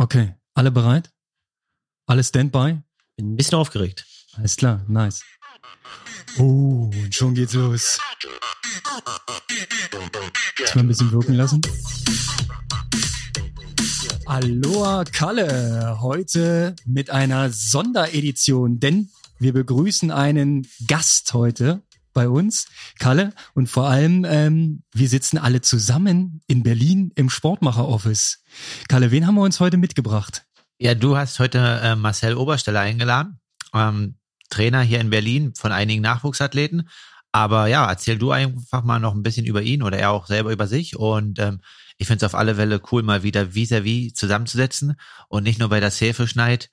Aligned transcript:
Okay, 0.00 0.32
alle 0.54 0.70
bereit? 0.70 1.10
Alle 2.06 2.22
Standby? 2.22 2.80
Bin 3.16 3.32
ein 3.32 3.36
bisschen 3.36 3.58
aufgeregt. 3.58 4.06
Alles 4.36 4.54
klar, 4.54 4.84
nice. 4.86 5.24
Oh, 6.38 6.88
und 6.94 7.12
schon 7.12 7.34
geht's 7.34 7.54
los. 7.54 7.98
Jetzt 10.56 10.76
mal 10.76 10.82
ein 10.82 10.86
bisschen 10.86 11.10
wirken 11.10 11.34
lassen. 11.34 11.60
Aloha 14.26 15.02
Kalle, 15.02 15.98
heute 16.00 16.76
mit 16.86 17.10
einer 17.10 17.50
Sonderedition, 17.50 18.78
denn 18.78 19.10
wir 19.40 19.52
begrüßen 19.52 20.12
einen 20.12 20.68
Gast 20.86 21.34
heute 21.34 21.82
bei 22.18 22.28
uns, 22.28 22.66
Kalle, 22.98 23.32
und 23.54 23.68
vor 23.68 23.88
allem, 23.88 24.26
ähm, 24.28 24.82
wir 24.92 25.08
sitzen 25.08 25.38
alle 25.38 25.60
zusammen 25.60 26.40
in 26.48 26.64
Berlin 26.64 27.12
im 27.14 27.30
Sportmacher-Office. 27.30 28.42
Kalle, 28.88 29.12
wen 29.12 29.24
haben 29.24 29.36
wir 29.36 29.42
uns 29.42 29.60
heute 29.60 29.76
mitgebracht? 29.76 30.44
Ja, 30.80 30.96
du 30.96 31.16
hast 31.16 31.38
heute 31.38 31.58
äh, 31.80 31.94
Marcel 31.94 32.34
Obersteller 32.34 32.80
eingeladen, 32.80 33.38
ähm, 33.72 34.16
Trainer 34.50 34.80
hier 34.80 34.98
in 34.98 35.10
Berlin 35.10 35.52
von 35.54 35.70
einigen 35.70 36.02
Nachwuchsathleten. 36.02 36.88
Aber 37.30 37.68
ja, 37.68 37.88
erzähl 37.88 38.18
du 38.18 38.32
einfach 38.32 38.82
mal 38.82 38.98
noch 38.98 39.14
ein 39.14 39.22
bisschen 39.22 39.46
über 39.46 39.62
ihn 39.62 39.84
oder 39.84 39.96
er 39.96 40.10
auch 40.10 40.26
selber 40.26 40.50
über 40.50 40.66
sich. 40.66 40.96
Und 40.96 41.38
ähm, 41.38 41.60
ich 41.98 42.08
finde 42.08 42.26
es 42.26 42.32
auf 42.32 42.36
alle 42.36 42.56
Fälle 42.56 42.82
cool, 42.90 43.04
mal 43.04 43.22
wieder 43.22 43.54
vis-à-vis 43.54 44.10
-vis 44.10 44.14
zusammenzusetzen 44.14 44.96
und 45.28 45.44
nicht 45.44 45.60
nur 45.60 45.68
bei 45.68 45.78
der 45.78 45.92
Säfeschneid 45.92 46.68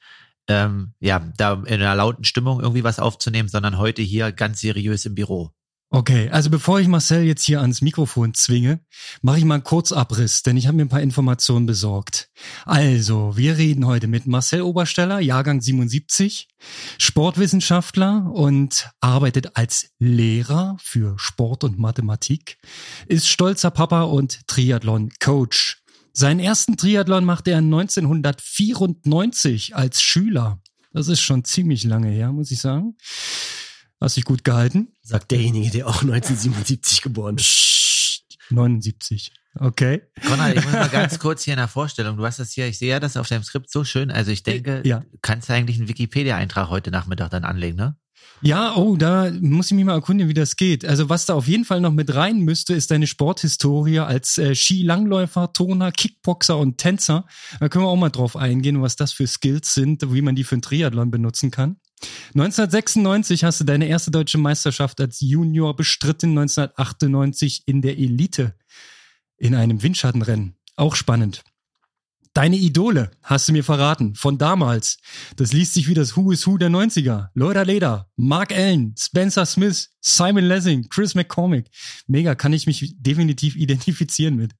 ähm, 0.48 0.94
ja, 1.00 1.32
da 1.38 1.54
in 1.54 1.82
einer 1.82 1.96
lauten 1.96 2.24
Stimmung 2.24 2.62
irgendwie 2.62 2.84
was 2.84 3.00
aufzunehmen, 3.00 3.50
sondern 3.50 3.78
heute 3.78 4.02
hier 4.02 4.32
ganz 4.32 4.62
seriös 4.62 5.06
im 5.06 5.16
Büro. 5.16 5.52
Okay, 5.92 6.30
also 6.30 6.50
bevor 6.50 6.80
ich 6.80 6.88
Marcel 6.88 7.24
jetzt 7.24 7.46
hier 7.46 7.62
ans 7.62 7.82
Mikrofon 7.82 8.34
zwinge, 8.34 8.82
mache 9.22 9.38
ich 9.38 9.46
mal 9.46 9.54
einen 9.54 9.64
Kurzabriss, 9.64 10.42
denn 10.42 10.58
ich 10.58 10.68
habe 10.68 10.76
mir 10.76 10.84
ein 10.84 10.90
paar 10.90 11.02
Informationen 11.02 11.68
besorgt. 11.68 12.30
Also, 12.66 13.38
wir 13.38 13.58
reden 13.58 13.86
heute 13.86 14.08
mit 14.08 14.26
Marcel 14.28 14.64
Obersteller, 14.64 15.20
Jahrgang 15.20 15.62
77, 15.62 16.50
Sportwissenschaftler 16.98 18.30
und 18.34 18.90
arbeitet 19.00 19.56
als 19.56 19.92
Lehrer 20.00 20.76
für 20.82 21.18
Sport 21.18 21.64
und 21.64 21.78
Mathematik, 21.78 22.58
ist 23.08 23.30
stolzer 23.30 23.72
Papa 23.72 24.02
und 24.02 24.48
Triathlon-Coach. 24.48 25.85
Seinen 26.18 26.40
ersten 26.40 26.78
Triathlon 26.78 27.26
machte 27.26 27.52
er 27.52 27.58
1994 27.58 29.76
als 29.76 30.02
Schüler. 30.02 30.62
Das 30.94 31.10
ist 31.10 31.20
schon 31.20 31.44
ziemlich 31.44 31.84
lange 31.84 32.08
her, 32.08 32.32
muss 32.32 32.52
ich 32.52 32.62
sagen. 32.62 32.96
Hast 34.00 34.16
dich 34.16 34.24
gut 34.24 34.46
gehalten? 34.46 34.94
Sagt 35.02 35.32
derjenige, 35.32 35.72
der 35.72 35.88
auch 35.88 36.04
1977 36.04 37.02
geboren 37.02 37.36
ist. 37.36 38.24
79. 38.50 39.34
Okay. 39.56 40.04
Konrad, 40.26 40.56
ich 40.56 40.64
muss 40.64 40.72
mal 40.72 40.88
ganz 40.90 41.20
kurz 41.20 41.44
hier 41.44 41.56
in 41.56 41.60
der 41.60 41.68
Vorstellung. 41.68 42.16
Du 42.16 42.26
hast 42.26 42.40
das 42.40 42.54
hier, 42.54 42.68
ich 42.68 42.78
sehe 42.78 42.92
ja 42.92 43.02
das 43.02 43.18
auf 43.18 43.28
deinem 43.28 43.44
Skript 43.44 43.70
so 43.70 43.84
schön. 43.84 44.10
Also 44.10 44.32
ich 44.32 44.44
denke, 44.44 44.84
ja. 44.86 45.04
kannst 45.22 45.50
du 45.50 45.54
eigentlich 45.54 45.80
einen 45.80 45.90
Wikipedia-Eintrag 45.90 46.70
heute 46.70 46.92
Nachmittag 46.92 47.32
dann 47.32 47.44
anlegen, 47.44 47.76
ne? 47.76 47.98
Ja, 48.42 48.76
oh, 48.76 48.96
da 48.96 49.32
muss 49.42 49.68
ich 49.68 49.76
mich 49.76 49.86
mal 49.86 49.94
erkundigen, 49.94 50.30
wie 50.30 50.36
das 50.36 50.56
geht. 50.56 50.86
Also 50.86 51.10
was 51.10 51.26
da 51.26 51.34
auf 51.34 51.48
jeden 51.48 51.66
Fall 51.66 51.82
noch 51.82 51.92
mit 51.92 52.14
rein 52.14 52.40
müsste, 52.40 52.74
ist 52.74 52.92
deine 52.92 53.08
Sporthistorie 53.08 54.00
als 54.00 54.38
äh, 54.38 54.54
Skilangläufer, 54.54 55.52
Turner, 55.54 55.92
Kickboxer 55.92 56.58
und 56.58 56.78
Tänzer. 56.78 57.26
Da 57.60 57.70
können 57.70 57.86
wir 57.86 57.90
auch 57.90 57.96
mal 57.96 58.10
drauf 58.10 58.36
eingehen, 58.36 58.82
was 58.82 58.96
das 58.96 59.14
für 59.14 59.26
Skills 59.26 59.74
sind, 59.74 60.14
wie 60.14 60.22
man 60.22 60.36
die 60.36 60.44
für 60.44 60.56
einen 60.56 60.62
Triathlon 60.62 61.12
benutzen 61.12 61.50
kann. 61.50 61.78
1996 62.34 63.44
hast 63.44 63.62
du 63.62 63.64
deine 63.64 63.88
erste 63.88 64.12
deutsche 64.12 64.38
Meisterschaft 64.38 65.00
als 65.00 65.22
Junior 65.22 65.76
bestritten, 65.76 66.32
1998 66.32 67.64
in 67.66 67.82
der 67.82 67.98
Elite 67.98 68.54
in 69.38 69.56
einem 69.56 69.82
Windschattenrennen. 69.82 70.56
Auch 70.76 70.96
spannend. 70.96 71.44
Deine 72.36 72.58
Idole 72.58 73.12
hast 73.24 73.48
du 73.48 73.54
mir 73.54 73.64
verraten, 73.64 74.14
von 74.14 74.38
damals. 74.38 74.98
Das 75.38 75.54
liest 75.54 75.74
sich 75.74 75.88
wie 75.88 75.94
das 75.94 76.18
Who 76.18 76.34
is 76.34 76.46
Who 76.46 76.58
der 76.58 76.70
90er. 76.70 77.30
Loda 77.34 77.62
Leder, 77.62 78.10
Mark 78.18 78.52
Allen, 78.52 78.94
Spencer 79.00 79.46
Smith, 79.46 79.92
Simon 80.02 80.44
Lessing, 80.44 80.90
Chris 80.90 81.16
McCormick. 81.16 81.68
Mega, 82.08 82.36
kann 82.36 82.52
ich 82.52 82.68
mich 82.68 82.94
definitiv 83.00 83.56
identifizieren 83.56 84.36
mit. 84.36 84.52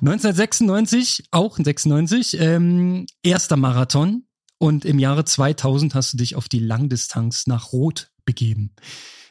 1996, 0.00 1.28
auch 1.30 1.58
96, 1.58 2.40
ähm, 2.40 3.06
erster 3.22 3.56
Marathon. 3.56 4.24
Und 4.58 4.84
im 4.84 4.98
Jahre 4.98 5.24
2000 5.24 5.94
hast 5.94 6.14
du 6.14 6.16
dich 6.16 6.34
auf 6.34 6.48
die 6.48 6.58
Langdistanz 6.58 7.46
nach 7.46 7.72
Rot 7.72 8.10
begeben. 8.24 8.74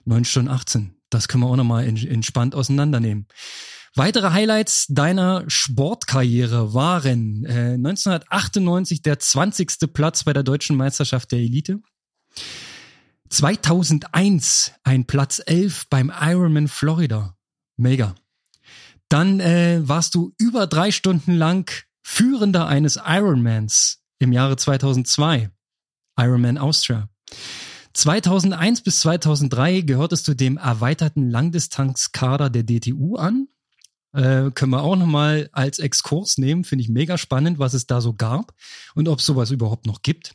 9 0.05 0.23
Stunden 0.23 0.50
18. 0.50 0.95
Das 1.09 1.28
können 1.28 1.44
wir 1.44 1.47
auch 1.47 1.57
nochmal 1.57 1.85
entspannt 1.85 2.55
auseinandernehmen. 2.55 3.28
Weitere 3.95 4.31
Highlights 4.31 4.85
deiner 4.89 5.44
Sportkarriere 5.47 6.73
waren 6.73 7.45
äh, 7.45 7.73
1998 7.73 9.01
der 9.01 9.19
20. 9.19 9.94
Platz 9.94 10.23
bei 10.23 10.33
der 10.33 10.44
deutschen 10.44 10.77
Meisterschaft 10.77 11.31
der 11.31 11.39
Elite. 11.39 11.79
2001 13.29 14.73
ein 14.83 15.05
Platz 15.05 15.41
11 15.45 15.88
beim 15.89 16.11
Ironman 16.19 16.67
Florida. 16.67 17.35
Mega. 17.78 18.16
Dann 19.07 19.39
äh, 19.39 19.81
warst 19.83 20.13
du 20.16 20.33
über 20.38 20.67
drei 20.67 20.91
Stunden 20.91 21.33
lang 21.33 21.72
Führender 22.03 22.67
eines 22.67 22.99
Ironmans 23.03 24.03
im 24.19 24.33
Jahre 24.33 24.57
2002. 24.57 25.49
Ironman 26.17 26.57
Austria. 26.57 27.09
2001 27.94 28.81
bis 28.81 29.01
2003 29.01 29.81
gehörtest 29.81 30.28
du 30.28 30.33
dem 30.33 30.57
erweiterten 30.57 31.29
Langdistanzkader 31.29 32.49
der 32.49 32.63
DTU 32.63 33.16
an. 33.16 33.47
Äh, 34.14 34.52
können 34.52 34.72
wir 34.72 34.81
auch 34.81 34.96
nochmal 34.96 35.50
als 35.52 35.80
Exkurs 35.80 36.38
nehmen. 36.38 36.64
Finde 36.64 36.84
ich 36.84 36.90
mega 36.90 37.18
spannend, 37.18 37.59
was 37.59 37.74
es 37.74 37.86
da 37.88 38.02
so 38.02 38.14
gab 38.14 38.53
und 38.96 39.08
ob 39.08 39.20
es 39.20 39.25
sowas 39.25 39.52
überhaupt 39.52 39.86
noch 39.86 40.02
gibt. 40.02 40.34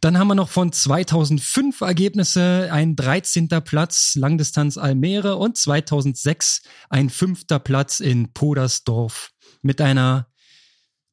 Dann 0.00 0.18
haben 0.18 0.28
wir 0.28 0.34
noch 0.34 0.50
von 0.50 0.72
2005 0.72 1.80
Ergebnisse 1.80 2.68
ein 2.70 2.96
13. 2.96 3.48
Platz 3.64 4.14
Langdistanz 4.14 4.76
Almere 4.76 5.36
und 5.36 5.56
2006 5.56 6.62
ein 6.90 7.08
fünfter 7.08 7.58
Platz 7.58 8.00
in 8.00 8.32
Podersdorf 8.32 9.30
mit 9.62 9.80
einer, 9.80 10.28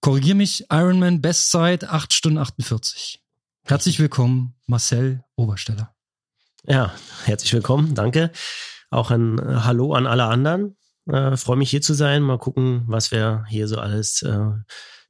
korrigier 0.02 0.36
mich, 0.36 0.66
Ironman 0.70 1.22
Bestzeit 1.22 1.86
8 1.86 2.12
Stunden 2.12 2.38
48. 2.38 3.22
Herzlich 3.66 4.00
willkommen, 4.00 4.56
Marcel 4.68 5.24
Obersteller. 5.36 5.96
Ja, 6.66 6.94
herzlich 7.24 7.54
willkommen, 7.54 7.96
danke. 7.96 8.32
Auch 8.90 9.10
ein 9.10 9.40
äh, 9.40 9.62
Hallo 9.64 9.94
an 9.94 10.06
alle 10.06 10.26
anderen. 10.26 10.76
Äh, 11.08 11.38
Freue 11.38 11.58
mich 11.58 11.70
hier 11.70 11.82
zu 11.82 11.94
sein. 11.94 12.22
Mal 12.22 12.38
gucken, 12.38 12.84
was 12.88 13.12
wir 13.12 13.46
hier 13.50 13.68
so 13.68 13.78
alles 13.78 14.22
äh, 14.22 14.52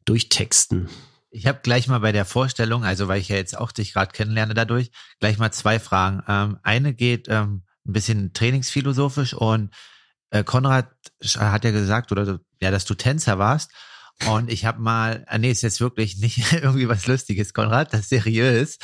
durchtexten. 0.05 0.89
Ich 1.29 1.47
habe 1.47 1.59
gleich 1.63 1.87
mal 1.87 1.99
bei 1.99 2.11
der 2.11 2.25
Vorstellung, 2.25 2.83
also 2.83 3.07
weil 3.07 3.19
ich 3.19 3.29
ja 3.29 3.37
jetzt 3.37 3.57
auch 3.57 3.71
dich 3.71 3.93
gerade 3.93 4.11
kennenlerne 4.11 4.53
dadurch, 4.53 4.91
gleich 5.19 5.39
mal 5.39 5.51
zwei 5.51 5.79
Fragen. 5.79 6.21
Ähm, 6.27 6.59
eine 6.61 6.93
geht 6.93 7.27
ähm, 7.27 7.63
ein 7.87 7.93
bisschen 7.93 8.33
trainingsphilosophisch 8.33 9.33
und 9.33 9.73
äh, 10.29 10.43
Konrad 10.43 10.89
hat 11.37 11.63
ja 11.63 11.71
gesagt, 11.71 12.11
oder 12.11 12.39
ja, 12.61 12.71
dass 12.71 12.85
du 12.85 12.93
Tänzer 12.93 13.39
warst. 13.39 13.71
Und 14.27 14.51
ich 14.51 14.65
habe 14.65 14.79
mal, 14.79 15.25
ah, 15.27 15.37
nee, 15.37 15.51
ist 15.51 15.63
jetzt 15.63 15.81
wirklich 15.81 16.17
nicht 16.17 16.53
irgendwie 16.53 16.87
was 16.87 17.07
Lustiges, 17.07 17.53
Konrad, 17.53 17.93
das 17.93 18.01
ist 18.01 18.09
seriös. 18.09 18.77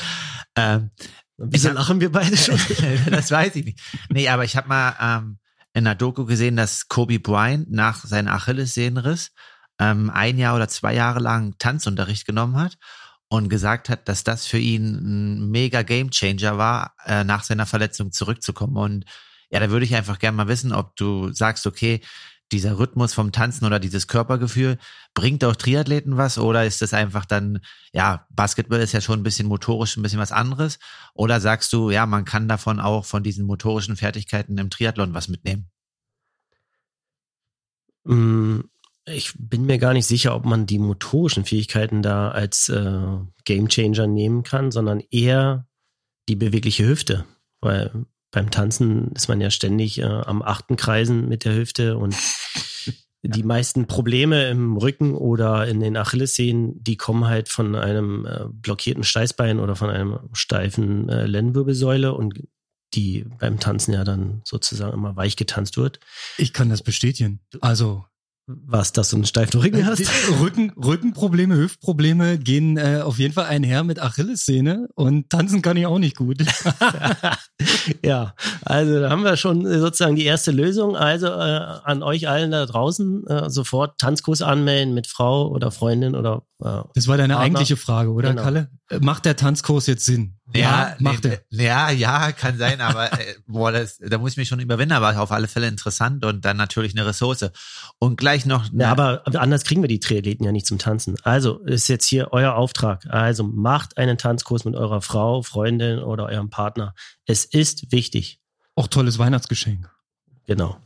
Ähm, 0.55 0.91
Wieso 1.37 1.71
lachen 1.71 2.01
wir 2.01 2.11
beide 2.11 2.35
schon? 2.35 2.59
das 3.09 3.31
weiß 3.31 3.55
ich 3.55 3.65
nicht. 3.65 3.79
Nee, 4.09 4.27
aber 4.27 4.43
ich 4.43 4.57
habe 4.57 4.67
mal 4.67 4.95
ähm, 4.99 5.38
in 5.73 5.85
einer 5.85 5.95
Doku 5.95 6.25
gesehen, 6.25 6.55
dass 6.55 6.87
Kobe 6.87 7.19
Bryant 7.19 7.71
nach 7.71 8.03
seinem 8.05 8.29
Achillessehnenriss 8.29 9.31
ähm, 9.79 10.09
ein 10.09 10.37
Jahr 10.37 10.55
oder 10.55 10.67
zwei 10.67 10.93
Jahre 10.93 11.19
lang 11.19 11.55
Tanzunterricht 11.57 12.25
genommen 12.25 12.57
hat 12.57 12.77
und 13.29 13.49
gesagt 13.49 13.89
hat, 13.89 14.09
dass 14.09 14.23
das 14.23 14.45
für 14.45 14.57
ihn 14.57 14.95
ein 14.95 15.51
mega 15.51 15.83
Gamechanger 15.83 16.57
war, 16.57 16.95
äh, 17.05 17.23
nach 17.23 17.43
seiner 17.43 17.65
Verletzung 17.65 18.11
zurückzukommen. 18.11 18.77
Und 18.77 19.05
ja, 19.51 19.59
da 19.59 19.69
würde 19.69 19.85
ich 19.85 19.95
einfach 19.95 20.19
gerne 20.19 20.37
mal 20.37 20.47
wissen, 20.47 20.73
ob 20.73 20.95
du 20.95 21.31
sagst, 21.31 21.65
okay, 21.67 22.01
dieser 22.51 22.79
Rhythmus 22.79 23.13
vom 23.13 23.31
Tanzen 23.31 23.65
oder 23.65 23.79
dieses 23.79 24.07
Körpergefühl, 24.07 24.77
bringt 25.13 25.43
auch 25.43 25.55
Triathleten 25.55 26.17
was 26.17 26.37
oder 26.37 26.65
ist 26.65 26.81
das 26.81 26.93
einfach 26.93 27.25
dann, 27.25 27.59
ja, 27.93 28.25
Basketball 28.29 28.79
ist 28.79 28.93
ja 28.93 29.01
schon 29.01 29.19
ein 29.19 29.23
bisschen 29.23 29.47
motorisch, 29.47 29.97
ein 29.97 30.03
bisschen 30.03 30.19
was 30.19 30.31
anderes? 30.31 30.79
Oder 31.13 31.39
sagst 31.39 31.71
du, 31.73 31.91
ja, 31.91 32.05
man 32.05 32.25
kann 32.25 32.47
davon 32.47 32.79
auch 32.79 33.05
von 33.05 33.23
diesen 33.23 33.45
motorischen 33.45 33.95
Fertigkeiten 33.95 34.57
im 34.57 34.69
Triathlon 34.69 35.13
was 35.13 35.27
mitnehmen? 35.27 35.69
Mm, 38.03 38.61
ich 39.05 39.33
bin 39.37 39.65
mir 39.65 39.77
gar 39.77 39.93
nicht 39.93 40.05
sicher, 40.05 40.35
ob 40.35 40.45
man 40.45 40.65
die 40.65 40.79
motorischen 40.79 41.45
Fähigkeiten 41.45 42.01
da 42.01 42.29
als 42.29 42.69
äh, 42.69 43.17
Gamechanger 43.45 44.07
nehmen 44.07 44.43
kann, 44.43 44.71
sondern 44.71 45.01
eher 45.11 45.67
die 46.27 46.35
bewegliche 46.35 46.87
Hüfte. 46.87 47.25
Weil 47.61 48.05
beim 48.31 48.51
Tanzen 48.51 49.11
ist 49.15 49.27
man 49.27 49.41
ja 49.41 49.49
ständig 49.49 49.99
äh, 49.99 50.03
am 50.03 50.41
achten 50.41 50.75
Kreisen 50.75 51.27
mit 51.27 51.45
der 51.45 51.55
Hüfte 51.55 51.97
und 51.97 52.15
die 53.21 53.43
meisten 53.43 53.87
Probleme 53.87 54.49
im 54.49 54.77
Rücken 54.77 55.13
oder 55.13 55.67
in 55.67 55.79
den 55.79 55.97
Achillessehnen, 55.97 56.81
die 56.81 56.95
kommen 56.95 57.27
halt 57.27 57.49
von 57.49 57.75
einem 57.75 58.25
äh, 58.25 58.45
blockierten 58.49 59.03
Steißbein 59.03 59.59
oder 59.59 59.75
von 59.75 59.89
einem 59.89 60.19
steifen 60.33 61.09
äh, 61.09 61.25
Lendenwirbelsäule 61.25 62.13
und 62.13 62.43
die 62.93 63.25
beim 63.39 63.59
Tanzen 63.59 63.93
ja 63.93 64.03
dann 64.03 64.41
sozusagen 64.43 64.93
immer 64.93 65.15
weich 65.15 65.35
getanzt 65.35 65.77
wird. 65.77 65.99
Ich 66.37 66.53
kann 66.53 66.69
das 66.69 66.81
bestätigen. 66.81 67.39
Also 67.61 68.05
Was, 68.65 68.93
dass 68.93 69.11
du 69.11 69.17
einen 69.17 69.25
steifen 69.25 69.59
Rücken 69.59 69.85
hast? 69.85 70.01
Rücken, 70.41 70.71
Rückenprobleme, 70.71 71.55
Hüftprobleme 71.55 72.39
gehen 72.39 72.77
äh, 72.77 73.01
auf 73.03 73.19
jeden 73.19 73.31
Fall 73.31 73.45
einher 73.45 73.83
mit 73.83 74.01
Achillessehne 74.01 74.87
und 74.95 75.29
tanzen 75.29 75.61
kann 75.61 75.77
ich 75.77 75.85
auch 75.85 75.99
nicht 75.99 76.15
gut. 76.15 76.43
ja, 78.03 78.33
also 78.63 79.01
da 79.01 79.11
haben 79.11 79.23
wir 79.23 79.37
schon 79.37 79.65
sozusagen 79.65 80.15
die 80.15 80.25
erste 80.25 80.49
Lösung. 80.49 80.95
Also 80.95 81.27
äh, 81.27 81.29
an 81.83 82.01
euch 82.01 82.27
allen 82.27 82.49
da 82.49 82.65
draußen 82.65 83.27
äh, 83.27 83.49
sofort 83.51 83.99
Tanzkurs 83.99 84.41
anmelden 84.41 84.95
mit 84.95 85.05
Frau 85.05 85.47
oder 85.49 85.69
Freundin 85.69 86.15
oder 86.15 86.41
äh, 86.63 86.81
Das 86.95 87.07
war 87.07 87.17
deine 87.17 87.33
Partner. 87.33 87.45
eigentliche 87.45 87.77
Frage, 87.77 88.11
oder 88.11 88.29
genau. 88.29 88.41
Kalle? 88.41 88.71
Äh, 88.89 88.97
macht 88.99 89.25
der 89.25 89.35
Tanzkurs 89.35 89.85
jetzt 89.85 90.05
Sinn? 90.05 90.38
Ja, 90.55 90.61
ja 90.61 90.95
macht 90.99 91.23
nee, 91.23 91.39
er. 91.51 91.61
Ja, 91.61 91.89
ja, 91.91 92.31
kann 92.31 92.57
sein, 92.57 92.81
aber 92.81 93.13
äh, 93.13 93.35
boah, 93.47 93.71
das, 93.71 93.97
da 93.97 94.17
muss 94.17 94.31
ich 94.31 94.37
mich 94.37 94.47
schon 94.47 94.59
überwinden, 94.59 94.93
aber 94.93 95.19
auf 95.21 95.31
alle 95.31 95.47
Fälle 95.47 95.67
interessant 95.67 96.25
und 96.25 96.43
dann 96.45 96.57
natürlich 96.57 96.95
eine 96.95 97.05
Ressource. 97.05 97.51
Und 97.99 98.17
gleich 98.17 98.45
noch. 98.45 98.65
Ja, 98.73 98.91
aber 98.91 99.23
anders 99.35 99.63
kriegen 99.63 99.81
wir 99.81 99.87
die 99.87 99.99
Triathleten 99.99 100.45
ja 100.45 100.51
nicht 100.51 100.65
zum 100.65 100.79
Tanzen. 100.79 101.15
Also 101.23 101.59
ist 101.59 101.87
jetzt 101.87 102.05
hier 102.05 102.29
euer 102.31 102.55
Auftrag. 102.55 103.05
Also 103.09 103.43
macht 103.43 103.97
einen 103.97 104.17
Tanzkurs 104.17 104.65
mit 104.65 104.75
eurer 104.75 105.01
Frau, 105.01 105.41
Freundin 105.41 105.99
oder 105.99 106.25
eurem 106.25 106.49
Partner. 106.49 106.93
Es 107.25 107.45
ist 107.45 107.91
wichtig. 107.91 108.39
Auch 108.75 108.87
tolles 108.87 109.19
Weihnachtsgeschenk. 109.19 109.89
Genau. 110.45 110.77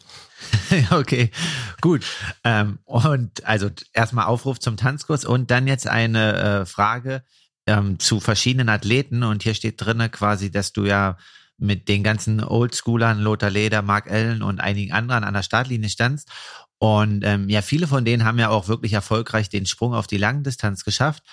okay, 0.92 1.32
gut. 1.80 2.06
Ähm, 2.44 2.80
und 2.84 3.46
also 3.46 3.70
erstmal 3.94 4.26
Aufruf 4.26 4.60
zum 4.60 4.76
Tanzkurs 4.76 5.24
und 5.24 5.52
dann 5.52 5.68
jetzt 5.68 5.88
eine 5.88 6.62
äh, 6.62 6.66
Frage 6.66 7.24
ähm, 7.68 8.00
zu 8.00 8.20
verschiedenen 8.20 8.70
Athleten 8.70 9.24
und 9.24 9.44
hier 9.44 9.54
steht 9.54 9.80
drinne 9.80 10.10
quasi, 10.10 10.52
dass 10.52 10.74
du 10.74 10.86
ja 10.86 11.18
mit 11.58 11.88
den 11.88 12.04
ganzen 12.04 12.44
Oldschoolern, 12.44 13.20
Lothar 13.20 13.50
Leder, 13.50 13.82
Mark 13.82 14.10
Allen 14.12 14.42
und 14.42 14.60
einigen 14.60 14.92
anderen 14.92 15.24
an 15.24 15.34
der 15.34 15.44
Startlinie 15.44 15.90
standst. 15.90 16.30
Und 16.78 17.24
ähm, 17.24 17.48
ja, 17.48 17.62
viele 17.62 17.88
von 17.88 18.04
denen 18.04 18.26
haben 18.26 18.40
ja 18.40 18.50
auch 18.50 18.68
wirklich 18.68 18.94
erfolgreich 18.94 19.50
den 19.50 19.66
Sprung 19.66 19.94
auf 19.94 20.08
die 20.08 20.18
Langdistanz 20.18 20.84
geschafft. 20.84 21.24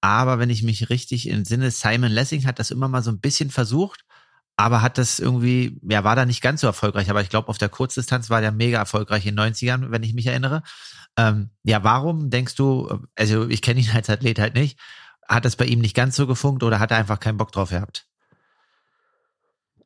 Aber 0.00 0.38
wenn 0.38 0.50
ich 0.50 0.62
mich 0.62 0.90
richtig 0.90 1.28
entsinne, 1.28 1.70
Simon 1.70 2.12
Lessing 2.12 2.46
hat 2.46 2.58
das 2.58 2.70
immer 2.70 2.88
mal 2.88 3.02
so 3.02 3.10
ein 3.10 3.20
bisschen 3.20 3.50
versucht, 3.50 4.04
aber 4.56 4.82
hat 4.82 4.98
das 4.98 5.18
irgendwie, 5.18 5.80
ja, 5.82 6.04
war 6.04 6.16
da 6.16 6.24
nicht 6.24 6.42
ganz 6.42 6.60
so 6.60 6.66
erfolgreich. 6.66 7.10
Aber 7.10 7.22
ich 7.22 7.30
glaube, 7.30 7.48
auf 7.48 7.58
der 7.58 7.68
Kurzdistanz 7.68 8.30
war 8.30 8.40
der 8.40 8.52
mega 8.52 8.78
erfolgreich 8.78 9.26
in 9.26 9.36
den 9.36 9.52
90ern, 9.54 9.90
wenn 9.90 10.02
ich 10.02 10.14
mich 10.14 10.26
erinnere. 10.26 10.62
Ähm, 11.16 11.50
ja, 11.64 11.82
warum 11.84 12.30
denkst 12.30 12.54
du, 12.54 13.00
also 13.16 13.48
ich 13.48 13.62
kenne 13.62 13.80
ihn 13.80 13.90
als 13.94 14.10
Athlet 14.10 14.38
halt 14.38 14.54
nicht, 14.54 14.78
hat 15.28 15.44
das 15.44 15.56
bei 15.56 15.64
ihm 15.64 15.80
nicht 15.80 15.94
ganz 15.94 16.16
so 16.16 16.26
gefunkt 16.26 16.62
oder 16.62 16.78
hat 16.78 16.90
er 16.90 16.98
einfach 16.98 17.20
keinen 17.20 17.38
Bock 17.38 17.52
drauf 17.52 17.70
gehabt? 17.70 18.06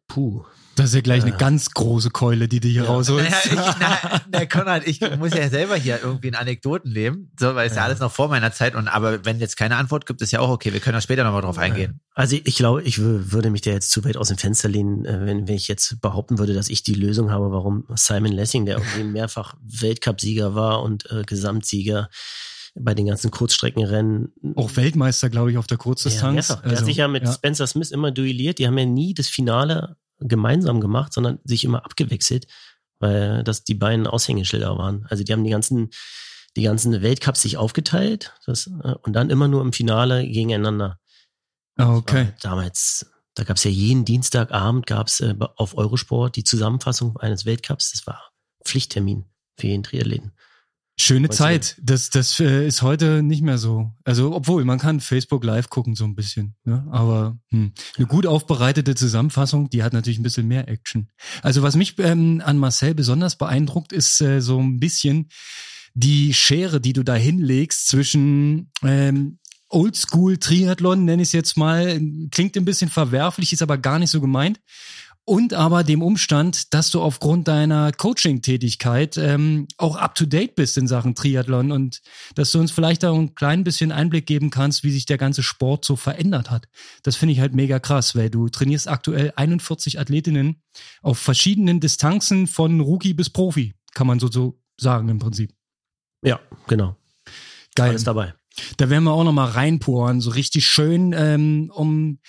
Puh. 0.09 0.45
Das 0.77 0.87
ist 0.87 0.95
ja 0.95 1.01
gleich 1.01 1.23
eine 1.23 1.35
äh. 1.35 1.39
ganz 1.39 1.71
große 1.71 2.11
Keule, 2.11 2.49
die 2.49 2.61
du 2.61 2.69
hier 2.69 2.85
ja. 2.85 2.89
rausholst. 2.89 3.31
Naja, 3.57 3.71
ich, 3.71 3.77
na, 3.81 4.21
na, 4.31 4.47
Konrad, 4.47 4.87
ich 4.87 5.01
muss 5.19 5.33
ja 5.33 5.49
selber 5.49 5.77
hier 5.77 6.01
irgendwie 6.03 6.29
in 6.29 6.35
Anekdoten 6.35 6.91
leben, 6.91 7.33
so, 7.41 7.55
weil 7.55 7.67
es 7.67 7.75
ja. 7.75 7.79
ja 7.79 7.85
alles 7.85 8.01
noch 8.01 8.13
vor 8.13 8.29
meiner 8.29 8.53
Zeit 8.53 8.75
und 8.75 8.87
aber 8.87 9.25
wenn 9.25 9.41
jetzt 9.41 9.57
keine 9.57 9.77
Antwort 9.77 10.05
gibt, 10.05 10.21
ist 10.21 10.33
ja 10.33 10.41
auch 10.41 10.51
okay. 10.51 10.75
Wir 10.75 10.81
können 10.81 10.95
da 10.95 11.01
später 11.01 11.25
nochmal 11.25 11.41
drauf 11.41 11.57
eingehen. 11.57 12.01
Also 12.15 12.37
ich 12.43 12.57
glaube, 12.57 12.83
ich 12.83 12.99
würde 13.01 13.51
mich 13.51 13.63
da 13.63 13.71
jetzt 13.71 13.91
zu 13.91 14.05
weit 14.05 14.19
aus 14.19 14.29
dem 14.29 14.37
Fenster 14.37 14.69
lehnen, 14.69 15.07
äh, 15.07 15.25
wenn, 15.25 15.49
wenn 15.49 15.55
ich 15.55 15.69
jetzt 15.69 16.01
behaupten 16.03 16.39
würde, 16.39 16.53
dass 16.53 16.69
ich 16.69 16.83
die 16.83 16.95
Lösung 16.95 17.31
habe, 17.31 17.51
warum 17.51 17.85
Simon 17.95 18.33
Lessing, 18.33 18.67
der 18.67 18.77
irgendwie 18.77 19.05
mehrfach 19.05 19.55
Weltcupsieger 19.63 20.55
war 20.55 20.83
und 20.83 21.11
äh, 21.11 21.23
Gesamtsieger, 21.25 22.11
bei 22.79 22.95
den 22.95 23.07
ganzen 23.07 23.31
Kurzstreckenrennen. 23.31 24.33
Auch 24.55 24.77
Weltmeister, 24.77 25.31
glaube 25.31 25.51
ich, 25.51 25.59
auf 25.59 25.67
der 25.67 25.79
Kurzdistanz. 25.79 26.49
Ja, 26.49 26.57
also, 26.57 26.69
er 26.69 26.79
hat 26.79 26.85
sich 26.85 26.97
ja 26.99 27.09
mit 27.09 27.25
ja. 27.25 27.33
Spencer 27.33 27.67
Smith 27.67 27.91
immer 27.91 28.11
duelliert. 28.11 28.59
Die 28.59 28.67
haben 28.67 28.79
ja 28.79 28.85
nie 28.85 29.15
das 29.15 29.29
Finale 29.29 29.97
gemeinsam 30.19 30.81
gemacht, 30.81 31.13
sondern 31.13 31.39
sich 31.45 31.65
immer 31.65 31.85
abgewechselt, 31.85 32.47
weil 32.99 33.43
das 33.45 33.65
die 33.65 33.75
beiden 33.75 34.07
Aushängeschilder 34.07 34.77
waren. 34.79 35.07
Also 35.09 35.25
die 35.25 35.33
haben 35.33 35.45
die 35.45 35.51
ganzen, 35.51 35.91
die 36.57 36.63
ganzen 36.63 37.03
Weltcups 37.03 37.43
sich 37.43 37.57
aufgeteilt 37.57 38.35
das, 38.47 38.67
äh, 38.67 38.95
und 39.03 39.13
dann 39.13 39.31
immer 39.31 39.49
nur 39.49 39.63
im 39.63 39.73
Finale 39.73 40.27
gegeneinander. 40.27 40.99
Ah, 41.77 41.95
okay. 41.95 42.33
Damals, 42.41 43.11
da 43.35 43.45
gab 43.45 43.57
es 43.57 43.65
ja 43.65 43.71
jeden 43.71 44.05
Dienstagabend 44.05 44.87
gab's 44.87 45.21
äh, 45.21 45.35
auf 45.57 45.77
Eurosport 45.77 46.37
die 46.37 46.45
Zusammenfassung 46.45 47.17
eines 47.19 47.45
Weltcups. 47.45 47.93
Das 47.93 48.07
war 48.07 48.33
Pflichttermin 48.65 49.27
für 49.59 49.67
jeden 49.67 49.83
Triathleten. 49.83 50.33
Schöne 50.99 51.29
weißt 51.29 51.39
Zeit. 51.39 51.77
Das, 51.83 52.09
das 52.09 52.41
äh, 52.41 52.67
ist 52.67 52.81
heute 52.81 53.23
nicht 53.23 53.43
mehr 53.43 53.59
so. 53.59 53.93
Also, 54.05 54.35
obwohl, 54.35 54.65
man 54.65 54.79
kann 54.79 55.01
Facebook 55.01 55.45
Live 55.45 55.69
gucken, 55.69 55.95
so 55.95 56.05
ein 56.05 56.15
bisschen. 56.15 56.57
Ne? 56.65 56.87
Aber 56.91 57.39
hm, 57.51 57.73
eine 57.97 58.07
gut 58.07 58.27
aufbereitete 58.27 58.95
Zusammenfassung, 58.95 59.69
die 59.69 59.83
hat 59.83 59.93
natürlich 59.93 60.19
ein 60.19 60.23
bisschen 60.23 60.49
mehr 60.49 60.69
Action. 60.69 61.09
Also, 61.43 61.63
was 61.63 61.77
mich 61.77 61.99
ähm, 61.99 62.43
an 62.45 62.57
Marcel 62.57 62.95
besonders 62.95 63.37
beeindruckt, 63.37 63.93
ist 63.93 64.21
äh, 64.23 64.41
so 64.41 64.59
ein 64.59 64.81
bisschen 64.81 65.29
die 65.93 66.33
Schere, 66.33 66.81
die 66.81 66.95
du 66.95 67.03
da 67.03 67.15
hinlegst 67.15 67.89
zwischen 67.89 68.71
ähm, 68.83 69.39
Oldschool 69.69 70.39
Triathlon, 70.39 71.05
nenne 71.05 71.23
ich 71.23 71.29
es 71.29 71.33
jetzt 71.33 71.57
mal, 71.57 72.01
klingt 72.31 72.57
ein 72.57 72.65
bisschen 72.65 72.89
verwerflich, 72.89 73.53
ist 73.53 73.63
aber 73.63 73.79
gar 73.79 73.99
nicht 73.99 74.11
so 74.11 74.21
gemeint 74.21 74.61
und 75.27 75.55
aber 75.55 75.83
dem 75.83 76.03
Umstand, 76.03 76.73
dass 76.73 76.91
du 76.91 77.03
aufgrund 77.03 77.49
deiner 77.49 77.91
Coaching-Tätigkeit 77.91 79.17
ähm, 79.19 79.67
auch 79.77 79.97
up-to-date 79.97 80.55
bist 80.55 80.79
in 80.79 80.87
Sachen 80.87 81.17
Triathlon 81.17 81.73
und 81.73 82.01
dass 82.37 82.53
du 82.53 82.61
uns 82.61 82.71
vielleicht 82.71 83.03
da 83.03 83.13
ein 83.13 83.35
klein 83.35 83.65
bisschen 83.65 83.91
Einblick 83.91 84.27
geben 84.27 84.51
kannst, 84.51 84.85
wie 84.85 84.93
sich 84.93 85.05
der 85.05 85.19
ganze 85.19 85.43
Sport 85.43 85.85
so 85.85 85.97
verändert 85.97 86.53
hat. 86.53 86.69
Das 87.03 87.17
finde 87.17 87.33
ich 87.33 87.41
halt 87.41 87.57
mega 87.57 87.81
krass, 87.81 88.15
weil 88.15 88.31
du 88.31 88.49
trainierst 88.49 88.87
aktuell 88.87 89.33
41 89.35 89.99
Athletinnen 89.99 90.63
auf 91.03 91.19
verschiedenen 91.19 91.81
Distanzen 91.81 92.47
von 92.47 92.81
Rookie 92.81 93.13
bis 93.13 93.29
Profi, 93.29 93.75
kann 93.95 94.07
man 94.07 94.21
so, 94.21 94.31
so 94.31 94.61
sagen 94.77 95.09
im 95.09 95.19
Prinzip. 95.19 95.53
Ja, 96.23 96.39
genau. 96.69 96.97
Geil. 97.75 97.91
Alles 97.91 98.05
dabei. 98.05 98.33
Da 98.77 98.89
werden 98.89 99.05
wir 99.05 99.13
auch 99.13 99.25
noch 99.25 99.33
mal 99.33 99.51
reinporen, 99.51 100.21
so 100.21 100.31
richtig 100.31 100.67
schön, 100.67 101.13
ähm, 101.13 101.71
um 101.75 102.21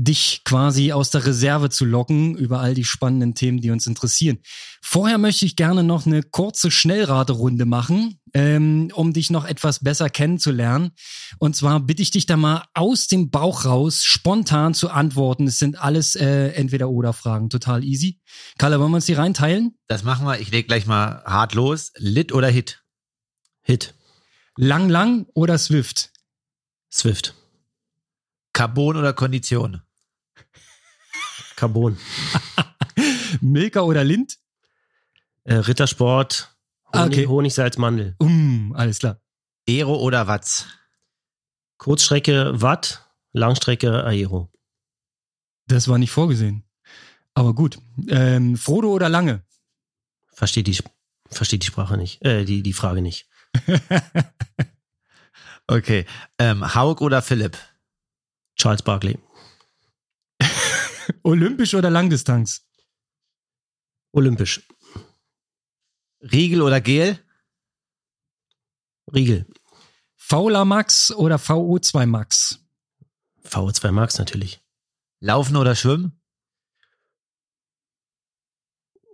dich 0.00 0.42
quasi 0.44 0.92
aus 0.92 1.10
der 1.10 1.26
Reserve 1.26 1.70
zu 1.70 1.84
locken 1.84 2.36
über 2.36 2.60
all 2.60 2.72
die 2.72 2.84
spannenden 2.84 3.34
Themen, 3.34 3.60
die 3.60 3.72
uns 3.72 3.88
interessieren. 3.88 4.38
Vorher 4.80 5.18
möchte 5.18 5.44
ich 5.44 5.56
gerne 5.56 5.82
noch 5.82 6.06
eine 6.06 6.22
kurze 6.22 6.70
Schnellraterunde 6.70 7.66
machen, 7.66 8.20
ähm, 8.32 8.92
um 8.94 9.12
dich 9.12 9.30
noch 9.30 9.44
etwas 9.44 9.82
besser 9.82 10.08
kennenzulernen. 10.08 10.92
Und 11.40 11.56
zwar 11.56 11.80
bitte 11.80 12.00
ich 12.00 12.12
dich 12.12 12.26
da 12.26 12.36
mal 12.36 12.64
aus 12.74 13.08
dem 13.08 13.30
Bauch 13.30 13.64
raus 13.64 14.04
spontan 14.04 14.72
zu 14.72 14.88
antworten. 14.88 15.48
Es 15.48 15.58
sind 15.58 15.82
alles 15.82 16.14
äh, 16.14 16.50
entweder 16.50 16.90
oder 16.90 17.12
Fragen, 17.12 17.50
total 17.50 17.82
easy. 17.82 18.20
Kalle, 18.56 18.78
wollen 18.78 18.92
wir 18.92 18.96
uns 18.96 19.06
die 19.06 19.14
reinteilen? 19.14 19.76
Das 19.88 20.04
machen 20.04 20.24
wir. 20.26 20.38
Ich 20.38 20.52
leg 20.52 20.68
gleich 20.68 20.86
mal 20.86 21.24
hart 21.24 21.54
los. 21.54 21.92
Lit 21.96 22.32
oder 22.32 22.48
Hit? 22.48 22.84
Hit. 23.62 23.94
Lang, 24.56 24.88
lang 24.88 25.26
oder 25.34 25.58
Swift? 25.58 26.12
Swift. 26.88 27.34
Carbon 28.52 28.96
oder 28.96 29.12
Kondition? 29.12 29.82
Carbon. 31.58 31.98
Milka 33.40 33.80
oder 33.80 34.04
Lind? 34.04 34.38
Äh, 35.42 35.54
Rittersport, 35.54 36.56
Honig, 36.94 37.06
okay. 37.06 37.26
Honigsalz, 37.26 37.78
Mandel. 37.78 38.14
Um, 38.18 38.72
alles 38.76 39.00
klar. 39.00 39.20
Aero 39.68 39.96
oder 39.96 40.28
Watts? 40.28 40.66
Kurzstrecke 41.78 42.62
Watt, 42.62 43.04
Langstrecke 43.32 44.04
Aero. 44.04 44.52
Das 45.66 45.88
war 45.88 45.98
nicht 45.98 46.12
vorgesehen. 46.12 46.62
Aber 47.34 47.54
gut. 47.54 47.78
Ähm, 48.08 48.56
Frodo 48.56 48.92
oder 48.92 49.08
Lange? 49.08 49.42
Versteht 50.32 50.68
die, 50.68 50.78
versteht 51.28 51.62
die 51.62 51.66
Sprache 51.66 51.96
nicht, 51.96 52.24
äh, 52.24 52.44
die, 52.44 52.62
die 52.62 52.72
Frage 52.72 53.02
nicht. 53.02 53.28
okay. 55.66 56.06
Ähm, 56.38 56.74
Haug 56.74 57.00
oder 57.00 57.20
Philipp? 57.20 57.58
Charles 58.54 58.82
Barkley. 58.82 59.18
Olympisch 61.22 61.74
oder 61.74 61.90
Langdistanz? 61.90 62.66
Olympisch. 64.12 64.66
Riegel 66.20 66.62
oder 66.62 66.80
Gel? 66.80 67.18
Riegel. 69.12 69.46
Fauler 70.16 70.64
Max 70.64 71.12
oder 71.12 71.36
VO2 71.36 72.06
Max? 72.06 72.60
VO2 73.44 73.92
Max 73.92 74.18
natürlich. 74.18 74.60
Laufen 75.20 75.56
oder 75.56 75.74
schwimmen? 75.74 76.20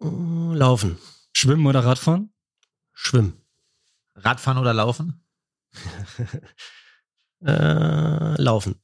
Laufen. 0.00 0.98
Schwimmen 1.32 1.66
oder 1.66 1.84
Radfahren? 1.84 2.32
Schwimmen. 2.92 3.40
Radfahren 4.14 4.58
oder 4.58 4.74
laufen? 4.74 5.24
äh, 7.44 8.42
laufen. 8.42 8.80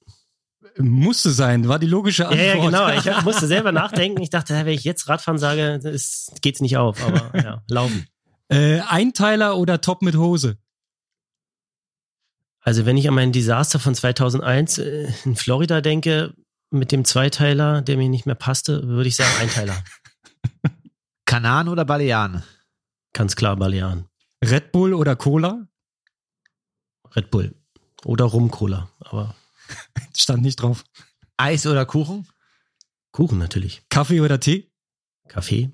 Musste 0.78 1.30
sein, 1.30 1.68
war 1.68 1.78
die 1.78 1.86
logische 1.86 2.28
Antwort. 2.28 2.46
Ja, 2.46 2.56
ja 2.56 2.64
genau. 2.64 3.16
Ich 3.16 3.24
musste 3.24 3.46
selber 3.46 3.72
nachdenken. 3.72 4.22
Ich 4.22 4.30
dachte, 4.30 4.54
wenn 4.54 4.68
ich 4.68 4.84
jetzt 4.84 5.08
Radfahren 5.08 5.38
sage, 5.38 5.78
das 5.78 6.32
geht's 6.40 6.60
nicht 6.60 6.76
auf. 6.76 7.04
Aber 7.04 7.30
ja, 7.38 7.62
laufen. 7.68 8.06
Äh, 8.52 8.80
Einteiler 8.80 9.56
oder 9.58 9.80
Top 9.80 10.02
mit 10.02 10.16
Hose? 10.16 10.58
Also 12.62 12.84
wenn 12.84 12.96
ich 12.96 13.06
an 13.06 13.14
mein 13.14 13.30
Desaster 13.30 13.78
von 13.78 13.94
2001 13.94 14.78
äh, 14.78 15.12
in 15.24 15.36
Florida 15.36 15.80
denke, 15.80 16.34
mit 16.70 16.90
dem 16.90 17.04
Zweiteiler, 17.04 17.80
der 17.82 17.96
mir 17.96 18.08
nicht 18.08 18.26
mehr 18.26 18.34
passte, 18.34 18.86
würde 18.88 19.08
ich 19.08 19.14
sagen 19.14 19.30
Einteiler. 19.40 19.76
Kanan 21.26 21.68
oder 21.68 21.84
Balearen? 21.84 22.42
Ganz 23.12 23.36
klar 23.36 23.56
Balearen. 23.56 24.06
Red 24.44 24.72
Bull 24.72 24.94
oder 24.94 25.16
Cola? 25.16 25.68
Red 27.14 27.30
Bull. 27.30 27.54
Oder 28.04 28.24
Rum-Cola, 28.24 28.88
aber 29.00 29.34
Stand 30.16 30.42
nicht 30.42 30.56
drauf. 30.56 30.84
Eis 31.36 31.66
oder 31.66 31.86
Kuchen? 31.86 32.28
Kuchen 33.12 33.38
natürlich. 33.38 33.82
Kaffee 33.88 34.20
oder 34.20 34.38
Tee? 34.40 34.70
Kaffee, 35.28 35.70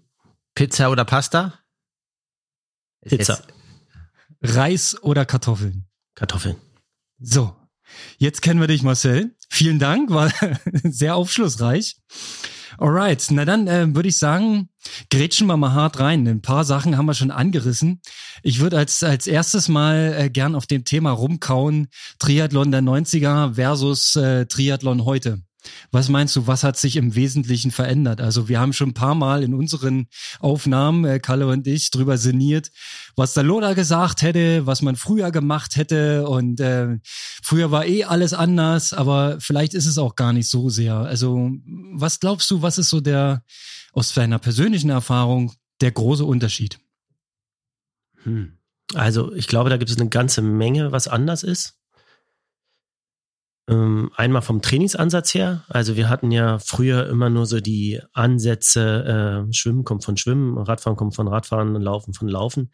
Pizza 0.55 0.91
oder 0.91 1.05
Pasta? 1.05 1.59
Pizza, 3.03 3.35
jetzt- 3.35 4.57
Reis 4.57 5.03
oder 5.03 5.25
Kartoffeln? 5.27 5.87
Kartoffeln. 6.15 6.57
So, 7.19 7.57
jetzt 8.19 8.43
kennen 8.43 8.61
wir 8.61 8.67
dich, 8.67 8.83
Marcel. 8.83 9.35
Vielen 9.49 9.79
Dank, 9.79 10.11
war 10.11 10.31
sehr 10.83 11.17
aufschlussreich. 11.17 11.97
Alright, 12.79 13.27
na 13.31 13.45
dann 13.45 13.69
äh, 13.69 13.95
würde 13.95 14.09
ich 14.09 14.19
sagen, 14.19 14.69
grätschen 15.11 15.47
wir 15.47 15.57
mal 15.57 15.73
hart 15.73 15.99
rein. 15.99 16.27
Ein 16.29 16.43
paar 16.43 16.65
Sachen 16.65 16.99
haben 16.99 17.07
wir 17.07 17.15
schon 17.15 17.31
angerissen. 17.31 18.03
Ich 18.43 18.61
würde 18.61 18.77
als, 18.77 19.03
als 19.03 19.27
erstes 19.27 19.69
mal 19.69 20.15
äh, 20.19 20.31
gern 20.31 20.55
auf 20.55 20.67
dem 20.67 20.85
Thema 20.85 21.13
rumkauen. 21.13 21.89
Triathlon 22.19 22.71
der 22.71 22.83
90er 22.83 23.55
versus 23.55 24.17
äh, 24.17 24.45
Triathlon 24.47 25.05
heute. 25.07 25.46
Was 25.91 26.09
meinst 26.09 26.35
du, 26.37 26.47
was 26.47 26.65
hat 26.65 26.77
sich 26.77 26.97
im 26.97 27.15
Wesentlichen 27.15 27.71
verändert? 27.71 28.21
Also 28.21 28.49
wir 28.49 28.61
haben 28.61 28.73
schon 28.73 28.91
ein 28.91 28.95
paar 28.95 29.15
Mal 29.15 29.43
in 29.43 29.55
unseren 29.55 30.07
Aufnahmen, 30.41 31.05
äh, 31.05 31.19
Kalle 31.19 31.47
und 31.47 31.67
ich, 31.67 31.91
drüber 31.91 32.19
sinniert, 32.19 32.71
was 33.17 33.35
der 33.35 33.43
Lola 33.43 33.75
gesagt 33.75 34.23
hätte, 34.23 34.67
was 34.67 34.83
man 34.83 34.97
früher 34.97 35.31
gemacht 35.31 35.77
hätte 35.77 36.29
und 36.29 36.61
äh, 36.61 36.99
früher 37.43 37.71
war 37.71 37.87
eh 37.87 38.05
alles 38.05 38.33
anders, 38.33 38.93
aber 38.93 39.39
vielleicht 39.41 39.75
ist 39.75 39.87
es 39.87 39.99
auch 39.99 40.17
gar 40.17 40.33
nicht 40.33 40.49
so 40.49 40.69
sehr. 40.69 40.95
Also 40.97 41.51
was 41.93 42.21
glaubst 42.21 42.51
du, 42.51 42.63
was 42.63 42.79
ist 42.79 42.91
so 42.91 43.01
der, 43.01 43.43
aus 43.93 44.13
deiner 44.15 44.39
persönlichen 44.39 44.91
Erfahrung, 44.91 45.53
der 45.81 45.93
große 45.93 46.25
Unterschied? 46.25 46.79
Hm. 48.23 48.59
Also 48.95 49.33
ich 49.35 49.49
glaube, 49.49 49.71
da 49.71 49.77
gibt 49.77 49.91
es 49.91 49.99
eine 49.99 50.09
ganze 50.09 50.43
Menge, 50.43 50.93
was 50.93 51.09
anders 51.09 51.43
ist. 51.43 51.75
Ähm, 53.69 54.11
einmal 54.15 54.43
vom 54.43 54.63
Trainingsansatz 54.63 55.35
her. 55.35 55.65
Also 55.69 55.97
wir 55.97 56.09
hatten 56.09 56.31
ja 56.31 56.59
früher 56.61 57.09
immer 57.09 57.31
nur 57.31 57.47
so 57.47 57.61
die 57.61 58.01
Ansätze, 58.13 59.47
äh, 59.49 59.53
Schwimmen 59.53 59.83
kommt 59.85 60.05
von 60.05 60.17
Schwimmen, 60.17 60.57
Radfahren 60.57 60.97
kommt 60.97 61.17
von 61.17 61.27
Radfahren, 61.27 61.75
Laufen 61.75 62.15
von 62.15 62.29
Laufen. 62.29 62.71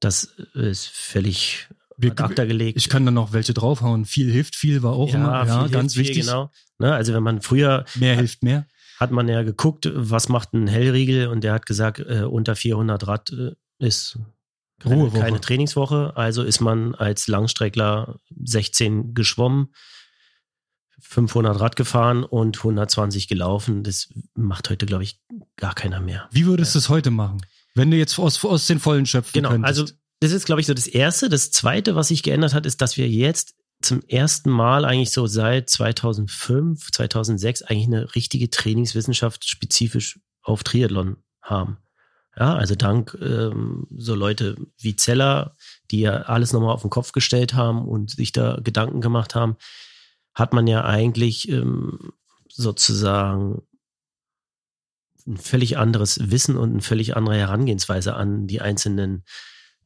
Das 0.00 0.24
ist 0.54 0.86
völlig 0.88 1.68
Wir- 1.98 2.14
gelegt. 2.14 2.78
Ich 2.78 2.88
kann 2.88 3.04
da 3.04 3.10
noch 3.12 3.32
welche 3.32 3.52
draufhauen. 3.52 4.06
Viel 4.06 4.30
hilft 4.30 4.56
viel, 4.56 4.82
war 4.82 4.94
auch 4.94 5.12
immer, 5.12 5.46
ja, 5.46 5.66
ganz 5.68 5.92
hilft 5.94 6.08
wichtig. 6.08 6.26
Genau. 6.26 6.50
Ne, 6.78 6.92
also 6.94 7.12
wenn 7.12 7.22
man 7.22 7.40
früher 7.42 7.84
Mehr 7.94 8.16
hilft 8.16 8.42
mehr. 8.42 8.66
hat 8.98 9.10
man 9.10 9.28
ja 9.28 9.42
geguckt, 9.42 9.90
was 9.94 10.28
macht 10.28 10.54
ein 10.54 10.66
Hellriegel 10.66 11.28
und 11.28 11.44
der 11.44 11.52
hat 11.52 11.66
gesagt, 11.66 12.00
äh, 12.00 12.22
unter 12.24 12.56
400 12.56 13.06
Rad 13.06 13.30
äh, 13.30 13.52
ist 13.78 14.18
keine, 14.80 15.10
keine 15.10 15.40
Trainingswoche. 15.40 16.16
Also 16.16 16.42
ist 16.42 16.60
man 16.60 16.94
als 16.94 17.28
Langstreckler 17.28 18.18
16 18.44 19.14
geschwommen, 19.14 19.72
500 21.00 21.58
Rad 21.60 21.76
gefahren 21.76 22.24
und 22.24 22.58
120 22.58 23.28
gelaufen. 23.28 23.82
Das 23.82 24.08
macht 24.34 24.70
heute, 24.70 24.86
glaube 24.86 25.04
ich, 25.04 25.20
gar 25.56 25.74
keiner 25.74 26.00
mehr. 26.00 26.28
Wie 26.32 26.46
würdest 26.46 26.74
du 26.74 26.78
es 26.78 26.88
heute 26.88 27.10
machen? 27.10 27.40
Wenn 27.74 27.90
du 27.90 27.96
jetzt 27.96 28.18
aus, 28.18 28.44
aus 28.44 28.66
den 28.66 28.80
Vollen 28.80 29.06
schöpfen 29.06 29.32
Genau, 29.34 29.50
könntest. 29.50 29.80
also 29.80 29.92
das 30.20 30.32
ist, 30.32 30.46
glaube 30.46 30.60
ich, 30.60 30.66
so 30.66 30.74
das 30.74 30.86
Erste. 30.86 31.28
Das 31.28 31.50
Zweite, 31.50 31.96
was 31.96 32.08
sich 32.08 32.22
geändert 32.22 32.54
hat, 32.54 32.66
ist, 32.66 32.80
dass 32.80 32.96
wir 32.96 33.08
jetzt 33.08 33.54
zum 33.82 34.00
ersten 34.08 34.50
Mal 34.50 34.84
eigentlich 34.84 35.10
so 35.10 35.26
seit 35.26 35.68
2005, 35.68 36.90
2006 36.92 37.62
eigentlich 37.62 37.86
eine 37.86 38.14
richtige 38.14 38.48
Trainingswissenschaft 38.48 39.46
spezifisch 39.48 40.20
auf 40.42 40.62
Triathlon 40.64 41.16
haben. 41.42 41.78
Ja, 42.36 42.54
also 42.54 42.74
dank 42.74 43.16
ähm, 43.20 43.86
so 43.96 44.14
Leute 44.14 44.56
wie 44.78 44.96
Zeller, 44.96 45.56
die 45.90 46.00
ja 46.00 46.22
alles 46.22 46.52
nochmal 46.52 46.72
auf 46.74 46.80
den 46.82 46.90
Kopf 46.90 47.12
gestellt 47.12 47.54
haben 47.54 47.86
und 47.86 48.10
sich 48.10 48.32
da 48.32 48.58
Gedanken 48.62 49.00
gemacht 49.00 49.34
haben, 49.34 49.56
hat 50.34 50.52
man 50.52 50.66
ja 50.66 50.84
eigentlich 50.84 51.48
ähm, 51.48 52.12
sozusagen 52.48 53.62
ein 55.26 55.36
völlig 55.36 55.78
anderes 55.78 56.30
Wissen 56.30 56.56
und 56.56 56.72
eine 56.72 56.82
völlig 56.82 57.16
andere 57.16 57.36
Herangehensweise 57.36 58.14
an 58.14 58.46
die 58.46 58.60
einzelnen 58.60 59.24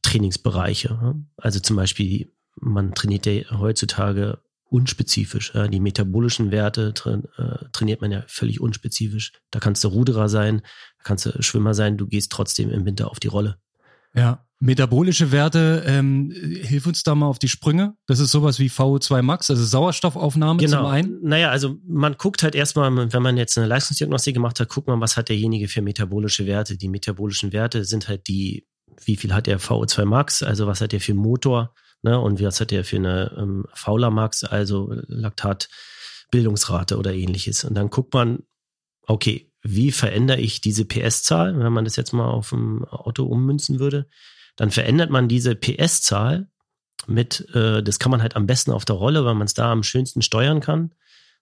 Trainingsbereiche. 0.01 1.15
Also 1.37 1.59
zum 1.59 1.75
Beispiel, 1.75 2.33
man 2.55 2.93
trainiert 2.93 3.25
ja 3.25 3.59
heutzutage 3.59 4.39
unspezifisch. 4.65 5.53
Die 5.71 5.79
metabolischen 5.79 6.51
Werte 6.51 6.93
äh, 7.05 7.65
trainiert 7.71 8.01
man 8.01 8.11
ja 8.11 8.23
völlig 8.27 8.61
unspezifisch. 8.61 9.33
Da 9.49 9.59
kannst 9.59 9.83
du 9.83 9.87
Ruderer 9.87 10.29
sein, 10.29 10.61
da 10.97 11.03
kannst 11.03 11.25
du 11.25 11.41
Schwimmer 11.41 11.73
sein, 11.73 11.97
du 11.97 12.05
gehst 12.05 12.31
trotzdem 12.31 12.69
im 12.69 12.85
Winter 12.85 13.09
auf 13.09 13.19
die 13.19 13.29
Rolle. 13.29 13.57
Ja, 14.13 14.45
metabolische 14.59 15.31
Werte, 15.31 15.83
ähm, 15.87 16.31
hilf 16.31 16.85
uns 16.85 17.03
da 17.03 17.15
mal 17.15 17.27
auf 17.27 17.39
die 17.39 17.47
Sprünge. 17.47 17.95
Das 18.07 18.19
ist 18.19 18.31
sowas 18.31 18.59
wie 18.59 18.69
VO2 18.69 19.21
Max, 19.21 19.49
also 19.49 19.63
Sauerstoffaufnahme 19.63 20.65
zum 20.65 20.85
einen. 20.85 21.19
Naja, 21.23 21.49
also 21.49 21.77
man 21.87 22.17
guckt 22.17 22.43
halt 22.43 22.55
erstmal, 22.55 23.13
wenn 23.13 23.23
man 23.23 23.37
jetzt 23.37 23.57
eine 23.57 23.67
Leistungsdiagnostik 23.67 24.33
gemacht 24.33 24.59
hat, 24.59 24.69
guckt 24.69 24.87
man, 24.87 24.99
was 24.99 25.15
hat 25.15 25.29
derjenige 25.29 25.69
für 25.69 25.81
metabolische 25.81 26.45
Werte. 26.45 26.77
Die 26.77 26.89
metabolischen 26.89 27.53
Werte 27.53 27.85
sind 27.85 28.09
halt 28.09 28.27
die, 28.27 28.67
wie 29.05 29.15
viel 29.15 29.33
hat 29.33 29.47
der 29.47 29.61
VO2 29.61 30.03
Max, 30.03 30.43
also 30.43 30.67
was 30.67 30.81
hat 30.81 30.91
der 30.91 30.99
für 30.99 31.13
einen 31.13 31.21
Motor, 31.21 31.73
ne, 32.01 32.19
und 32.19 32.41
was 32.41 32.59
hat 32.59 32.71
der 32.71 32.83
für 32.83 32.97
eine 32.97 33.33
ähm, 33.37 33.65
Fauler 33.73 34.11
Max, 34.11 34.43
also 34.43 34.93
Laktatbildungsrate 35.07 36.97
oder 36.97 37.13
ähnliches. 37.13 37.63
Und 37.63 37.75
dann 37.75 37.89
guckt 37.89 38.13
man, 38.13 38.39
okay, 39.07 39.53
wie 39.61 39.91
verändere 39.91 40.39
ich 40.39 40.59
diese 40.59 40.83
PS-Zahl, 40.83 41.57
wenn 41.57 41.73
man 41.73 41.85
das 41.85 41.95
jetzt 41.95 42.11
mal 42.11 42.29
auf 42.29 42.49
dem 42.49 42.83
Auto 42.85 43.23
ummünzen 43.25 43.79
würde, 43.79 44.09
dann 44.59 44.71
verändert 44.71 45.09
man 45.09 45.29
diese 45.29 45.55
PS-Zahl 45.55 46.49
mit, 47.07 47.47
äh, 47.55 47.81
das 47.81 47.97
kann 47.97 48.11
man 48.11 48.21
halt 48.21 48.35
am 48.35 48.45
besten 48.45 48.71
auf 48.71 48.83
der 48.83 48.97
Rolle, 48.97 49.23
weil 49.23 49.33
man 49.33 49.45
es 49.45 49.53
da 49.53 49.71
am 49.71 49.83
schönsten 49.83 50.21
steuern 50.21 50.59
kann. 50.59 50.93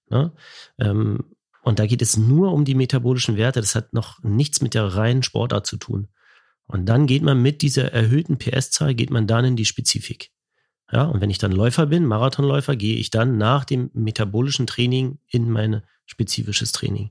Ne? 0.08 0.34
Ähm, 0.78 1.26
und 1.64 1.80
da 1.80 1.88
geht 1.88 2.04
es 2.04 2.16
nur 2.16 2.54
um 2.54 2.64
die 2.64 2.76
metabolischen 2.76 3.36
Werte. 3.36 3.60
Das 3.60 3.74
hat 3.74 3.92
noch 3.92 4.22
nichts 4.22 4.62
mit 4.62 4.76
der 4.76 4.84
reinen 4.84 5.24
Sportart 5.24 5.66
zu 5.66 5.78
tun. 5.78 6.10
Und 6.68 6.86
dann 6.86 7.08
geht 7.08 7.24
man 7.24 7.42
mit 7.42 7.64
dieser 7.64 7.92
erhöhten 7.92 8.38
PS-Zahl, 8.38 8.94
geht 8.94 9.10
man 9.10 9.26
dann 9.26 9.46
in 9.46 9.56
die 9.56 9.66
Spezifik. 9.66 10.30
Ja, 10.92 11.06
und 11.06 11.20
wenn 11.20 11.32
ich 11.32 11.40
dann 11.40 11.52
Läufer 11.52 11.88
bin, 11.88 12.06
Marathonläufer, 12.06 12.76
gehe 12.76 12.98
ich 12.98 13.10
dann 13.10 13.40
nach 13.40 13.66
dem 13.66 13.90
metabolischen 13.96 14.68
Training 14.68 15.18
in 15.28 15.50
mein 15.50 15.82
spezifisches 16.06 16.72
Training. 16.72 17.10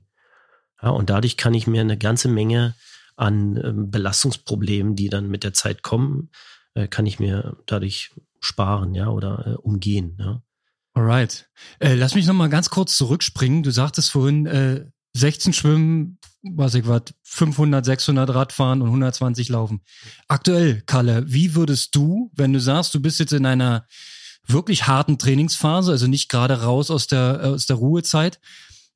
Ja, 0.81 0.91
und 0.91 1.09
dadurch 1.09 1.35
kann 1.35 1.53
ich 1.53 1.67
mir 1.67 1.81
eine 1.81 1.97
ganze 1.97 2.29
Menge 2.29 2.75
an 3.17 3.59
ähm, 3.61 3.91
Belastungsproblemen, 3.91 4.95
die 4.95 5.09
dann 5.09 5.27
mit 5.27 5.43
der 5.43 5.53
Zeit 5.53 5.83
kommen, 5.83 6.29
äh, 6.75 6.87
kann 6.87 7.05
ich 7.05 7.19
mir 7.19 7.57
dadurch 7.65 8.11
sparen, 8.39 8.95
ja, 8.95 9.09
oder 9.09 9.47
äh, 9.47 9.53
umgehen, 9.55 10.15
ja. 10.19 10.41
Alright. 10.93 11.47
Äh, 11.79 11.93
lass 11.93 12.15
mich 12.15 12.25
noch 12.25 12.33
mal 12.33 12.49
ganz 12.49 12.71
kurz 12.71 12.97
zurückspringen. 12.97 13.61
Du 13.61 13.69
sagtest 13.69 14.11
vorhin, 14.11 14.47
äh, 14.47 14.85
16 15.13 15.53
Schwimmen, 15.53 16.17
was 16.41 16.73
ich 16.73 16.87
was, 16.87 17.13
500, 17.23 17.85
600 17.85 18.33
Radfahren 18.33 18.81
und 18.81 18.87
120 18.87 19.49
Laufen. 19.49 19.81
Aktuell, 20.27 20.81
Kalle, 20.85 21.23
wie 21.27 21.53
würdest 21.55 21.95
du, 21.95 22.31
wenn 22.35 22.53
du 22.53 22.59
sagst, 22.59 22.95
du 22.95 23.01
bist 23.01 23.19
jetzt 23.19 23.33
in 23.33 23.45
einer 23.45 23.85
wirklich 24.47 24.87
harten 24.87 25.17
Trainingsphase, 25.17 25.91
also 25.91 26.07
nicht 26.07 26.29
gerade 26.29 26.61
raus 26.61 26.89
aus 26.89 27.07
der, 27.07 27.41
aus 27.43 27.65
der 27.65 27.75
Ruhezeit, 27.75 28.39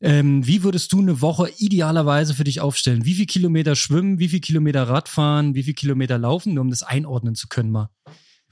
ähm, 0.01 0.46
wie 0.46 0.63
würdest 0.63 0.91
du 0.93 1.00
eine 1.00 1.22
Woche 1.22 1.50
idealerweise 1.58 2.34
für 2.34 2.43
dich 2.43 2.60
aufstellen? 2.60 3.05
Wie 3.05 3.13
viel 3.13 3.27
Kilometer 3.27 3.75
schwimmen, 3.75 4.17
wie 4.20 4.29
viel 4.29 4.39
Kilometer 4.39 4.89
Radfahren, 4.89 5.53
wie 5.53 5.63
viel 5.63 5.75
Kilometer 5.75 6.17
laufen, 6.17 6.55
nur 6.55 6.63
um 6.63 6.70
das 6.70 6.84
einordnen 6.84 7.36
zu 7.36 7.48
können 7.48 7.72
mal? 7.72 7.89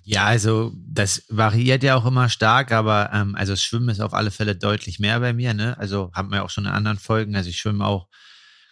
Ja, 0.03 0.25
also 0.25 0.73
das 0.75 1.23
variiert 1.29 1.83
ja 1.83 1.95
auch 1.95 2.05
immer 2.05 2.29
stark, 2.29 2.71
aber 2.71 3.11
ähm, 3.13 3.35
also 3.35 3.55
Schwimmen 3.55 3.89
ist 3.89 3.99
auf 3.99 4.13
alle 4.13 4.31
Fälle 4.31 4.55
deutlich 4.55 4.99
mehr 4.99 5.19
bei 5.19 5.33
mir, 5.33 5.53
ne? 5.53 5.77
Also 5.77 6.11
haben 6.13 6.31
wir 6.31 6.43
auch 6.43 6.49
schon 6.49 6.65
in 6.65 6.71
anderen 6.71 6.97
Folgen. 6.97 7.35
Also 7.35 7.49
ich 7.49 7.57
schwimme 7.57 7.85
auch 7.85 8.07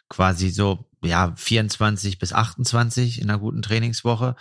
quasi 0.10 0.50
so 0.50 0.90
ja 1.04 1.34
24 1.36 2.18
bis 2.18 2.34
28 2.34 3.22
in 3.22 3.30
einer 3.30 3.40
guten 3.40 3.62
Trainingswoche. 3.62 4.36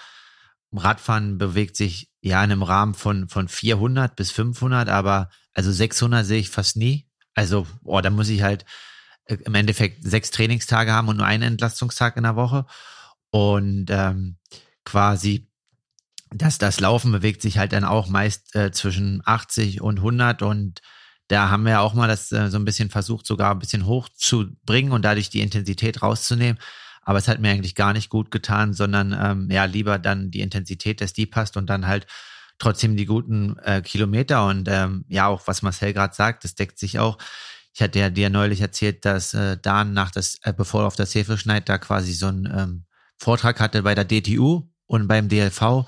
Radfahren 0.72 1.38
bewegt 1.38 1.76
sich 1.76 2.10
ja 2.20 2.42
in 2.44 2.52
einem 2.52 2.62
Rahmen 2.62 2.94
von 2.94 3.28
von 3.28 3.48
400 3.48 4.14
bis 4.14 4.30
500, 4.30 4.88
aber 4.88 5.30
also 5.54 5.72
600 5.72 6.24
sehe 6.24 6.40
ich 6.40 6.50
fast 6.50 6.76
nie. 6.76 7.05
Also 7.36 7.66
oh, 7.84 8.00
da 8.00 8.10
muss 8.10 8.28
ich 8.28 8.42
halt 8.42 8.64
äh, 9.26 9.36
im 9.44 9.54
Endeffekt 9.54 10.02
sechs 10.02 10.32
Trainingstage 10.32 10.92
haben 10.92 11.08
und 11.08 11.18
nur 11.18 11.26
einen 11.26 11.44
Entlastungstag 11.44 12.16
in 12.16 12.24
der 12.24 12.34
Woche 12.34 12.66
und 13.30 13.86
ähm, 13.90 14.38
quasi 14.84 15.48
das, 16.30 16.58
das 16.58 16.80
Laufen 16.80 17.12
bewegt 17.12 17.42
sich 17.42 17.58
halt 17.58 17.72
dann 17.72 17.84
auch 17.84 18.08
meist 18.08 18.56
äh, 18.56 18.72
zwischen 18.72 19.22
80 19.24 19.80
und 19.80 19.98
100 19.98 20.42
und 20.42 20.80
da 21.28 21.50
haben 21.50 21.64
wir 21.64 21.80
auch 21.80 21.94
mal 21.94 22.08
das 22.08 22.32
äh, 22.32 22.50
so 22.50 22.58
ein 22.58 22.64
bisschen 22.64 22.90
versucht, 22.90 23.26
sogar 23.26 23.52
ein 23.52 23.58
bisschen 23.58 23.86
hochzubringen 23.86 24.92
und 24.92 25.02
dadurch 25.02 25.28
die 25.28 25.40
Intensität 25.40 26.02
rauszunehmen. 26.02 26.60
Aber 27.02 27.18
es 27.18 27.28
hat 27.28 27.40
mir 27.40 27.50
eigentlich 27.50 27.74
gar 27.74 27.92
nicht 27.92 28.10
gut 28.10 28.30
getan, 28.30 28.72
sondern 28.72 29.16
ähm, 29.18 29.50
ja, 29.50 29.64
lieber 29.64 29.98
dann 29.98 30.30
die 30.30 30.40
Intensität, 30.40 31.00
dass 31.00 31.12
die 31.12 31.26
passt 31.26 31.56
und 31.56 31.66
dann 31.68 31.86
halt 31.86 32.06
trotzdem 32.58 32.96
die 32.96 33.06
guten 33.06 33.58
äh, 33.58 33.82
Kilometer 33.82 34.46
und 34.46 34.68
ähm, 34.68 35.04
ja, 35.08 35.26
auch 35.26 35.46
was 35.46 35.62
Marcel 35.62 35.92
gerade 35.92 36.14
sagt, 36.14 36.44
das 36.44 36.54
deckt 36.54 36.78
sich 36.78 36.98
auch. 36.98 37.18
Ich 37.74 37.82
hatte 37.82 37.98
ja 37.98 38.08
dir 38.08 38.30
neulich 38.30 38.62
erzählt, 38.62 39.04
dass 39.04 39.34
äh, 39.34 39.58
Dan 39.58 39.92
nach 39.92 40.10
das, 40.10 40.38
äh, 40.42 40.52
bevor 40.52 40.82
er 40.82 40.86
auf 40.86 40.96
das 40.96 41.14
Hefe 41.14 41.36
schneit, 41.36 41.68
da 41.68 41.76
quasi 41.76 42.12
so 42.12 42.28
einen 42.28 42.46
ähm, 42.46 42.84
Vortrag 43.18 43.60
hatte 43.60 43.82
bei 43.82 43.94
der 43.94 44.06
DTU 44.06 44.68
und 44.86 45.08
beim 45.08 45.28
DLV 45.28 45.86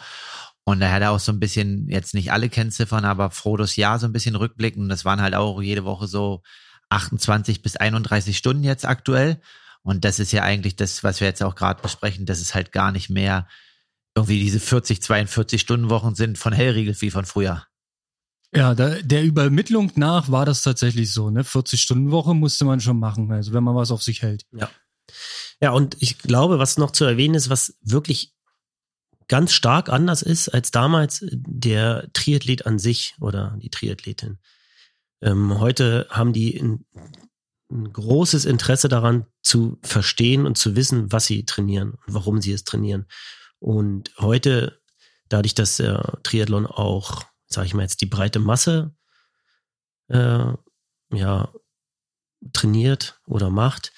Und 0.64 0.80
da 0.80 0.90
hat 0.90 1.02
er 1.02 1.12
auch 1.12 1.20
so 1.20 1.32
ein 1.32 1.40
bisschen, 1.40 1.88
jetzt 1.88 2.12
nicht 2.12 2.30
alle 2.30 2.50
Kennziffern, 2.50 3.06
aber 3.06 3.30
Frodos 3.30 3.76
Jahr 3.76 3.98
so 3.98 4.06
ein 4.06 4.12
bisschen 4.12 4.36
rückblicken. 4.36 4.90
Das 4.90 5.06
waren 5.06 5.22
halt 5.22 5.34
auch 5.34 5.62
jede 5.62 5.84
Woche 5.84 6.06
so 6.06 6.42
28 6.90 7.62
bis 7.62 7.76
31 7.76 8.36
Stunden 8.36 8.64
jetzt 8.64 8.84
aktuell. 8.84 9.40
Und 9.82 10.04
das 10.04 10.18
ist 10.18 10.32
ja 10.32 10.42
eigentlich 10.42 10.76
das, 10.76 11.02
was 11.04 11.20
wir 11.20 11.28
jetzt 11.28 11.42
auch 11.42 11.54
gerade 11.54 11.80
besprechen, 11.80 12.26
dass 12.26 12.40
es 12.40 12.54
halt 12.54 12.72
gar 12.72 12.92
nicht 12.92 13.08
mehr 13.08 13.46
irgendwie 14.14 14.40
diese 14.40 14.60
40, 14.60 15.02
42 15.02 15.60
Stunden 15.60 15.90
Wochen 15.90 16.14
sind 16.14 16.38
von 16.38 16.52
Hellriegel 16.52 17.00
wie 17.00 17.10
von 17.10 17.24
früher. 17.24 17.64
Ja, 18.54 18.74
da, 18.74 18.96
der 19.02 19.24
Übermittlung 19.24 19.92
nach 19.96 20.30
war 20.30 20.46
das 20.46 20.62
tatsächlich 20.62 21.12
so, 21.12 21.30
ne? 21.30 21.44
40 21.44 21.80
Stunden 21.80 22.10
Woche 22.10 22.34
musste 22.34 22.64
man 22.64 22.80
schon 22.80 22.98
machen, 22.98 23.30
also 23.30 23.52
wenn 23.52 23.62
man 23.62 23.76
was 23.76 23.90
auf 23.90 24.02
sich 24.02 24.22
hält. 24.22 24.46
Ja. 24.52 24.70
Ja, 25.60 25.70
und 25.72 25.96
ich 26.00 26.18
glaube, 26.18 26.58
was 26.58 26.78
noch 26.78 26.92
zu 26.92 27.04
erwähnen 27.04 27.34
ist, 27.34 27.50
was 27.50 27.76
wirklich 27.82 28.32
ganz 29.26 29.52
stark 29.52 29.88
anders 29.88 30.22
ist 30.22 30.48
als 30.48 30.70
damals 30.70 31.24
der 31.30 32.08
Triathlet 32.12 32.66
an 32.66 32.78
sich 32.78 33.14
oder 33.20 33.56
die 33.60 33.70
Triathletin. 33.70 34.38
Ähm, 35.20 35.58
heute 35.58 36.06
haben 36.10 36.32
die 36.32 36.58
ein, 36.58 36.86
ein, 37.70 37.92
großes 37.92 38.44
Interesse 38.44 38.88
daran 38.88 39.26
zu 39.42 39.78
verstehen 39.82 40.46
und 40.46 40.56
zu 40.56 40.76
wissen, 40.76 41.12
was 41.12 41.26
sie 41.26 41.44
trainieren 41.44 41.90
und 42.06 42.14
warum 42.14 42.40
sie 42.40 42.52
es 42.52 42.64
trainieren. 42.64 43.06
Und 43.58 44.12
heute, 44.18 44.80
dadurch, 45.28 45.54
dass 45.54 45.76
der 45.76 46.18
Triathlon 46.22 46.66
auch, 46.66 47.24
sage 47.46 47.66
ich 47.66 47.74
mal 47.74 47.82
jetzt, 47.82 48.00
die 48.00 48.06
breite 48.06 48.38
Masse 48.38 48.94
äh, 50.08 50.52
ja 51.12 51.52
trainiert 52.52 53.20
oder 53.26 53.50
macht, 53.50 53.92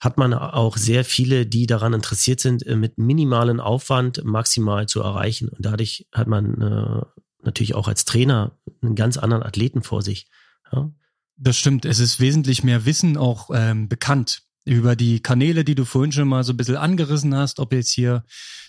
hat 0.00 0.16
man 0.16 0.32
auch 0.32 0.76
sehr 0.76 1.04
viele, 1.04 1.46
die 1.46 1.66
daran 1.66 1.92
interessiert 1.92 2.40
sind, 2.40 2.66
äh, 2.66 2.74
mit 2.74 2.98
minimalen 2.98 3.60
Aufwand 3.60 4.24
maximal 4.24 4.88
zu 4.88 5.02
erreichen. 5.02 5.48
Und 5.50 5.64
dadurch 5.64 6.08
hat 6.12 6.26
man 6.26 6.60
äh, 6.60 7.22
natürlich 7.42 7.74
auch 7.74 7.86
als 7.86 8.04
Trainer 8.04 8.58
einen 8.82 8.94
ganz 8.94 9.18
anderen 9.18 9.42
Athleten 9.42 9.82
vor 9.82 10.02
sich. 10.02 10.30
Ja? 10.72 10.90
Das 11.36 11.56
stimmt. 11.56 11.84
Es 11.84 11.98
ist 11.98 12.18
wesentlich 12.18 12.64
mehr 12.64 12.86
Wissen 12.86 13.16
auch 13.16 13.50
ähm, 13.52 13.88
bekannt 13.88 14.42
über 14.64 14.96
die 14.96 15.20
Kanäle, 15.20 15.64
die 15.64 15.74
du 15.74 15.84
vorhin 15.84 16.12
schon 16.12 16.28
mal 16.28 16.44
so 16.44 16.52
ein 16.52 16.56
bisschen 16.56 16.76
angerissen 16.76 17.34
hast, 17.34 17.60
ob 17.60 17.72
jetzt 17.72 17.90
hier 17.90 18.24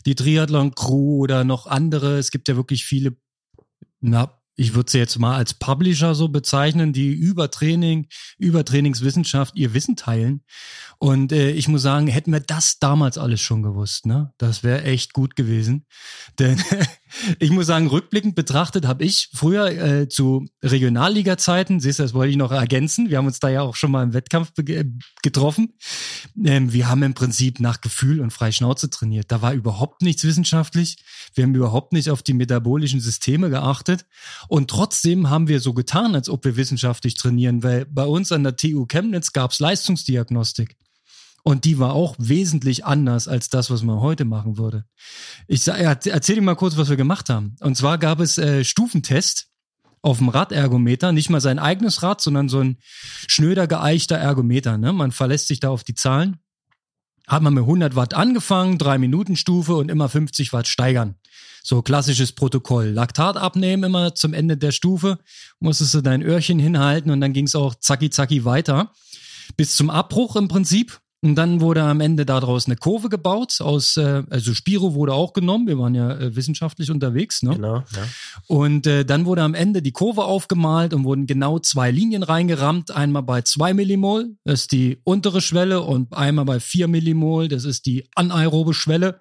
die 0.05 0.15
Triathlon-Crew 0.15 1.17
oder 1.17 1.43
noch 1.43 1.67
andere. 1.67 2.17
Es 2.17 2.31
gibt 2.31 2.48
ja 2.48 2.55
wirklich 2.55 2.86
viele 2.86 3.15
na, 4.01 4.38
ich 4.55 4.74
würde 4.74 4.91
sie 4.91 4.98
jetzt 4.98 5.17
mal 5.17 5.38
als 5.38 5.53
Publisher 5.53 6.13
so 6.13 6.27
bezeichnen, 6.27 6.91
die 6.91 7.13
über 7.13 7.50
Training, 7.50 8.07
über 8.38 8.65
Trainingswissenschaft 8.65 9.55
ihr 9.55 9.74
Wissen 9.74 9.95
teilen. 9.95 10.43
Und 11.00 11.31
äh, 11.31 11.51
ich 11.51 11.67
muss 11.67 11.81
sagen, 11.81 12.07
hätten 12.07 12.31
wir 12.31 12.41
das 12.41 12.77
damals 12.79 13.17
alles 13.17 13.41
schon 13.41 13.63
gewusst, 13.63 14.05
ne? 14.05 14.33
Das 14.38 14.63
wäre 14.63 14.83
echt 14.83 15.13
gut 15.13 15.36
gewesen. 15.36 15.86
Denn 16.39 16.62
ich 17.39 17.51
muss 17.51 17.68
sagen, 17.68 17.88
rückblickend 17.88 18.36
betrachtet 18.36 18.86
habe 18.86 19.03
ich 19.03 19.30
früher 19.34 19.68
äh, 19.68 20.10
zu 20.10 20.46
Regionalliga-Zeiten, 20.63 21.80
siehst 21.80 22.00
du, 22.00 22.03
das 22.03 22.13
wollte 22.13 22.32
ich 22.32 22.38
noch 22.38 22.51
ergänzen, 22.51 23.10
wir 23.10 23.18
haben 23.18 23.27
uns 23.27 23.39
da 23.39 23.50
ja 23.50 23.62
auch 23.62 23.75
schon 23.75 23.91
mal 23.91 24.03
im 24.03 24.13
Wettkampf 24.13 24.53
getroffen. 25.22 25.74
Ähm, 26.44 26.74
wir 26.74 26.88
haben 26.88 27.03
im 27.03 27.13
Prinzip 27.13 27.60
nach 27.60 27.82
Gefühl 27.82 28.20
und 28.22 28.32
frei 28.32 28.51
Schnauze 28.51 28.89
trainiert. 28.89 29.32
Da 29.32 29.41
war 29.41 29.53
überhaupt 29.53 30.01
nichts 30.01 30.24
wissenschaftlich. 30.24 30.98
Wir 31.36 31.44
haben 31.44 31.56
überhaupt 31.56 31.94
nicht 31.94 32.10
auf 32.10 32.24
die 32.24 32.34
metabolischen 32.34 33.00
Systeme 33.00 33.50
geachtet. 33.50 34.06
Und 34.48 34.70
trotzdem 34.70 35.30
haben 35.30 35.48
wir 35.48 35.60
so 35.60 35.74
getan, 35.74 36.15
als 36.15 36.30
ob 36.30 36.46
wir 36.46 36.56
wissenschaftlich 36.56 37.15
trainieren, 37.15 37.63
weil 37.63 37.86
bei 37.86 38.06
uns 38.06 38.32
an 38.32 38.44
der 38.44 38.56
TU 38.56 38.86
Chemnitz 38.86 39.34
gab 39.34 39.51
es 39.51 39.60
Leistungsdiagnostik. 39.60 40.77
Und 41.43 41.65
die 41.65 41.79
war 41.79 41.93
auch 41.93 42.15
wesentlich 42.19 42.86
anders 42.86 43.27
als 43.27 43.50
das, 43.50 43.71
was 43.71 43.81
man 43.81 44.00
heute 44.00 44.25
machen 44.25 44.57
würde. 44.57 44.86
Ich 45.48 45.67
erzähle 45.67 46.36
dir 46.36 46.41
mal 46.41 46.55
kurz, 46.55 46.77
was 46.77 46.89
wir 46.89 46.98
gemacht 46.98 47.29
haben. 47.29 47.55
Und 47.62 47.75
zwar 47.75 47.98
gab 47.98 48.19
es 48.19 48.38
äh, 48.38 48.63
Stufentest 48.63 49.48
auf 50.03 50.17
dem 50.17 50.29
Radergometer, 50.29 51.12
nicht 51.12 51.29
mal 51.29 51.41
sein 51.41 51.60
eigenes 51.60 52.03
Rad, 52.03 52.21
sondern 52.21 52.50
so 52.50 52.60
ein 52.60 52.77
schnöder 53.27 53.67
geeichter 53.67 54.17
Ergometer. 54.17 54.77
Ne? 54.77 54.93
Man 54.93 55.12
verlässt 55.12 55.47
sich 55.47 55.60
da 55.60 55.69
auf 55.69 55.84
die 55.84 55.95
Zahlen. 55.95 56.38
Hat 57.27 57.43
man 57.43 57.54
mit 57.54 57.63
100 57.63 57.95
Watt 57.95 58.13
angefangen, 58.13 58.77
drei 58.77 58.97
Minuten 58.97 59.36
Stufe 59.36 59.75
und 59.75 59.89
immer 59.89 60.10
50 60.10 60.54
Watt 60.54 60.67
steigern. 60.67 61.15
So 61.63 61.82
klassisches 61.84 62.32
Protokoll. 62.32 62.88
Laktat 62.88 63.38
abnehmen 63.38 63.84
immer 63.84 64.15
zum 64.15 64.34
Ende 64.34 64.58
der 64.58 64.71
Stufe, 64.71 65.19
musstest 65.60 65.93
du 65.93 66.01
dein 66.01 66.23
Öhrchen 66.23 66.58
hinhalten 66.58 67.12
und 67.12 67.21
dann 67.21 67.34
ging 67.34 67.45
es 67.45 67.56
auch 67.56 67.75
zacki 67.75 68.10
zacki 68.10 68.43
weiter. 68.43 68.91
Bis 69.56 69.75
zum 69.75 69.89
Abbruch 69.89 70.36
im 70.36 70.47
Prinip. 70.47 71.00
Und 71.23 71.36
dann 71.36 71.62
wurde 71.62 71.84
am 71.84 72.01
Ende 72.01 72.25
daraus 72.25 72.65
eine 72.65 72.77
Kurve 72.77 73.07
gebaut 73.07 73.62
aus, 73.62 73.95
äh, 73.95 74.23
also 74.31 74.55
Spiro 74.55 74.95
wurde 74.95 75.13
auch 75.13 75.34
genommen, 75.34 75.67
wir 75.67 75.77
waren 75.77 75.93
ja 75.93 76.17
äh, 76.17 76.36
wissenschaftlich 76.36 76.89
unterwegs, 76.89 77.43
ne? 77.43 77.55
Genau, 77.55 77.75
ja. 77.75 78.07
Und 78.47 78.88
äh, 78.88 79.05
dann 79.05 79.25
wurde 79.25 79.43
am 79.43 79.53
Ende 79.53 79.84
die 79.84 79.91
Kurve 79.91 80.23
aufgemalt 80.23 80.95
und 80.95 81.03
wurden 81.03 81.27
genau 81.27 81.60
zwei 81.60 81.91
Linien 81.91 82.23
reingerammt. 82.23 82.89
Einmal 82.89 83.21
bei 83.21 83.43
zwei 83.43 83.75
Millimol, 83.75 84.36
das 84.45 84.62
ist 84.62 84.71
die 84.71 84.99
untere 85.03 85.41
Schwelle, 85.41 85.81
und 85.81 86.12
einmal 86.12 86.45
bei 86.45 86.60
vier 86.60 86.88
Millimol, 86.88 87.47
das 87.47 87.65
ist 87.65 87.86
die 87.86 88.10
anaerobe 88.15 88.73
Schwelle. 88.73 89.19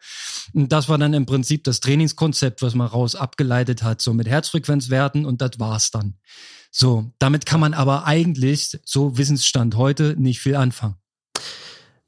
Und 0.54 0.72
das 0.72 0.88
war 0.88 0.96
dann 0.96 1.12
im 1.12 1.26
Prinzip 1.26 1.64
das 1.64 1.80
Trainingskonzept, 1.80 2.62
was 2.62 2.74
man 2.74 2.86
raus 2.86 3.14
abgeleitet 3.14 3.82
hat, 3.82 4.00
so 4.00 4.14
mit 4.14 4.26
Herzfrequenzwerten 4.26 5.26
und 5.26 5.42
das 5.42 5.58
war's 5.58 5.90
dann. 5.90 6.14
So, 6.70 7.12
damit 7.18 7.44
kann 7.44 7.60
man 7.60 7.74
aber 7.74 8.06
eigentlich, 8.06 8.78
so 8.84 9.18
Wissensstand 9.18 9.76
heute, 9.76 10.14
nicht 10.16 10.40
viel 10.40 10.56
anfangen. 10.56 10.94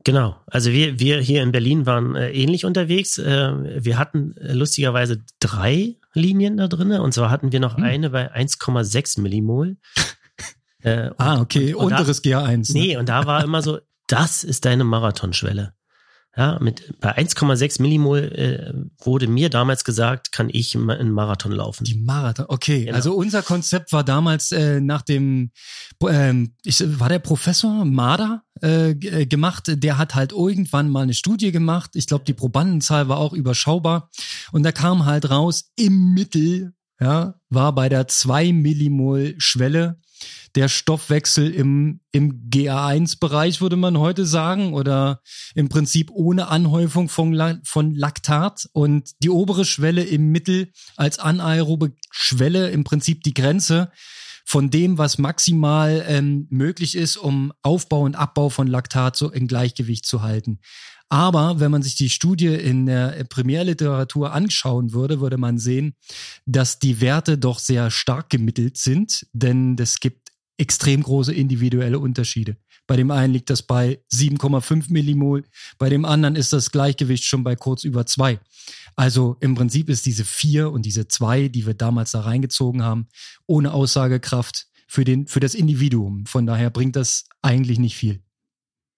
Genau. 0.04 0.36
Also 0.46 0.72
wir, 0.72 0.98
wir 0.98 1.20
hier 1.20 1.42
in 1.42 1.52
Berlin 1.52 1.86
waren 1.86 2.16
äh, 2.16 2.30
ähnlich 2.32 2.64
unterwegs. 2.64 3.18
Äh, 3.18 3.84
wir 3.84 3.98
hatten 3.98 4.36
äh, 4.36 4.52
lustigerweise 4.52 5.22
drei 5.40 5.96
Linien 6.14 6.56
da 6.56 6.68
drin. 6.68 6.92
Und 6.92 7.12
zwar 7.12 7.30
hatten 7.30 7.52
wir 7.52 7.60
noch 7.60 7.76
hm. 7.76 7.84
eine 7.84 8.10
bei 8.10 8.34
1,6 8.34 9.20
Millimol. 9.20 9.76
Äh, 10.84 11.10
ah, 11.16 11.40
okay. 11.40 11.74
Und, 11.74 11.84
und 11.84 11.92
Unteres 11.92 12.22
da, 12.22 12.40
GA1. 12.40 12.72
Ne? 12.72 12.80
Nee, 12.80 12.96
und 12.96 13.08
da 13.08 13.24
war 13.24 13.44
immer 13.44 13.62
so, 13.62 13.78
das 14.08 14.42
ist 14.42 14.64
deine 14.64 14.82
Marathonschwelle. 14.82 15.74
Ja, 16.34 16.58
mit 16.60 16.98
bei 16.98 17.18
1,6 17.18 17.82
Millimol 17.82 18.20
äh, 18.20 18.72
wurde 19.04 19.26
mir 19.26 19.50
damals 19.50 19.84
gesagt, 19.84 20.32
kann 20.32 20.48
ich 20.50 20.74
einen 20.74 21.12
Marathon 21.12 21.52
laufen. 21.52 21.84
Die 21.84 21.94
Marathon, 21.94 22.46
okay. 22.48 22.86
Genau. 22.86 22.96
Also 22.96 23.12
unser 23.12 23.42
Konzept 23.42 23.92
war 23.92 24.02
damals 24.02 24.50
äh, 24.50 24.80
nach 24.80 25.02
dem, 25.02 25.50
ähm, 26.08 26.54
ich, 26.64 26.82
war 26.98 27.10
der 27.10 27.18
Professor 27.18 27.84
Marder 27.84 28.44
äh, 28.62 28.92
äh, 28.92 29.26
gemacht, 29.26 29.64
der 29.68 29.98
hat 29.98 30.14
halt 30.14 30.32
irgendwann 30.32 30.88
mal 30.88 31.02
eine 31.02 31.12
Studie 31.12 31.52
gemacht. 31.52 31.90
Ich 31.94 32.06
glaube, 32.06 32.24
die 32.24 32.32
Probandenzahl 32.32 33.08
war 33.08 33.18
auch 33.18 33.34
überschaubar. 33.34 34.08
Und 34.52 34.62
da 34.62 34.72
kam 34.72 35.04
halt 35.04 35.28
raus, 35.28 35.70
im 35.76 36.14
Mittel 36.14 36.72
ja, 36.98 37.34
war 37.50 37.74
bei 37.74 37.88
der 37.88 38.08
2 38.08 38.52
Millimol 38.52 39.34
Schwelle 39.36 39.98
der 40.54 40.68
Stoffwechsel 40.68 41.50
im, 41.50 42.00
im 42.12 42.50
GA1-Bereich, 42.50 43.60
würde 43.60 43.76
man 43.76 43.98
heute 43.98 44.26
sagen, 44.26 44.74
oder 44.74 45.22
im 45.54 45.68
Prinzip 45.68 46.10
ohne 46.12 46.48
Anhäufung 46.48 47.08
von, 47.08 47.60
von 47.64 47.94
Laktat 47.94 48.68
und 48.72 49.10
die 49.22 49.30
obere 49.30 49.64
Schwelle 49.64 50.04
im 50.04 50.30
Mittel 50.30 50.70
als 50.96 51.18
anaerobe 51.18 51.92
Schwelle 52.10 52.70
im 52.70 52.84
Prinzip 52.84 53.22
die 53.22 53.34
Grenze 53.34 53.90
von 54.44 54.70
dem, 54.70 54.98
was 54.98 55.18
maximal 55.18 56.04
ähm, 56.06 56.46
möglich 56.50 56.96
ist, 56.96 57.16
um 57.16 57.52
Aufbau 57.62 58.02
und 58.02 58.16
Abbau 58.16 58.48
von 58.48 58.66
Laktat 58.66 59.16
so 59.16 59.30
in 59.30 59.46
Gleichgewicht 59.46 60.04
zu 60.04 60.22
halten. 60.22 60.58
Aber 61.12 61.60
wenn 61.60 61.70
man 61.70 61.82
sich 61.82 61.94
die 61.94 62.08
Studie 62.08 62.46
in 62.46 62.86
der 62.86 63.24
Primärliteratur 63.24 64.32
anschauen 64.32 64.94
würde, 64.94 65.20
würde 65.20 65.36
man 65.36 65.58
sehen, 65.58 65.94
dass 66.46 66.78
die 66.78 67.02
Werte 67.02 67.36
doch 67.36 67.58
sehr 67.58 67.90
stark 67.90 68.30
gemittelt 68.30 68.78
sind, 68.78 69.26
denn 69.34 69.76
es 69.78 70.00
gibt 70.00 70.30
extrem 70.56 71.02
große 71.02 71.34
individuelle 71.34 71.98
Unterschiede. 71.98 72.56
Bei 72.86 72.96
dem 72.96 73.10
einen 73.10 73.34
liegt 73.34 73.50
das 73.50 73.62
bei 73.62 74.00
7,5 74.10 74.90
Millimol, 74.90 75.44
bei 75.76 75.90
dem 75.90 76.06
anderen 76.06 76.34
ist 76.34 76.54
das 76.54 76.70
Gleichgewicht 76.70 77.24
schon 77.24 77.44
bei 77.44 77.56
kurz 77.56 77.84
über 77.84 78.06
zwei. 78.06 78.40
Also 78.96 79.36
im 79.40 79.54
Prinzip 79.54 79.90
ist 79.90 80.06
diese 80.06 80.24
vier 80.24 80.72
und 80.72 80.86
diese 80.86 81.08
zwei, 81.08 81.48
die 81.48 81.66
wir 81.66 81.74
damals 81.74 82.12
da 82.12 82.22
reingezogen 82.22 82.82
haben, 82.82 83.08
ohne 83.46 83.74
Aussagekraft 83.74 84.66
für, 84.88 85.04
den, 85.04 85.26
für 85.26 85.40
das 85.40 85.54
Individuum. 85.54 86.24
Von 86.24 86.46
daher 86.46 86.70
bringt 86.70 86.96
das 86.96 87.24
eigentlich 87.42 87.78
nicht 87.78 87.96
viel. 87.96 88.22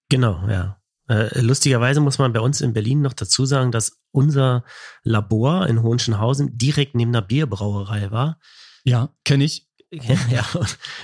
Genau, 0.09 0.47
ja. 0.49 0.81
Äh, 1.09 1.41
lustigerweise 1.41 2.01
muss 2.01 2.19
man 2.19 2.33
bei 2.33 2.41
uns 2.41 2.61
in 2.61 2.73
Berlin 2.73 3.03
noch 3.03 3.13
dazu 3.13 3.45
sagen, 3.45 3.73
dass 3.73 4.01
unser 4.11 4.65
Labor 5.03 5.67
in 5.67 5.83
Hohenschönhausen 5.83 6.57
direkt 6.57 6.95
neben 6.95 7.11
einer 7.11 7.23
Bierbrauerei 7.23 8.11
war. 8.11 8.39
Ja, 8.85 9.11
kenne 9.25 9.45
ich. 9.45 9.69
ja, 10.31 10.45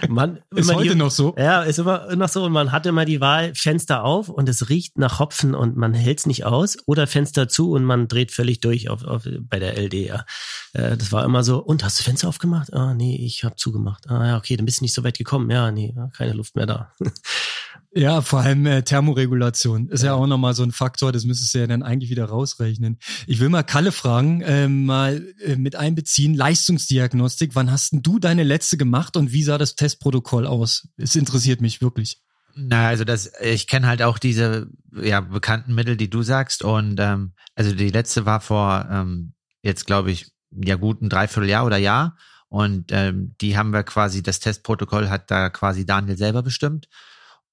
man, 0.08 0.40
ist 0.54 0.72
heute 0.72 0.90
die, 0.90 0.94
noch 0.94 1.10
so. 1.10 1.34
Ja, 1.38 1.62
ist 1.62 1.78
immer 1.78 2.14
noch 2.16 2.28
so. 2.28 2.44
Und 2.44 2.52
man 2.52 2.72
hat 2.72 2.86
immer 2.86 3.04
die 3.04 3.20
Wahl, 3.20 3.54
Fenster 3.54 4.04
auf 4.04 4.28
und 4.28 4.48
es 4.48 4.68
riecht 4.68 4.98
nach 4.98 5.18
Hopfen 5.18 5.54
und 5.54 5.76
man 5.76 5.94
hält 5.94 6.20
es 6.20 6.26
nicht 6.26 6.44
aus 6.44 6.76
oder 6.86 7.06
Fenster 7.06 7.48
zu 7.48 7.72
und 7.72 7.84
man 7.84 8.08
dreht 8.08 8.32
völlig 8.32 8.60
durch 8.60 8.88
auf, 8.88 9.04
auf, 9.04 9.28
bei 9.42 9.58
der 9.58 9.78
LD. 9.78 9.94
Ja. 9.94 10.24
Äh, 10.72 10.96
das 10.96 11.12
war 11.12 11.24
immer 11.24 11.44
so, 11.44 11.58
und 11.58 11.84
hast 11.84 11.98
du 11.98 12.02
Fenster 12.02 12.28
aufgemacht? 12.28 12.72
Ah, 12.72 12.94
nee, 12.94 13.16
ich 13.16 13.44
habe 13.44 13.56
zugemacht. 13.56 14.08
Ah 14.08 14.26
ja, 14.26 14.36
okay, 14.36 14.56
dann 14.56 14.66
bist 14.66 14.80
du 14.80 14.84
nicht 14.84 14.94
so 14.94 15.04
weit 15.04 15.18
gekommen. 15.18 15.50
Ja, 15.50 15.70
nee, 15.70 15.94
keine 16.16 16.32
Luft 16.32 16.56
mehr 16.56 16.66
da. 16.66 16.92
Ja, 17.92 18.22
vor 18.22 18.40
allem 18.40 18.66
äh, 18.66 18.82
Thermoregulation 18.82 19.88
ist 19.88 20.02
ja. 20.02 20.10
ja 20.10 20.14
auch 20.14 20.28
nochmal 20.28 20.54
so 20.54 20.62
ein 20.62 20.70
Faktor, 20.70 21.10
das 21.10 21.24
müsstest 21.24 21.54
du 21.54 21.58
ja 21.58 21.66
dann 21.66 21.82
eigentlich 21.82 22.10
wieder 22.10 22.26
rausrechnen. 22.26 22.98
Ich 23.26 23.40
will 23.40 23.48
mal 23.48 23.64
Kalle 23.64 23.90
fragen, 23.90 24.42
äh, 24.42 24.68
mal 24.68 25.26
äh, 25.44 25.56
mit 25.56 25.74
einbeziehen, 25.74 26.34
Leistungsdiagnostik, 26.34 27.54
wann 27.54 27.70
hast 27.70 27.92
denn 27.92 28.02
du 28.02 28.20
deine 28.20 28.44
letzte 28.44 28.76
gemacht 28.76 29.16
und 29.16 29.32
wie 29.32 29.42
sah 29.42 29.58
das 29.58 29.74
Testprotokoll 29.74 30.46
aus? 30.46 30.88
Es 30.98 31.16
interessiert 31.16 31.60
mich 31.60 31.80
wirklich. 31.80 32.20
Na, 32.54 32.88
also 32.88 33.04
das, 33.04 33.32
ich 33.40 33.66
kenne 33.66 33.86
halt 33.86 34.02
auch 34.02 34.18
diese 34.18 34.68
ja, 34.94 35.20
bekannten 35.20 35.74
Mittel, 35.74 35.96
die 35.96 36.10
du 36.10 36.22
sagst. 36.22 36.62
Und 36.62 37.00
ähm, 37.00 37.32
also 37.54 37.74
die 37.74 37.90
letzte 37.90 38.26
war 38.26 38.40
vor 38.40 38.88
ähm, 38.90 39.34
jetzt, 39.62 39.86
glaube 39.86 40.10
ich, 40.10 40.30
ja 40.50 40.76
gut 40.76 41.02
ein 41.02 41.08
Dreivierteljahr 41.08 41.66
oder 41.66 41.76
Jahr. 41.76 42.16
Und 42.48 42.90
ähm, 42.90 43.34
die 43.40 43.56
haben 43.56 43.72
wir 43.72 43.84
quasi, 43.84 44.22
das 44.22 44.40
Testprotokoll 44.40 45.08
hat 45.08 45.30
da 45.30 45.50
quasi 45.50 45.86
Daniel 45.86 46.16
selber 46.16 46.42
bestimmt, 46.42 46.88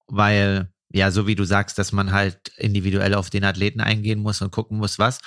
weil, 0.07 0.71
ja, 0.89 1.11
so 1.11 1.27
wie 1.27 1.35
du 1.35 1.43
sagst, 1.43 1.77
dass 1.77 1.91
man 1.91 2.11
halt 2.11 2.49
individuell 2.57 3.13
auf 3.13 3.29
den 3.29 3.43
Athleten 3.43 3.81
eingehen 3.81 4.19
muss 4.19 4.41
und 4.41 4.51
gucken 4.51 4.77
muss, 4.77 4.99
was. 4.99 5.19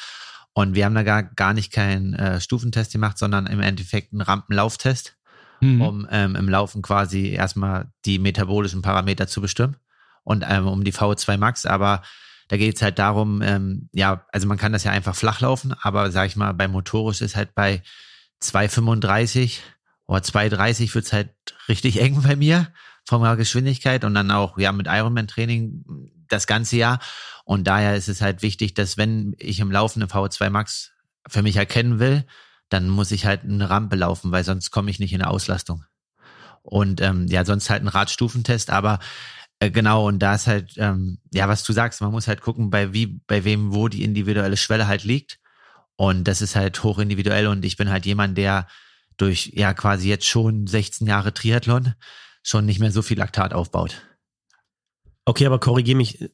Und 0.52 0.74
wir 0.74 0.84
haben 0.84 0.94
da 0.94 1.02
gar, 1.02 1.22
gar 1.22 1.54
nicht 1.54 1.72
keinen 1.72 2.14
äh, 2.14 2.40
Stufentest 2.40 2.92
gemacht, 2.92 3.18
sondern 3.18 3.46
im 3.46 3.60
Endeffekt 3.60 4.12
einen 4.12 4.22
Rampenlauftest 4.22 5.16
mhm. 5.60 5.80
um 5.80 6.08
ähm, 6.10 6.36
im 6.36 6.48
Laufen 6.48 6.82
quasi 6.82 7.28
erstmal 7.28 7.92
die 8.04 8.18
metabolischen 8.18 8.82
Parameter 8.82 9.26
zu 9.26 9.40
bestimmen 9.40 9.76
und 10.24 10.44
ähm, 10.48 10.66
um 10.66 10.84
die 10.84 10.92
VO2 10.92 11.36
Max. 11.38 11.66
Aber 11.66 12.02
da 12.48 12.56
geht 12.56 12.76
es 12.76 12.82
halt 12.82 12.98
darum, 12.98 13.42
ähm, 13.42 13.88
ja, 13.92 14.26
also 14.32 14.46
man 14.46 14.58
kann 14.58 14.72
das 14.72 14.84
ja 14.84 14.90
einfach 14.90 15.14
flach 15.14 15.40
laufen, 15.40 15.74
aber 15.80 16.10
sag 16.10 16.26
ich 16.26 16.36
mal, 16.36 16.52
bei 16.52 16.68
motorisch 16.68 17.20
ist 17.20 17.36
halt 17.36 17.54
bei 17.54 17.82
2,35 18.42 19.58
oder 20.06 20.20
2,30 20.20 20.94
wird's 20.94 21.12
halt 21.12 21.30
richtig 21.68 22.00
eng 22.00 22.22
bei 22.22 22.34
mir 22.34 22.68
der 23.10 23.36
Geschwindigkeit 23.36 24.04
und 24.04 24.14
dann 24.14 24.30
auch 24.30 24.58
ja 24.58 24.72
mit 24.72 24.86
Ironman-Training 24.86 25.84
das 26.28 26.46
ganze 26.46 26.76
Jahr. 26.76 27.00
Und 27.44 27.64
daher 27.66 27.96
ist 27.96 28.08
es 28.08 28.20
halt 28.20 28.42
wichtig, 28.42 28.74
dass 28.74 28.96
wenn 28.96 29.34
ich 29.38 29.60
im 29.60 29.70
Laufen 29.70 30.02
eine 30.02 30.10
VO2 30.10 30.50
Max 30.50 30.92
für 31.28 31.42
mich 31.42 31.56
erkennen 31.56 31.98
will, 31.98 32.24
dann 32.68 32.88
muss 32.88 33.10
ich 33.10 33.26
halt 33.26 33.42
eine 33.42 33.68
Rampe 33.68 33.96
laufen, 33.96 34.30
weil 34.30 34.44
sonst 34.44 34.70
komme 34.70 34.90
ich 34.90 35.00
nicht 35.00 35.12
in 35.12 35.22
eine 35.22 35.30
Auslastung. 35.30 35.84
Und 36.62 37.00
ähm, 37.00 37.26
ja, 37.26 37.44
sonst 37.44 37.68
halt 37.68 37.82
ein 37.82 37.88
Radstufentest, 37.88 38.70
aber 38.70 39.00
äh, 39.58 39.70
genau, 39.70 40.06
und 40.06 40.20
da 40.20 40.34
ist 40.34 40.46
halt, 40.46 40.74
ähm, 40.76 41.18
ja, 41.32 41.48
was 41.48 41.64
du 41.64 41.72
sagst, 41.72 42.00
man 42.00 42.12
muss 42.12 42.28
halt 42.28 42.40
gucken, 42.40 42.70
bei 42.70 42.92
wie, 42.92 43.20
bei 43.26 43.44
wem, 43.44 43.74
wo 43.74 43.88
die 43.88 44.04
individuelle 44.04 44.56
Schwelle 44.56 44.86
halt 44.86 45.04
liegt. 45.04 45.38
Und 45.96 46.24
das 46.24 46.40
ist 46.40 46.56
halt 46.56 46.82
hochindividuell 46.82 47.46
und 47.46 47.64
ich 47.64 47.76
bin 47.76 47.90
halt 47.90 48.06
jemand, 48.06 48.38
der 48.38 48.66
durch 49.18 49.52
ja 49.54 49.74
quasi 49.74 50.08
jetzt 50.08 50.26
schon 50.26 50.66
16 50.66 51.06
Jahre 51.06 51.34
Triathlon 51.34 51.94
schon 52.42 52.66
nicht 52.66 52.80
mehr 52.80 52.92
so 52.92 53.02
viel 53.02 53.18
Laktat 53.18 53.52
aufbaut. 53.52 54.02
Okay, 55.24 55.46
aber 55.46 55.60
korrigiere 55.60 55.96
mich, 55.96 56.30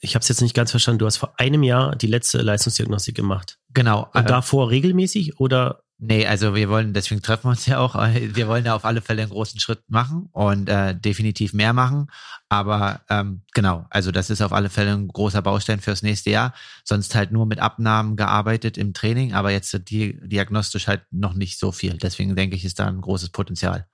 ich 0.00 0.14
habe 0.14 0.22
es 0.22 0.28
jetzt 0.28 0.42
nicht 0.42 0.54
ganz 0.54 0.70
verstanden. 0.70 0.98
Du 0.98 1.06
hast 1.06 1.16
vor 1.16 1.34
einem 1.38 1.62
Jahr 1.62 1.96
die 1.96 2.06
letzte 2.06 2.42
Leistungsdiagnostik 2.42 3.14
gemacht. 3.14 3.58
Genau. 3.72 4.08
Und 4.12 4.22
äh, 4.22 4.24
davor 4.24 4.70
regelmäßig 4.70 5.40
oder? 5.40 5.82
Nee, 6.02 6.26
also 6.26 6.54
wir 6.54 6.70
wollen, 6.70 6.94
deswegen 6.94 7.20
treffen 7.20 7.44
wir 7.44 7.50
uns 7.50 7.66
ja 7.66 7.78
auch. 7.78 7.94
Wir 8.14 8.48
wollen 8.48 8.64
ja 8.64 8.74
auf 8.74 8.86
alle 8.86 9.02
Fälle 9.02 9.20
einen 9.20 9.30
großen 9.30 9.60
Schritt 9.60 9.82
machen 9.88 10.30
und 10.32 10.66
äh, 10.68 10.98
definitiv 10.98 11.52
mehr 11.52 11.74
machen. 11.74 12.06
Aber 12.48 13.02
ähm, 13.10 13.42
genau, 13.52 13.86
also 13.90 14.10
das 14.10 14.30
ist 14.30 14.40
auf 14.40 14.52
alle 14.52 14.70
Fälle 14.70 14.92
ein 14.92 15.08
großer 15.08 15.42
Baustein 15.42 15.80
fürs 15.80 16.02
nächste 16.02 16.30
Jahr. 16.30 16.54
Sonst 16.84 17.14
halt 17.14 17.32
nur 17.32 17.44
mit 17.44 17.58
Abnahmen 17.58 18.16
gearbeitet 18.16 18.78
im 18.78 18.94
Training, 18.94 19.34
aber 19.34 19.50
jetzt 19.50 19.78
die 19.90 20.18
diagnostisch 20.26 20.88
halt 20.88 21.02
noch 21.10 21.34
nicht 21.34 21.58
so 21.58 21.70
viel. 21.70 21.98
Deswegen 21.98 22.34
denke 22.34 22.56
ich, 22.56 22.64
ist 22.64 22.78
da 22.78 22.86
ein 22.86 23.02
großes 23.02 23.28
Potenzial. 23.28 23.86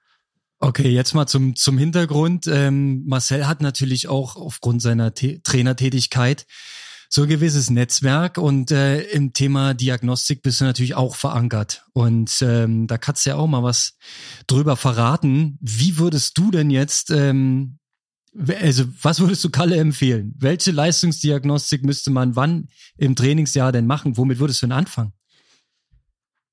Okay, 0.58 0.88
jetzt 0.88 1.12
mal 1.12 1.26
zum, 1.26 1.54
zum 1.54 1.76
Hintergrund. 1.76 2.46
Ähm, 2.46 3.04
Marcel 3.06 3.46
hat 3.46 3.60
natürlich 3.60 4.08
auch 4.08 4.36
aufgrund 4.36 4.80
seiner 4.80 5.12
T 5.12 5.40
Trainertätigkeit 5.44 6.46
so 7.08 7.22
ein 7.22 7.28
gewisses 7.28 7.70
Netzwerk 7.70 8.38
und 8.38 8.70
äh, 8.70 9.02
im 9.02 9.32
Thema 9.32 9.74
Diagnostik 9.74 10.42
bist 10.42 10.60
du 10.60 10.64
natürlich 10.64 10.94
auch 10.94 11.14
verankert. 11.14 11.84
Und 11.92 12.42
ähm, 12.42 12.86
da 12.86 12.98
kannst 12.98 13.26
du 13.26 13.30
ja 13.30 13.36
auch 13.36 13.46
mal 13.46 13.62
was 13.62 13.96
drüber 14.46 14.76
verraten. 14.76 15.58
Wie 15.60 15.98
würdest 15.98 16.36
du 16.38 16.50
denn 16.50 16.70
jetzt, 16.70 17.10
ähm, 17.10 17.78
also 18.60 18.84
was 19.02 19.20
würdest 19.20 19.44
du 19.44 19.50
Kalle 19.50 19.76
empfehlen? 19.76 20.34
Welche 20.38 20.72
Leistungsdiagnostik 20.72 21.84
müsste 21.84 22.10
man 22.10 22.34
wann 22.34 22.68
im 22.96 23.14
Trainingsjahr 23.14 23.72
denn 23.72 23.86
machen? 23.86 24.16
Womit 24.16 24.38
würdest 24.38 24.62
du 24.62 24.66
denn 24.66 24.72
anfangen? 24.72 25.12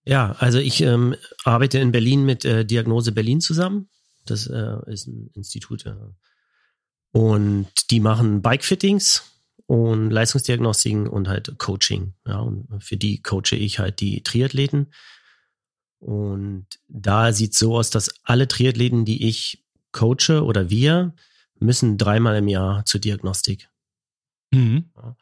Ja, 0.05 0.33
also 0.39 0.59
ich 0.59 0.81
ähm, 0.81 1.15
arbeite 1.43 1.79
in 1.79 1.91
Berlin 1.91 2.25
mit 2.25 2.43
äh, 2.45 2.65
Diagnose 2.65 3.11
Berlin 3.11 3.41
zusammen. 3.41 3.89
Das 4.25 4.47
äh, 4.47 4.77
ist 4.87 5.07
ein 5.07 5.29
Institut. 5.33 5.85
Äh, 5.85 5.95
und 7.11 7.91
die 7.91 7.99
machen 7.99 8.41
Bike-Fittings 8.41 9.23
und 9.65 10.11
Leistungsdiagnostiken 10.11 11.07
und 11.07 11.27
halt 11.27 11.57
Coaching. 11.57 12.13
Ja, 12.27 12.39
und 12.39 12.83
für 12.83 12.97
die 12.97 13.21
coache 13.21 13.55
ich 13.55 13.79
halt 13.79 14.01
die 14.01 14.23
Triathleten. 14.23 14.91
Und 15.99 16.67
da 16.89 17.31
sieht 17.31 17.53
es 17.53 17.59
so 17.59 17.77
aus, 17.77 17.89
dass 17.89 18.13
alle 18.23 18.47
Triathleten, 18.47 19.05
die 19.05 19.27
ich 19.27 19.63
coache 19.93 20.43
oder 20.43 20.69
wir, 20.69 21.13
müssen 21.59 21.97
dreimal 21.97 22.35
im 22.35 22.49
Jahr 22.49 22.83
zur 22.85 22.99
Diagnostik. 22.99 23.69
Mhm. 24.51 24.91
Ja. 24.95 25.15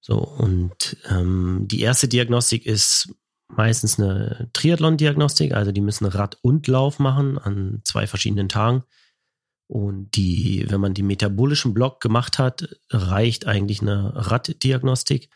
So, 0.00 0.18
und 0.18 0.98
ähm, 1.08 1.66
die 1.66 1.80
erste 1.80 2.06
Diagnostik 2.06 2.66
ist 2.66 3.08
meistens 3.56 3.98
eine 3.98 4.48
Triathlon-Diagnostik, 4.52 5.52
also 5.52 5.72
die 5.72 5.80
müssen 5.80 6.06
Rad 6.06 6.38
und 6.42 6.66
Lauf 6.66 6.98
machen 6.98 7.38
an 7.38 7.80
zwei 7.84 8.06
verschiedenen 8.06 8.48
Tagen. 8.48 8.84
Und 9.66 10.14
die, 10.16 10.66
wenn 10.68 10.80
man 10.80 10.94
die 10.94 11.02
metabolischen 11.02 11.72
Block 11.72 12.00
gemacht 12.00 12.38
hat, 12.38 12.68
reicht 12.90 13.46
eigentlich 13.46 13.80
eine 13.80 14.12
Raddiagnostik. 14.14 15.30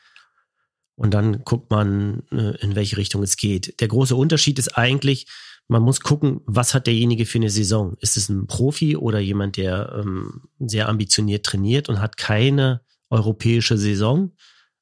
Und 0.96 1.14
dann 1.14 1.44
guckt 1.44 1.70
man, 1.70 2.24
äh, 2.30 2.56
in 2.60 2.74
welche 2.74 2.96
Richtung 2.96 3.22
es 3.22 3.36
geht. 3.36 3.80
Der 3.80 3.88
große 3.88 4.16
Unterschied 4.16 4.58
ist 4.58 4.76
eigentlich, 4.76 5.26
man 5.68 5.82
muss 5.82 6.00
gucken, 6.00 6.40
was 6.44 6.74
hat 6.74 6.86
derjenige 6.86 7.24
für 7.24 7.38
eine 7.38 7.50
Saison. 7.50 7.96
Ist 8.00 8.16
es 8.16 8.28
ein 8.28 8.46
Profi 8.46 8.96
oder 8.96 9.18
jemand, 9.18 9.56
der 9.56 9.94
ähm, 10.00 10.48
sehr 10.58 10.88
ambitioniert 10.88 11.46
trainiert 11.46 11.88
und 11.88 12.00
hat 12.00 12.16
keine 12.16 12.80
europäische 13.10 13.78
Saison, 13.78 14.32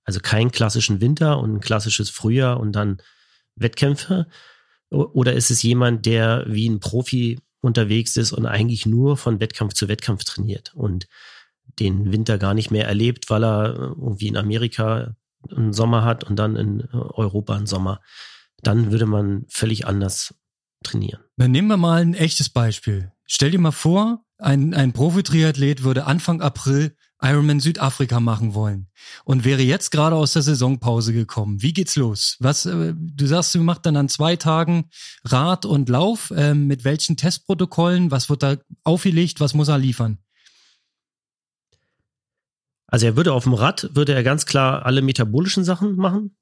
also 0.04 0.20
keinen 0.20 0.52
klassischen 0.52 1.00
Winter 1.00 1.38
und 1.38 1.54
ein 1.54 1.60
klassisches 1.60 2.08
Frühjahr 2.08 2.58
und 2.58 2.72
dann 2.72 2.98
Wettkämpfe? 3.56 4.26
Oder 4.90 5.32
ist 5.32 5.50
es 5.50 5.62
jemand, 5.62 6.06
der 6.06 6.44
wie 6.46 6.68
ein 6.68 6.80
Profi 6.80 7.40
unterwegs 7.60 8.16
ist 8.16 8.32
und 8.32 8.46
eigentlich 8.46 8.86
nur 8.86 9.16
von 9.16 9.40
Wettkampf 9.40 9.74
zu 9.74 9.88
Wettkampf 9.88 10.24
trainiert 10.24 10.72
und 10.74 11.08
den 11.80 12.12
Winter 12.12 12.38
gar 12.38 12.54
nicht 12.54 12.70
mehr 12.70 12.86
erlebt, 12.86 13.28
weil 13.28 13.44
er 13.44 13.74
irgendwie 13.74 14.28
in 14.28 14.36
Amerika 14.36 15.16
einen 15.50 15.72
Sommer 15.72 16.04
hat 16.04 16.24
und 16.24 16.36
dann 16.36 16.56
in 16.56 16.88
Europa 16.92 17.56
einen 17.56 17.66
Sommer? 17.66 18.00
Dann 18.62 18.92
würde 18.92 19.06
man 19.06 19.44
völlig 19.48 19.86
anders 19.86 20.34
trainieren. 20.82 21.20
Dann 21.36 21.50
nehmen 21.50 21.68
wir 21.68 21.76
mal 21.76 22.00
ein 22.00 22.14
echtes 22.14 22.48
Beispiel. 22.48 23.12
Stell 23.26 23.50
dir 23.50 23.58
mal 23.58 23.72
vor, 23.72 24.24
ein, 24.38 24.74
ein 24.74 24.92
Profi-Triathlet 24.92 25.82
würde 25.82 26.06
Anfang 26.06 26.40
April 26.40 26.94
Ironman 27.22 27.60
Südafrika 27.60 28.20
machen 28.20 28.54
wollen 28.54 28.88
und 29.24 29.44
wäre 29.44 29.62
jetzt 29.62 29.90
gerade 29.90 30.16
aus 30.16 30.34
der 30.34 30.42
Saisonpause 30.42 31.12
gekommen. 31.12 31.62
Wie 31.62 31.72
geht's 31.72 31.96
los? 31.96 32.36
Was 32.40 32.66
äh, 32.66 32.94
du 32.94 33.26
sagst, 33.26 33.54
du 33.54 33.60
machst 33.60 33.86
dann 33.86 33.96
an 33.96 34.08
zwei 34.08 34.36
Tagen 34.36 34.90
Rad 35.24 35.64
und 35.64 35.88
Lauf. 35.88 36.30
Äh, 36.30 36.54
mit 36.54 36.84
welchen 36.84 37.16
Testprotokollen? 37.16 38.10
Was 38.10 38.28
wird 38.28 38.42
da 38.42 38.56
aufgelegt? 38.84 39.40
Was 39.40 39.54
muss 39.54 39.68
er 39.68 39.78
liefern? 39.78 40.18
Also 42.86 43.06
er 43.06 43.16
würde 43.16 43.32
auf 43.32 43.44
dem 43.44 43.54
Rad 43.54 43.90
würde 43.94 44.14
er 44.14 44.22
ganz 44.22 44.46
klar 44.46 44.86
alle 44.86 45.02
metabolischen 45.02 45.64
Sachen 45.64 45.96
machen. 45.96 46.36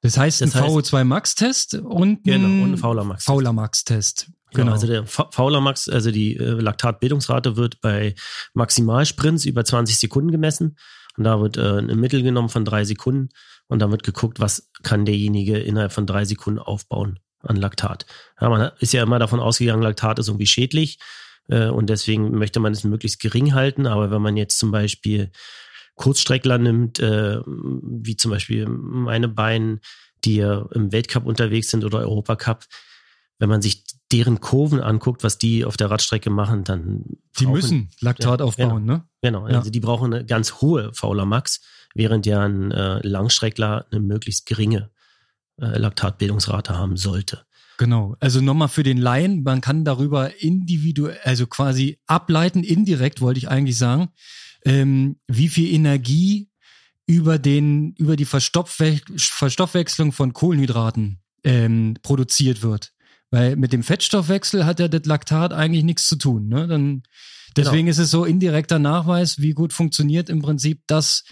Das 0.00 0.16
heißt 0.16 0.40
das 0.42 0.54
ein 0.54 0.62
VO2 0.64 1.04
Max 1.04 1.34
Test 1.34 1.74
und 1.74 2.22
genau, 2.24 2.64
und 2.64 2.72
ein 2.72 2.76
Fauler 2.76 3.04
Max. 3.04 3.24
Fauler 3.24 3.52
Max 3.52 3.84
Test. 3.84 4.30
Genau. 4.52 4.64
genau. 4.64 4.72
Also 4.72 4.86
der 4.86 5.06
Fauler 5.06 5.60
Max, 5.60 5.88
also 5.88 6.10
die 6.10 6.36
äh, 6.36 6.60
Laktatbildungsrate 6.60 7.56
wird 7.56 7.80
bei 7.80 8.14
Maximalsprints 8.54 9.44
über 9.44 9.64
20 9.64 9.98
Sekunden 9.98 10.30
gemessen. 10.30 10.76
Und 11.16 11.24
da 11.24 11.40
wird 11.40 11.56
äh, 11.56 11.78
ein 11.78 11.98
Mittel 11.98 12.22
genommen 12.22 12.48
von 12.48 12.64
drei 12.64 12.84
Sekunden 12.84 13.30
und 13.66 13.80
dann 13.80 13.90
wird 13.90 14.04
geguckt, 14.04 14.40
was 14.40 14.70
kann 14.82 15.04
derjenige 15.04 15.58
innerhalb 15.58 15.92
von 15.92 16.06
drei 16.06 16.24
Sekunden 16.24 16.60
aufbauen 16.60 17.18
an 17.40 17.56
Laktat. 17.56 18.06
Ja, 18.40 18.48
man 18.48 18.70
ist 18.78 18.92
ja 18.92 19.02
immer 19.02 19.18
davon 19.18 19.40
ausgegangen, 19.40 19.82
Laktat 19.82 20.18
ist 20.18 20.28
irgendwie 20.28 20.46
schädlich 20.46 20.98
äh, 21.48 21.68
und 21.68 21.90
deswegen 21.90 22.32
möchte 22.32 22.60
man 22.60 22.72
es 22.72 22.84
möglichst 22.84 23.20
gering 23.20 23.54
halten. 23.54 23.86
Aber 23.86 24.10
wenn 24.10 24.22
man 24.22 24.36
jetzt 24.36 24.58
zum 24.58 24.70
Beispiel 24.70 25.30
Kurzstreckler 25.96 26.58
nimmt, 26.58 27.00
äh, 27.00 27.40
wie 27.44 28.16
zum 28.16 28.30
Beispiel 28.30 28.66
meine 28.66 29.28
Beine, 29.28 29.80
die 30.24 30.36
ja 30.36 30.66
im 30.72 30.92
Weltcup 30.92 31.26
unterwegs 31.26 31.68
sind 31.70 31.84
oder 31.84 32.00
Europacup, 32.00 32.64
wenn 33.38 33.48
man 33.48 33.62
sich 33.62 33.84
deren 34.12 34.40
Kurven 34.40 34.80
anguckt, 34.80 35.22
was 35.22 35.38
die 35.38 35.64
auf 35.64 35.76
der 35.76 35.90
Radstrecke 35.90 36.30
machen, 36.30 36.64
dann. 36.64 37.04
Die 37.38 37.44
brauchen, 37.44 37.52
müssen 37.52 37.90
Laktat 38.00 38.40
ja, 38.40 38.46
aufbauen, 38.46 38.86
genau, 38.86 38.96
ne? 38.96 39.04
Genau, 39.22 39.48
ja. 39.48 39.58
also 39.58 39.70
die 39.70 39.80
brauchen 39.80 40.12
eine 40.12 40.24
ganz 40.24 40.54
hohe 40.60 40.92
Fauler 40.94 41.26
Max, 41.26 41.60
während 41.94 42.26
ja 42.26 42.42
ein 42.42 42.70
äh, 42.70 43.06
Langstreckler 43.06 43.86
eine 43.90 44.00
möglichst 44.00 44.46
geringe 44.46 44.90
äh, 45.60 45.78
Laktatbildungsrate 45.78 46.76
haben 46.76 46.96
sollte. 46.96 47.44
Genau. 47.78 48.16
Also 48.18 48.40
nochmal 48.40 48.68
für 48.68 48.82
den 48.82 48.98
Laien, 48.98 49.44
man 49.44 49.60
kann 49.60 49.84
darüber 49.84 50.42
individuell, 50.42 51.18
also 51.22 51.46
quasi 51.46 51.98
ableiten, 52.06 52.64
indirekt 52.64 53.20
wollte 53.20 53.38
ich 53.38 53.48
eigentlich 53.48 53.78
sagen, 53.78 54.08
ähm, 54.64 55.16
wie 55.28 55.48
viel 55.48 55.72
Energie 55.72 56.50
über 57.06 57.38
den, 57.38 57.94
über 57.94 58.16
die 58.16 58.24
Verstoffwe 58.24 59.00
Verstoffwechslung 59.16 60.12
von 60.12 60.32
Kohlenhydraten 60.32 61.20
ähm, 61.44 61.96
produziert 62.02 62.62
wird. 62.62 62.92
Weil 63.30 63.56
mit 63.56 63.72
dem 63.72 63.82
Fettstoffwechsel 63.82 64.64
hat 64.64 64.80
ja 64.80 64.88
das 64.88 65.04
Laktat 65.04 65.52
eigentlich 65.52 65.84
nichts 65.84 66.08
zu 66.08 66.16
tun. 66.16 66.48
Ne? 66.48 66.66
Dann, 66.66 67.02
deswegen 67.56 67.86
Genau. 67.86 67.90
ist 67.90 67.98
es 67.98 68.10
so 68.10 68.24
indirekter 68.24 68.78
Nachweis, 68.78 69.38
wie 69.38 69.52
gut 69.52 69.72
funktioniert 69.72 70.30
im 70.30 70.40
Prinzip 70.40 70.82
das, 70.86 71.24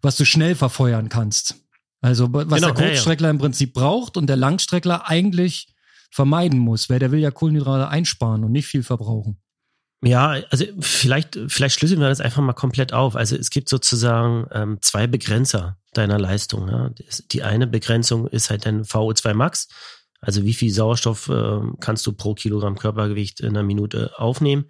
was 0.00 0.16
du 0.16 0.24
schnell 0.24 0.54
verfeuern 0.54 1.08
kannst. 1.08 1.56
Also 2.00 2.32
was 2.32 2.44
Genau, 2.46 2.56
der 2.56 2.60
ja, 2.68 2.68
ja. 2.68 2.88
Kurzstreckler 2.92 3.30
im 3.30 3.38
Prinzip 3.38 3.74
braucht 3.74 4.16
und 4.16 4.26
der 4.26 4.36
Langstreckler 4.36 5.08
eigentlich 5.08 5.68
vermeiden 6.10 6.58
muss, 6.58 6.88
weil 6.88 6.98
der 6.98 7.10
will 7.10 7.18
ja 7.20 7.30
Kohlenhydrate 7.30 7.88
einsparen 7.88 8.44
und 8.44 8.52
nicht 8.52 8.66
viel 8.66 8.82
verbrauchen. 8.82 9.38
Ja, 10.02 10.36
also 10.50 10.66
vielleicht, 10.80 11.38
vielleicht 11.48 11.78
schlüsseln 11.78 12.00
wir 12.00 12.08
das 12.10 12.20
einfach 12.20 12.42
mal 12.42 12.52
komplett 12.52 12.92
auf. 12.92 13.16
Also 13.16 13.36
es 13.36 13.48
gibt 13.48 13.70
sozusagen 13.70 14.46
ähm, 14.52 14.78
zwei 14.82 15.06
Begrenzer 15.06 15.78
deiner 15.94 16.18
Leistung. 16.18 16.68
Ja. 16.68 16.90
Das- 16.90 17.24
Die 17.28 17.42
eine 17.42 17.66
Begrenzung 17.66 18.26
ist 18.26 18.50
halt 18.50 18.66
dein 18.66 18.84
VO2 18.84 19.32
Max. 19.34 19.68
Also 20.24 20.44
wie 20.44 20.54
viel 20.54 20.70
Sauerstoff 20.70 21.28
ähm, 21.28 21.76
kannst 21.80 22.06
du 22.06 22.12
pro 22.12 22.34
Kilogramm 22.34 22.78
Körpergewicht 22.78 23.40
in 23.40 23.50
einer 23.50 23.62
Minute 23.62 24.12
aufnehmen? 24.18 24.66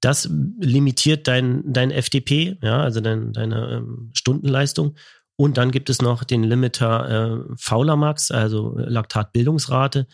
Das 0.00 0.28
limitiert 0.58 1.28
dein, 1.28 1.62
dein 1.72 1.90
FDP, 1.90 2.58
ja, 2.62 2.82
also 2.82 3.00
dein, 3.00 3.32
deine 3.32 3.76
ähm, 3.76 4.10
Stundenleistung. 4.14 4.96
Und 5.36 5.56
dann 5.56 5.70
gibt 5.70 5.90
es 5.90 6.02
noch 6.02 6.24
den 6.24 6.42
Limiter 6.42 7.46
äh, 7.50 7.54
Fauler 7.56 7.96
Max, 7.96 8.30
also 8.30 8.74
Laktatbildungsrate 8.76 10.06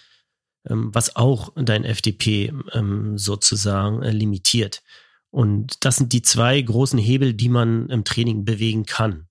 ähm, 0.68 0.90
was 0.92 1.16
auch 1.16 1.52
dein 1.56 1.84
FDP 1.84 2.52
ähm, 2.72 3.18
sozusagen 3.18 4.02
äh, 4.02 4.10
limitiert. 4.10 4.82
Und 5.30 5.84
das 5.84 5.96
sind 5.96 6.12
die 6.12 6.22
zwei 6.22 6.60
großen 6.60 6.98
Hebel, 6.98 7.34
die 7.34 7.48
man 7.48 7.88
im 7.90 8.04
Training 8.04 8.44
bewegen 8.44 8.86
kann. 8.86 9.27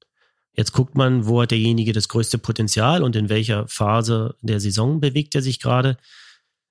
Jetzt 0.57 0.71
guckt 0.73 0.95
man, 0.95 1.27
wo 1.27 1.41
hat 1.41 1.51
derjenige 1.51 1.93
das 1.93 2.07
größte 2.09 2.39
Potenzial 2.39 3.03
und 3.03 3.15
in 3.15 3.29
welcher 3.29 3.67
Phase 3.67 4.35
der 4.41 4.59
Saison 4.59 4.99
bewegt 4.99 5.35
er 5.35 5.41
sich 5.43 5.59
gerade 5.59 5.97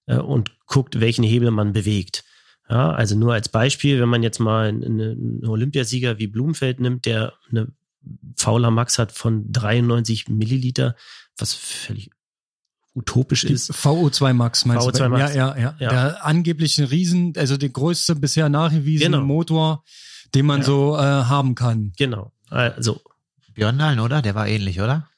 äh, 0.07 0.17
und 0.17 0.51
guckt, 0.67 1.01
welchen 1.01 1.23
Hebel 1.25 1.51
man 1.53 1.73
bewegt. 1.73 2.25
Ja, 2.69 2.91
also 2.91 3.17
nur 3.17 3.33
als 3.33 3.49
Beispiel, 3.49 4.01
wenn 4.01 4.09
man 4.09 4.25
jetzt 4.25 4.41
mal 4.41 4.69
einen, 4.69 5.47
Olympiasieger 5.47 6.19
wie 6.19 6.27
Blumenfeld 6.27 6.81
nimmt, 6.81 7.07
der 7.07 7.35
eine 7.49 7.69
Fauler 8.37 8.73
Max 8.73 8.99
hat 8.99 9.13
von 9.13 9.51
93 9.53 10.29
Milliliter, 10.29 10.97
was 11.39 11.55
völlig 11.55 12.11
utopisch 12.95 13.43
Die 13.43 13.53
ist. 13.53 13.71
VO2 13.73 14.33
Max 14.33 14.65
meinst 14.65 14.87
VO2 14.89 14.99
du? 14.99 15.09
Max. 15.11 15.35
Ja, 15.35 15.55
ja, 15.57 15.63
ja, 15.63 15.77
Ja. 15.79 15.91
Der 15.91 16.27
angeblich 16.27 16.79
ein 16.79 16.87
Riesen, 16.87 17.35
also 17.37 17.57
der 17.57 17.69
größte 17.69 18.17
bisher 18.17 18.49
nachgewiesene 18.49 19.17
Genau. 19.19 19.27
Motor, 19.27 19.85
den 20.35 20.47
man 20.47 20.61
Ja. 20.61 20.67
so 20.67 20.97
äh, 20.97 21.01
haben 21.01 21.55
kann. 21.55 21.93
Genau. 21.99 22.33
Also, 22.49 23.01
Björndalen, 23.57 23.99
oder? 24.01 24.23
Der 24.23 24.35
war 24.35 24.47
ähnlich, 24.47 24.81
oder? 24.81 25.09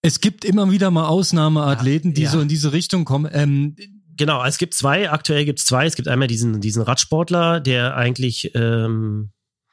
Es 0.00 0.20
gibt 0.20 0.44
immer 0.44 0.70
wieder 0.70 0.90
mal 0.90 1.06
Ausnahmeathleten, 1.06 2.14
die 2.14 2.22
Ja. 2.22 2.30
so 2.30 2.40
in 2.40 2.48
diese 2.48 2.72
Richtung 2.72 3.04
kommen. 3.04 3.30
Ähm, 3.32 3.76
genau, 4.16 4.44
es 4.44 4.58
gibt 4.58 4.74
zwei, 4.74 5.10
aktuell 5.10 5.44
gibt 5.44 5.58
es 5.60 5.66
zwei. 5.66 5.86
Es 5.86 5.94
gibt 5.94 6.08
einmal 6.08 6.26
diesen, 6.28 6.60
diesen 6.60 6.82
Radsportler, 6.82 7.60
der 7.60 7.96
eigentlich, 7.96 8.52
ähm, 8.54 9.30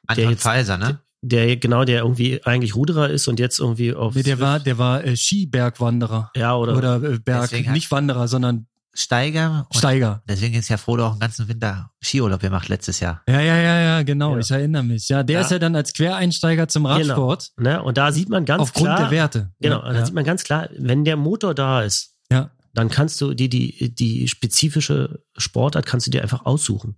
Anton 0.07 0.29
jetzt- 0.31 0.43
Pfizer, 0.43 0.77
ne? 0.77 0.99
der 1.21 1.57
genau, 1.57 1.83
der 1.83 2.03
irgendwie 2.03 2.43
eigentlich 2.45 2.75
Ruderer 2.75 3.09
ist 3.09 3.27
und 3.27 3.39
jetzt 3.39 3.59
irgendwie 3.59 3.93
auf. 3.93 4.15
nee, 4.15 4.23
der 4.23 4.39
war, 4.39 4.59
der 4.59 4.77
war 4.77 5.03
äh, 5.03 5.17
Skibergwanderer. 5.17 6.31
ja, 6.35 6.55
oder, 6.55 6.77
Oder, 6.77 6.95
äh, 7.03 7.19
Berg, 7.19 7.51
nicht 7.71 7.91
Wanderer, 7.91 8.27
sondern 8.29 8.67
Steiger. 8.93 9.67
Und 9.69 9.77
Steiger. 9.77 10.23
Deswegen 10.27 10.55
ist 10.55 10.67
ja 10.69 10.77
Frodo 10.77 11.05
auch 11.07 11.11
einen 11.11 11.19
ganzen 11.19 11.47
Winter 11.47 11.91
Skiurlaub 12.01 12.41
gemacht 12.41 12.67
letztes 12.69 12.99
Jahr. 12.99 13.21
Ja, 13.27 13.39
ja, 13.39 13.55
ja, 13.57 13.79
ja, 13.79 14.03
genau. 14.03 14.33
Ja. 14.33 14.39
Ich 14.39 14.51
erinnere 14.51 14.83
mich. 14.83 15.07
Ja, 15.09 15.23
der 15.23 15.35
Ja. 15.35 15.41
ist 15.41 15.51
ja 15.51 15.59
dann 15.59 15.75
als 15.75 15.93
Quereinsteiger 15.93 16.67
zum 16.67 16.85
Radsport 16.85 17.51
ne? 17.57 17.81
Und 17.83 17.97
da 17.97 18.11
sieht 18.11 18.29
man 18.29 18.45
ganz 18.45 18.61
aufgrund 18.61 18.87
klar. 18.87 18.97
der 18.99 19.11
Werte. 19.11 19.51
Genau, 19.59 19.83
ja, 19.85 19.93
da 19.93 20.05
sieht 20.05 20.15
man 20.15 20.23
ganz 20.23 20.43
klar, 20.43 20.69
wenn 20.77 21.05
der 21.05 21.17
Motor 21.17 21.53
da 21.53 21.83
ist, 21.83 22.15
ja. 22.31 22.49
dann 22.73 22.89
kannst 22.89 23.21
du 23.21 23.33
dir 23.33 23.47
die, 23.49 23.93
die 23.93 24.27
spezifische 24.27 25.23
Sportart 25.37 25.85
kannst 25.85 26.07
du 26.07 26.11
dir 26.11 26.21
einfach 26.23 26.45
aussuchen. 26.45 26.97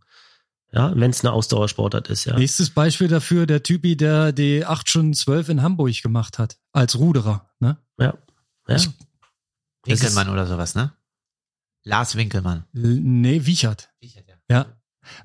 Ja, 0.74 0.94
wenn 0.96 1.12
es 1.12 1.20
eine 1.26 1.34
Ausdauersportart 1.34 2.08
ist, 2.10 2.24
ja. 2.24 2.38
Nächstes 2.38 2.70
Beispiel 2.70 3.10
dafür, 3.10 3.46
der 3.46 3.62
Typi, 3.62 3.98
der 3.98 4.32
die 4.32 4.66
8 4.66 4.88
Stunden 4.88 5.14
12 5.14 5.50
in 5.50 5.62
Hamburg 5.62 6.02
gemacht 6.02 6.40
hat, 6.40 6.56
als 6.72 6.98
Ruderer. 6.98 7.50
Ne? 7.60 7.76
Ja. 8.00 8.14
ja. 8.70 8.76
Ich- 8.78 8.90
Winkelmann 9.86 10.30
oder 10.30 10.48
sowas, 10.48 10.74
ne? 10.76 10.94
Lars 11.84 12.16
Winkelmann. 12.16 12.66
Nee, 12.74 13.46
Wiechert. 13.46 13.90
Ja. 14.50 14.66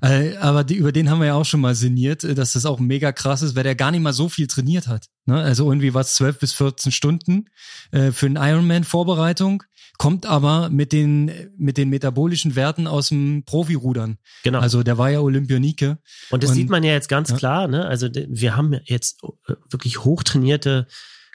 Äh, 0.00 0.36
aber 0.38 0.64
die, 0.64 0.76
über 0.76 0.90
den 0.90 1.10
haben 1.10 1.18
wir 1.20 1.26
ja 1.26 1.34
auch 1.34 1.44
schon 1.44 1.60
mal 1.60 1.74
sinniert, 1.74 2.24
äh, 2.24 2.34
dass 2.34 2.54
das 2.54 2.64
auch 2.64 2.78
mega 2.80 3.12
krass 3.12 3.42
ist, 3.42 3.54
weil 3.56 3.62
der 3.62 3.74
gar 3.74 3.90
nicht 3.90 4.00
mal 4.00 4.14
so 4.14 4.28
viel 4.30 4.46
trainiert 4.46 4.88
hat. 4.88 5.08
Ne? 5.26 5.36
Also 5.36 5.70
irgendwie 5.70 5.92
was 5.92 6.14
12 6.14 6.38
bis 6.38 6.52
14 6.54 6.92
Stunden 6.92 7.44
äh, 7.92 8.10
für 8.10 8.24
eine 8.26 8.40
Ironman-Vorbereitung, 8.50 9.62
kommt 9.98 10.24
aber 10.24 10.70
mit 10.70 10.92
den, 10.92 11.30
mit 11.58 11.76
den 11.76 11.90
metabolischen 11.90 12.56
Werten 12.56 12.86
aus 12.86 13.08
dem 13.10 13.44
Profirudern. 13.44 14.16
Genau. 14.44 14.60
Also 14.60 14.82
der 14.82 14.96
war 14.98 15.10
ja 15.10 15.20
Olympionike. 15.20 15.98
Und 16.30 16.42
das 16.42 16.50
Und- 16.50 16.56
sieht 16.56 16.70
man 16.70 16.82
ja 16.82 16.92
jetzt 16.92 17.08
ganz 17.10 17.30
Ja. 17.30 17.36
klar, 17.36 17.68
ne? 17.68 17.84
Also 17.86 18.08
wir 18.12 18.56
haben 18.56 18.78
jetzt 18.84 19.22
äh, 19.46 19.54
wirklich 19.70 20.04
hochtrainierte 20.04 20.86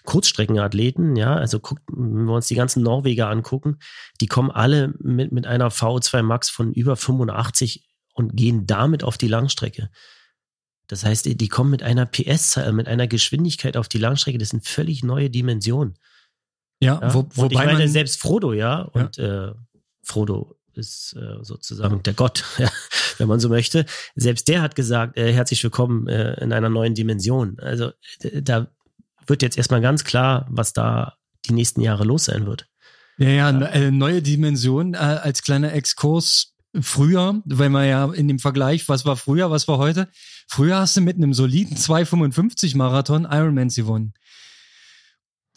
Kurzstreckenathleten, 0.03 1.15
ja, 1.15 1.35
also 1.35 1.59
guckt, 1.59 1.83
wenn 1.91 2.25
wir 2.25 2.33
uns 2.33 2.47
die 2.47 2.55
ganzen 2.55 2.83
Norweger 2.83 3.29
angucken, 3.29 3.77
die 4.19 4.27
kommen 4.27 4.51
alle 4.51 4.93
mit, 4.99 5.31
mit 5.31 5.45
einer 5.45 5.69
VO2 5.69 6.23
Max 6.23 6.49
von 6.49 6.73
über 6.73 6.95
85 6.95 7.87
und 8.13 8.35
gehen 8.35 8.65
damit 8.65 9.03
auf 9.03 9.17
die 9.17 9.27
Langstrecke. 9.27 9.89
Das 10.87 11.05
heißt, 11.05 11.25
die 11.25 11.47
kommen 11.47 11.69
mit 11.69 11.83
einer 11.83 12.05
PS-Zahl, 12.05 12.73
mit 12.73 12.87
einer 12.87 13.07
Geschwindigkeit 13.07 13.77
auf 13.77 13.87
die 13.87 13.97
Langstrecke, 13.97 14.37
das 14.37 14.49
sind 14.49 14.67
völlig 14.67 15.03
neue 15.03 15.29
Dimensionen. 15.29 15.97
Ja, 16.81 16.99
Ja? 17.01 17.13
wo, 17.13 17.19
und 17.19 17.31
ich 17.31 17.37
wobei 17.37 17.65
meine, 17.65 17.79
man, 17.79 17.87
selbst 17.87 18.19
Frodo, 18.19 18.53
ja, 18.53 18.81
und 18.81 19.17
äh, 19.17 19.51
Frodo 20.03 20.57
ist 20.73 21.15
äh, 21.15 21.43
sozusagen 21.43 22.01
der 22.03 22.13
Gott, 22.13 22.43
ja, 22.57 22.69
wenn 23.17 23.27
man 23.27 23.39
so 23.39 23.49
möchte. 23.49 23.85
Selbst 24.15 24.47
der 24.47 24.61
hat 24.61 24.75
gesagt, 24.75 25.17
äh, 25.17 25.31
herzlich 25.31 25.63
willkommen 25.63 26.07
äh, 26.07 26.33
in 26.41 26.53
einer 26.53 26.69
neuen 26.69 26.95
Dimension. 26.95 27.59
Also 27.59 27.91
da 28.41 28.67
wird 29.27 29.41
jetzt 29.41 29.57
erstmal 29.57 29.81
ganz 29.81 30.03
klar, 30.03 30.45
was 30.49 30.73
da 30.73 31.15
die 31.45 31.53
nächsten 31.53 31.81
Jahre 31.81 32.03
los 32.03 32.25
sein 32.25 32.45
wird. 32.45 32.67
Ja, 33.17 33.29
ja, 33.29 33.49
äh, 33.49 33.91
neue 33.91 34.21
Dimension 34.21 34.93
äh, 34.93 34.97
als 34.97 35.43
kleiner 35.43 35.73
Exkurs 35.73 36.53
früher, 36.79 37.41
weil 37.45 37.69
man 37.69 37.87
ja 37.87 38.11
in 38.11 38.27
dem 38.27 38.39
Vergleich, 38.39 38.87
was 38.87 39.05
war 39.05 39.17
früher, 39.17 39.51
was 39.51 39.67
war 39.67 39.77
heute? 39.77 40.09
Früher 40.47 40.77
hast 40.77 40.95
du 40.97 41.01
mit 41.01 41.17
einem 41.17 41.33
soliden 41.33 41.77
2,55 41.77 42.77
Marathon 42.77 43.27
Ironmans 43.29 43.75
gewonnen. 43.75 44.13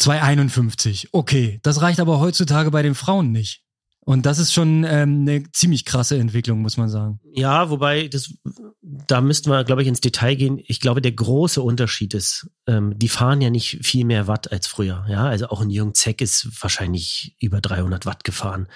2,51. 0.00 1.08
Okay, 1.12 1.60
das 1.62 1.80
reicht 1.80 2.00
aber 2.00 2.18
heutzutage 2.18 2.70
bei 2.70 2.82
den 2.82 2.94
Frauen 2.94 3.30
nicht. 3.30 3.63
Und 4.04 4.26
das 4.26 4.38
ist 4.38 4.52
schon 4.52 4.84
ähm, 4.84 5.22
eine 5.22 5.50
ziemlich 5.52 5.86
krasse 5.86 6.18
Entwicklung, 6.18 6.60
muss 6.60 6.76
man 6.76 6.90
sagen. 6.90 7.20
Ja, 7.32 7.70
wobei, 7.70 8.08
das, 8.08 8.34
da 8.82 9.22
müssten 9.22 9.50
wir, 9.50 9.64
glaube 9.64 9.82
ich, 9.82 9.88
ins 9.88 10.00
Detail 10.00 10.34
gehen. 10.34 10.60
Ich 10.66 10.80
glaube, 10.80 11.00
der 11.00 11.12
große 11.12 11.62
Unterschied 11.62 12.12
ist, 12.12 12.50
ähm, 12.66 12.98
die 12.98 13.08
fahren 13.08 13.40
ja 13.40 13.48
nicht 13.48 13.78
viel 13.82 14.04
mehr 14.04 14.26
Watt 14.26 14.52
als 14.52 14.66
früher. 14.66 15.06
Ja, 15.08 15.24
also 15.26 15.48
auch 15.48 15.62
ein 15.62 15.70
Jürgen 15.70 15.94
Zeck 15.94 16.20
ist 16.20 16.48
wahrscheinlich 16.60 17.34
über 17.40 17.62
300 17.62 18.04
Watt 18.04 18.24
gefahren. 18.24 18.68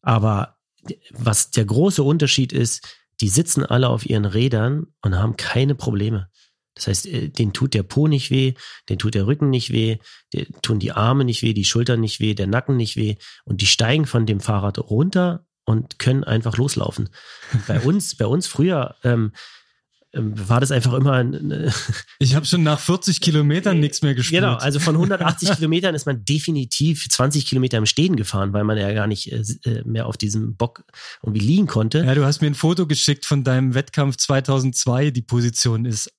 Aber 0.00 0.56
was 1.10 1.50
der 1.50 1.66
große 1.66 2.02
Unterschied 2.02 2.52
ist, 2.52 2.82
die 3.20 3.28
sitzen 3.28 3.64
alle 3.64 3.88
auf 3.88 4.06
ihren 4.06 4.24
Rädern 4.24 4.86
und 5.02 5.16
haben 5.16 5.36
keine 5.36 5.74
Probleme. 5.74 6.28
Das 6.74 6.86
heißt, 6.86 7.06
äh, 7.06 7.28
denen 7.28 7.52
tut 7.52 7.74
der 7.74 7.82
Po 7.82 8.08
nicht 8.08 8.30
weh, 8.30 8.54
denen 8.88 8.98
tut 8.98 9.14
der 9.14 9.26
Rücken 9.26 9.50
nicht 9.50 9.72
weh, 9.72 9.98
denen 10.32 10.54
tun 10.62 10.78
die 10.78 10.92
Arme 10.92 11.24
nicht 11.24 11.42
weh, 11.42 11.52
die 11.52 11.64
Schultern 11.64 12.00
nicht 12.00 12.20
weh, 12.20 12.34
der 12.34 12.46
Nacken 12.46 12.76
nicht 12.76 12.96
weh. 12.96 13.16
Und 13.44 13.60
die 13.60 13.66
steigen 13.66 14.06
von 14.06 14.26
dem 14.26 14.40
Fahrrad 14.40 14.78
runter 14.78 15.46
und 15.64 15.98
können 15.98 16.24
einfach 16.24 16.56
loslaufen. 16.56 17.08
Bei 17.68 17.80
uns, 17.80 18.16
bei 18.16 18.26
uns 18.26 18.46
früher 18.46 18.96
ähm, 19.04 19.32
ähm, 20.14 20.32
war 20.48 20.60
das 20.60 20.70
einfach 20.70 20.92
immer 20.92 21.12
ein, 21.12 21.34
eine, 21.34 21.72
Ich 22.18 22.34
habe 22.34 22.44
schon 22.44 22.62
nach 22.62 22.78
40 22.78 23.20
Kilometern 23.20 23.80
nichts 23.80 24.02
mehr 24.02 24.14
gespürt. 24.14 24.42
Genau, 24.42 24.56
also 24.56 24.78
von 24.78 24.94
180 24.94 25.52
Kilometern 25.56 25.94
ist 25.94 26.04
man 26.04 26.24
definitiv 26.24 27.08
20 27.08 27.46
Kilometer 27.46 27.78
im 27.78 27.86
Stehen 27.86 28.16
gefahren, 28.16 28.52
weil 28.52 28.64
man 28.64 28.76
ja 28.76 28.92
gar 28.92 29.06
nicht 29.06 29.32
äh, 29.32 29.42
äh, 29.64 29.82
mehr 29.84 30.06
auf 30.06 30.16
diesem 30.18 30.56
Bock 30.56 30.84
irgendwie 31.22 31.40
liegen 31.40 31.66
konnte. 31.66 32.04
Ja, 32.04 32.14
du 32.14 32.24
hast 32.24 32.42
mir 32.42 32.48
ein 32.48 32.54
Foto 32.54 32.86
geschickt 32.86 33.24
von 33.24 33.42
deinem 33.42 33.74
Wettkampf 33.74 34.16
2002. 34.16 35.12
Die 35.12 35.22
Position 35.22 35.86
ist 35.86 36.12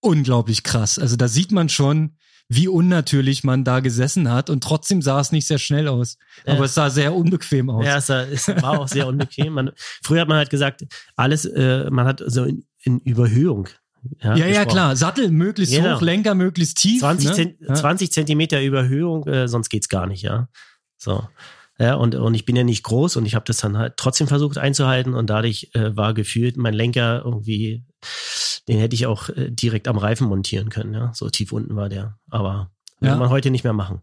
unglaublich 0.00 0.62
krass. 0.62 0.98
Also 0.98 1.16
da 1.16 1.28
sieht 1.28 1.52
man 1.52 1.68
schon, 1.68 2.16
wie 2.48 2.66
unnatürlich 2.66 3.44
man 3.44 3.62
da 3.62 3.78
gesessen 3.80 4.30
hat 4.30 4.50
und 4.50 4.64
trotzdem 4.64 5.02
sah 5.02 5.20
es 5.20 5.30
nicht 5.30 5.46
sehr 5.46 5.58
schnell 5.58 5.86
aus. 5.86 6.18
Ja. 6.46 6.54
Aber 6.54 6.64
es 6.64 6.74
sah 6.74 6.90
sehr 6.90 7.14
unbequem 7.14 7.70
aus. 7.70 7.86
Ja, 7.86 7.98
es 7.98 8.08
war, 8.08 8.26
es 8.28 8.48
war 8.48 8.80
auch 8.80 8.88
sehr 8.88 9.06
unbequem. 9.06 9.52
Man, 9.52 9.70
früher 10.02 10.22
hat 10.22 10.28
man 10.28 10.38
halt 10.38 10.50
gesagt, 10.50 10.84
alles, 11.14 11.44
äh, 11.44 11.88
man 11.90 12.06
hat 12.06 12.22
so 12.26 12.44
in, 12.44 12.64
in 12.82 12.98
Überhöhung. 13.00 13.68
ja, 14.20 14.34
ja, 14.34 14.46
gesprochen. 14.46 14.68
klar. 14.68 14.96
Sattel 14.96 15.30
möglichst 15.30 15.74
Genau. 15.74 15.96
hoch, 15.96 16.00
Lenker 16.02 16.34
möglichst 16.34 16.78
tief. 16.78 17.00
20, 17.00 17.36
ne? 17.36 17.54
Ja. 17.68 17.74
20 17.74 18.10
Zentimeter 18.10 18.60
Überhöhung, 18.60 19.28
äh, 19.28 19.46
sonst 19.46 19.68
geht's 19.68 19.88
gar 19.88 20.06
nicht, 20.08 20.22
ja. 20.22 20.48
So. 20.96 21.22
Ja, 21.78 21.94
und, 21.94 22.14
und 22.16 22.34
ich 22.34 22.44
bin 22.44 22.56
ja 22.56 22.64
nicht 22.64 22.82
groß 22.82 23.16
und 23.16 23.26
ich 23.26 23.34
habe 23.36 23.44
das 23.46 23.58
dann 23.58 23.78
halt 23.78 23.94
trotzdem 23.96 24.26
versucht 24.26 24.58
einzuhalten 24.58 25.14
und 25.14 25.30
dadurch 25.30 25.70
äh, 25.74 25.96
war 25.96 26.14
gefühlt 26.14 26.56
mein 26.58 26.74
Lenker 26.74 27.22
irgendwie, 27.24 27.84
den 28.68 28.78
hätte 28.78 28.94
ich 28.94 29.06
auch 29.06 29.28
äh, 29.30 29.50
direkt 29.50 29.88
am 29.88 29.98
Reifen 29.98 30.28
montieren 30.28 30.68
können, 30.68 30.94
ja. 30.94 31.12
So 31.14 31.28
tief 31.30 31.52
unten 31.52 31.76
war 31.76 31.88
der. 31.88 32.18
Aber 32.30 32.70
Ja. 33.00 33.12
will 33.12 33.18
man 33.18 33.30
heute 33.30 33.50
nicht 33.50 33.64
mehr 33.64 33.72
machen. 33.72 34.00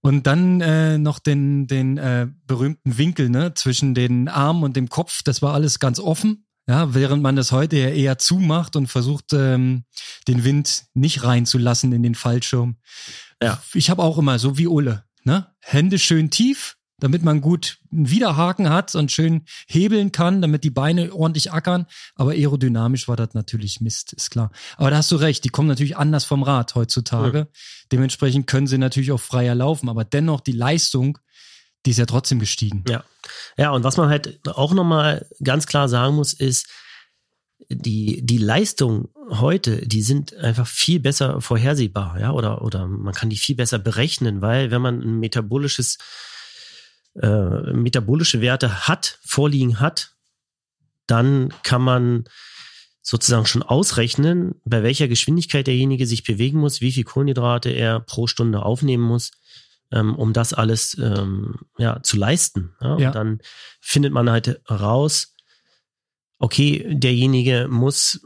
Und 0.00 0.26
dann 0.26 0.60
äh, 0.60 0.98
noch 0.98 1.18
den, 1.18 1.66
den 1.66 1.96
äh, 1.96 2.26
berühmten 2.46 2.98
Winkel 2.98 3.30
ne, 3.30 3.54
zwischen 3.54 3.94
den 3.94 4.28
Armen 4.28 4.62
und 4.62 4.76
dem 4.76 4.90
Kopf. 4.90 5.22
Das 5.24 5.40
war 5.40 5.54
alles 5.54 5.78
ganz 5.78 5.98
offen. 5.98 6.46
Ja, 6.66 6.94
während 6.94 7.22
man 7.22 7.36
das 7.36 7.52
heute 7.52 7.76
ja 7.76 7.88
eher 7.88 8.18
zumacht 8.18 8.76
und 8.76 8.86
versucht, 8.86 9.32
ähm, 9.32 9.84
den 10.28 10.44
Wind 10.44 10.84
nicht 10.94 11.22
reinzulassen 11.22 11.92
in 11.92 12.02
den 12.02 12.14
Fallschirm. 12.14 12.76
Ja. 13.42 13.62
Ich 13.74 13.90
habe 13.90 14.02
auch 14.02 14.16
immer 14.18 14.38
so 14.38 14.56
wie 14.58 14.66
Ulle, 14.66 15.04
ne? 15.24 15.46
Hände 15.60 15.98
schön 15.98 16.30
tief, 16.30 16.76
damit 16.98 17.22
man 17.22 17.40
gut 17.40 17.78
einen 17.92 18.10
Widerhaken 18.10 18.70
hat 18.70 18.94
und 18.94 19.10
schön 19.10 19.44
hebeln 19.66 20.12
kann, 20.12 20.40
damit 20.40 20.64
die 20.64 20.70
Beine 20.70 21.12
ordentlich 21.12 21.52
ackern. 21.52 21.86
Aber 22.14 22.32
aerodynamisch 22.32 23.08
war 23.08 23.16
das 23.16 23.34
natürlich 23.34 23.80
Mist, 23.80 24.12
ist 24.12 24.30
klar. 24.30 24.50
Aber 24.76 24.90
da 24.90 24.98
hast 24.98 25.10
du 25.10 25.16
recht, 25.16 25.44
die 25.44 25.48
kommen 25.48 25.68
natürlich 25.68 25.96
anders 25.96 26.24
vom 26.24 26.42
Rad 26.42 26.74
heutzutage. 26.74 27.48
Dementsprechend 27.92 28.46
können 28.46 28.66
sie 28.66 28.78
natürlich 28.78 29.12
auch 29.12 29.20
freier 29.20 29.54
laufen, 29.54 29.88
aber 29.88 30.04
dennoch 30.04 30.40
die 30.40 30.52
Leistung, 30.52 31.18
die 31.84 31.90
ist 31.90 31.98
ja 31.98 32.06
trotzdem 32.06 32.38
gestiegen. 32.38 32.84
Ja. 32.88 33.04
Ja, 33.56 33.70
und 33.70 33.84
was 33.84 33.96
man 33.96 34.08
halt 34.08 34.40
auch 34.48 34.72
nochmal 34.72 35.26
ganz 35.42 35.66
klar 35.66 35.88
sagen 35.88 36.14
muss, 36.14 36.32
ist, 36.32 36.68
die, 37.68 38.24
die 38.24 38.38
Leistung 38.38 39.08
heute, 39.30 39.86
die 39.86 40.02
sind 40.02 40.34
einfach 40.36 40.66
viel 40.66 41.00
besser 41.00 41.40
vorhersehbar, 41.40 42.20
ja, 42.20 42.32
oder, 42.32 42.62
oder 42.62 42.86
man 42.86 43.14
kann 43.14 43.30
die 43.30 43.36
viel 43.36 43.56
besser 43.56 43.78
berechnen, 43.78 44.42
weil 44.42 44.70
wenn 44.70 44.82
man 44.82 45.00
ein 45.00 45.20
metabolisches, 45.20 45.98
äh, 47.20 47.72
metabolische 47.72 48.40
Werte 48.40 48.88
hat, 48.88 49.18
vorliegen 49.24 49.80
hat, 49.80 50.14
dann 51.06 51.52
kann 51.62 51.82
man 51.82 52.24
sozusagen 53.02 53.46
schon 53.46 53.62
ausrechnen, 53.62 54.54
bei 54.64 54.82
welcher 54.82 55.08
Geschwindigkeit 55.08 55.66
derjenige 55.66 56.06
sich 56.06 56.24
bewegen 56.24 56.58
muss, 56.58 56.80
wie 56.80 56.92
viel 56.92 57.04
Kohlenhydrate 57.04 57.68
er 57.68 58.00
pro 58.00 58.26
Stunde 58.26 58.62
aufnehmen 58.62 59.02
muss, 59.02 59.32
ähm, 59.92 60.14
um 60.14 60.32
das 60.32 60.54
alles 60.54 60.96
ähm, 60.98 61.56
ja, 61.76 62.02
zu 62.02 62.16
leisten. 62.16 62.74
Ja? 62.80 62.98
Ja. 62.98 63.08
Und 63.08 63.14
dann 63.14 63.38
findet 63.80 64.12
man 64.12 64.30
halt 64.30 64.60
raus, 64.70 65.34
okay, 66.38 66.86
derjenige 66.88 67.68
muss, 67.68 68.22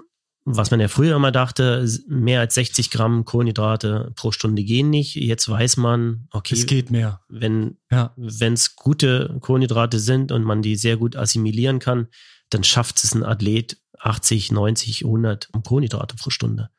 was 0.56 0.70
man 0.70 0.80
ja 0.80 0.88
früher 0.88 1.16
immer 1.16 1.30
dachte, 1.32 1.86
mehr 2.08 2.40
als 2.40 2.54
60 2.54 2.90
Gramm 2.90 3.24
Kohlenhydrate 3.24 4.12
pro 4.16 4.32
Stunde 4.32 4.64
gehen 4.64 4.88
nicht. 4.90 5.14
Jetzt 5.14 5.48
weiß 5.48 5.76
man, 5.76 6.26
okay, 6.30 6.54
Es 6.54 6.66
geht 6.66 6.90
mehr. 6.90 7.20
wenn 7.28 7.76
Ja. 7.90 8.12
wenn 8.16 8.54
es 8.54 8.74
gute 8.76 9.36
Kohlenhydrate 9.40 9.98
sind 9.98 10.32
und 10.32 10.44
man 10.44 10.62
die 10.62 10.76
sehr 10.76 10.96
gut 10.96 11.16
assimilieren 11.16 11.78
kann, 11.78 12.08
dann 12.50 12.64
schafft 12.64 13.02
es 13.04 13.14
ein 13.14 13.24
Athlet 13.24 13.78
80, 13.98 14.52
90, 14.52 15.04
100 15.04 15.50
Kohlenhydrate 15.64 16.16
pro 16.16 16.30
Stunde. 16.30 16.70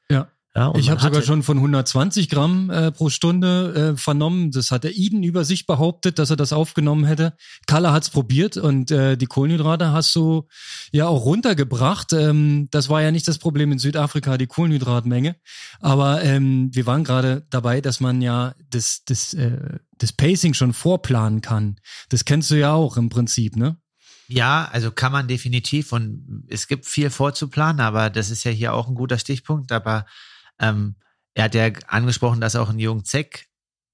Ja. 0.56 0.74
Ich 0.76 0.90
habe 0.90 1.00
sogar 1.00 1.22
schon 1.22 1.44
von 1.44 1.58
120 1.58 2.28
Gramm 2.28 2.72
äh, 2.72 2.92
pro 2.92 3.10
Stunde 3.10 3.94
äh, 3.94 3.98
vernommen. 3.98 4.50
Das 4.50 4.72
hat 4.72 4.84
der 4.84 4.96
Eden 4.96 5.22
über 5.22 5.46
sich 5.46 5.68
behauptet, 5.68 6.18
dass 6.18 6.32
er 6.32 6.38
das 6.38 6.54
aufgenommen 6.54 7.06
hätte. 7.06 7.34
Kalle 7.68 7.92
hat's 7.94 8.10
probiert 8.10 8.58
und 8.58 8.90
äh, 8.90 9.16
die 9.16 9.28
Kohlenhydrate 9.28 9.92
hast 9.92 10.16
du 10.16 10.48
ja 10.92 11.08
auch 11.08 11.24
runtergebracht. 11.26 12.14
Ähm, 12.14 12.68
das 12.72 12.90
war 12.90 13.02
ja 13.04 13.12
nicht 13.12 13.28
das 13.28 13.38
Problem 13.38 13.72
in 13.72 13.78
Südafrika, 13.78 14.40
die 14.40 14.48
Kohlenhydratmenge. 14.48 15.36
Aber 15.82 16.24
ähm, 16.24 16.70
wir 16.74 16.88
waren 16.88 17.04
gerade 17.04 17.46
dabei, 17.52 17.80
dass 17.80 18.00
man 18.00 18.20
ja 18.22 18.56
das, 18.72 19.04
das, 19.06 19.36
äh, 19.36 19.78
das 20.00 20.14
Pacing 20.14 20.56
schon 20.56 20.74
vorplanen 20.74 21.42
kann. 21.42 21.76
Das 22.10 22.26
kennst 22.26 22.50
du 22.50 22.56
ja 22.56 22.74
auch 22.74 22.98
im 22.98 23.10
Prinzip, 23.10 23.56
ne? 23.56 23.78
Ja, 24.28 24.70
also 24.72 24.92
kann 24.92 25.12
man 25.12 25.28
definitiv 25.28 25.92
und 25.92 26.46
es 26.50 26.68
gibt 26.68 26.86
viel 26.86 27.10
vorzuplanen, 27.10 27.82
aber 27.82 28.12
das 28.12 28.30
ist 28.30 28.44
ja 28.44 28.52
hier 28.52 28.74
auch 28.74 28.88
ein 28.88 28.94
guter 28.94 29.18
Stichpunkt. 29.18 29.72
Aber 29.72 30.06
ähm, 30.60 30.95
er 31.34 31.45
hat 31.45 31.56
ja 31.56 31.69
angesprochen, 31.88 32.41
dass 32.41 32.56
auch 32.56 32.69
ein 32.69 32.80
Jung 32.80 33.06
Zeck 33.06 33.48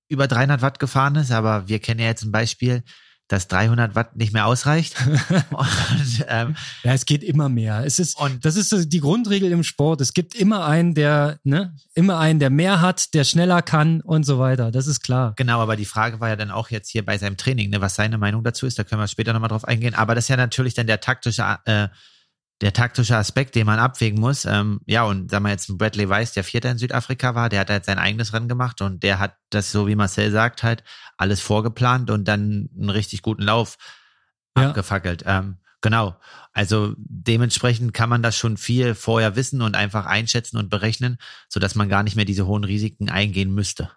über 0.08 0.28
300 0.28 0.62
Watt 0.62 0.80
gefahren 0.80 1.16
ist, 1.16 1.32
aber 1.32 1.68
wir 1.68 1.80
kennen 1.80 2.00
ja 2.00 2.08
jetzt 2.08 2.24
ein 2.24 2.32
Beispiel, 2.32 2.84
dass 3.28 3.48
300 3.48 3.96
Watt 3.96 4.16
nicht 4.16 4.34
mehr 4.34 4.46
ausreicht. 4.46 4.96
und, 5.50 6.26
ähm, 6.28 6.56
Ja, 6.84 6.94
es 6.94 7.08
geht 7.08 7.24
immer 7.24 7.50
mehr. 7.50 7.84
Es 7.84 7.98
ist, 7.98 8.20
Und- 8.20 8.46
das 8.46 8.56
ist 8.56 8.94
die 8.94 9.00
Grundregel 9.00 9.52
im 9.52 9.64
Sport. 9.64 10.00
Es 10.02 10.14
gibt 10.14 10.36
immer 10.36 10.66
einen, 10.66 10.94
der, 10.94 11.40
ne, 11.44 11.76
immer 11.96 12.20
einen, 12.20 12.40
der 12.40 12.52
mehr 12.52 12.82
hat, 12.82 13.16
der 13.16 13.24
schneller 13.24 13.64
kann 13.64 14.02
und 14.02 14.26
so 14.26 14.38
weiter. 14.38 14.72
Das 14.72 14.86
ist 14.86 15.02
klar. 15.02 15.34
Genau, 15.38 15.60
aber 15.60 15.76
die 15.76 15.86
Frage 15.86 16.20
war 16.20 16.30
ja 16.30 16.36
dann 16.36 16.52
auch 16.52 16.70
jetzt 16.70 16.90
hier 16.92 17.04
bei 17.04 17.18
seinem 17.18 17.36
Training, 17.36 17.72
ne, 17.72 17.82
was 17.82 17.96
seine 17.96 18.20
Meinung 18.20 18.44
dazu 18.44 18.68
ist, 18.68 18.78
da 18.78 18.84
können 18.84 19.02
wir 19.02 19.08
später 19.08 19.34
nochmal 19.34 19.50
drauf 19.50 19.66
eingehen. 19.66 19.96
Aber 19.96 20.14
das 20.14 20.26
ist 20.26 20.30
ja 20.30 20.38
natürlich 20.38 20.76
dann 20.76 20.86
der 20.86 21.00
taktische, 21.00 21.58
äh, 21.66 21.88
der 22.62 22.72
taktische 22.74 23.18
Aspekt, 23.18 23.56
den 23.56 23.66
man 23.66 23.80
abwägen 23.80 24.20
muss. 24.20 24.46
Ähm, 24.46 24.80
ja, 24.86 25.04
und 25.04 25.30
sagen 25.30 25.44
wir 25.44 25.52
jetzt 25.52 25.78
Bradley 25.78 26.08
Weiss, 26.08 26.32
der 26.34 26.44
Vierter 26.44 26.72
in 26.72 26.78
Südafrika 26.78 27.36
war, 27.36 27.50
der 27.50 27.60
hat 27.62 27.70
halt 27.70 27.86
sein 27.86 28.00
eigenes 28.00 28.34
Rennen 28.34 28.48
gemacht 28.48 28.82
und 28.82 29.04
der 29.04 29.20
hat 29.20 29.36
das, 29.50 29.72
so 29.72 29.88
wie 29.88 29.96
Marcel 29.96 30.32
sagt, 30.32 30.64
halt 30.64 30.84
alles 31.18 31.42
vorgeplant 31.42 32.10
und 32.10 32.28
dann 32.28 32.70
einen 32.78 32.90
richtig 32.90 33.22
guten 33.22 33.44
Lauf 33.44 33.78
Ja. 34.58 34.70
abgefackelt. 34.70 35.24
Ähm, 35.26 35.58
genau. 35.82 36.16
Also 36.54 36.94
dementsprechend 36.98 37.94
kann 37.94 38.10
man 38.10 38.24
das 38.24 38.38
schon 38.38 38.56
viel 38.56 38.96
vorher 38.96 39.36
wissen 39.36 39.62
und 39.62 39.76
einfach 39.76 40.06
einschätzen 40.06 40.56
und 40.58 40.70
berechnen, 40.70 41.18
sodass 41.50 41.76
man 41.76 41.90
gar 41.90 42.04
nicht 42.04 42.16
mehr 42.16 42.24
diese 42.26 42.48
hohen 42.48 42.64
Risiken 42.64 43.10
eingehen 43.10 43.54
müsste. 43.54 43.92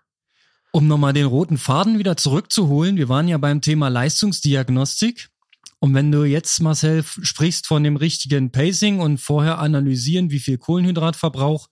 Um 0.73 0.89
nochmal 0.89 1.13
den 1.13 1.27
roten 1.27 1.59
Faden 1.59 1.99
wieder 1.99 2.17
zurückzuholen, 2.17 2.97
wir 2.97 3.09
waren 3.09 3.29
ja 3.29 3.39
beim 3.39 3.61
Thema 3.61 3.89
Leistungsdiagnostik. 3.89 5.31
Und 5.81 5.95
wenn 5.95 6.11
du 6.11 6.25
jetzt, 6.25 6.61
Marcel, 6.61 7.05
sprichst 7.05 7.67
von 7.67 7.85
dem 7.85 7.97
richtigen 7.97 8.51
Pacing 8.51 8.99
und 8.99 9.19
vorher 9.19 9.59
analysieren, 9.59 10.31
wie 10.31 10.41
viel 10.41 10.59
Kohlenhydratverbrauch, 10.59 11.69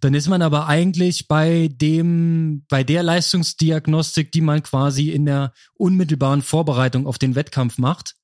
dann 0.00 0.14
ist 0.14 0.28
man 0.28 0.40
aber 0.40 0.66
eigentlich 0.66 1.28
bei 1.28 1.68
dem, 1.70 2.64
bei 2.68 2.84
der 2.84 3.02
Leistungsdiagnostik, 3.02 4.32
die 4.32 4.40
man 4.40 4.62
quasi 4.62 5.10
in 5.10 5.26
der 5.26 5.52
unmittelbaren 5.74 6.40
Vorbereitung 6.40 7.06
auf 7.06 7.18
den 7.18 7.34
Wettkampf 7.34 7.76
macht, 7.76 8.16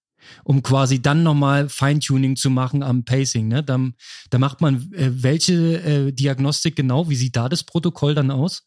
um 0.42 0.62
quasi 0.62 1.02
dann 1.02 1.22
nochmal 1.22 1.68
Feintuning 1.68 2.36
zu 2.36 2.48
machen 2.48 2.82
am 2.82 3.04
Pacing. 3.04 3.46
Ne? 3.48 3.62
Da, 3.62 3.78
da 4.30 4.38
macht 4.38 4.62
man 4.62 4.90
äh, 4.94 5.22
welche 5.22 5.82
äh, 5.82 6.12
Diagnostik 6.12 6.76
genau? 6.76 7.10
Wie 7.10 7.16
sieht 7.16 7.36
da 7.36 7.50
das 7.50 7.62
Protokoll 7.62 8.14
dann 8.14 8.30
aus? 8.30 8.66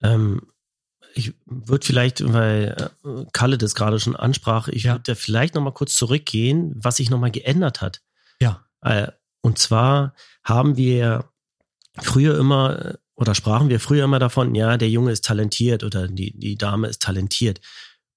Ähm, 0.00 0.42
ich 1.18 1.34
würde 1.46 1.84
vielleicht, 1.84 2.32
weil 2.32 2.90
äh, 3.04 3.24
Kalle 3.32 3.58
das 3.58 3.74
gerade 3.74 3.98
schon 3.98 4.16
ansprach, 4.16 4.68
ich 4.68 4.84
Ja. 4.84 4.94
würde 4.94 5.02
da 5.06 5.14
vielleicht 5.14 5.54
nochmal 5.54 5.74
kurz 5.74 5.94
zurückgehen, 5.96 6.72
was 6.76 6.96
sich 6.96 7.10
nochmal 7.10 7.30
geändert 7.30 7.80
hat. 7.80 8.00
Ja. 8.40 8.64
Äh, 8.82 9.08
und 9.40 9.58
zwar 9.58 10.14
haben 10.44 10.76
wir 10.76 11.24
früher 12.00 12.38
immer 12.38 12.84
äh, 12.84 12.94
oder 13.16 13.34
sprachen 13.34 13.68
wir 13.68 13.80
früher 13.80 14.04
immer 14.04 14.20
davon, 14.20 14.54
ja, 14.54 14.76
der 14.76 14.88
Junge 14.90 15.10
ist 15.10 15.24
talentiert 15.24 15.82
oder 15.82 16.06
die, 16.06 16.38
die 16.38 16.56
Dame 16.56 16.86
ist 16.86 17.02
talentiert. 17.02 17.60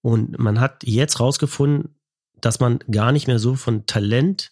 Und 0.02 0.38
man 0.38 0.60
hat 0.60 0.84
jetzt 0.84 1.20
rausgefunden, 1.20 2.00
dass 2.40 2.60
man 2.60 2.80
gar 2.92 3.12
nicht 3.12 3.26
mehr 3.28 3.40
so 3.40 3.56
von 3.56 3.88
Talent 3.88 4.52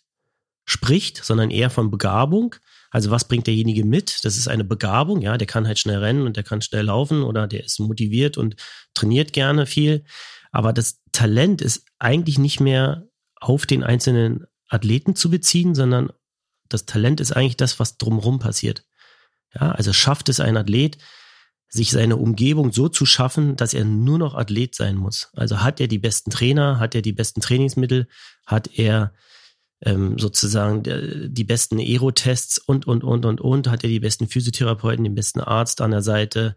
spricht, 0.65 1.23
sondern 1.23 1.51
eher 1.51 1.69
von 1.69 1.91
Begabung. 1.91 2.55
Also 2.91 3.11
was 3.11 3.27
bringt 3.27 3.47
derjenige 3.47 3.85
mit? 3.85 4.23
Das 4.23 4.37
ist 4.37 4.47
eine 4.47 4.63
Begabung, 4.63 5.21
ja, 5.21 5.37
der 5.37 5.47
kann 5.47 5.67
halt 5.67 5.79
schnell 5.79 5.99
rennen 5.99 6.25
und 6.25 6.37
der 6.37 6.43
kann 6.43 6.61
schnell 6.61 6.85
laufen 6.85 7.23
oder 7.23 7.47
der 7.47 7.63
ist 7.63 7.79
motiviert 7.79 8.37
und 8.37 8.55
trainiert 8.93 9.33
gerne 9.33 9.65
viel. 9.65 10.03
Aber 10.51 10.73
das 10.73 11.01
Talent 11.11 11.61
ist 11.61 11.85
eigentlich 11.99 12.39
nicht 12.39 12.59
mehr 12.59 13.07
auf 13.35 13.65
den 13.65 13.83
einzelnen 13.83 14.45
Athleten 14.67 15.15
zu 15.15 15.29
beziehen, 15.29 15.75
sondern 15.75 16.11
das 16.67 16.85
Talent 16.85 17.19
ist 17.19 17.31
eigentlich 17.31 17.57
das, 17.57 17.79
was 17.79 17.97
drumherum 17.97 18.39
passiert. 18.39 18.85
Ja, 19.53 19.71
also 19.71 19.93
schafft 19.93 20.29
es 20.29 20.39
ein 20.39 20.57
Athlet, 20.57 20.97
sich 21.67 21.91
seine 21.91 22.17
Umgebung 22.17 22.71
so 22.71 22.89
zu 22.89 23.05
schaffen, 23.05 23.55
dass 23.55 23.73
er 23.73 23.85
nur 23.85 24.17
noch 24.17 24.35
Athlet 24.35 24.75
sein 24.75 24.95
muss. 24.95 25.29
Also 25.33 25.61
hat 25.61 25.79
er 25.79 25.87
die 25.87 25.99
besten 25.99 26.31
Trainer, 26.31 26.79
hat 26.79 26.95
er 26.95 27.03
die 27.03 27.13
besten 27.13 27.41
Trainingsmittel, 27.41 28.07
hat 28.45 28.69
er 28.77 29.13
ähm, 29.85 30.19
sozusagen 30.19 30.83
der, 30.83 31.27
die 31.29 31.43
besten 31.43 31.79
Aerotests 31.79 32.57
und, 32.57 32.87
und, 32.87 33.03
und, 33.03 33.25
und, 33.25 33.41
und, 33.41 33.67
hat 33.69 33.83
er 33.83 33.89
die 33.89 33.99
besten 33.99 34.27
Physiotherapeuten, 34.27 35.03
den 35.03 35.15
besten 35.15 35.39
Arzt 35.39 35.81
an 35.81 35.91
der 35.91 36.01
Seite 36.01 36.55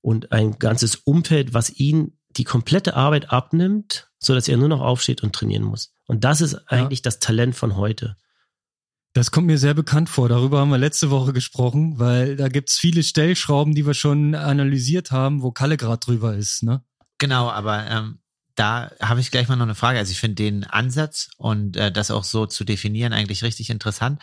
und 0.00 0.32
ein 0.32 0.58
ganzes 0.58 0.96
Umfeld, 0.96 1.52
was 1.52 1.70
ihn 1.70 2.16
die 2.36 2.44
komplette 2.44 2.94
Arbeit 2.94 3.32
abnimmt, 3.32 4.10
so 4.18 4.34
dass 4.34 4.48
er 4.48 4.56
nur 4.56 4.68
noch 4.68 4.80
aufsteht 4.80 5.22
und 5.22 5.34
trainieren 5.34 5.64
muss. 5.64 5.92
Und 6.06 6.24
das 6.24 6.40
ist 6.40 6.54
eigentlich 6.68 7.02
das 7.02 7.18
Talent 7.18 7.56
von 7.56 7.76
heute. 7.76 8.16
Das 9.12 9.32
kommt 9.32 9.48
mir 9.48 9.58
sehr 9.58 9.74
bekannt 9.74 10.08
vor. 10.08 10.28
Darüber 10.28 10.60
haben 10.60 10.70
wir 10.70 10.78
letzte 10.78 11.10
Woche 11.10 11.32
gesprochen, 11.32 11.98
weil 11.98 12.36
da 12.36 12.46
gibt's 12.48 12.78
viele 12.78 13.02
Stellschrauben, 13.02 13.74
die 13.74 13.84
wir 13.84 13.94
schon 13.94 14.36
analysiert 14.36 15.10
haben, 15.10 15.42
wo 15.42 15.50
Kalle 15.50 15.76
gerade 15.76 15.98
drüber 15.98 16.36
ist. 16.36 16.62
Ne? 16.62 16.84
Genau, 17.18 17.50
aber 17.50 17.86
ähm, 17.90 18.20
da 18.54 18.90
habe 19.00 19.20
ich 19.20 19.30
gleich 19.30 19.48
mal 19.48 19.56
noch 19.56 19.64
eine 19.64 19.74
Frage. 19.74 19.98
Also 19.98 20.12
ich 20.12 20.20
finde 20.20 20.36
den 20.36 20.64
Ansatz 20.64 21.28
und 21.36 21.76
äh, 21.76 21.92
das 21.92 22.10
auch 22.10 22.24
so 22.24 22.46
zu 22.46 22.64
definieren 22.64 23.12
eigentlich 23.12 23.42
richtig 23.42 23.70
interessant. 23.70 24.20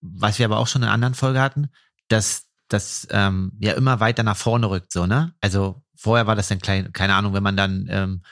Was 0.00 0.38
wir 0.38 0.46
aber 0.46 0.58
auch 0.58 0.66
schon 0.66 0.82
in 0.82 0.88
anderen 0.88 1.14
Folge 1.14 1.40
hatten, 1.40 1.68
dass 2.08 2.46
das 2.68 3.06
ähm, 3.10 3.52
ja 3.60 3.72
immer 3.72 4.00
weiter 4.00 4.22
nach 4.22 4.36
vorne 4.36 4.68
rückt, 4.68 4.92
so, 4.92 5.06
ne? 5.06 5.34
Also 5.40 5.82
vorher 5.96 6.26
war 6.26 6.36
das 6.36 6.48
dann 6.48 6.60
klein, 6.60 6.92
keine 6.92 7.14
Ahnung, 7.14 7.34
wenn 7.34 7.42
man 7.42 7.56
dann 7.56 7.86
ähm, 7.90 8.22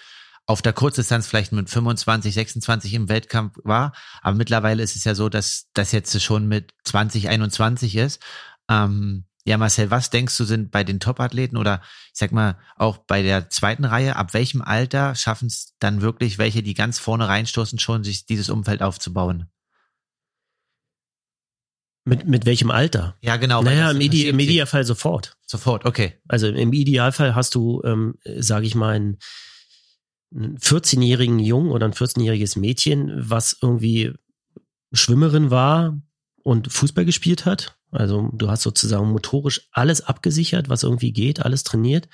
auf 0.46 0.62
der 0.62 0.72
Kurzdistanz 0.72 1.26
vielleicht 1.26 1.52
mit 1.52 1.70
25, 1.70 2.34
26 2.34 2.94
im 2.94 3.08
Wettkampf 3.08 3.56
war. 3.62 3.92
Aber 4.20 4.36
mittlerweile 4.36 4.82
ist 4.82 4.96
es 4.96 5.04
ja 5.04 5.14
so, 5.14 5.28
dass 5.28 5.68
das 5.72 5.92
jetzt 5.92 6.20
schon 6.20 6.46
mit 6.46 6.74
20, 6.84 7.28
21 7.28 7.96
ist. 7.96 8.20
Ähm, 8.68 9.24
ja, 9.44 9.58
Marcel, 9.58 9.90
was 9.90 10.10
denkst 10.10 10.36
du 10.36 10.44
sind 10.44 10.70
bei 10.70 10.84
den 10.84 11.00
Top-Athleten 11.00 11.56
oder 11.56 11.82
ich 12.12 12.18
sag 12.18 12.30
mal 12.30 12.58
auch 12.76 12.98
bei 12.98 13.22
der 13.22 13.50
zweiten 13.50 13.84
Reihe, 13.84 14.14
ab 14.16 14.34
welchem 14.34 14.62
Alter 14.62 15.14
schaffen 15.16 15.46
es 15.46 15.74
dann 15.80 16.00
wirklich 16.00 16.38
welche, 16.38 16.62
die 16.62 16.74
ganz 16.74 17.00
vorne 17.00 17.26
reinstoßen, 17.26 17.78
schon 17.78 18.04
sich 18.04 18.24
dieses 18.26 18.50
Umfeld 18.50 18.82
aufzubauen? 18.82 19.48
Mit, 22.04 22.26
mit 22.26 22.46
welchem 22.46 22.70
Alter? 22.70 23.16
Ja, 23.20 23.36
genau. 23.36 23.62
Naja, 23.62 23.90
im, 23.90 24.00
Ide 24.00 24.28
im 24.28 24.38
Idealfall 24.38 24.84
sofort. 24.84 25.36
Sofort, 25.46 25.84
okay. 25.84 26.14
Also 26.26 26.48
im 26.48 26.72
Idealfall 26.72 27.34
hast 27.34 27.54
du, 27.54 27.80
ähm, 27.84 28.14
sage 28.24 28.66
ich 28.66 28.74
mal, 28.74 28.94
einen, 28.94 29.18
einen 30.34 30.58
14-jährigen 30.58 31.38
Jungen 31.38 31.70
oder 31.70 31.86
ein 31.86 31.92
14-jähriges 31.92 32.58
Mädchen, 32.58 33.12
was 33.14 33.56
irgendwie 33.60 34.12
Schwimmerin 34.92 35.50
war 35.50 36.00
und 36.42 36.72
Fußball 36.72 37.04
gespielt 37.04 37.44
hat. 37.44 37.76
Also 37.92 38.30
du 38.32 38.50
hast 38.50 38.62
sozusagen 38.62 39.10
motorisch 39.10 39.68
alles 39.72 40.00
abgesichert, 40.00 40.68
was 40.68 40.82
irgendwie 40.82 41.12
geht, 41.12 41.44
alles 41.44 41.62
trainiert. 41.62 42.08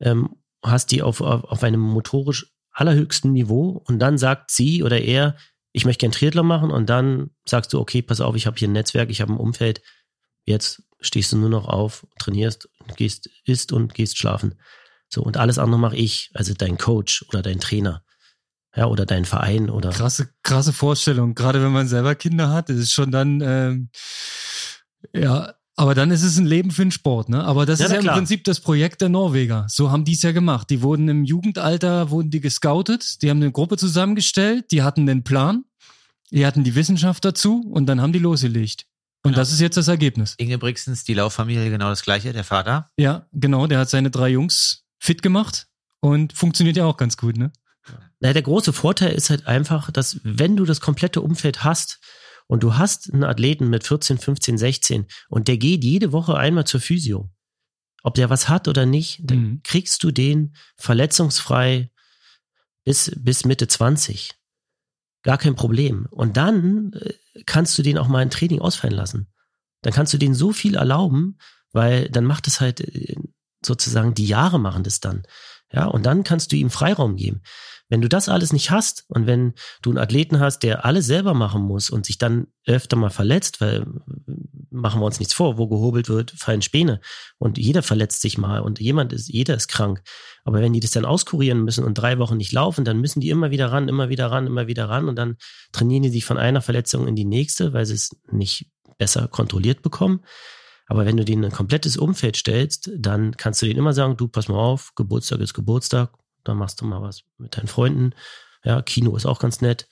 Ähm, 0.00 0.36
hast 0.62 0.90
die 0.90 1.02
auf, 1.02 1.20
auf, 1.20 1.44
auf 1.44 1.62
einem 1.62 1.80
motorisch 1.80 2.52
allerhöchsten 2.70 3.32
Niveau 3.32 3.82
und 3.86 3.98
dann 3.98 4.18
sagt 4.18 4.50
sie 4.50 4.82
oder 4.82 5.00
er, 5.00 5.36
ich 5.72 5.84
möchte 5.84 6.00
gern 6.02 6.12
Triathlon 6.12 6.46
machen 6.46 6.70
und 6.70 6.88
dann 6.88 7.30
sagst 7.44 7.72
du, 7.72 7.80
okay, 7.80 8.02
pass 8.02 8.20
auf, 8.20 8.36
ich 8.36 8.46
habe 8.46 8.56
hier 8.56 8.68
ein 8.68 8.72
Netzwerk, 8.72 9.10
ich 9.10 9.20
habe 9.20 9.32
ein 9.32 9.38
Umfeld, 9.38 9.82
jetzt 10.44 10.82
stehst 11.00 11.32
du 11.32 11.36
nur 11.36 11.50
noch 11.50 11.68
auf, 11.68 12.06
trainierst, 12.18 12.68
gehst, 12.96 13.28
isst 13.44 13.72
und 13.72 13.94
gehst 13.94 14.18
schlafen. 14.18 14.54
So, 15.08 15.22
und 15.22 15.36
alles 15.36 15.58
andere 15.58 15.80
mache 15.80 15.96
ich, 15.96 16.30
also 16.34 16.54
dein 16.54 16.78
Coach 16.78 17.24
oder 17.28 17.42
dein 17.42 17.60
Trainer. 17.60 18.04
Ja, 18.76 18.86
oder 18.86 19.06
dein 19.06 19.24
Verein 19.24 19.70
oder. 19.70 19.90
Krasse, 19.90 20.28
krasse 20.42 20.72
Vorstellung. 20.72 21.34
Gerade 21.34 21.62
wenn 21.62 21.72
man 21.72 21.88
selber 21.88 22.14
Kinder 22.14 22.50
hat, 22.50 22.68
ist 22.68 22.78
es 22.78 22.90
schon 22.92 23.10
dann, 23.10 23.40
ähm, 23.40 23.90
ja, 25.12 25.54
aber 25.76 25.94
dann 25.94 26.10
ist 26.10 26.24
es 26.24 26.36
ein 26.38 26.46
Leben 26.46 26.72
für 26.72 26.82
den 26.82 26.90
Sport, 26.90 27.28
ne? 27.28 27.44
Aber 27.44 27.64
das 27.64 27.78
ja, 27.78 27.86
ist 27.86 27.92
ja 27.92 27.98
im 28.00 28.06
Prinzip 28.06 28.42
das 28.44 28.60
Projekt 28.60 29.00
der 29.00 29.08
Norweger. 29.08 29.64
So 29.68 29.92
haben 29.92 30.04
die 30.04 30.14
es 30.14 30.22
ja 30.22 30.32
gemacht. 30.32 30.70
Die 30.70 30.82
wurden 30.82 31.08
im 31.08 31.24
Jugendalter, 31.24 32.10
wurden 32.10 32.30
die 32.30 32.40
gescoutet, 32.40 33.22
die 33.22 33.30
haben 33.30 33.40
eine 33.40 33.52
Gruppe 33.52 33.76
zusammengestellt, 33.76 34.72
die 34.72 34.82
hatten 34.82 35.06
den 35.06 35.22
Plan, 35.22 35.64
die 36.30 36.44
hatten 36.44 36.64
die 36.64 36.74
Wissenschaft 36.74 37.24
dazu 37.24 37.60
und 37.70 37.86
dann 37.86 38.00
haben 38.00 38.12
die 38.12 38.18
losgelegt. 38.18 38.86
Und 39.22 39.32
genau. 39.32 39.40
das 39.40 39.52
ist 39.52 39.60
jetzt 39.60 39.76
das 39.76 39.86
Ergebnis. 39.88 40.34
Inge 40.38 40.58
Brixens, 40.58 41.04
die 41.04 41.14
Lauffamilie, 41.14 41.70
genau 41.70 41.90
das 41.90 42.02
gleiche, 42.02 42.32
der 42.32 42.44
Vater. 42.44 42.90
Ja, 42.96 43.26
genau, 43.32 43.66
der 43.66 43.78
hat 43.78 43.90
seine 43.90 44.10
drei 44.10 44.30
Jungs 44.30 44.84
fit 44.98 45.22
gemacht 45.22 45.68
und 46.00 46.32
funktioniert 46.32 46.76
ja 46.76 46.86
auch 46.86 46.96
ganz 46.96 47.16
gut, 47.16 47.36
ne? 47.36 47.52
Na, 48.20 48.32
der 48.32 48.42
große 48.42 48.72
Vorteil 48.72 49.12
ist 49.12 49.30
halt 49.30 49.46
einfach, 49.46 49.92
dass 49.92 50.20
wenn 50.24 50.56
du 50.56 50.64
das 50.64 50.80
komplette 50.80 51.20
Umfeld 51.20 51.62
hast, 51.62 52.00
und 52.48 52.62
du 52.64 52.76
hast 52.76 53.12
einen 53.12 53.24
Athleten 53.24 53.70
mit 53.70 53.86
14, 53.86 54.18
15, 54.18 54.58
16 54.58 55.06
und 55.28 55.46
der 55.46 55.58
geht 55.58 55.84
jede 55.84 56.12
Woche 56.12 56.36
einmal 56.36 56.66
zur 56.66 56.80
Physio. 56.80 57.30
Ob 58.02 58.14
der 58.14 58.30
was 58.30 58.48
hat 58.48 58.66
oder 58.68 58.86
nicht, 58.86 59.20
dann 59.22 59.38
mhm. 59.38 59.60
kriegst 59.62 60.02
du 60.02 60.10
den 60.10 60.56
verletzungsfrei 60.76 61.90
bis, 62.84 63.12
bis 63.16 63.44
Mitte 63.44 63.68
20. 63.68 64.32
Gar 65.22 65.38
kein 65.38 65.56
Problem. 65.56 66.06
Und 66.10 66.36
dann 66.36 66.92
äh, 66.94 67.12
kannst 67.44 67.76
du 67.76 67.82
den 67.82 67.98
auch 67.98 68.08
mal 68.08 68.20
ein 68.20 68.30
Training 68.30 68.60
ausfallen 68.60 68.96
lassen. 68.96 69.28
Dann 69.82 69.92
kannst 69.92 70.14
du 70.14 70.18
den 70.18 70.34
so 70.34 70.52
viel 70.52 70.76
erlauben, 70.76 71.38
weil 71.72 72.08
dann 72.08 72.24
macht 72.24 72.46
es 72.46 72.60
halt 72.60 72.80
äh, 72.80 73.16
sozusagen 73.64 74.14
die 74.14 74.26
Jahre 74.26 74.58
machen 74.58 74.84
das 74.84 75.00
dann. 75.00 75.24
Ja, 75.70 75.84
und 75.84 76.06
dann 76.06 76.24
kannst 76.24 76.52
du 76.52 76.56
ihm 76.56 76.70
Freiraum 76.70 77.16
geben. 77.16 77.42
Wenn 77.88 78.02
du 78.02 78.08
das 78.08 78.28
alles 78.28 78.52
nicht 78.52 78.70
hast 78.70 79.04
und 79.08 79.26
wenn 79.26 79.54
du 79.82 79.90
einen 79.90 79.98
Athleten 79.98 80.40
hast, 80.40 80.60
der 80.60 80.84
alles 80.84 81.06
selber 81.06 81.32
machen 81.32 81.62
muss 81.62 81.88
und 81.88 82.04
sich 82.04 82.18
dann 82.18 82.48
öfter 82.66 82.96
mal 82.96 83.10
verletzt, 83.10 83.60
weil 83.60 83.86
machen 84.70 85.00
wir 85.00 85.06
uns 85.06 85.18
nichts 85.18 85.32
vor, 85.32 85.56
wo 85.56 85.68
gehobelt 85.68 86.08
wird, 86.08 86.32
fallen 86.32 86.60
Späne 86.60 87.00
und 87.38 87.56
jeder 87.56 87.82
verletzt 87.82 88.20
sich 88.20 88.36
mal 88.36 88.60
und 88.60 88.78
jemand 88.78 89.12
ist, 89.12 89.28
jeder 89.28 89.54
ist 89.54 89.68
krank. 89.68 90.02
Aber 90.44 90.60
wenn 90.60 90.74
die 90.74 90.80
das 90.80 90.90
dann 90.90 91.06
auskurieren 91.06 91.64
müssen 91.64 91.84
und 91.84 91.94
drei 91.94 92.18
Wochen 92.18 92.36
nicht 92.36 92.52
laufen, 92.52 92.84
dann 92.84 93.00
müssen 93.00 93.20
die 93.20 93.30
immer 93.30 93.50
wieder 93.50 93.72
ran, 93.72 93.88
immer 93.88 94.10
wieder 94.10 94.30
ran, 94.30 94.46
immer 94.46 94.66
wieder 94.66 94.88
ran 94.88 95.08
und 95.08 95.16
dann 95.16 95.36
trainieren 95.72 96.02
die 96.02 96.10
sich 96.10 96.24
von 96.24 96.36
einer 96.36 96.60
Verletzung 96.60 97.08
in 97.08 97.16
die 97.16 97.24
nächste, 97.24 97.72
weil 97.72 97.86
sie 97.86 97.94
es 97.94 98.16
nicht 98.30 98.70
besser 98.98 99.28
kontrolliert 99.28 99.80
bekommen. 99.82 100.20
Aber 100.88 101.04
wenn 101.04 101.16
du 101.16 101.24
denen 101.24 101.44
ein 101.44 101.52
komplettes 101.52 101.96
Umfeld 101.96 102.36
stellst, 102.36 102.90
dann 102.96 103.36
kannst 103.36 103.62
du 103.62 103.66
denen 103.66 103.78
immer 103.78 103.92
sagen, 103.92 104.16
du 104.16 104.28
pass 104.28 104.48
mal 104.48 104.58
auf, 104.58 104.94
Geburtstag 104.94 105.40
ist 105.40 105.54
Geburtstag, 105.54 106.12
dann 106.44 106.56
machst 106.56 106.80
du 106.80 106.84
mal 106.84 107.02
was 107.02 107.22
mit 107.38 107.56
deinen 107.56 107.68
Freunden. 107.68 108.14
Ja, 108.64 108.82
Kino 108.82 109.16
ist 109.16 109.26
auch 109.26 109.38
ganz 109.38 109.60
nett. 109.60 109.88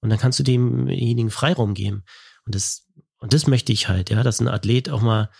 Und 0.00 0.10
dann 0.10 0.18
kannst 0.18 0.38
du 0.38 0.42
demjenigen 0.42 1.30
Freiraum 1.30 1.74
geben. 1.74 2.04
Und 2.44 2.54
das, 2.54 2.86
und 3.18 3.32
das 3.32 3.46
möchte 3.46 3.72
ich 3.72 3.88
halt, 3.88 4.10
ja, 4.10 4.22
dass 4.22 4.40
ein 4.40 4.48
Athlet 4.48 4.88
auch 4.88 5.02
mal 5.02 5.30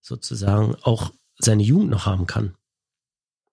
sozusagen 0.00 0.74
auch 0.82 1.12
seine 1.38 1.62
Jugend 1.62 1.90
noch 1.90 2.06
haben 2.06 2.26
kann. 2.26 2.56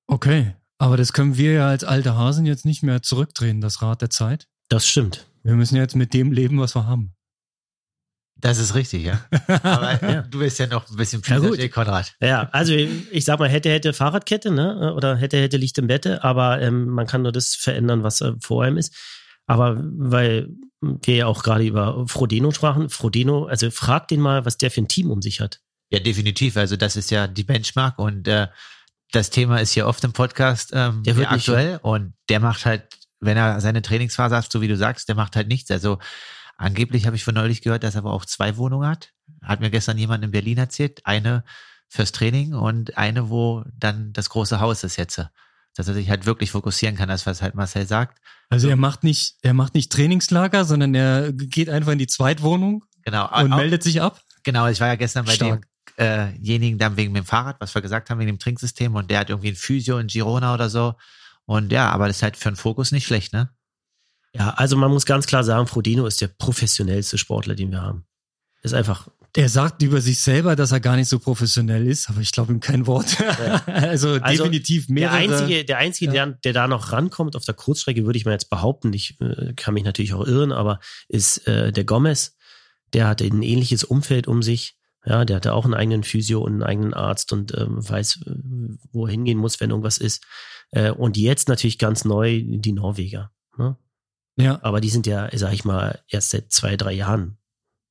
Okay, 0.07 0.55
aber 0.77 0.97
das 0.97 1.13
können 1.13 1.37
wir 1.37 1.53
ja 1.53 1.67
als 1.67 1.83
alte 1.83 2.15
Hasen 2.15 2.45
jetzt 2.45 2.65
nicht 2.65 2.81
mehr 2.83 3.01
zurückdrehen, 3.01 3.61
das 3.61 3.81
Rad 3.81 4.01
der 4.01 4.09
Zeit. 4.09 4.47
Das 4.69 4.87
stimmt. 4.87 5.27
Wir 5.43 5.53
müssen 5.53 5.75
jetzt 5.75 5.95
mit 5.95 6.13
dem 6.13 6.31
leben, 6.31 6.59
was 6.59 6.75
wir 6.75 6.87
haben. 6.87 7.13
Das 8.41 8.57
ist 8.57 8.73
richtig, 8.73 9.03
ja. 9.03 9.21
Aber 9.63 10.01
ja. 10.01 10.21
du 10.21 10.39
bist 10.39 10.59
ja 10.59 10.67
noch 10.67 10.89
ein 10.89 10.95
bisschen 10.95 11.21
ja, 11.25 11.67
Konrad. 11.67 12.15
Ja, 12.21 12.49
also 12.51 12.73
ich 12.73 13.25
sag 13.25 13.39
mal, 13.39 13.49
hätte, 13.49 13.69
hätte 13.69 13.91
Fahrradkette, 13.91 14.51
ne? 14.51 14.93
Oder 14.95 15.17
hätte, 15.17 15.37
hätte 15.37 15.57
Licht 15.57 15.77
im 15.77 15.87
Bette, 15.87 16.23
aber 16.23 16.61
ähm, 16.61 16.87
man 16.87 17.05
kann 17.05 17.23
nur 17.23 17.33
das 17.33 17.55
verändern, 17.55 18.03
was 18.03 18.21
äh, 18.21 18.33
vor 18.41 18.63
einem 18.63 18.77
ist. 18.77 18.95
Aber 19.45 19.77
weil 19.81 20.49
wir 20.81 21.15
ja 21.15 21.25
auch 21.25 21.43
gerade 21.43 21.65
über 21.65 22.07
Frodeno 22.07 22.51
sprachen, 22.51 22.89
Frodeno, 22.89 23.45
also 23.45 23.69
frag 23.71 24.07
den 24.07 24.21
mal, 24.21 24.45
was 24.45 24.57
der 24.57 24.71
für 24.71 24.81
ein 24.81 24.87
Team 24.87 25.11
um 25.11 25.21
sich 25.21 25.41
hat. 25.41 25.59
Ja, 25.89 25.99
definitiv. 25.99 26.55
Also 26.55 26.77
das 26.77 26.95
ist 26.95 27.11
ja 27.11 27.27
die 27.27 27.43
Benchmark 27.43 27.99
und 27.99 28.27
äh, 28.27 28.47
das 29.11 29.31
Thema 29.31 29.57
ist 29.59 29.71
hier 29.71 29.87
oft 29.87 30.03
im 30.03 30.13
Podcast 30.13 30.71
ähm, 30.73 31.03
der 31.03 31.17
wird 31.17 31.31
aktuell 31.31 31.73
nicht, 31.73 31.83
und 31.83 32.13
der 32.29 32.39
macht 32.39 32.65
halt, 32.65 32.83
wenn 33.19 33.37
er 33.37 33.59
seine 33.59 33.81
Trainingsphase 33.81 34.35
hat, 34.35 34.51
so 34.51 34.61
wie 34.61 34.67
du 34.67 34.77
sagst, 34.77 35.09
der 35.09 35.15
macht 35.15 35.35
halt 35.35 35.47
nichts. 35.47 35.71
Also 35.71 35.97
Angeblich 36.59 37.05
habe 37.05 37.15
ich 37.15 37.23
von 37.23 37.35
neulich 37.35 37.61
gehört, 37.61 37.83
dass 37.83 37.95
er 37.95 37.99
aber 37.99 38.11
auch 38.11 38.25
zwei 38.25 38.57
Wohnungen 38.57 38.85
hat. 38.85 39.13
Hat 39.41 39.61
mir 39.61 39.69
gestern 39.69 39.97
jemand 39.97 40.25
in 40.25 40.31
Berlin 40.31 40.57
erzählt. 40.57 40.99
Eine 41.05 41.45
fürs 41.87 42.11
Training 42.11 42.53
und 42.53 42.97
eine, 42.97 43.29
wo 43.29 43.63
dann 43.73 44.11
das 44.11 44.29
große 44.29 44.59
Haus 44.59 44.83
ist 44.83 44.97
jetzt. 44.97 45.25
Dass 45.75 45.87
er 45.87 45.93
sich 45.93 46.09
halt 46.09 46.25
wirklich 46.25 46.51
fokussieren 46.51 46.97
kann, 46.97 47.07
das 47.07 47.25
was 47.25 47.41
halt 47.41 47.55
Marcel 47.55 47.87
sagt. 47.87 48.19
Also 48.49 48.67
er 48.67 48.75
macht 48.75 49.05
nicht, 49.05 49.37
er 49.41 49.53
macht 49.53 49.73
nicht 49.73 49.89
Trainingslager, 49.89 50.65
sondern 50.65 50.93
er 50.95 51.31
geht 51.31 51.69
einfach 51.69 51.93
in 51.93 51.97
die 51.97 52.07
Zweitwohnung 52.07 52.83
genau, 53.05 53.23
und 53.39 53.53
auch, 53.53 53.57
meldet 53.57 53.81
sich 53.81 54.01
ab. 54.01 54.21
Genau, 54.43 54.67
ich 54.67 54.81
war 54.81 54.89
ja 54.89 54.95
gestern 54.95 55.23
bei 55.23 55.35
Stark. 55.35 55.65
demjenigen 55.97 56.75
äh 56.75 56.79
dann 56.79 56.97
wegen 56.97 57.13
dem 57.13 57.23
Fahrrad, 57.23 57.61
was 57.61 57.73
wir 57.73 57.81
gesagt 57.81 58.09
haben, 58.09 58.19
wegen 58.19 58.33
dem 58.33 58.39
Trinksystem 58.39 58.95
und 58.95 59.09
der 59.09 59.19
hat 59.19 59.29
irgendwie 59.29 59.51
ein 59.51 59.55
Physio 59.55 59.97
in 59.97 60.07
Girona 60.07 60.53
oder 60.53 60.69
so. 60.69 60.95
Und 61.45 61.71
ja, 61.71 61.89
aber 61.89 62.07
das 62.07 62.17
ist 62.17 62.23
halt 62.23 62.35
für 62.35 62.49
einen 62.49 62.57
Fokus 62.57 62.91
nicht 62.91 63.05
schlecht, 63.07 63.31
ne? 63.31 63.49
Ja, 64.33 64.51
also 64.51 64.77
man 64.77 64.91
muss 64.91 65.05
ganz 65.05 65.25
klar 65.25 65.43
sagen, 65.43 65.67
Frodeno 65.67 66.05
ist 66.05 66.21
der 66.21 66.27
professionellste 66.27 67.17
Sportler, 67.17 67.55
den 67.55 67.71
wir 67.71 67.81
haben. 67.81 68.05
Ist 68.61 68.73
einfach. 68.73 69.07
Er 69.35 69.47
sagt 69.47 69.83
über 69.83 70.01
sich 70.01 70.19
selber, 70.19 70.55
dass 70.55 70.71
er 70.71 70.79
gar 70.79 70.95
nicht 70.95 71.07
so 71.07 71.19
professionell 71.19 71.87
ist, 71.87 72.09
aber 72.09 72.19
ich 72.19 72.31
glaube 72.31 72.51
ihm 72.51 72.59
kein 72.59 72.87
Wort. 72.87 73.17
Ja. 73.19 73.61
also, 73.67 74.13
also, 74.13 74.43
definitiv 74.43 74.89
mehrere. 74.89 75.27
Der 75.27 75.37
einzige, 75.37 75.65
der, 75.65 75.77
einzige 75.77 76.13
ja. 76.13 76.25
der, 76.25 76.37
der, 76.43 76.53
da 76.53 76.67
noch 76.67 76.91
rankommt 76.91 77.35
auf 77.35 77.45
der 77.45 77.53
Kurzstrecke, 77.53 78.05
würde 78.05 78.17
ich 78.17 78.25
mal 78.25 78.31
jetzt 78.31 78.49
behaupten, 78.49 78.91
ich 78.91 79.19
äh, 79.21 79.53
kann 79.53 79.75
mich 79.75 79.83
natürlich 79.83 80.13
auch 80.13 80.25
irren, 80.25 80.51
aber 80.51 80.79
ist 81.07 81.47
äh, 81.47 81.71
der 81.71 81.83
Gomez. 81.83 82.35
Der 82.93 83.07
hatte 83.07 83.23
ein 83.23 83.43
ähnliches 83.43 83.83
Umfeld 83.83 84.27
um 84.27 84.41
sich. 84.41 84.75
Ja, 85.05 85.23
der 85.25 85.37
hatte 85.37 85.53
auch 85.53 85.63
einen 85.63 85.75
eigenen 85.75 86.03
Physio 86.03 86.41
und 86.41 86.53
einen 86.53 86.63
eigenen 86.63 86.93
Arzt 86.93 87.31
und 87.31 87.55
ähm, 87.55 87.87
weiß, 87.87 88.21
äh, 88.25 88.31
wo 88.91 89.05
er 89.05 89.11
hingehen 89.11 89.37
muss, 89.37 89.59
wenn 89.59 89.69
irgendwas 89.69 89.99
ist. 89.99 90.25
Äh, 90.71 90.91
und 90.91 91.17
jetzt 91.17 91.47
natürlich 91.47 91.77
ganz 91.77 92.03
neu 92.03 92.41
die 92.43 92.73
Norweger. 92.73 93.31
Ne? 93.57 93.77
Ja. 94.39 94.59
Aber 94.63 94.81
die 94.81 94.89
sind 94.89 95.05
ja, 95.05 95.29
sag 95.33 95.53
ich 95.53 95.65
mal, 95.65 95.99
erst 96.07 96.29
seit 96.29 96.51
zwei, 96.51 96.77
drei 96.77 96.93
Jahren. 96.93 97.37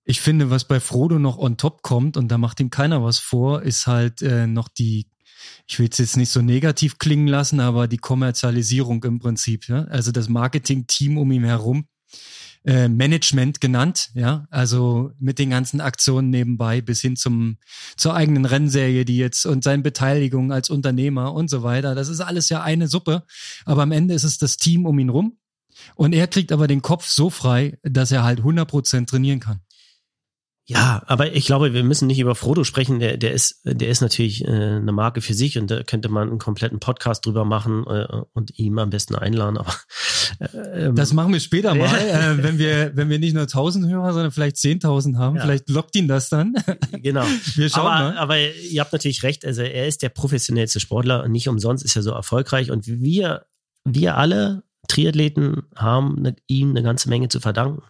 Ich 0.05 0.21
finde, 0.21 0.49
was 0.49 0.65
bei 0.65 0.81
Frodo 0.81 1.19
noch 1.19 1.37
on 1.37 1.59
top 1.59 1.83
kommt, 1.83 2.17
und 2.17 2.29
da 2.29 2.39
macht 2.39 2.61
ihm 2.61 2.71
keiner 2.71 3.05
was 3.05 3.19
vor, 3.19 3.63
ist 3.63 3.87
halt 3.87 4.23
äh, 4.23 4.47
noch 4.47 4.69
die, 4.69 5.11
ich 5.67 5.79
will 5.79 5.89
es 5.91 5.99
jetzt 5.99 6.17
nicht 6.17 6.31
so 6.31 6.41
negativ 6.41 6.99
klingen 6.99 7.29
lassen, 7.29 7.61
aber 7.61 7.87
die 7.87 7.99
Kommerzialisierung 7.99 9.05
im 9.05 9.19
Prinzip. 9.19 9.69
Ja? 9.69 9.85
Also 9.85 10.11
das 10.11 10.31
Marketing-Team 10.31 11.19
um 11.19 11.31
ihn 11.31 11.45
herum. 11.45 11.87
Äh, 12.65 12.89
Management 12.89 13.61
genannt, 13.61 14.11
ja, 14.15 14.47
also 14.51 15.13
mit 15.21 15.39
den 15.39 15.51
ganzen 15.51 15.81
Aktionen 15.81 16.29
nebenbei 16.29 16.81
bis 16.81 17.01
hin 17.01 17.15
zum 17.15 17.59
zur 17.97 18.15
eigenen 18.15 18.45
Rennserie, 18.45 19.05
die 19.05 19.17
jetzt 19.17 19.47
und 19.47 19.63
seine 19.63 19.83
Beteiligung 19.83 20.53
als 20.53 20.69
Unternehmer 20.69 21.33
und 21.33 21.49
so 21.49 21.63
weiter. 21.63 21.95
Das 21.95 22.09
ist 22.09 22.21
alles 22.21 22.49
ja 22.49 22.63
eine 22.63 22.89
Suppe, 22.89 23.23
aber 23.65 23.83
am 23.83 23.93
Ende 23.93 24.13
ist 24.13 24.25
es 24.25 24.39
das 24.39 24.57
Team 24.57 24.87
um 24.87 24.99
ihn 24.99 25.09
rum 25.09 25.39
und 25.95 26.13
er 26.13 26.27
kriegt 26.27 26.53
aber 26.53 26.67
den 26.67 26.83
Kopf 26.83 27.07
so 27.07 27.31
frei, 27.31 27.79
dass 27.83 28.13
er 28.13 28.25
halt 28.25 28.41
100% 28.41 29.07
trainieren 29.07 29.41
kann. 29.41 29.61
Ja, 30.71 31.03
aber 31.07 31.33
ich 31.33 31.47
glaube, 31.47 31.73
wir 31.73 31.83
müssen 31.83 32.07
nicht 32.09 32.19
über 32.19 32.35
Frodo 32.35 32.63
sprechen. 32.63 32.99
Der, 32.99 33.17
der 33.17 33.33
ist, 33.33 33.63
der 33.65 33.89
ist 33.89 34.03
natürlich 34.03 34.45
äh, 34.45 34.51
eine 34.51 34.93
Marke 34.93 35.23
für 35.23 35.33
sich 35.33 35.57
und 35.57 35.71
da 35.71 35.83
könnte 35.83 36.11
man 36.11 36.29
einen 36.29 36.39
kompletten 36.39 36.79
Podcast 36.79 37.25
drüber 37.25 37.47
machen 37.47 37.87
äh, 37.87 38.07
und 38.35 38.59
ihm 38.59 38.79
am 38.79 38.91
besten 38.91 39.15
einladen. 39.15 39.57
Aber 39.57 39.75
äh, 40.41 40.85
ähm, 40.89 40.95
das 40.95 41.15
machen 41.15 41.33
wir 41.33 41.41
später 41.41 41.75
mal, 41.75 41.87
äh, 41.97 42.43
wenn 42.43 42.59
wir, 42.59 42.95
wenn 42.95 43.09
wir 43.09 43.19
nicht 43.19 43.33
nur 43.33 43.45
1000 43.45 43.89
Hörer, 43.89 44.13
sondern 44.13 44.31
vielleicht 44.31 44.57
10.000 44.57 45.17
haben. 45.17 45.37
Ja. 45.37 45.43
Vielleicht 45.43 45.71
lockt 45.71 45.97
ihn 45.97 46.07
das 46.07 46.29
dann. 46.29 46.55
Genau. 46.93 47.25
wir 47.55 47.71
schauen 47.71 47.87
aber, 47.87 48.11
mal. 48.11 48.19
aber 48.19 48.39
ihr 48.39 48.83
habt 48.83 48.93
natürlich 48.93 49.23
recht. 49.23 49.47
Also 49.47 49.63
er 49.63 49.87
ist 49.87 50.03
der 50.03 50.11
professionellste 50.11 50.81
Sportler 50.81 51.25
und 51.25 51.33
nicht 51.33 51.49
umsonst 51.49 51.83
ist 51.83 51.97
er 51.97 52.03
so 52.03 52.11
erfolgreich 52.11 52.71
und 52.71 52.87
wir, 52.87 53.47
wir 53.87 54.19
alle 54.19 54.65
Triathleten 54.89 55.63
haben 55.77 56.19
eine, 56.19 56.37
ihm 56.47 56.71
eine 56.71 56.83
ganze 56.83 57.09
Menge 57.09 57.29
zu 57.29 57.41
verdanken. 57.41 57.83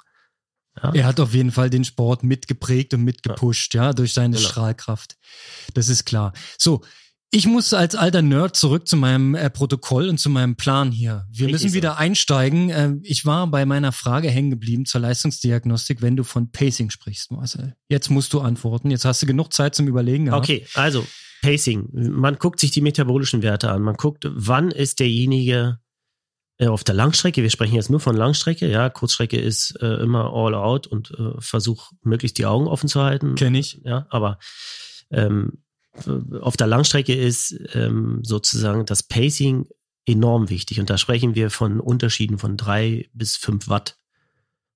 Ja. 0.83 0.93
Er 0.95 1.07
hat 1.07 1.21
auf 1.21 1.35
jeden 1.35 1.51
Fall 1.51 1.71
den 1.71 1.85
Sport 1.85 2.23
mitgeprägt 2.23 2.95
und 2.95 3.03
mitgepusht, 3.03 3.75
ja, 3.75 3.87
ja 3.87 3.93
durch 3.93 4.13
seine 4.13 4.37
genau. 4.37 4.49
Strahlkraft. 4.49 5.17
Das 5.75 5.89
ist 5.89 6.05
klar. 6.05 6.33
So, 6.57 6.83
ich 7.31 7.47
muss 7.47 7.75
als 7.75 7.95
alter 7.95 8.23
Nerd 8.23 8.57
zurück 8.57 8.89
zu 8.89 8.97
meinem 8.97 9.35
äh, 9.35 9.51
Protokoll 9.51 10.09
und 10.09 10.19
zu 10.19 10.31
meinem 10.31 10.57
Plan 10.57 10.91
hier. 10.91 11.27
Wir 11.31 11.47
Richtig 11.47 11.65
müssen 11.65 11.75
wieder 11.75 11.93
so. 11.93 11.97
einsteigen. 11.97 12.71
Äh, 12.71 12.95
ich 13.03 13.27
war 13.27 13.47
bei 13.49 13.67
meiner 13.67 13.93
Frage 13.93 14.31
hängen 14.31 14.51
geblieben 14.51 14.87
zur 14.87 15.03
Leistungsdiagnostik, 15.03 16.01
wenn 16.01 16.17
du 16.17 16.25
von 16.25 16.51
Pacing 16.51 16.89
sprichst, 16.89 17.31
Marcel. 17.31 17.75
Jetzt 17.89 18.09
musst 18.09 18.33
du 18.33 18.41
antworten. 18.41 18.91
Jetzt 18.91 19.05
hast 19.05 19.21
du 19.21 19.27
genug 19.27 19.53
Zeit 19.53 19.75
zum 19.75 19.89
Überlegen. 19.89 20.27
Gehabt. 20.27 20.45
Okay, 20.45 20.67
also 20.75 21.07
Pacing. 21.43 21.89
Man 21.93 22.37
guckt 22.37 22.61
sich 22.61 22.71
die 22.71 22.81
metabolischen 22.81 23.43
Werte 23.43 23.71
an. 23.71 23.83
Man 23.83 23.97
guckt, 23.97 24.27
wann 24.31 24.71
ist 24.71 24.99
derjenige 24.99 25.79
auf 26.67 26.83
der 26.83 26.95
Langstrecke, 26.95 27.43
wir 27.43 27.51
sprechen 27.51 27.77
jetzt 27.77 27.91
nur 27.91 28.01
von 28.01 28.17
Langstrecke, 28.17 28.69
ja, 28.69 28.91
Kurzstrecke 28.91 29.39
ist 29.39 29.81
äh, 29.81 30.03
immer 30.03 30.33
all 30.33 30.55
out 30.55 30.89
und 30.89 31.13
äh, 31.13 31.41
versuch 31.41 31.93
möglichst 32.03 32.39
die 32.39 32.47
Augen 32.47 32.67
offen 32.67 32.89
zu 32.89 33.01
halten. 33.01 33.37
Kenn 33.37 33.55
ich. 33.55 33.81
Ja, 33.85 34.07
aber 34.11 34.39
ähm, 35.11 35.63
auf 36.41 36.57
der 36.57 36.67
Langstrecke 36.67 37.15
ist 37.15 37.57
ähm, 37.75 38.21
sozusagen 38.25 38.87
das 38.87 39.03
Pacing 39.03 39.69
enorm 40.05 40.51
wichtig 40.51 40.81
und 40.81 40.91
da 40.91 40.99
sprechen 40.99 41.35
wir 41.35 41.51
von 41.51 41.81
Unterschieden 41.81 42.39
von 42.39 42.57
drei 42.57 43.09
bis 43.13 43.37
fünf 43.37 43.69
Watt, 43.69 43.97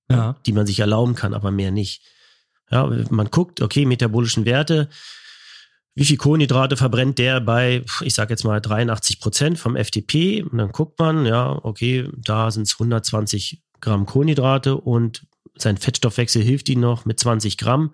ja. 0.09 0.37
die 0.45 0.53
man 0.53 0.65
sich 0.65 0.79
erlauben 0.79 1.15
kann, 1.15 1.33
aber 1.33 1.51
mehr 1.51 1.71
nicht. 1.71 2.03
Ja, 2.71 2.85
man 3.09 3.29
guckt, 3.29 3.61
okay, 3.61 3.85
metabolischen 3.85 4.45
Werte, 4.45 4.89
wie 5.95 6.05
viel 6.05 6.17
Kohlenhydrate 6.17 6.75
verbrennt 6.75 7.19
der 7.19 7.39
bei, 7.39 7.83
ich 8.01 8.15
sage 8.15 8.33
jetzt 8.33 8.43
mal 8.43 8.59
83 8.59 9.19
Prozent 9.19 9.59
vom 9.59 9.75
FTP. 9.75 10.43
Und 10.43 10.57
dann 10.57 10.71
guckt 10.71 10.99
man, 10.99 11.25
ja, 11.25 11.59
okay, 11.63 12.09
da 12.17 12.49
sind 12.49 12.63
es 12.63 12.73
120 12.73 13.61
Gramm 13.79 14.05
Kohlenhydrate 14.05 14.77
und 14.77 15.27
sein 15.55 15.77
Fettstoffwechsel 15.77 16.41
hilft 16.41 16.69
ihm 16.69 16.79
noch 16.79 17.05
mit 17.05 17.19
20 17.19 17.57
Gramm. 17.57 17.93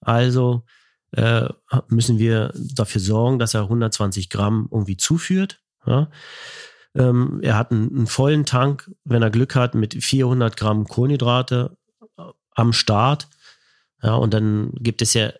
Also 0.00 0.64
äh, 1.12 1.48
müssen 1.88 2.18
wir 2.18 2.52
dafür 2.54 3.00
sorgen, 3.00 3.38
dass 3.38 3.54
er 3.54 3.62
120 3.62 4.28
Gramm 4.28 4.68
irgendwie 4.70 4.98
zuführt. 4.98 5.62
Ja. 5.86 6.10
Ähm, 6.94 7.40
er 7.42 7.56
hat 7.56 7.70
einen, 7.70 7.88
einen 7.96 8.06
vollen 8.06 8.44
Tank, 8.44 8.90
wenn 9.04 9.22
er 9.22 9.30
Glück 9.30 9.54
hat, 9.54 9.74
mit 9.74 9.94
400 9.94 10.56
Gramm 10.56 10.86
Kohlenhydrate 10.86 11.76
äh, 12.18 12.22
am 12.54 12.74
Start. 12.74 13.28
Ja, 14.02 14.14
und 14.14 14.34
dann 14.34 14.72
gibt 14.74 15.00
es 15.00 15.14
ja 15.14 15.32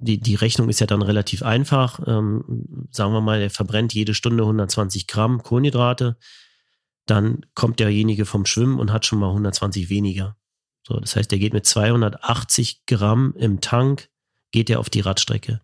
die, 0.00 0.18
die 0.18 0.34
Rechnung 0.34 0.68
ist 0.68 0.80
ja 0.80 0.86
dann 0.86 1.02
relativ 1.02 1.42
einfach. 1.42 2.00
Ähm, 2.06 2.86
sagen 2.90 3.12
wir 3.12 3.20
mal, 3.20 3.40
er 3.40 3.50
verbrennt 3.50 3.94
jede 3.94 4.14
Stunde 4.14 4.44
120 4.44 5.06
Gramm 5.06 5.42
Kohlenhydrate. 5.42 6.16
Dann 7.06 7.46
kommt 7.54 7.80
derjenige 7.80 8.24
vom 8.24 8.46
Schwimmen 8.46 8.78
und 8.78 8.92
hat 8.92 9.06
schon 9.06 9.18
mal 9.18 9.28
120 9.28 9.90
weniger. 9.90 10.36
So, 10.86 10.98
das 10.98 11.16
heißt, 11.16 11.30
er 11.32 11.38
geht 11.38 11.52
mit 11.52 11.66
280 11.66 12.86
Gramm 12.86 13.34
im 13.36 13.60
Tank, 13.60 14.08
geht 14.50 14.70
er 14.70 14.80
auf 14.80 14.90
die 14.90 15.00
Radstrecke. 15.00 15.60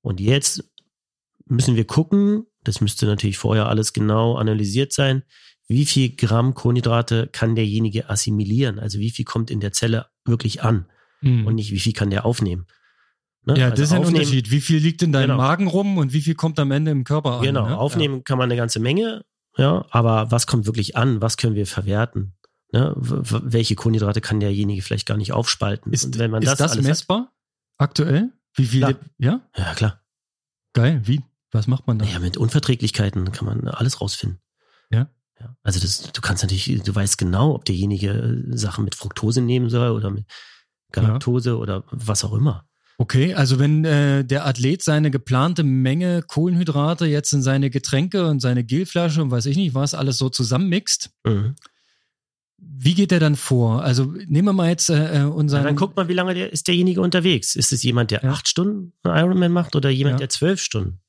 Und 0.00 0.20
jetzt 0.20 0.64
müssen 1.46 1.76
wir 1.76 1.86
gucken, 1.86 2.46
das 2.64 2.80
müsste 2.80 3.06
natürlich 3.06 3.38
vorher 3.38 3.68
alles 3.68 3.92
genau 3.92 4.36
analysiert 4.36 4.92
sein, 4.92 5.22
wie 5.68 5.86
viel 5.86 6.14
Gramm 6.16 6.54
Kohlenhydrate 6.54 7.28
kann 7.32 7.54
derjenige 7.54 8.10
assimilieren? 8.10 8.78
Also 8.78 8.98
wie 8.98 9.10
viel 9.10 9.24
kommt 9.24 9.50
in 9.50 9.60
der 9.60 9.72
Zelle 9.72 10.06
wirklich 10.24 10.62
an? 10.62 10.86
Mhm. 11.20 11.46
Und 11.46 11.54
nicht, 11.54 11.70
wie 11.70 11.78
viel 11.78 11.92
kann 11.92 12.10
der 12.10 12.26
aufnehmen? 12.26 12.66
Ne? 13.44 13.58
Ja, 13.58 13.64
also 13.66 13.82
das 13.82 13.90
ist 13.90 13.92
ein 13.92 14.04
Unterschied. 14.04 14.50
Wie 14.50 14.60
viel 14.60 14.78
liegt 14.78 15.02
in 15.02 15.12
deinem 15.12 15.30
genau. 15.30 15.36
Magen 15.36 15.66
rum 15.66 15.98
und 15.98 16.12
wie 16.12 16.20
viel 16.20 16.34
kommt 16.34 16.58
am 16.60 16.70
Ende 16.70 16.90
im 16.90 17.04
Körper 17.04 17.38
an? 17.38 17.42
Genau, 17.42 17.66
ne? 17.66 17.76
aufnehmen 17.76 18.16
ja. 18.16 18.22
kann 18.22 18.38
man 18.38 18.44
eine 18.44 18.56
ganze 18.56 18.78
Menge, 18.78 19.24
ja, 19.56 19.84
aber 19.90 20.30
was 20.30 20.46
kommt 20.46 20.66
wirklich 20.66 20.96
an? 20.96 21.20
Was 21.20 21.36
können 21.36 21.54
wir 21.54 21.66
verwerten? 21.66 22.34
Ne? 22.72 22.94
Welche 22.96 23.74
Kohlenhydrate 23.74 24.20
kann 24.20 24.40
derjenige 24.40 24.82
vielleicht 24.82 25.06
gar 25.06 25.16
nicht 25.16 25.32
aufspalten? 25.32 25.92
Ist, 25.92 26.18
wenn 26.18 26.30
man 26.30 26.42
ist 26.42 26.60
das, 26.60 26.74
das 26.74 26.82
messbar 26.82 27.20
hat, 27.20 27.28
aktuell? 27.78 28.30
Wie 28.54 28.66
viel? 28.66 28.96
Ja? 29.18 29.40
Ja, 29.56 29.74
klar. 29.74 30.00
Geil. 30.72 31.02
Wie? 31.04 31.22
Was 31.50 31.66
macht 31.66 31.86
man 31.86 31.98
da? 31.98 32.06
Ja, 32.06 32.18
mit 32.18 32.38
Unverträglichkeiten 32.38 33.30
kann 33.32 33.44
man 33.44 33.68
alles 33.68 34.00
rausfinden. 34.00 34.40
Ja. 34.90 35.08
ja. 35.38 35.54
Also 35.62 35.80
das, 35.80 36.10
du 36.12 36.20
kannst 36.22 36.42
natürlich, 36.42 36.82
du 36.82 36.94
weißt 36.94 37.18
genau, 37.18 37.54
ob 37.54 37.66
derjenige 37.66 38.42
Sachen 38.50 38.84
mit 38.84 38.94
Fructose 38.94 39.42
nehmen 39.42 39.68
soll 39.68 39.90
oder 39.90 40.10
mit 40.10 40.24
Galaktose 40.92 41.50
ja. 41.50 41.56
oder 41.56 41.84
was 41.90 42.24
auch 42.24 42.32
immer. 42.32 42.66
Okay, 43.02 43.34
also 43.34 43.58
wenn 43.58 43.84
äh, 43.84 44.24
der 44.24 44.46
Athlet 44.46 44.80
seine 44.80 45.10
geplante 45.10 45.64
Menge 45.64 46.22
Kohlenhydrate 46.22 47.04
jetzt 47.04 47.32
in 47.32 47.42
seine 47.42 47.68
Getränke 47.68 48.28
und 48.28 48.38
seine 48.38 48.62
Gelflasche 48.62 49.20
und 49.20 49.32
weiß 49.32 49.46
ich 49.46 49.56
nicht 49.56 49.74
was 49.74 49.92
alles 49.92 50.18
so 50.18 50.28
zusammenmixt, 50.28 51.10
mhm. 51.24 51.56
wie 52.58 52.94
geht 52.94 53.10
er 53.10 53.18
dann 53.18 53.34
vor? 53.34 53.82
Also 53.82 54.04
nehmen 54.28 54.46
wir 54.46 54.52
mal 54.52 54.68
jetzt 54.68 54.88
äh, 54.88 55.22
äh 55.22 55.24
unseren. 55.24 55.62
Ja, 55.62 55.66
dann 55.66 55.74
guckt 55.74 55.96
mal, 55.96 56.06
wie 56.06 56.12
lange 56.12 56.34
der, 56.34 56.52
ist 56.52 56.68
derjenige 56.68 57.00
unterwegs. 57.00 57.56
Ist 57.56 57.72
es 57.72 57.82
jemand, 57.82 58.12
der 58.12 58.22
ja. 58.22 58.30
acht 58.30 58.46
Stunden 58.46 58.92
Ironman 59.04 59.50
macht 59.50 59.74
oder 59.74 59.90
jemand, 59.90 60.14
ja. 60.14 60.18
der 60.18 60.28
zwölf 60.28 60.62
Stunden? 60.62 61.00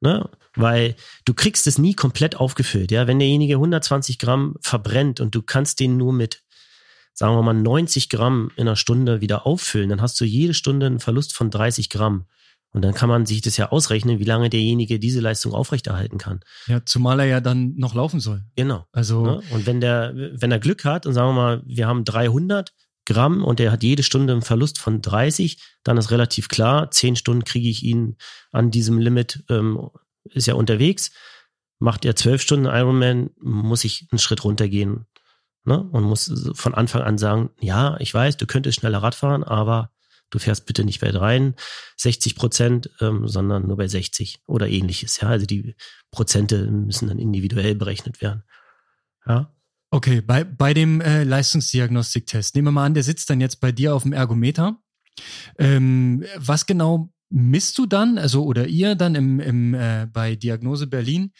Ne? 0.00 0.28
Weil 0.56 0.96
du 1.24 1.32
kriegst 1.32 1.68
es 1.68 1.78
nie 1.78 1.94
komplett 1.94 2.34
aufgefüllt. 2.34 2.90
Ja, 2.90 3.06
wenn 3.06 3.20
derjenige 3.20 3.54
120 3.54 4.18
Gramm 4.18 4.56
verbrennt 4.60 5.20
und 5.20 5.32
du 5.36 5.42
kannst 5.42 5.78
den 5.78 5.96
nur 5.96 6.12
mit 6.12 6.42
sagen 7.14 7.36
wir 7.36 7.42
mal 7.42 7.54
90 7.54 8.08
Gramm 8.08 8.50
in 8.56 8.62
einer 8.62 8.76
Stunde 8.76 9.20
wieder 9.20 9.46
auffüllen, 9.46 9.88
dann 9.88 10.02
hast 10.02 10.20
du 10.20 10.24
jede 10.24 10.52
Stunde 10.52 10.86
einen 10.86 11.00
Verlust 11.00 11.32
von 11.32 11.50
30 11.50 11.88
Gramm. 11.88 12.26
Und 12.72 12.82
dann 12.82 12.92
kann 12.92 13.08
man 13.08 13.24
sich 13.24 13.40
das 13.40 13.56
ja 13.56 13.70
ausrechnen, 13.70 14.18
wie 14.18 14.24
lange 14.24 14.50
derjenige 14.50 14.98
diese 14.98 15.20
Leistung 15.20 15.54
aufrechterhalten 15.54 16.18
kann. 16.18 16.40
Ja, 16.66 16.84
zumal 16.84 17.20
er 17.20 17.26
ja 17.26 17.40
dann 17.40 17.76
noch 17.76 17.94
laufen 17.94 18.18
soll. 18.18 18.42
Genau. 18.56 18.84
Also. 18.90 19.24
Ne? 19.24 19.42
Und 19.52 19.66
wenn 19.66 19.80
der, 19.80 20.12
wenn 20.14 20.50
er 20.50 20.58
Glück 20.58 20.84
hat 20.84 21.06
und 21.06 21.14
sagen 21.14 21.28
wir 21.28 21.34
mal, 21.34 21.62
wir 21.66 21.86
haben 21.86 22.04
300 22.04 22.74
Gramm 23.06 23.44
und 23.44 23.60
er 23.60 23.70
hat 23.70 23.84
jede 23.84 24.02
Stunde 24.02 24.32
einen 24.32 24.42
Verlust 24.42 24.80
von 24.80 25.00
30, 25.00 25.62
dann 25.84 25.98
ist 25.98 26.10
relativ 26.10 26.48
klar, 26.48 26.90
10 26.90 27.14
Stunden 27.14 27.44
kriege 27.44 27.68
ich 27.68 27.84
ihn 27.84 28.16
an 28.50 28.72
diesem 28.72 28.98
Limit, 28.98 29.44
ähm, 29.50 29.90
ist 30.24 30.48
ja 30.48 30.54
unterwegs. 30.54 31.12
Macht 31.78 32.04
er 32.04 32.16
12 32.16 32.42
Stunden 32.42 32.66
Ironman, 32.66 33.30
muss 33.38 33.84
ich 33.84 34.08
einen 34.10 34.18
Schritt 34.18 34.42
runtergehen 34.42 35.06
Ne? 35.64 35.80
Und 35.80 36.04
muss 36.04 36.52
von 36.54 36.74
Anfang 36.74 37.02
an 37.02 37.18
sagen, 37.18 37.50
ja, 37.60 37.96
ich 37.98 38.12
weiß, 38.12 38.36
du 38.36 38.46
könntest 38.46 38.78
schneller 38.78 39.02
Rad 39.02 39.14
fahren, 39.14 39.42
aber 39.42 39.90
du 40.30 40.38
fährst 40.38 40.66
bitte 40.66 40.84
nicht 40.84 41.00
bei 41.00 41.10
rein 41.10 41.54
60 41.96 42.36
Prozent, 42.36 42.90
ähm, 43.00 43.26
sondern 43.28 43.66
nur 43.66 43.76
bei 43.76 43.88
60 43.88 44.40
oder 44.46 44.68
ähnliches. 44.68 45.20
Ja, 45.20 45.28
also 45.28 45.46
die 45.46 45.74
Prozente 46.10 46.70
müssen 46.70 47.08
dann 47.08 47.18
individuell 47.18 47.74
berechnet 47.74 48.20
werden. 48.20 48.44
Ja. 49.26 49.54
Okay, 49.90 50.20
bei, 50.20 50.44
bei 50.44 50.74
dem 50.74 51.00
äh, 51.00 51.24
Leistungsdiagnostiktest, 51.24 52.54
nehmen 52.54 52.68
wir 52.68 52.72
mal 52.72 52.84
an, 52.84 52.94
der 52.94 53.04
sitzt 53.04 53.30
dann 53.30 53.40
jetzt 53.40 53.60
bei 53.60 53.72
dir 53.72 53.94
auf 53.94 54.02
dem 54.02 54.12
Ergometer. 54.12 54.78
Ähm, 55.58 56.24
was 56.36 56.66
genau 56.66 57.10
misst 57.30 57.78
du 57.78 57.86
dann, 57.86 58.18
also 58.18 58.44
oder 58.44 58.66
ihr 58.66 58.96
dann 58.96 59.14
im, 59.14 59.40
im, 59.40 59.74
äh, 59.74 60.06
bei 60.12 60.34
Diagnose 60.34 60.88
Berlin? 60.88 61.32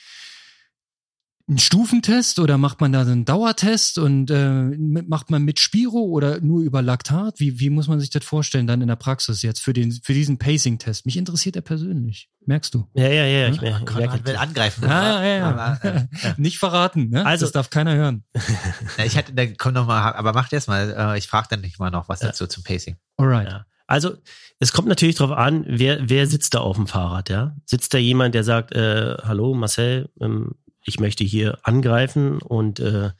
Einen 1.46 1.58
Stufentest 1.58 2.38
oder 2.38 2.56
macht 2.56 2.80
man 2.80 2.92
da 2.92 3.02
einen 3.02 3.26
Dauertest 3.26 3.98
und 3.98 4.30
äh, 4.30 4.62
macht 4.62 5.30
man 5.30 5.42
mit 5.42 5.60
Spiro 5.60 5.98
oder 5.98 6.40
nur 6.40 6.62
über 6.62 6.80
Laktat? 6.80 7.38
Wie, 7.38 7.60
wie 7.60 7.68
muss 7.68 7.86
man 7.86 8.00
sich 8.00 8.08
das 8.08 8.24
vorstellen 8.24 8.66
dann 8.66 8.80
in 8.80 8.88
der 8.88 8.96
Praxis 8.96 9.42
jetzt 9.42 9.60
für 9.60 9.74
den 9.74 9.92
für 9.92 10.14
diesen 10.14 10.38
Pacing-Test? 10.38 11.04
Mich 11.04 11.18
interessiert 11.18 11.56
er 11.56 11.62
persönlich. 11.62 12.30
Merkst 12.46 12.74
du? 12.74 12.88
Ja, 12.94 13.08
ja, 13.08 13.26
ja. 13.26 13.48
Ich 13.48 13.60
merke, 13.60 13.84
ich 13.90 13.96
merke, 13.96 14.26
will 14.26 14.36
angreifen. 14.36 14.84
Ja, 14.84 15.22
ja, 15.22 15.36
ja. 15.36 15.50
Aber, 15.50 15.84
äh, 15.84 16.06
Nicht 16.38 16.58
verraten, 16.58 17.10
ne? 17.10 17.26
Also, 17.26 17.44
das 17.44 17.52
darf 17.52 17.68
keiner 17.68 17.94
hören. 17.94 18.24
ich 19.04 19.16
hatte, 19.16 19.34
dann 19.34 19.56
komm 19.58 19.74
noch 19.74 19.86
mal, 19.86 20.12
aber 20.12 20.32
mach 20.32 20.50
erst 20.50 20.68
mal. 20.68 20.94
Äh, 21.14 21.18
ich 21.18 21.26
frage 21.26 21.48
dann 21.50 21.60
nicht 21.60 21.78
mal 21.78 21.90
noch 21.90 22.08
was 22.08 22.20
dazu 22.20 22.46
zum 22.46 22.62
Pacing. 22.62 22.96
Alright. 23.18 23.48
Ja. 23.48 23.66
Also 23.86 24.16
es 24.60 24.72
kommt 24.72 24.88
natürlich 24.88 25.16
darauf 25.16 25.36
an, 25.36 25.64
wer, 25.68 26.08
wer 26.08 26.26
sitzt 26.26 26.54
da 26.54 26.60
auf 26.60 26.76
dem 26.76 26.86
Fahrrad, 26.86 27.28
ja? 27.28 27.54
Sitzt 27.66 27.92
da 27.92 27.98
jemand, 27.98 28.34
der 28.34 28.44
sagt, 28.44 28.72
äh, 28.72 29.16
hallo 29.22 29.52
Marcel, 29.54 30.08
ähm, 30.20 30.52
ich 30.84 31.00
möchte 31.00 31.24
hier 31.24 31.58
angreifen 31.62 32.40
und 32.40 32.80
äh, 32.80 33.10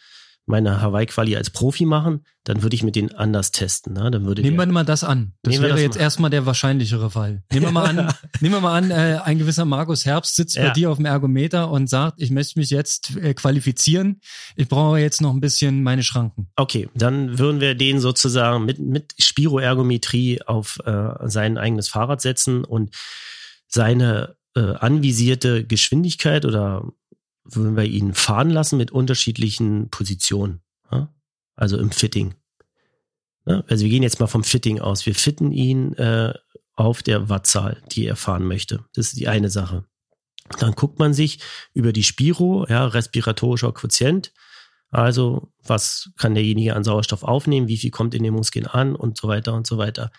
meine 0.47 0.83
Hawaii-Quali 0.83 1.37
als 1.37 1.49
Profi 1.49 1.87
machen, 1.87 2.27
dann 2.45 2.63
würde 2.63 2.77
ich 2.77 2.83
mit 2.83 2.97
denen 2.97 3.15
anders 3.15 3.51
testen. 3.51 3.95
Ne? 3.95 4.11
Dann 4.11 4.27
würde 4.27 4.43
Nehmen 4.43 4.59
wir 4.59 4.67
mal 4.67 4.85
das 4.85 5.03
an. 5.03 5.33
Das 5.43 5.59
wäre 5.59 5.71
das 5.71 5.81
jetzt 5.81 5.95
mal. 5.97 6.03
erstmal 6.03 6.31
der 6.31 6.45
wahrscheinlichere 6.45 7.11
Fall. 7.11 7.43
Nehmen 7.51 7.65
wir 7.65 7.73
mal 7.73 7.87
an, 7.87 8.13
nehmen 8.41 8.55
wir 8.55 8.61
mal 8.61 8.77
an, 8.77 8.91
äh, 8.91 9.21
ein 9.25 9.39
gewisser 9.39 9.65
Markus 9.65 10.05
Herbst 10.05 10.37
sitzt 10.37 10.57
bei 10.57 10.65
Ja. 10.65 10.73
dir 10.75 10.91
auf 10.91 10.99
dem 10.99 11.07
Ergometer 11.07 11.71
und 11.71 11.89
sagt, 11.89 12.21
ich 12.21 12.31
möchte 12.31 12.59
mich 12.59 12.69
jetzt 12.69 13.17
äh, 13.17 13.33
qualifizieren. 13.33 14.21
Ich 14.55 14.69
brauche 14.69 14.99
jetzt 14.99 15.23
noch 15.23 15.33
ein 15.33 15.41
bisschen 15.41 15.83
meine 15.83 16.03
Schranken. 16.03 16.51
Okay, 16.57 16.91
dann 16.95 17.39
würden 17.39 17.63
wir 17.63 17.75
den 17.75 17.99
sozusagen 17.99 18.67
mit, 18.67 18.79
mit 18.79 19.15
Spiroergometrie 19.19 20.43
auf 20.43 20.79
äh, 20.85 21.09
sein 21.27 21.57
eigenes 21.57 21.89
Fahrrad 21.89 22.21
setzen 22.21 22.65
und 22.65 22.95
seine 23.67 24.37
äh, 24.55 24.61
anvisierte 24.61 25.65
Geschwindigkeit 25.65 26.45
oder 26.45 26.85
würden 27.45 27.77
wir 27.77 27.85
ihn 27.85 28.15
fahren 28.15 28.51
lassen 28.51 28.77
mit 28.77 28.91
unterschiedlichen 28.91 29.91
Positionen. 29.91 30.63
Ja? 30.91 31.15
Also 31.57 31.79
im 31.79 31.91
Fitting. 31.91 32.35
Ja? 33.47 33.63
Also 33.69 33.85
wir 33.85 33.91
gehen 33.91 34.03
jetzt 34.03 34.21
mal 34.21 34.27
vom 34.27 34.45
Fitting 34.45 34.81
aus. 34.81 35.07
Wir 35.07 35.15
fitten 35.15 35.53
ihn 35.53 35.95
äh, 35.95 36.35
auf 36.75 37.03
der 37.03 37.29
Wattzahl, 37.29 37.83
die 37.93 38.07
er 38.07 38.17
fahren 38.17 38.45
möchte. 38.45 38.85
Das 38.95 39.09
ist 39.09 39.19
die 39.19 39.29
eine 39.29 39.51
Sache. 39.51 39.85
Dann 40.59 40.73
guckt 40.73 40.99
man 40.99 41.15
sich 41.15 41.39
über 41.73 41.93
die 41.93 42.03
Spiro, 42.03 42.67
ja, 42.69 42.87
respiratorischer 42.87 43.73
Quotient, 43.73 44.33
also, 44.95 45.51
was 45.65 46.13
kann 46.19 46.37
derjenige 46.37 46.77
an 46.77 46.85
Sauerstoff 46.85 47.25
aufnehmen? 47.25 47.67
Wie 47.67 47.79
viel 47.79 47.91
kommt 47.91 48.15
in 48.15 48.23
den 48.23 48.33
Muskeln 48.33 48.69
an? 48.69 48.95
Und 48.95 49.19
so 49.19 49.27
weiter 49.27 49.53
und 49.53 49.67
so 49.67 49.77
weiter. 49.77 50.13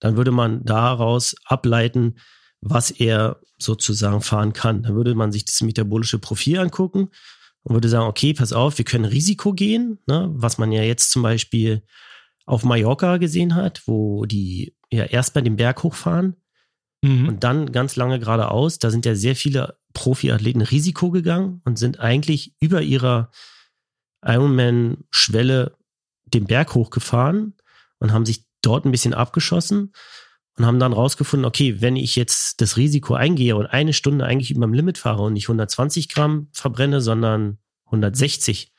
Dann 0.00 0.16
würde 0.16 0.30
man 0.30 0.64
daraus 0.64 1.36
ableiten, 1.44 2.16
was 2.62 2.90
er 2.90 3.40
sozusagen 3.58 4.22
fahren 4.22 4.52
kann. 4.54 4.82
Dann 4.82 4.94
würde 4.94 5.14
man 5.14 5.30
sich 5.32 5.44
das 5.44 5.60
metabolische 5.60 6.18
Profil 6.18 6.58
angucken 6.58 7.10
und 7.62 7.74
würde 7.74 7.88
sagen, 7.88 8.06
okay, 8.06 8.32
pass 8.32 8.52
auf, 8.52 8.78
wir 8.78 8.84
können 8.84 9.04
Risiko 9.04 9.52
gehen, 9.52 9.98
ne? 10.06 10.30
was 10.32 10.56
man 10.58 10.72
ja 10.72 10.82
jetzt 10.82 11.10
zum 11.10 11.22
Beispiel 11.22 11.82
auf 12.46 12.64
Mallorca 12.64 13.18
gesehen 13.18 13.54
hat, 13.54 13.82
wo 13.86 14.24
die 14.24 14.74
ja 14.90 15.04
erstmal 15.04 15.44
den 15.44 15.56
Berg 15.56 15.82
hochfahren 15.82 16.36
Mhm. 17.04 17.28
und 17.28 17.44
dann 17.44 17.72
ganz 17.72 17.96
lange 17.96 18.20
geradeaus. 18.20 18.78
Da 18.78 18.90
sind 18.90 19.04
ja 19.04 19.14
sehr 19.14 19.34
viele 19.34 19.76
Profiathleten 19.92 20.62
Risiko 20.62 21.10
gegangen 21.10 21.60
und 21.64 21.78
sind 21.78 21.98
eigentlich 21.98 22.54
über 22.60 22.80
ihrer 22.80 23.30
Ironman-Schwelle 24.24 25.76
den 26.24 26.46
Berg 26.46 26.74
hochgefahren 26.74 27.54
und 27.98 28.12
haben 28.12 28.24
sich 28.24 28.44
dort 28.62 28.84
ein 28.84 28.92
bisschen 28.92 29.14
abgeschossen 29.14 29.92
und 30.62 30.66
haben 30.66 30.78
dann 30.78 30.92
rausgefunden, 30.92 31.44
okay, 31.44 31.80
wenn 31.80 31.96
ich 31.96 32.14
jetzt 32.14 32.60
das 32.60 32.76
Risiko 32.76 33.14
eingehe 33.14 33.56
und 33.56 33.66
eine 33.66 33.92
Stunde 33.92 34.24
eigentlich 34.24 34.52
über 34.52 34.64
dem 34.64 34.72
Limit 34.72 34.96
fahre 34.96 35.22
und 35.22 35.32
nicht 35.32 35.46
120 35.46 36.08
Gramm 36.08 36.50
verbrenne, 36.52 37.00
sondern 37.00 37.58
160, 37.86 38.72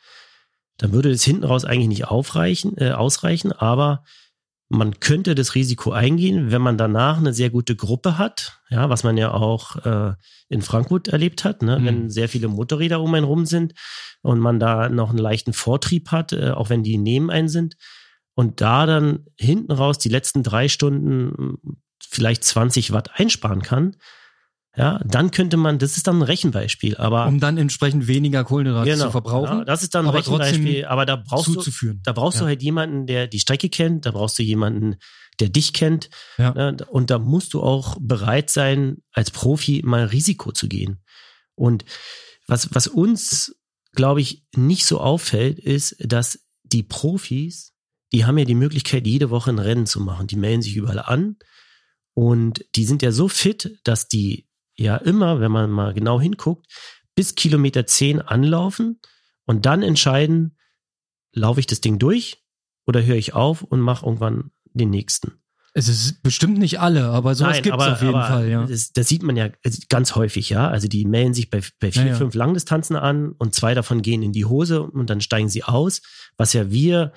dann 0.78 0.94
würde 0.94 1.12
es 1.12 1.26
hinten 1.26 1.44
raus 1.44 1.66
eigentlich 1.66 1.90
nicht 1.90 2.08
aufreichen, 2.08 2.78
äh, 2.78 2.92
ausreichen, 2.92 3.52
aber 3.52 4.06
man 4.70 5.02
könnte 5.02 5.36
das 5.36 5.56
Risiko 5.56 5.92
eingehen, 5.92 6.52
wenn 6.52 6.62
man 6.62 6.78
danach 6.78 7.18
eine 7.18 7.34
sehr 7.34 7.50
gute 7.50 7.76
Gruppe 7.76 8.18
hat, 8.18 8.62
ja, 8.70 8.90
was 8.90 9.04
man 9.04 9.18
ja 9.18 9.34
auch 9.34 9.76
äh, 9.86 10.14
in 10.48 10.62
Frankfurt 10.62 11.10
erlebt 11.10 11.44
hat, 11.44 11.64
ne? 11.64 11.80
Mhm. 11.80 11.86
wenn 11.86 12.10
sehr 12.10 12.30
viele 12.30 12.48
Motorräder 12.48 13.02
um 13.02 13.14
einen 13.14 13.26
rum 13.26 13.46
sind 13.46 13.74
und 14.22 14.40
man 14.40 14.58
da 14.58 14.88
noch 14.88 15.10
einen 15.10 15.20
leichten 15.20 15.52
Vortrieb 15.52 16.12
hat, 16.12 16.32
äh, 16.32 16.52
auch 16.52 16.70
wenn 16.70 16.82
die 16.82 16.98
neben 16.98 17.30
einen 17.30 17.50
sind. 17.50 17.76
Und 18.36 18.62
da 18.62 18.86
dann 18.86 19.26
hinten 19.38 19.72
raus 19.72 19.98
die 20.00 20.10
letzten 20.10 20.44
drei 20.44 20.68
Stunden 20.70 21.34
mh, 21.38 21.76
vielleicht 22.08 22.44
20 22.44 22.92
Watt 22.92 23.12
einsparen 23.20 23.62
kann, 23.62 23.96
ja, 24.76 25.00
dann 25.06 25.30
könnte 25.30 25.56
man, 25.56 25.78
das 25.78 25.98
ist 25.98 26.08
dann 26.08 26.18
ein 26.18 26.24
Rechenbeispiel, 26.24 26.98
aber 26.98 27.28
Um 27.28 27.40
dann 27.40 27.60
entsprechend 27.60 28.08
weniger 28.08 28.44
Kohlenhydrate 28.44 28.90
genau, 28.90 29.06
zu 29.06 29.12
verbrauchen, 29.12 29.60
ja, 29.60 29.66
das 29.66 29.84
ist 29.84 29.94
dann 29.94 30.06
ein 30.06 30.10
aber 30.10 30.18
Rechenbeispiel, 30.18 30.86
aber 30.86 31.06
da 31.06 31.16
brauchst 31.16 31.56
du, 31.56 31.94
da 32.04 32.12
brauchst 32.12 32.40
du 32.40 32.44
Ja. 32.46 32.48
halt 32.48 32.64
jemanden, 32.64 33.06
der 33.06 33.28
die 33.28 33.40
Strecke 33.40 33.70
kennt, 33.70 34.08
da 34.08 34.12
brauchst 34.12 34.40
du 34.40 34.44
jemanden, 34.44 34.96
der 35.40 35.50
dich 35.50 35.74
kennt. 35.74 36.10
Ja. 36.40 36.54
Ne? 36.54 36.78
Und 36.90 37.12
da 37.12 37.20
musst 37.20 37.54
du 37.54 37.62
auch 37.62 37.98
bereit 38.00 38.50
sein, 38.50 38.98
als 39.12 39.30
Profi 39.30 39.82
mal 39.86 40.06
Risiko 40.06 40.52
zu 40.52 40.68
gehen. 40.68 41.04
Und 41.56 41.86
was, 42.48 42.74
was 42.74 42.88
uns, 42.88 43.56
glaube 43.94 44.22
ich, 44.22 44.44
nicht 44.56 44.86
so 44.88 45.00
auffällt, 45.00 45.60
ist, 45.60 45.96
dass 46.00 46.40
die 46.64 46.84
Profis, 46.84 47.73
die 48.14 48.26
haben 48.26 48.38
ja 48.38 48.46
die 48.46 48.56
Möglichkeit, 48.56 49.08
jede 49.08 49.30
Woche 49.30 49.52
ein 49.52 49.60
Rennen 49.60 49.86
zu 49.86 50.00
machen. 50.00 50.28
Die 50.28 50.36
melden 50.36 50.62
sich 50.62 50.76
überall 50.76 51.00
an. 51.00 51.38
Und 52.14 52.64
die 52.76 52.86
sind 52.86 53.02
ja 53.02 53.12
so 53.12 53.28
fit, 53.28 53.80
dass 53.84 54.08
die 54.08 54.48
ja 54.76 54.98
immer, 54.98 55.40
wenn 55.40 55.52
man 55.52 55.72
mal 55.72 55.94
genau 55.94 56.22
hinguckt, 56.22 56.68
bis 57.16 57.36
Kilometer 57.36 57.86
10 57.86 58.22
anlaufen 58.22 59.00
und 59.46 59.66
dann 59.66 59.82
entscheiden, 59.82 60.58
laufe 61.34 61.60
ich 61.60 61.68
das 61.68 61.82
Ding 61.82 62.00
durch 62.00 62.44
oder 62.86 63.04
höre 63.04 63.16
ich 63.16 63.34
auf 63.34 63.64
und 63.64 63.82
mache 63.82 64.06
irgendwann 64.06 64.52
den 64.74 64.90
nächsten. 64.90 65.40
Es 65.76 65.88
ist 65.88 66.22
bestimmt 66.22 66.60
nicht 66.60 66.80
alle, 66.80 67.06
aber 67.06 67.34
sowas 67.34 67.64
gibt 67.64 67.80
es 67.80 67.88
auf 67.88 68.02
jeden 68.02 68.14
Fall, 68.14 68.48
ja. 68.48 68.66
Das, 68.66 68.94
das 68.94 69.08
sieht 69.08 69.24
man 69.24 69.36
ja 69.36 69.50
ganz 69.90 70.14
häufig, 70.14 70.50
ja. 70.50 70.68
Also 70.68 70.88
die 70.88 71.06
melden 71.06 71.34
sich 71.34 71.50
bei, 71.50 71.62
bei 71.80 71.92
vier, 71.92 72.04
Ja, 72.04 72.08
ja. 72.10 72.16
fünf 72.16 72.36
Langdistanzen 72.36 72.96
an 72.96 73.32
und 73.32 73.56
zwei 73.56 73.74
davon 73.74 74.04
gehen 74.04 74.22
in 74.22 74.34
die 74.34 74.46
Hose 74.46 74.84
und 74.84 75.10
dann 75.10 75.20
steigen 75.20 75.50
sie 75.50 75.64
aus, 75.64 76.04
was 76.38 76.54
ja 76.54 76.70
wir 76.70 77.12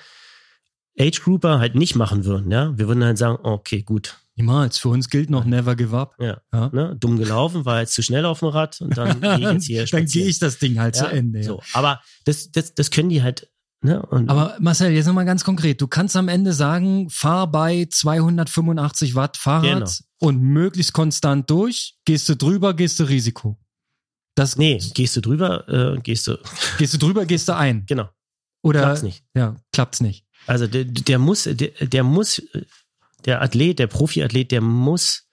Age 0.98 1.20
Grouper 1.22 1.58
halt 1.58 1.74
nicht 1.74 1.94
machen 1.94 2.24
würden, 2.24 2.50
ja. 2.50 2.76
Wir 2.78 2.88
würden 2.88 3.04
halt 3.04 3.18
sagen, 3.18 3.38
okay, 3.42 3.82
gut, 3.82 4.16
Niemals. 4.38 4.76
Für 4.76 4.90
uns 4.90 5.08
gilt 5.08 5.30
noch 5.30 5.46
never 5.46 5.74
give 5.76 5.96
up. 5.96 6.14
ja, 6.20 6.42
Ja. 6.52 6.68
ne, 6.70 6.94
dumm 7.00 7.16
gelaufen, 7.16 7.64
war 7.64 7.80
jetzt 7.80 7.94
zu 7.94 8.02
schnell 8.02 8.26
auf 8.26 8.40
dem 8.40 8.48
Rad 8.48 8.78
und 8.82 8.94
dann 8.98 9.18
gehe 9.22 9.34
ich 9.36 9.40
jetzt 9.40 9.64
hier 9.64 9.86
dann 9.86 10.04
gehe 10.04 10.26
ich 10.26 10.38
das 10.38 10.58
Ding 10.58 10.78
halt 10.78 10.94
zu 10.94 11.04
ja, 11.04 11.10
Ende. 11.10 11.38
Ja. 11.38 11.44
So, 11.46 11.62
aber 11.72 12.02
das, 12.26 12.50
das, 12.52 12.74
das 12.74 12.90
können 12.90 13.08
die 13.08 13.22
halt, 13.22 13.48
ne? 13.80 14.04
Und 14.04 14.28
Aber 14.28 14.54
Marcel, 14.60 14.90
jetzt 14.92 15.06
nochmal 15.06 15.24
ganz 15.24 15.42
konkret. 15.42 15.80
Du 15.80 15.86
kannst 15.86 16.16
am 16.16 16.28
Ende 16.28 16.52
sagen, 16.52 17.08
fahr 17.08 17.50
bei 17.50 17.86
285 17.90 19.14
Watt 19.14 19.38
Fahrrad 19.38 19.64
Genau. 19.64 19.90
und 20.18 20.42
möglichst 20.42 20.92
konstant 20.92 21.48
durch. 21.48 21.96
Gehst 22.04 22.28
du 22.28 22.36
drüber, 22.36 22.74
gehst 22.74 23.00
du 23.00 23.04
Risiko. 23.04 23.58
Das, 24.34 24.58
nee, 24.58 24.78
gehst 24.92 25.16
du 25.16 25.22
drüber, 25.22 25.66
äh, 25.96 25.98
gehst 26.02 26.26
du, 26.26 26.36
Gehst 26.76 26.92
du 26.92 26.98
drüber, 26.98 27.24
gehst 27.24 27.48
du 27.48 27.56
ein. 27.56 27.86
genau, 27.86 28.10
Oder 28.62 28.80
klappt's 28.82 29.02
nicht. 29.02 29.24
ja, 29.34 29.56
klappt's 29.72 30.02
nicht. 30.02 30.25
Also 30.46 30.66
der, 30.66 30.84
der 30.84 31.18
muss, 31.18 31.44
der, 31.44 31.70
der 31.80 32.04
muss, 32.04 32.42
der 33.24 33.42
Athlet, 33.42 33.78
der 33.78 33.86
Profiathlet, 33.86 34.50
der 34.50 34.60
muss 34.60 35.28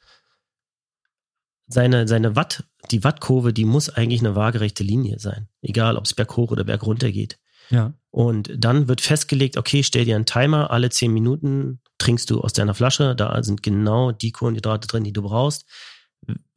seine, 1.68 2.08
seine 2.08 2.36
Watt, 2.36 2.64
die 2.92 3.04
Wattkurve, 3.04 3.54
die 3.54 3.66
muss 3.66 3.90
eigentlich 3.90 4.22
eine 4.22 4.36
waagerechte 4.36 4.84
Linie 4.84 5.20
sein. 5.20 5.48
Egal, 5.62 5.98
ob 5.98 6.06
es 6.06 6.14
berghoch 6.14 6.52
oder 6.52 6.64
bergunter 6.64 7.12
geht. 7.12 7.40
Ja. 7.70 7.94
Und 8.12 8.52
dann 8.56 8.88
wird 8.88 9.02
festgelegt, 9.02 9.58
okay, 9.58 9.84
stell 9.84 10.06
dir 10.06 10.16
einen 10.16 10.26
Timer, 10.26 10.72
alle 10.72 10.90
zehn 10.90 11.14
Minuten 11.14 11.80
trinkst 11.98 12.30
du 12.30 12.42
aus 12.42 12.54
deiner 12.54 12.74
Flasche, 12.74 13.16
da 13.16 13.42
sind 13.44 13.64
genau 13.64 14.12
die 14.12 14.32
Kohlenhydrate 14.32 14.88
drin, 14.88 15.04
die 15.04 15.14
du 15.14 15.22
brauchst. 15.22 15.66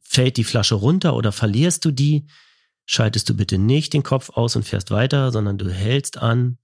Fällt 0.01 0.37
die 0.37 0.43
Flasche 0.43 0.75
runter 0.75 1.15
oder 1.15 1.31
verlierst 1.31 1.85
du 1.85 1.91
die, 1.91 2.27
schaltest 2.85 3.29
du 3.29 3.35
bitte 3.35 3.57
nicht 3.57 3.93
den 3.93 4.03
Kopf 4.03 4.29
aus 4.29 4.55
und 4.55 4.63
fährst 4.63 4.91
weiter, 4.91 5.31
sondern 5.31 5.57
du 5.57 5.69
hältst 5.69 6.17
an, 6.17 6.57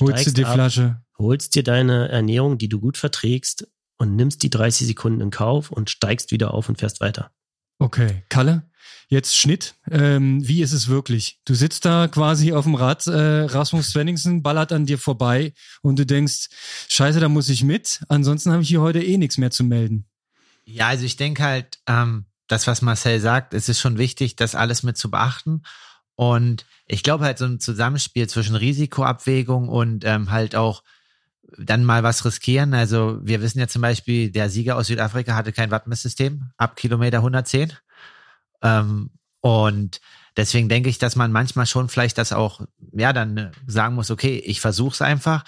Holst 0.00 0.26
du 0.26 0.32
die 0.32 0.44
ab, 0.44 0.54
Flasche. 0.54 1.01
Holst 1.18 1.54
dir 1.54 1.62
deine 1.62 2.08
Ernährung, 2.08 2.58
die 2.58 2.68
du 2.68 2.80
gut 2.80 2.96
verträgst 2.96 3.68
und 3.98 4.16
nimmst 4.16 4.42
die 4.42 4.50
30 4.50 4.86
Sekunden 4.86 5.20
in 5.20 5.30
Kauf 5.30 5.70
und 5.70 5.90
steigst 5.90 6.30
wieder 6.30 6.54
auf 6.54 6.68
und 6.68 6.78
fährst 6.78 7.00
weiter. 7.00 7.30
Okay, 7.78 8.24
Kalle, 8.28 8.70
jetzt 9.08 9.36
Schnitt. 9.36 9.74
Ähm, 9.90 10.46
wie 10.46 10.62
ist 10.62 10.72
es 10.72 10.88
wirklich? 10.88 11.40
Du 11.44 11.54
sitzt 11.54 11.84
da 11.84 12.08
quasi 12.08 12.52
auf 12.52 12.64
dem 12.64 12.74
Rad, 12.74 13.06
äh, 13.06 13.44
Rasmus 13.44 13.90
Svenningsen 13.90 14.42
ballert 14.42 14.72
an 14.72 14.86
dir 14.86 14.98
vorbei 14.98 15.52
und 15.82 15.98
du 15.98 16.06
denkst, 16.06 16.48
scheiße, 16.88 17.20
da 17.20 17.28
muss 17.28 17.48
ich 17.48 17.64
mit. 17.64 18.02
Ansonsten 18.08 18.52
habe 18.52 18.62
ich 18.62 18.68
hier 18.68 18.80
heute 18.80 19.02
eh 19.02 19.18
nichts 19.18 19.38
mehr 19.38 19.50
zu 19.50 19.64
melden. 19.64 20.06
Ja, 20.64 20.88
also 20.88 21.04
ich 21.04 21.16
denke 21.16 21.42
halt, 21.42 21.80
ähm, 21.86 22.26
das, 22.46 22.66
was 22.66 22.82
Marcel 22.82 23.20
sagt, 23.20 23.54
es 23.54 23.68
ist 23.68 23.80
schon 23.80 23.98
wichtig, 23.98 24.36
das 24.36 24.54
alles 24.54 24.82
mit 24.82 24.96
zu 24.96 25.10
beachten. 25.10 25.62
Und 26.14 26.66
ich 26.86 27.02
glaube 27.02 27.24
halt 27.24 27.38
so 27.38 27.46
ein 27.46 27.58
Zusammenspiel 27.58 28.28
zwischen 28.28 28.54
Risikoabwägung 28.54 29.68
und 29.68 30.04
ähm, 30.04 30.30
halt 30.30 30.54
auch 30.54 30.82
dann 31.58 31.84
mal 31.84 32.02
was 32.02 32.24
riskieren. 32.24 32.74
Also 32.74 33.18
wir 33.22 33.42
wissen 33.42 33.58
ja 33.58 33.68
zum 33.68 33.82
Beispiel, 33.82 34.30
der 34.30 34.50
Sieger 34.50 34.76
aus 34.76 34.86
Südafrika 34.86 35.34
hatte 35.34 35.52
kein 35.52 35.70
Wattmesssystem 35.70 36.50
ab 36.56 36.76
Kilometer 36.76 37.18
110. 37.18 37.72
Ähm, 38.62 39.10
und 39.40 40.00
deswegen 40.36 40.68
denke 40.68 40.88
ich, 40.88 40.98
dass 40.98 41.16
man 41.16 41.32
manchmal 41.32 41.66
schon 41.66 41.88
vielleicht 41.88 42.18
das 42.18 42.32
auch, 42.32 42.60
ja, 42.92 43.12
dann 43.12 43.52
sagen 43.66 43.94
muss, 43.94 44.10
okay, 44.10 44.38
ich 44.38 44.60
versuche 44.60 44.94
es 44.94 45.02
einfach. 45.02 45.44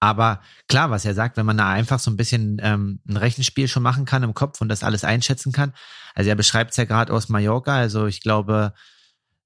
Aber 0.00 0.40
klar, 0.68 0.90
was 0.90 1.04
er 1.04 1.14
sagt, 1.14 1.36
wenn 1.36 1.46
man 1.46 1.58
da 1.58 1.68
einfach 1.68 2.00
so 2.00 2.10
ein 2.10 2.16
bisschen 2.16 2.58
ähm, 2.60 3.00
ein 3.08 3.16
Rechenspiel 3.16 3.68
schon 3.68 3.84
machen 3.84 4.04
kann 4.04 4.24
im 4.24 4.34
Kopf 4.34 4.60
und 4.60 4.68
das 4.68 4.82
alles 4.82 5.04
einschätzen 5.04 5.52
kann. 5.52 5.72
Also 6.14 6.28
er 6.28 6.34
beschreibt 6.34 6.72
es 6.72 6.76
ja 6.76 6.84
gerade 6.84 7.12
aus 7.12 7.28
Mallorca. 7.28 7.76
Also 7.76 8.06
ich 8.06 8.20
glaube, 8.20 8.72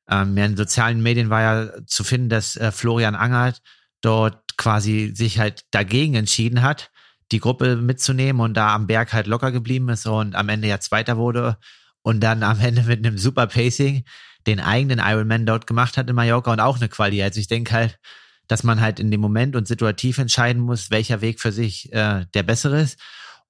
ähm, 0.09 0.36
ja, 0.36 0.44
in 0.46 0.57
sozialen 0.57 1.02
Medien 1.02 1.30
war 1.30 1.42
ja 1.42 1.86
zu 1.86 2.04
finden, 2.04 2.28
dass 2.28 2.57
äh, 2.57 2.72
Florian 2.72 3.14
Angert 3.14 3.61
dort 4.07 4.57
quasi 4.57 5.12
sich 5.14 5.38
halt 5.38 5.64
dagegen 5.70 6.14
entschieden 6.14 6.62
hat, 6.62 6.90
die 7.32 7.40
Gruppe 7.40 7.76
mitzunehmen 7.76 8.40
und 8.40 8.54
da 8.54 8.74
am 8.74 8.86
Berg 8.86 9.12
halt 9.12 9.26
locker 9.26 9.52
geblieben 9.52 9.88
ist 9.88 10.07
und 10.07 10.34
am 10.34 10.48
Ende 10.48 10.68
ja 10.68 10.80
Zweiter 10.80 11.16
wurde 11.16 11.59
und 12.02 12.20
dann 12.20 12.42
am 12.42 12.61
Ende 12.61 12.84
mit 12.84 13.04
einem 13.04 13.18
super 13.18 13.46
Pacing 13.46 14.04
den 14.46 14.61
eigenen 14.61 15.00
Ironman 15.00 15.44
dort 15.44 15.66
gemacht 15.66 15.96
hat 15.96 16.09
in 16.09 16.14
Mallorca 16.14 16.52
und 16.52 16.61
auch 16.61 16.76
eine 16.76 16.88
Quali. 16.88 17.22
Also 17.22 17.40
ich 17.40 17.48
denke 17.48 17.72
halt, 17.72 17.98
dass 18.46 18.62
man 18.62 18.80
halt 18.80 19.00
in 19.00 19.11
dem 19.11 19.20
Moment 19.20 19.57
und 19.57 19.66
situativ 19.66 20.18
entscheiden 20.18 20.62
muss, 20.62 20.92
welcher 20.92 21.20
Weg 21.20 21.40
für 21.40 21.50
sich 21.50 21.92
äh, 21.92 22.26
der 22.32 22.42
bessere 22.44 22.80
ist. 22.80 23.00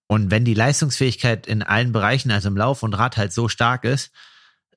Und 0.06 0.30
wenn 0.30 0.44
die 0.44 0.54
Leistungsfähigkeit 0.54 1.46
in 1.46 1.62
allen 1.62 1.92
Bereichen, 1.92 2.30
also 2.30 2.48
im 2.48 2.56
Lauf 2.56 2.82
und 2.82 2.94
Rad 2.94 3.16
halt 3.16 3.32
so 3.32 3.48
stark 3.48 3.84
ist, 3.84 4.10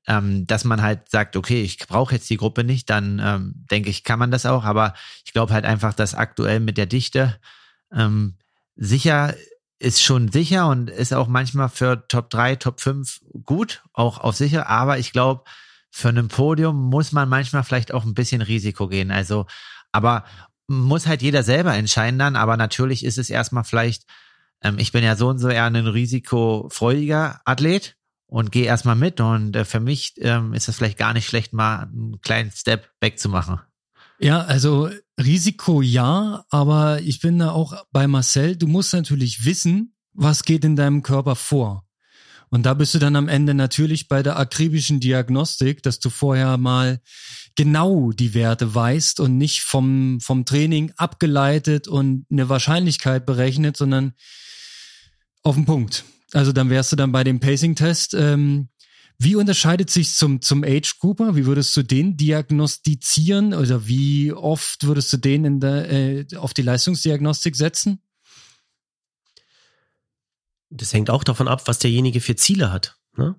ähm, 0.07 0.47
dass 0.47 0.63
man 0.63 0.81
halt 0.81 1.09
sagt, 1.09 1.35
okay, 1.35 1.61
ich 1.61 1.77
brauche 1.79 2.15
jetzt 2.15 2.29
die 2.29 2.37
Gruppe 2.37 2.63
nicht, 2.63 2.89
dann 2.89 3.21
ähm, 3.23 3.53
denke 3.69 3.89
ich, 3.89 4.03
kann 4.03 4.19
man 4.19 4.31
das 4.31 4.45
auch. 4.45 4.63
Aber 4.63 4.93
ich 5.25 5.33
glaube 5.33 5.53
halt 5.53 5.65
einfach, 5.65 5.93
dass 5.93 6.15
aktuell 6.15 6.59
mit 6.59 6.77
der 6.77 6.85
Dichte 6.85 7.39
ähm, 7.93 8.35
sicher 8.75 9.35
ist 9.79 10.01
schon 10.03 10.29
sicher 10.29 10.67
und 10.67 10.89
ist 10.89 11.13
auch 11.13 11.27
manchmal 11.27 11.69
für 11.69 12.05
Top 12.07 12.29
3, 12.29 12.57
Top 12.57 12.81
5 12.81 13.21
gut, 13.45 13.81
auch 13.93 14.17
auf 14.17 14.35
sicher. 14.35 14.67
Aber 14.67 14.99
ich 14.99 15.13
glaube, 15.13 15.43
für 15.89 16.09
ein 16.09 16.27
Podium 16.27 16.89
muss 16.89 17.11
man 17.11 17.29
manchmal 17.29 17.63
vielleicht 17.63 17.93
auch 17.93 18.03
ein 18.03 18.13
bisschen 18.13 18.41
Risiko 18.41 18.87
gehen. 18.87 19.09
Also, 19.11 19.47
aber 19.91 20.25
muss 20.67 21.07
halt 21.07 21.21
jeder 21.21 21.43
selber 21.43 21.73
entscheiden 21.73 22.19
dann. 22.19 22.35
Aber 22.35 22.57
natürlich 22.57 23.05
ist 23.05 23.17
es 23.17 23.29
erstmal 23.29 23.63
vielleicht, 23.63 24.03
ähm, 24.61 24.77
ich 24.79 24.91
bin 24.91 25.03
ja 25.03 25.15
so 25.15 25.29
und 25.29 25.39
so 25.39 25.49
eher 25.49 25.65
ein 25.65 25.75
risikofreudiger 25.75 27.41
Athlet 27.45 27.95
und 28.29 28.51
gehe 28.51 28.65
erstmal 28.65 28.95
mit. 28.95 29.19
Und 29.19 29.55
äh, 29.55 29.65
für 29.65 29.79
mich 29.79 30.13
ähm, 30.17 30.53
ist 30.53 30.69
es 30.69 30.77
vielleicht 30.77 30.97
gar 30.97 31.13
nicht 31.13 31.27
schlecht, 31.27 31.51
mal 31.51 31.83
einen 31.83 32.21
kleinen 32.21 32.51
Step 32.51 32.89
back 32.99 33.19
zu 33.19 33.27
machen. 33.29 33.59
Ja, 34.19 34.41
also 34.41 34.89
Risiko 35.19 35.81
ja, 35.81 36.43
aber 36.49 37.01
ich 37.01 37.21
bin 37.21 37.39
da 37.39 37.51
auch 37.51 37.73
bei 37.91 38.07
Marcel. 38.07 38.55
Du 38.55 38.67
musst 38.67 38.93
natürlich 38.93 39.45
wissen, 39.45 39.95
was 40.13 40.43
geht 40.43 40.65
in 40.65 40.75
deinem 40.75 41.03
Körper 41.03 41.35
vor. 41.35 41.85
Und 42.49 42.65
da 42.65 42.73
bist 42.73 42.95
du 42.95 42.99
dann 42.99 43.15
am 43.15 43.27
Ende 43.27 43.53
natürlich 43.53 44.07
bei 44.07 44.23
der 44.23 44.37
akribischen 44.37 44.99
Diagnostik, 44.99 45.83
dass 45.83 45.99
du 45.99 46.09
vorher 46.09 46.57
mal 46.57 46.99
genau 47.55 48.11
die 48.11 48.33
Werte 48.33 48.73
weißt 48.73 49.19
und 49.19 49.37
nicht 49.37 49.61
vom, 49.61 50.19
vom 50.19 50.45
Training 50.45 50.91
abgeleitet 50.97 51.87
und 51.87 52.25
eine 52.31 52.49
Wahrscheinlichkeit 52.49 53.25
berechnet, 53.25 53.77
sondern 53.77 54.13
auf 55.43 55.55
den 55.55 55.65
Punkt. 55.65 56.03
Also 56.33 56.51
dann 56.51 56.69
wärst 56.69 56.91
du 56.91 56.95
dann 56.95 57.11
bei 57.11 57.23
dem 57.23 57.39
Pacing-Test. 57.39 58.13
Ähm, 58.13 58.69
wie 59.17 59.35
unterscheidet 59.35 59.89
sich 59.89 60.13
zum, 60.13 60.41
zum 60.41 60.63
Age 60.63 60.97
Grouper? 60.99 61.35
Wie 61.35 61.45
würdest 61.45 61.75
du 61.75 61.83
den 61.83 62.15
diagnostizieren? 62.15 63.53
Oder 63.53 63.87
wie 63.87 64.31
oft 64.31 64.85
würdest 64.85 65.11
du 65.11 65.17
den 65.17 65.43
in 65.43 65.59
der, 65.59 65.91
äh, 65.91 66.25
auf 66.37 66.53
die 66.53 66.61
Leistungsdiagnostik 66.61 67.55
setzen? 67.55 68.01
Das 70.69 70.93
hängt 70.93 71.09
auch 71.09 71.23
davon 71.23 71.47
ab, 71.47 71.63
was 71.65 71.79
derjenige 71.79 72.21
für 72.21 72.35
Ziele 72.35 72.71
hat. 72.71 72.97
Ne? 73.17 73.35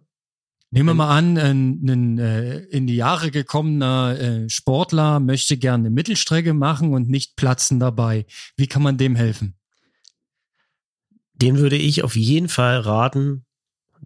Nehmen 0.73 0.91
wir 0.91 0.95
mal 0.95 1.17
an, 1.17 1.39
ein, 1.39 1.81
ein 1.89 2.19
äh, 2.19 2.59
in 2.59 2.87
die 2.87 2.97
Jahre 2.97 3.31
gekommener 3.31 4.19
äh, 4.21 4.51
Sportler 4.51 5.19
möchte 5.19 5.57
gerne 5.57 5.87
eine 5.87 5.91
Mittelstrecke 5.91 6.55
machen 6.55 6.93
und 6.93 7.09
nicht 7.09 7.37
platzen 7.37 7.81
dabei. 7.81 8.27
Wie 8.57 8.67
kann 8.67 8.83
man 8.83 8.99
dem 8.99 9.17
helfen? 9.17 9.57
Den 11.41 11.59
würde 11.59 11.77
ich 11.77 12.03
auf 12.03 12.17
jeden 12.17 12.49
Fall 12.49 12.81
raten, 12.81 13.47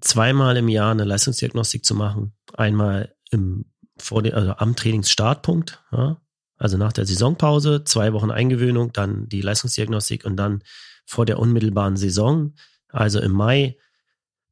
zweimal 0.00 0.56
im 0.56 0.68
Jahr 0.68 0.90
eine 0.90 1.04
Leistungsdiagnostik 1.04 1.84
zu 1.84 1.94
machen. 1.94 2.32
Einmal 2.54 3.14
im, 3.30 3.66
vor 3.96 4.22
den, 4.22 4.34
also 4.34 4.52
am 4.52 4.76
Trainingsstartpunkt, 4.76 5.82
ja, 5.92 6.20
also 6.56 6.76
nach 6.76 6.92
der 6.92 7.04
Saisonpause, 7.04 7.84
zwei 7.84 8.12
Wochen 8.12 8.30
Eingewöhnung, 8.30 8.92
dann 8.92 9.28
die 9.28 9.40
Leistungsdiagnostik 9.40 10.24
und 10.24 10.36
dann 10.36 10.62
vor 11.04 11.26
der 11.26 11.38
unmittelbaren 11.38 11.96
Saison, 11.96 12.54
also 12.88 13.20
im 13.20 13.32
Mai, 13.32 13.76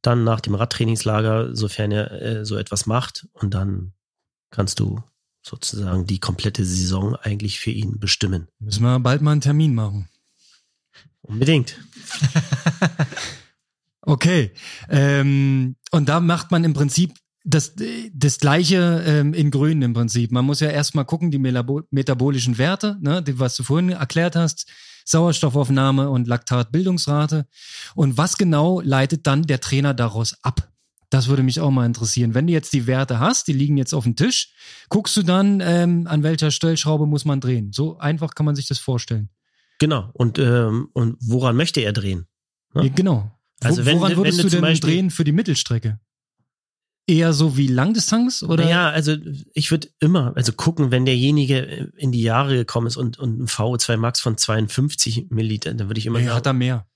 dann 0.01 0.23
nach 0.23 0.41
dem 0.41 0.53
Radtrainingslager, 0.53 1.55
sofern 1.55 1.91
er 1.91 2.11
äh, 2.21 2.45
so 2.45 2.57
etwas 2.57 2.85
macht 2.85 3.27
und 3.33 3.53
dann 3.53 3.93
kannst 4.51 4.79
du 4.79 5.01
sozusagen 5.41 6.05
die 6.05 6.19
komplette 6.19 6.63
Saison 6.65 7.15
eigentlich 7.15 7.59
für 7.59 7.71
ihn 7.71 7.99
bestimmen. 7.99 8.47
Müssen 8.59 8.83
wir 8.83 8.99
bald 8.99 9.21
mal 9.21 9.31
einen 9.31 9.41
Termin 9.41 9.73
machen. 9.73 10.09
Unbedingt. 11.23 11.79
Okay. 14.05 14.51
Ähm, 14.89 15.75
und 15.91 16.09
da 16.09 16.19
macht 16.19 16.51
man 16.51 16.63
im 16.63 16.73
Prinzip 16.73 17.13
das, 17.45 17.73
das 18.13 18.37
gleiche 18.37 19.03
ähm, 19.05 19.33
in 19.33 19.51
Grün 19.51 19.81
im 19.81 19.93
Prinzip. 19.93 20.31
Man 20.31 20.45
muss 20.45 20.59
ja 20.59 20.69
erstmal 20.69 21.05
gucken, 21.05 21.31
die 21.31 21.39
metabolischen 21.39 22.57
Werte, 22.57 22.97
ne, 23.01 23.21
die, 23.21 23.39
was 23.39 23.55
du 23.55 23.63
vorhin 23.63 23.89
erklärt 23.89 24.35
hast, 24.35 24.69
Sauerstoffaufnahme 25.05 26.09
und 26.09 26.27
Laktatbildungsrate. 26.27 27.47
Und 27.95 28.17
was 28.17 28.37
genau 28.37 28.79
leitet 28.81 29.27
dann 29.27 29.43
der 29.43 29.59
Trainer 29.59 29.93
daraus 29.93 30.35
ab? 30.43 30.69
Das 31.09 31.27
würde 31.27 31.43
mich 31.43 31.59
auch 31.59 31.69
mal 31.69 31.85
interessieren. 31.85 32.33
Wenn 32.33 32.47
du 32.47 32.53
jetzt 32.53 32.73
die 32.73 32.87
Werte 32.87 33.19
hast, 33.19 33.47
die 33.47 33.53
liegen 33.53 33.77
jetzt 33.77 33.93
auf 33.93 34.05
dem 34.05 34.15
Tisch, 34.15 34.53
guckst 34.89 35.15
du 35.15 35.23
dann, 35.23 35.61
ähm, 35.61 36.07
an 36.07 36.23
welcher 36.23 36.49
Stellschraube 36.49 37.05
muss 37.05 37.23
man 37.23 37.39
drehen. 37.39 37.71
So 37.71 37.99
einfach 37.99 38.35
kann 38.35 38.45
man 38.45 38.55
sich 38.55 38.67
das 38.67 38.79
vorstellen. 38.79 39.29
Genau. 39.83 40.09
Und, 40.13 40.39
ähm, 40.39 40.87
und 40.93 41.17
woran 41.19 41.57
möchte 41.57 41.81
er 41.81 41.91
drehen? 41.91 42.25
Ne? 42.73 42.89
Genau. 42.91 43.37
Also 43.59 43.85
wenn, 43.85 43.99
Woran 43.99 44.15
würdest 44.15 44.37
wenn 44.37 44.49
du, 44.49 44.61
du 44.61 44.61
denn 44.61 44.79
drehen 44.79 45.11
für 45.11 45.25
die 45.25 45.33
Mittelstrecke? 45.33 45.99
Eher 47.05 47.33
so 47.33 47.57
wie 47.57 47.67
Langdistanz 47.67 48.43
oder? 48.43 48.69
Ja, 48.69 48.91
also 48.91 49.17
ich 49.53 49.71
würde 49.71 49.89
immer, 49.99 50.31
also 50.37 50.53
gucken, 50.53 50.91
wenn 50.91 51.03
derjenige 51.03 51.91
in 51.97 52.13
die 52.13 52.21
Jahre 52.21 52.55
gekommen 52.55 52.87
ist 52.87 52.95
und, 52.95 53.19
und 53.19 53.41
ein 53.41 53.47
VO2 53.47 53.97
Max 53.97 54.21
von 54.21 54.37
52 54.37 55.31
Milliliter, 55.31 55.73
dann 55.73 55.89
würde 55.89 55.99
ich 55.99 56.05
immer 56.05 56.19
nee, 56.19 56.27
sagen. 56.27 56.37
Hat 56.37 56.45
er 56.45 56.53
mehr? 56.53 56.87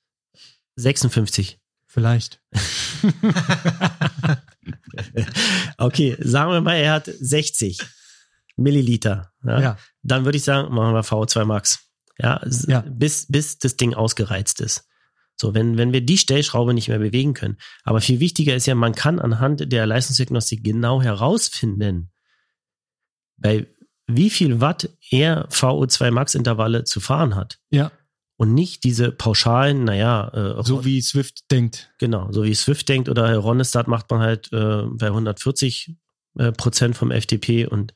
56. 0.77 1.59
Vielleicht. 1.87 2.39
okay, 5.77 6.15
sagen 6.21 6.53
wir 6.53 6.61
mal, 6.61 6.75
er 6.75 6.93
hat 6.93 7.11
60 7.19 7.81
Milliliter. 8.55 9.33
Ja? 9.43 9.59
ja. 9.59 9.77
Dann 10.03 10.23
würde 10.23 10.37
ich 10.37 10.45
sagen, 10.45 10.73
machen 10.73 10.93
wir 10.93 11.03
VO2 11.03 11.43
Max. 11.43 11.86
Ja, 12.19 12.41
ja, 12.67 12.83
bis, 12.87 13.27
bis 13.27 13.59
das 13.59 13.77
Ding 13.77 13.93
ausgereizt 13.93 14.61
ist. 14.61 14.87
So, 15.39 15.53
wenn, 15.53 15.77
wenn 15.77 15.93
wir 15.93 16.01
die 16.01 16.17
Stellschraube 16.17 16.73
nicht 16.73 16.87
mehr 16.87 16.97
bewegen 16.97 17.35
können. 17.35 17.57
Aber 17.83 18.01
viel 18.01 18.19
wichtiger 18.19 18.55
ist 18.55 18.65
ja, 18.65 18.73
man 18.73 18.95
kann 18.95 19.19
anhand 19.19 19.71
der 19.71 19.85
Leistungsdiagnostik 19.85 20.63
genau 20.63 21.01
herausfinden, 21.01 22.11
bei 23.37 23.67
wie 24.07 24.29
viel 24.29 24.61
Watt 24.61 24.89
er 25.11 25.47
VO2 25.49 26.11
Max 26.11 26.33
Intervalle 26.33 26.85
zu 26.85 26.99
fahren 26.99 27.35
hat. 27.35 27.59
Ja. 27.69 27.91
Und 28.37 28.53
nicht 28.53 28.83
diese 28.83 29.11
pauschalen, 29.11 29.83
naja. 29.83 30.29
Äh, 30.59 30.63
so 30.63 30.85
wie 30.85 31.01
Swift 31.01 31.51
denkt. 31.51 31.91
Genau, 31.99 32.31
so 32.31 32.43
wie 32.43 32.55
Swift 32.55 32.87
denkt 32.87 33.09
oder 33.09 33.35
Ronestad 33.35 33.87
macht 33.87 34.09
man 34.09 34.21
halt 34.21 34.51
äh, 34.53 34.83
bei 34.83 35.07
140 35.07 35.95
äh, 36.37 36.51
Prozent 36.51 36.95
vom 36.95 37.11
FTP 37.11 37.67
und 37.67 37.93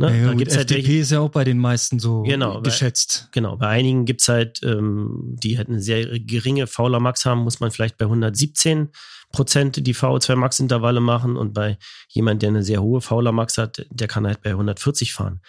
Ne? 0.00 0.18
Ja, 0.18 0.26
da 0.28 0.34
gibt's 0.34 0.56
FDP 0.56 0.74
halt 0.76 0.88
welche, 0.88 1.00
ist 1.00 1.10
ja 1.10 1.20
auch 1.20 1.28
bei 1.28 1.44
den 1.44 1.58
meisten 1.58 1.98
so 1.98 2.22
genau, 2.22 2.62
geschätzt. 2.62 3.24
Bei, 3.26 3.28
genau, 3.40 3.56
bei 3.58 3.66
einigen 3.66 4.06
gibt's 4.06 4.30
halt, 4.30 4.62
ähm, 4.62 5.36
die 5.42 5.58
halt 5.58 5.68
eine 5.68 5.82
sehr 5.82 6.18
geringe 6.20 6.66
Fauler 6.66 7.00
Max 7.00 7.26
haben, 7.26 7.40
muss 7.40 7.60
man 7.60 7.70
vielleicht 7.70 7.98
bei 7.98 8.06
117 8.06 8.88
Prozent 9.30 9.86
die 9.86 9.94
VO2 9.94 10.36
Max 10.36 10.58
Intervalle 10.58 11.00
machen 11.00 11.36
und 11.36 11.52
bei 11.52 11.76
jemand, 12.08 12.40
der 12.40 12.48
eine 12.48 12.62
sehr 12.62 12.82
hohe 12.82 13.02
Fauler 13.02 13.32
Max 13.32 13.58
hat, 13.58 13.86
der 13.90 14.08
kann 14.08 14.26
halt 14.26 14.40
bei 14.40 14.50
140 14.50 15.12
fahren. 15.12 15.42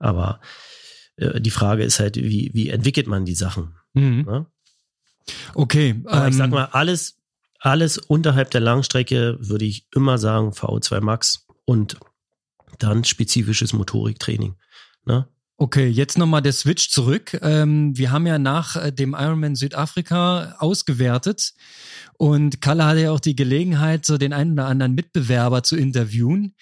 Aber 0.00 0.40
äh, 1.14 1.40
die 1.40 1.52
Frage 1.52 1.84
ist 1.84 2.00
halt, 2.00 2.16
wie, 2.16 2.50
wie 2.52 2.70
entwickelt 2.70 3.06
man 3.06 3.24
die 3.24 3.36
Sachen? 3.36 3.76
Mhm. 3.92 4.24
Ne? 4.26 4.46
Okay. 5.54 6.02
Aber 6.06 6.24
ähm, 6.24 6.30
ich 6.30 6.36
sag 6.36 6.50
mal, 6.50 6.68
alles, 6.72 7.20
alles 7.60 7.98
unterhalb 7.98 8.50
der 8.50 8.60
Langstrecke 8.60 9.36
würde 9.38 9.66
ich 9.66 9.86
immer 9.94 10.18
sagen 10.18 10.50
VO2 10.50 11.00
Max 11.00 11.46
und 11.64 11.96
dann 12.78 13.04
spezifisches 13.04 13.72
Motoriktraining. 13.72 14.54
Ne? 15.04 15.28
Okay, 15.56 15.86
jetzt 15.86 16.18
nochmal 16.18 16.42
der 16.42 16.52
Switch 16.52 16.90
zurück. 16.90 17.38
Ähm, 17.40 17.96
wir 17.96 18.10
haben 18.10 18.26
ja 18.26 18.38
nach 18.38 18.76
äh, 18.76 18.92
dem 18.92 19.14
Ironman 19.14 19.54
Südafrika 19.54 20.56
ausgewertet 20.58 21.54
und 22.16 22.60
Kalle 22.60 22.84
hatte 22.84 23.00
ja 23.02 23.12
auch 23.12 23.20
die 23.20 23.36
Gelegenheit, 23.36 24.04
so 24.04 24.18
den 24.18 24.32
einen 24.32 24.52
oder 24.52 24.66
anderen 24.66 24.94
Mitbewerber 24.94 25.62
zu 25.62 25.76
interviewen. 25.76 26.54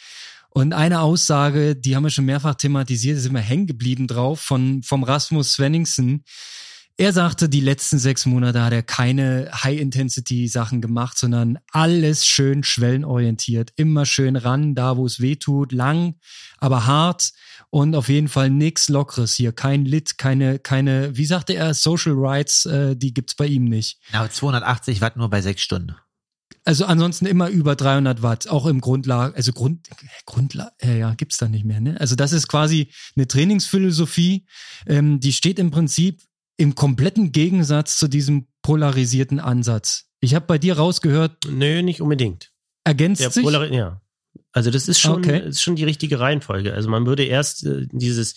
Und 0.50 0.74
eine 0.74 1.00
Aussage, 1.00 1.74
die 1.74 1.96
haben 1.96 2.02
wir 2.02 2.10
schon 2.10 2.26
mehrfach 2.26 2.54
thematisiert, 2.54 3.16
ist 3.16 3.24
immer 3.24 3.40
hängen 3.40 3.66
geblieben 3.66 4.06
drauf, 4.06 4.40
von, 4.40 4.82
vom 4.82 5.02
Rasmus 5.02 5.54
Svenningsen. 5.54 6.24
Er 6.98 7.12
sagte, 7.12 7.48
die 7.48 7.60
letzten 7.60 7.98
sechs 7.98 8.26
Monate 8.26 8.62
hat 8.62 8.72
er 8.72 8.82
keine 8.82 9.50
High-Intensity-Sachen 9.52 10.82
gemacht, 10.82 11.16
sondern 11.16 11.58
alles 11.70 12.26
schön 12.26 12.62
schwellenorientiert. 12.62 13.72
Immer 13.76 14.04
schön 14.04 14.36
ran, 14.36 14.74
da 14.74 14.96
wo 14.96 15.06
es 15.06 15.20
weh 15.20 15.36
tut, 15.36 15.72
lang, 15.72 16.16
aber 16.58 16.86
hart 16.86 17.32
und 17.70 17.94
auf 17.94 18.08
jeden 18.08 18.28
Fall 18.28 18.50
nichts 18.50 18.90
Lockeres 18.90 19.34
hier. 19.34 19.52
Kein 19.52 19.86
Lit, 19.86 20.18
keine, 20.18 20.58
keine, 20.58 21.16
wie 21.16 21.24
sagte 21.24 21.54
er, 21.54 21.72
Social 21.72 22.14
Rights, 22.14 22.66
äh, 22.66 22.94
die 22.94 23.14
gibt's 23.14 23.34
bei 23.34 23.46
ihm 23.46 23.64
nicht. 23.64 23.98
Ja, 24.12 24.28
280 24.28 25.00
Watt 25.00 25.16
nur 25.16 25.30
bei 25.30 25.40
sechs 25.40 25.62
Stunden. 25.62 25.96
Also 26.64 26.84
ansonsten 26.84 27.26
immer 27.26 27.48
über 27.48 27.74
300 27.74 28.22
Watt, 28.22 28.48
auch 28.48 28.66
im 28.66 28.80
Grundlage, 28.80 29.34
also 29.34 29.52
Grund, 29.52 29.88
Grundlage, 30.26 30.72
äh, 30.80 30.98
ja, 30.98 31.14
gibt's 31.14 31.38
da 31.38 31.48
nicht 31.48 31.64
mehr. 31.64 31.80
Ne? 31.80 31.98
Also 31.98 32.14
das 32.14 32.32
ist 32.32 32.46
quasi 32.46 32.92
eine 33.16 33.26
Trainingsphilosophie, 33.26 34.46
ähm, 34.86 35.18
die 35.18 35.32
steht 35.32 35.58
im 35.58 35.70
Prinzip 35.70 36.20
im 36.56 36.74
kompletten 36.74 37.32
Gegensatz 37.32 37.98
zu 37.98 38.08
diesem 38.08 38.46
polarisierten 38.62 39.40
Ansatz. 39.40 40.04
Ich 40.20 40.34
habe 40.34 40.46
bei 40.46 40.58
dir 40.58 40.76
rausgehört. 40.76 41.44
Nö, 41.48 41.82
nicht 41.82 42.00
unbedingt. 42.00 42.52
Ergänzt 42.84 43.22
Der 43.22 43.30
sich? 43.30 43.42
Polari 43.42 43.74
ja. 43.74 44.00
Also 44.52 44.70
das 44.70 44.88
ist 44.88 45.00
schon, 45.00 45.18
okay. 45.18 45.48
ist 45.48 45.62
schon 45.62 45.76
die 45.76 45.84
richtige 45.84 46.20
Reihenfolge. 46.20 46.74
Also 46.74 46.88
man 46.88 47.06
würde 47.06 47.24
erst 47.24 47.64
äh, 47.64 47.86
dieses 47.90 48.34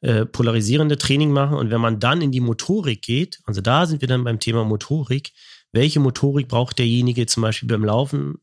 äh, 0.00 0.24
polarisierende 0.24 0.96
Training 0.96 1.32
machen. 1.32 1.56
Und 1.56 1.70
wenn 1.70 1.80
man 1.80 1.98
dann 1.98 2.22
in 2.22 2.30
die 2.30 2.40
Motorik 2.40 3.02
geht, 3.02 3.40
also 3.44 3.60
da 3.60 3.86
sind 3.86 4.00
wir 4.00 4.08
dann 4.08 4.24
beim 4.24 4.38
Thema 4.38 4.64
Motorik, 4.64 5.32
welche 5.72 6.00
Motorik 6.00 6.48
braucht 6.48 6.78
derjenige 6.78 7.26
zum 7.26 7.42
Beispiel 7.42 7.68
beim 7.68 7.84
Laufen, 7.84 8.36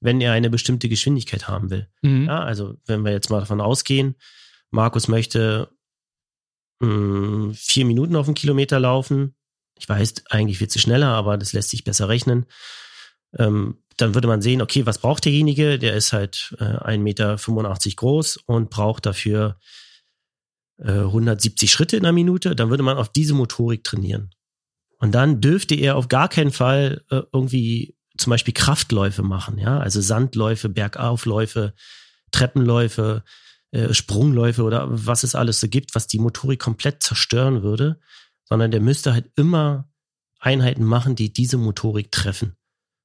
wenn 0.00 0.20
er 0.20 0.32
eine 0.32 0.50
bestimmte 0.50 0.88
Geschwindigkeit 0.88 1.48
haben 1.48 1.70
will? 1.70 1.88
Mhm. 2.02 2.26
Ja, 2.26 2.40
also 2.40 2.76
wenn 2.86 3.04
wir 3.04 3.12
jetzt 3.12 3.30
mal 3.30 3.40
davon 3.40 3.60
ausgehen, 3.60 4.14
Markus 4.70 5.08
möchte 5.08 5.70
mh, 6.80 7.54
vier 7.54 7.84
Minuten 7.84 8.16
auf 8.16 8.26
einen 8.26 8.34
Kilometer 8.34 8.80
laufen. 8.80 9.34
Ich 9.78 9.88
weiß, 9.88 10.26
eigentlich 10.30 10.60
wird 10.60 10.74
es 10.74 10.82
schneller, 10.82 11.08
aber 11.08 11.38
das 11.38 11.52
lässt 11.52 11.70
sich 11.70 11.84
besser 11.84 12.08
rechnen. 12.08 12.46
Ähm, 13.38 13.78
dann 13.96 14.14
würde 14.14 14.28
man 14.28 14.42
sehen, 14.42 14.62
okay, 14.62 14.86
was 14.86 14.98
braucht 14.98 15.24
derjenige? 15.24 15.78
Der 15.78 15.94
ist 15.94 16.12
halt 16.12 16.54
äh, 16.58 16.64
1,85 16.64 16.98
Meter 16.98 17.36
groß 17.96 18.36
und 18.46 18.70
braucht 18.70 19.06
dafür 19.06 19.58
äh, 20.78 20.90
170 20.90 21.70
Schritte 21.70 21.96
in 21.96 22.04
einer 22.04 22.12
Minute. 22.12 22.54
Dann 22.54 22.70
würde 22.70 22.82
man 22.82 22.96
auf 22.96 23.10
diese 23.10 23.34
Motorik 23.34 23.84
trainieren. 23.84 24.30
Und 24.98 25.12
dann 25.12 25.40
dürfte 25.40 25.74
er 25.74 25.96
auf 25.96 26.08
gar 26.08 26.28
keinen 26.28 26.50
Fall 26.50 27.04
äh, 27.10 27.22
irgendwie 27.32 27.96
zum 28.16 28.30
Beispiel 28.30 28.54
Kraftläufe 28.54 29.22
machen, 29.22 29.58
ja, 29.58 29.78
also 29.78 30.00
Sandläufe, 30.00 30.68
Bergaufläufe, 30.68 31.72
Treppenläufe, 32.32 33.22
äh, 33.70 33.92
Sprungläufe 33.92 34.62
oder 34.62 34.86
was 34.88 35.24
es 35.24 35.34
alles 35.34 35.60
so 35.60 35.68
gibt, 35.68 35.94
was 35.94 36.06
die 36.06 36.18
Motorik 36.18 36.60
komplett 36.60 37.02
zerstören 37.02 37.62
würde, 37.62 38.00
sondern 38.44 38.70
der 38.70 38.80
müsste 38.80 39.12
halt 39.12 39.30
immer 39.36 39.88
Einheiten 40.38 40.84
machen, 40.84 41.16
die 41.16 41.32
diese 41.32 41.58
Motorik 41.58 42.10
treffen. 42.10 42.56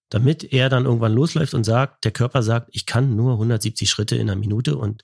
Damit 0.10 0.54
er 0.54 0.70
dann 0.70 0.86
irgendwann 0.86 1.14
losläuft 1.14 1.54
und 1.54 1.64
sagt, 1.64 2.06
der 2.06 2.12
Körper 2.12 2.44
sagt, 2.44 2.70
ich 2.72 2.86
kann 2.86 3.16
nur 3.16 3.34
170 3.34 3.90
Schritte 3.90 4.16
in 4.16 4.30
einer 4.30 4.40
Minute 4.40 4.78
und 4.78 5.04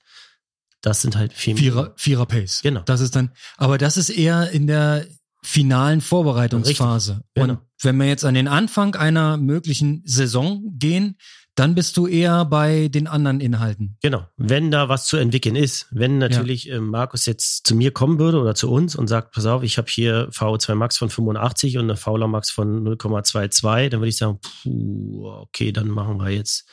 das 0.82 1.02
sind 1.02 1.18
halt 1.18 1.34
vier 1.34 1.58
Vierer, 1.58 1.94
Vierer 1.98 2.26
Pace. 2.26 2.62
Genau. 2.62 2.82
Das 2.82 3.02
ist 3.02 3.16
dann, 3.16 3.32
aber 3.58 3.78
das 3.78 3.98
ist 3.98 4.10
eher 4.10 4.52
in 4.52 4.68
der 4.68 5.06
finalen 5.42 6.02
Vorbereitungsphase. 6.02 7.14
Richtig, 7.14 7.34
genau. 7.34 7.54
Und 7.54 7.60
wenn 7.82 7.98
wir 7.98 8.08
jetzt 8.08 8.26
an 8.26 8.34
den 8.34 8.48
Anfang 8.48 8.96
einer 8.96 9.38
möglichen 9.38 10.04
Saison 10.06 10.62
gehen, 10.78 11.18
dann 11.60 11.76
bist 11.76 11.98
du 11.98 12.08
eher 12.08 12.46
bei 12.46 12.88
den 12.88 13.08
anderen 13.08 13.42
Inhalten. 13.42 13.98
Genau, 14.02 14.26
wenn 14.38 14.72
da 14.72 14.88
was 14.88 15.08
zu 15.08 15.18
entwickeln 15.18 15.58
ist. 15.58 15.88
Wenn 15.92 16.18
natürlich 16.18 16.70
äh, 16.72 16.80
Markus 16.80 17.26
jetzt 17.26 17.68
zu 17.68 17.76
mir 17.76 17.92
kommen 17.92 18.18
würde 18.18 18.40
oder 18.40 18.56
zu 18.56 18.72
uns 18.72 18.96
und 18.96 19.08
sagt, 19.08 19.34
pass 19.34 19.46
auf, 19.46 19.62
ich 19.64 19.78
habe 19.78 19.90
hier 19.90 20.30
VO2 20.30 20.76
Max 20.76 20.98
von 20.98 21.10
85 21.10 21.78
und 21.78 21.84
eine 21.84 21.98
Fauler 21.98 22.28
Max 22.28 22.50
von 22.50 22.88
0,22, 22.88 23.90
dann 23.90 24.00
würde 24.00 24.08
ich 24.08 24.18
sagen, 24.18 24.40
puh, 24.42 25.28
okay, 25.28 25.74
dann 25.74 25.90
machen 25.90 26.18
wir 26.18 26.30
jetzt 26.30 26.66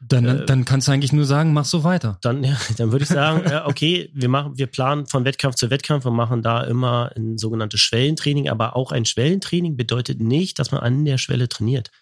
Dann, 0.00 0.24
Äh, 0.24 0.44
dann 0.44 0.64
kannst 0.64 0.88
du 0.88 0.92
eigentlich 0.92 1.12
nur 1.12 1.24
sagen, 1.24 1.52
mach 1.52 1.64
so 1.64 1.84
weiter. 1.84 2.18
dann, 2.22 2.42
ja, 2.44 2.56
dann 2.78 2.90
würde 2.90 3.04
ich 3.04 3.10
sagen, 3.10 3.48
ja, 3.48 3.66
okay, 3.68 4.10
wir 4.12 4.28
machen, 4.28 4.58
wir 4.58 4.66
planen 4.66 5.06
von 5.06 5.24
Wettkampf 5.24 5.54
zu 5.54 5.70
Wettkampf 5.70 6.04
und 6.04 6.16
machen 6.16 6.42
da 6.42 6.64
immer 6.64 7.12
ein 7.14 7.38
sogenanntes 7.38 7.80
Schwellentraining, 7.80 8.48
aber 8.48 8.74
auch 8.74 8.90
ein 8.90 9.04
Schwellentraining 9.04 9.76
bedeutet 9.76 10.20
nicht, 10.20 10.58
dass 10.58 10.72
man 10.72 10.80
an 10.80 11.04
der 11.04 11.18
Schwelle 11.18 11.48
trainiert. 11.48 11.92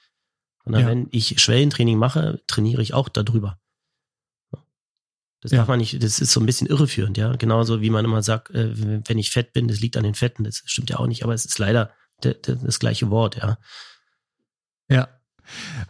Sondern 0.72 0.82
Ja. 0.82 0.88
wenn 0.88 1.08
ich 1.10 1.40
Schwellentraining 1.40 1.98
mache, 1.98 2.42
trainiere 2.46 2.82
ich 2.82 2.94
auch 2.94 3.08
darüber. 3.08 3.58
Das 5.42 5.52
Ja. 5.52 5.58
darf 5.58 5.68
man 5.68 5.78
nicht, 5.78 6.02
das 6.02 6.20
ist 6.20 6.32
so 6.32 6.40
ein 6.40 6.46
bisschen 6.46 6.66
irreführend, 6.66 7.16
ja. 7.16 7.34
Genauso 7.36 7.80
wie 7.80 7.88
man 7.90 8.04
immer 8.04 8.22
sagt, 8.22 8.50
äh, 8.50 8.70
wenn 9.08 9.18
ich 9.18 9.30
fett 9.30 9.52
bin, 9.54 9.68
das 9.68 9.80
liegt 9.80 9.96
an 9.96 10.04
den 10.04 10.14
Fetten, 10.14 10.44
das 10.44 10.62
stimmt 10.66 10.90
ja 10.90 10.98
auch 10.98 11.06
nicht, 11.06 11.22
aber 11.24 11.32
es 11.34 11.44
ist 11.46 11.58
leider 11.58 11.92
de- 12.22 12.38
de- 12.40 12.58
das 12.62 12.78
gleiche 12.78 13.08
Wort, 13.10 13.36
ja. 13.36 13.56
Ja. 14.88 15.08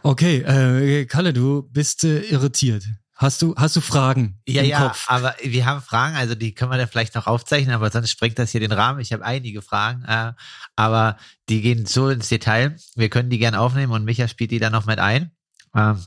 Okay, 0.03 0.37
äh, 0.41 1.05
Kalle, 1.05 1.33
du 1.33 1.63
bist 1.63 2.03
äh, 2.05 2.21
irritiert. 2.21 2.85
Hast 3.21 3.43
du, 3.43 3.53
hast 3.55 3.75
du 3.75 3.81
Fragen 3.81 4.39
Ja, 4.47 4.63
ja, 4.63 4.87
Kopf? 4.87 5.05
aber 5.07 5.35
wir 5.43 5.67
haben 5.67 5.83
Fragen, 5.83 6.15
also 6.15 6.33
die 6.33 6.55
können 6.55 6.71
wir 6.71 6.79
dann 6.79 6.87
vielleicht 6.87 7.13
noch 7.13 7.27
aufzeichnen, 7.27 7.75
aber 7.75 7.91
sonst 7.91 8.09
sprengt 8.09 8.39
das 8.39 8.49
hier 8.49 8.61
den 8.61 8.71
Rahmen. 8.71 8.99
Ich 8.99 9.13
habe 9.13 9.23
einige 9.23 9.61
Fragen, 9.61 10.03
äh, 10.05 10.33
aber 10.75 11.17
die 11.47 11.61
gehen 11.61 11.85
so 11.85 12.09
ins 12.09 12.29
Detail. 12.29 12.75
Wir 12.95 13.09
können 13.09 13.29
die 13.29 13.37
gern 13.37 13.53
aufnehmen 13.53 13.93
und 13.93 14.05
Micha 14.05 14.27
spielt 14.27 14.49
die 14.49 14.57
dann 14.57 14.71
noch 14.71 14.87
mit 14.87 14.97
ein. 14.97 15.29
Ähm, 15.75 16.03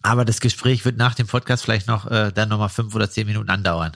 aber 0.00 0.24
das 0.24 0.40
Gespräch 0.40 0.86
wird 0.86 0.96
nach 0.96 1.14
dem 1.14 1.26
Podcast 1.26 1.62
vielleicht 1.62 1.86
noch 1.86 2.10
äh, 2.10 2.32
dann 2.32 2.48
nochmal 2.48 2.70
fünf 2.70 2.94
oder 2.94 3.10
zehn 3.10 3.26
Minuten 3.26 3.50
andauern. 3.50 3.92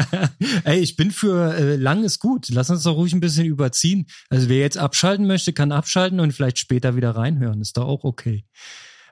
Ey, 0.64 0.80
ich 0.80 0.96
bin 0.96 1.10
für 1.10 1.54
äh, 1.54 1.76
lang 1.76 2.02
ist 2.02 2.18
gut. 2.18 2.48
Lass 2.48 2.70
uns 2.70 2.84
doch 2.84 2.96
ruhig 2.96 3.12
ein 3.12 3.20
bisschen 3.20 3.44
überziehen. 3.44 4.06
Also 4.30 4.48
wer 4.48 4.60
jetzt 4.60 4.78
abschalten 4.78 5.26
möchte, 5.26 5.52
kann 5.52 5.70
abschalten 5.70 6.18
und 6.20 6.32
vielleicht 6.32 6.58
später 6.58 6.96
wieder 6.96 7.14
reinhören. 7.14 7.60
Ist 7.60 7.76
doch 7.76 7.84
auch 7.84 8.04
okay. 8.04 8.46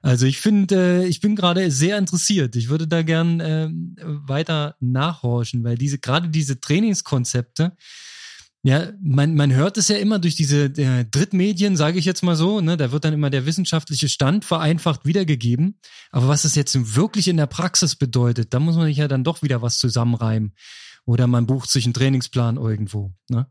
Also 0.02 0.26
ich 0.26 0.40
finde, 0.40 1.04
äh, 1.04 1.06
ich 1.06 1.20
bin 1.20 1.36
gerade 1.36 1.70
sehr 1.70 1.96
interessiert. 1.96 2.56
Ich 2.56 2.68
würde 2.68 2.88
da 2.88 3.02
gern 3.02 3.40
ähm, 3.40 3.96
weiter 4.00 4.76
nachhorchen, 4.80 5.62
weil 5.62 5.78
diese 5.78 5.98
gerade 5.98 6.28
diese 6.28 6.60
Trainingskonzepte, 6.60 7.76
ja, 8.64 8.92
man, 9.00 9.34
man 9.34 9.52
hört 9.52 9.76
es 9.76 9.88
ja 9.88 9.96
immer 9.96 10.20
durch 10.20 10.36
diese 10.36 10.66
äh, 10.66 11.04
Drittmedien, 11.04 11.76
sage 11.76 11.98
ich 11.98 12.04
jetzt 12.04 12.22
mal 12.22 12.36
so, 12.36 12.60
ne, 12.60 12.76
da 12.76 12.92
wird 12.92 13.04
dann 13.04 13.14
immer 13.14 13.30
der 13.30 13.44
wissenschaftliche 13.44 14.08
Stand 14.08 14.44
vereinfacht 14.44 15.04
wiedergegeben. 15.04 15.80
Aber 16.10 16.28
was 16.28 16.44
es 16.44 16.54
jetzt 16.54 16.94
wirklich 16.94 17.26
in 17.26 17.36
der 17.36 17.46
Praxis 17.46 17.96
bedeutet, 17.96 18.54
da 18.54 18.60
muss 18.60 18.76
man 18.76 18.86
sich 18.86 18.98
ja 18.98 19.08
dann 19.08 19.24
doch 19.24 19.42
wieder 19.42 19.62
was 19.62 19.78
zusammenreimen. 19.78 20.54
Oder 21.04 21.26
man 21.26 21.46
bucht 21.46 21.70
sich 21.70 21.86
einen 21.86 21.94
Trainingsplan 21.94 22.56
irgendwo. 22.56 23.12
Ne? 23.28 23.48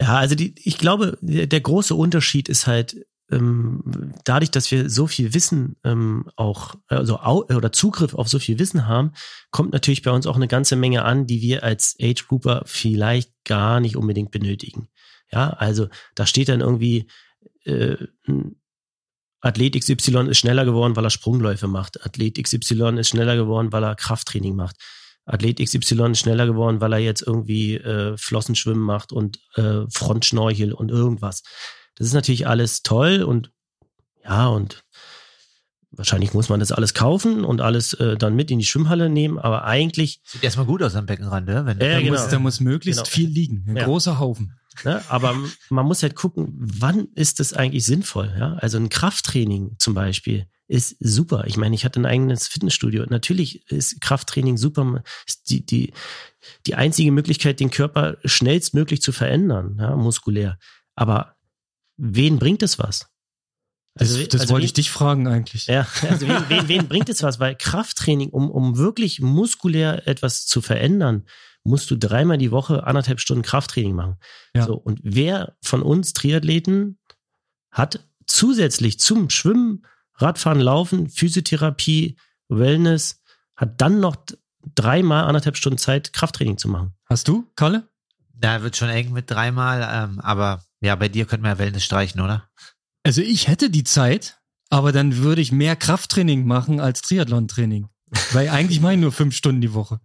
Ja, 0.00 0.16
also 0.16 0.36
die, 0.36 0.54
ich 0.62 0.78
glaube, 0.78 1.18
der 1.22 1.60
große 1.60 1.94
Unterschied 1.94 2.48
ist 2.48 2.68
halt, 2.68 3.04
ähm, 3.30 4.12
dadurch, 4.24 4.50
dass 4.50 4.70
wir 4.70 4.88
so 4.88 5.06
viel 5.06 5.34
Wissen 5.34 5.76
ähm, 5.84 6.28
auch, 6.36 6.74
also 6.86 7.18
au, 7.18 7.44
oder 7.44 7.72
Zugriff 7.72 8.14
auf 8.14 8.28
so 8.28 8.38
viel 8.38 8.58
Wissen 8.58 8.86
haben, 8.86 9.12
kommt 9.50 9.72
natürlich 9.72 10.02
bei 10.02 10.10
uns 10.10 10.26
auch 10.26 10.36
eine 10.36 10.48
ganze 10.48 10.76
Menge 10.76 11.04
an, 11.04 11.26
die 11.26 11.40
wir 11.42 11.64
als 11.64 11.96
Age 12.00 12.26
Grouper 12.28 12.62
vielleicht 12.66 13.32
gar 13.44 13.80
nicht 13.80 13.96
unbedingt 13.96 14.30
benötigen. 14.30 14.88
Ja, 15.32 15.50
also 15.50 15.88
da 16.14 16.26
steht 16.26 16.48
dann 16.48 16.60
irgendwie, 16.60 17.08
äh, 17.64 17.96
Athlet 19.40 19.78
XY 19.78 20.28
ist 20.28 20.38
schneller 20.38 20.64
geworden, 20.64 20.96
weil 20.96 21.04
er 21.04 21.10
Sprungläufe 21.10 21.68
macht. 21.68 22.04
Athlet 22.04 22.42
XY 22.42 22.98
ist 22.98 23.08
schneller 23.08 23.36
geworden, 23.36 23.72
weil 23.72 23.84
er 23.84 23.94
Krafttraining 23.94 24.54
macht. 24.54 24.76
Athlet 25.24 25.58
XY 25.58 26.12
ist 26.12 26.20
schneller 26.20 26.46
geworden, 26.46 26.80
weil 26.80 26.92
er 26.92 26.98
jetzt 27.00 27.22
irgendwie 27.22 27.74
äh, 27.74 28.16
Flossenschwimmen 28.16 28.82
macht 28.82 29.12
und 29.12 29.40
äh, 29.56 29.82
Frontschnorchel 29.90 30.72
und 30.72 30.90
irgendwas. 30.90 31.42
Das 31.96 32.06
ist 32.06 32.12
natürlich 32.14 32.46
alles 32.46 32.82
toll 32.82 33.22
und 33.22 33.50
ja, 34.24 34.46
und 34.48 34.84
wahrscheinlich 35.90 36.34
muss 36.34 36.48
man 36.48 36.60
das 36.60 36.72
alles 36.72 36.94
kaufen 36.94 37.44
und 37.44 37.60
alles 37.60 37.94
äh, 37.94 38.16
dann 38.16 38.34
mit 38.36 38.50
in 38.50 38.58
die 38.58 38.64
Schwimmhalle 38.66 39.08
nehmen, 39.08 39.38
aber 39.38 39.64
eigentlich, 39.64 40.20
Sieht 40.24 40.42
erstmal 40.44 40.66
gut 40.66 40.82
aus 40.82 40.94
am 40.94 41.06
Beckenrand, 41.06 41.46
ne? 41.46 41.64
Wenn 41.64 41.78
Ja, 41.80 41.92
Da, 41.94 42.00
genau. 42.00 42.12
muss, 42.12 42.28
da 42.28 42.38
muss 42.38 42.60
möglichst 42.60 43.04
Genau. 43.04 43.10
viel 43.14 43.28
liegen. 43.28 43.64
Ein 43.68 43.76
Ja. 43.76 43.84
großer 43.84 44.18
Haufen. 44.18 44.52
ne, 44.84 45.02
aber 45.08 45.34
man 45.70 45.86
muss 45.86 46.02
halt 46.02 46.14
gucken, 46.16 46.52
wann 46.58 47.08
ist 47.14 47.40
das 47.40 47.54
eigentlich 47.54 47.86
sinnvoll, 47.86 48.34
ja? 48.38 48.54
Also 48.56 48.76
ein 48.78 48.90
Krafttraining 48.90 49.76
zum 49.78 49.94
Beispiel 49.94 50.46
ist 50.68 50.96
super. 51.00 51.44
Ich 51.46 51.56
meine, 51.56 51.74
ich 51.76 51.84
hatte 51.86 51.98
ein 52.00 52.04
eigenes 52.06 52.46
Fitnessstudio. 52.48 53.06
Natürlich 53.08 53.70
ist 53.70 54.00
Krafttraining 54.02 54.56
super. 54.58 55.02
Ist 55.26 55.48
die, 55.48 55.64
die, 55.64 55.92
die 56.66 56.74
einzige 56.74 57.10
Möglichkeit, 57.12 57.58
den 57.60 57.70
Körper 57.70 58.16
schnellstmöglich 58.24 59.00
zu 59.00 59.12
verändern, 59.12 59.76
ja, 59.80 59.96
muskulär. 59.96 60.58
Aber 60.96 61.35
wen 61.96 62.38
bringt 62.38 62.62
es 62.62 62.78
was? 62.78 63.06
Das, 63.94 64.10
Also- 64.10 64.26
das 64.26 64.40
also 64.42 64.52
wollte 64.52 64.62
wen- 64.62 64.66
ich 64.66 64.72
dich 64.74 64.90
fragen 64.90 65.26
eigentlich. 65.26 65.66
Ja, 65.66 65.86
also 66.08 66.28
wen, 66.28 66.44
wen, 66.48 66.68
wen 66.68 66.88
bringt 66.88 67.08
es 67.08 67.22
was? 67.22 67.40
Weil 67.40 67.54
Krafttraining, 67.56 68.28
um, 68.30 68.50
um 68.50 68.76
wirklich 68.76 69.20
muskulär 69.20 70.06
etwas 70.06 70.46
zu 70.46 70.60
verändern, 70.60 71.26
musst 71.64 71.90
du 71.90 71.96
dreimal 71.96 72.38
die 72.38 72.50
Woche 72.52 72.84
anderthalb 72.86 73.20
Stunden 73.20 73.42
Krafttraining 73.42 73.94
machen. 73.94 74.16
Ja. 74.54 74.66
So, 74.66 74.74
und 74.74 75.00
wer 75.02 75.56
von 75.62 75.82
uns 75.82 76.12
Triathleten 76.12 76.98
hat 77.72 78.06
zusätzlich 78.26 79.00
zum 79.00 79.30
Schwimmen, 79.30 79.84
Radfahren, 80.14 80.60
Laufen, 80.60 81.08
Physiotherapie, 81.08 82.16
Wellness, 82.48 83.20
hat 83.56 83.80
dann 83.80 84.00
noch 84.00 84.16
dreimal 84.74 85.24
anderthalb 85.24 85.56
Stunden 85.56 85.78
Zeit, 85.78 86.12
Krafttraining 86.12 86.58
zu 86.58 86.68
machen? 86.68 86.94
Hast 87.08 87.28
du, 87.28 87.50
Kalle? 87.56 87.88
Da 88.34 88.62
wird 88.62 88.76
schon 88.76 88.88
eng 88.90 89.12
mit 89.12 89.30
dreimal, 89.30 89.88
ähm, 89.90 90.20
aber 90.20 90.62
ja, 90.80 90.94
bei 90.96 91.08
dir 91.08 91.26
könnten 91.26 91.44
wir 91.44 91.50
ja 91.50 91.58
Wellness 91.58 91.84
streichen, 91.84 92.20
oder? 92.20 92.48
Also 93.04 93.22
ich 93.22 93.48
hätte 93.48 93.70
die 93.70 93.84
Zeit, 93.84 94.38
aber 94.70 94.92
dann 94.92 95.16
würde 95.18 95.40
ich 95.40 95.52
mehr 95.52 95.76
Krafttraining 95.76 96.46
machen 96.46 96.80
als 96.80 97.02
Triathlon-Training. 97.02 97.88
Weil 98.32 98.48
eigentlich 98.50 98.80
mache 98.80 98.94
ich 98.94 99.00
nur 99.00 99.10
fünf 99.12 99.34
Stunden 99.34 99.60
die 99.60 99.74
Woche. 99.74 100.00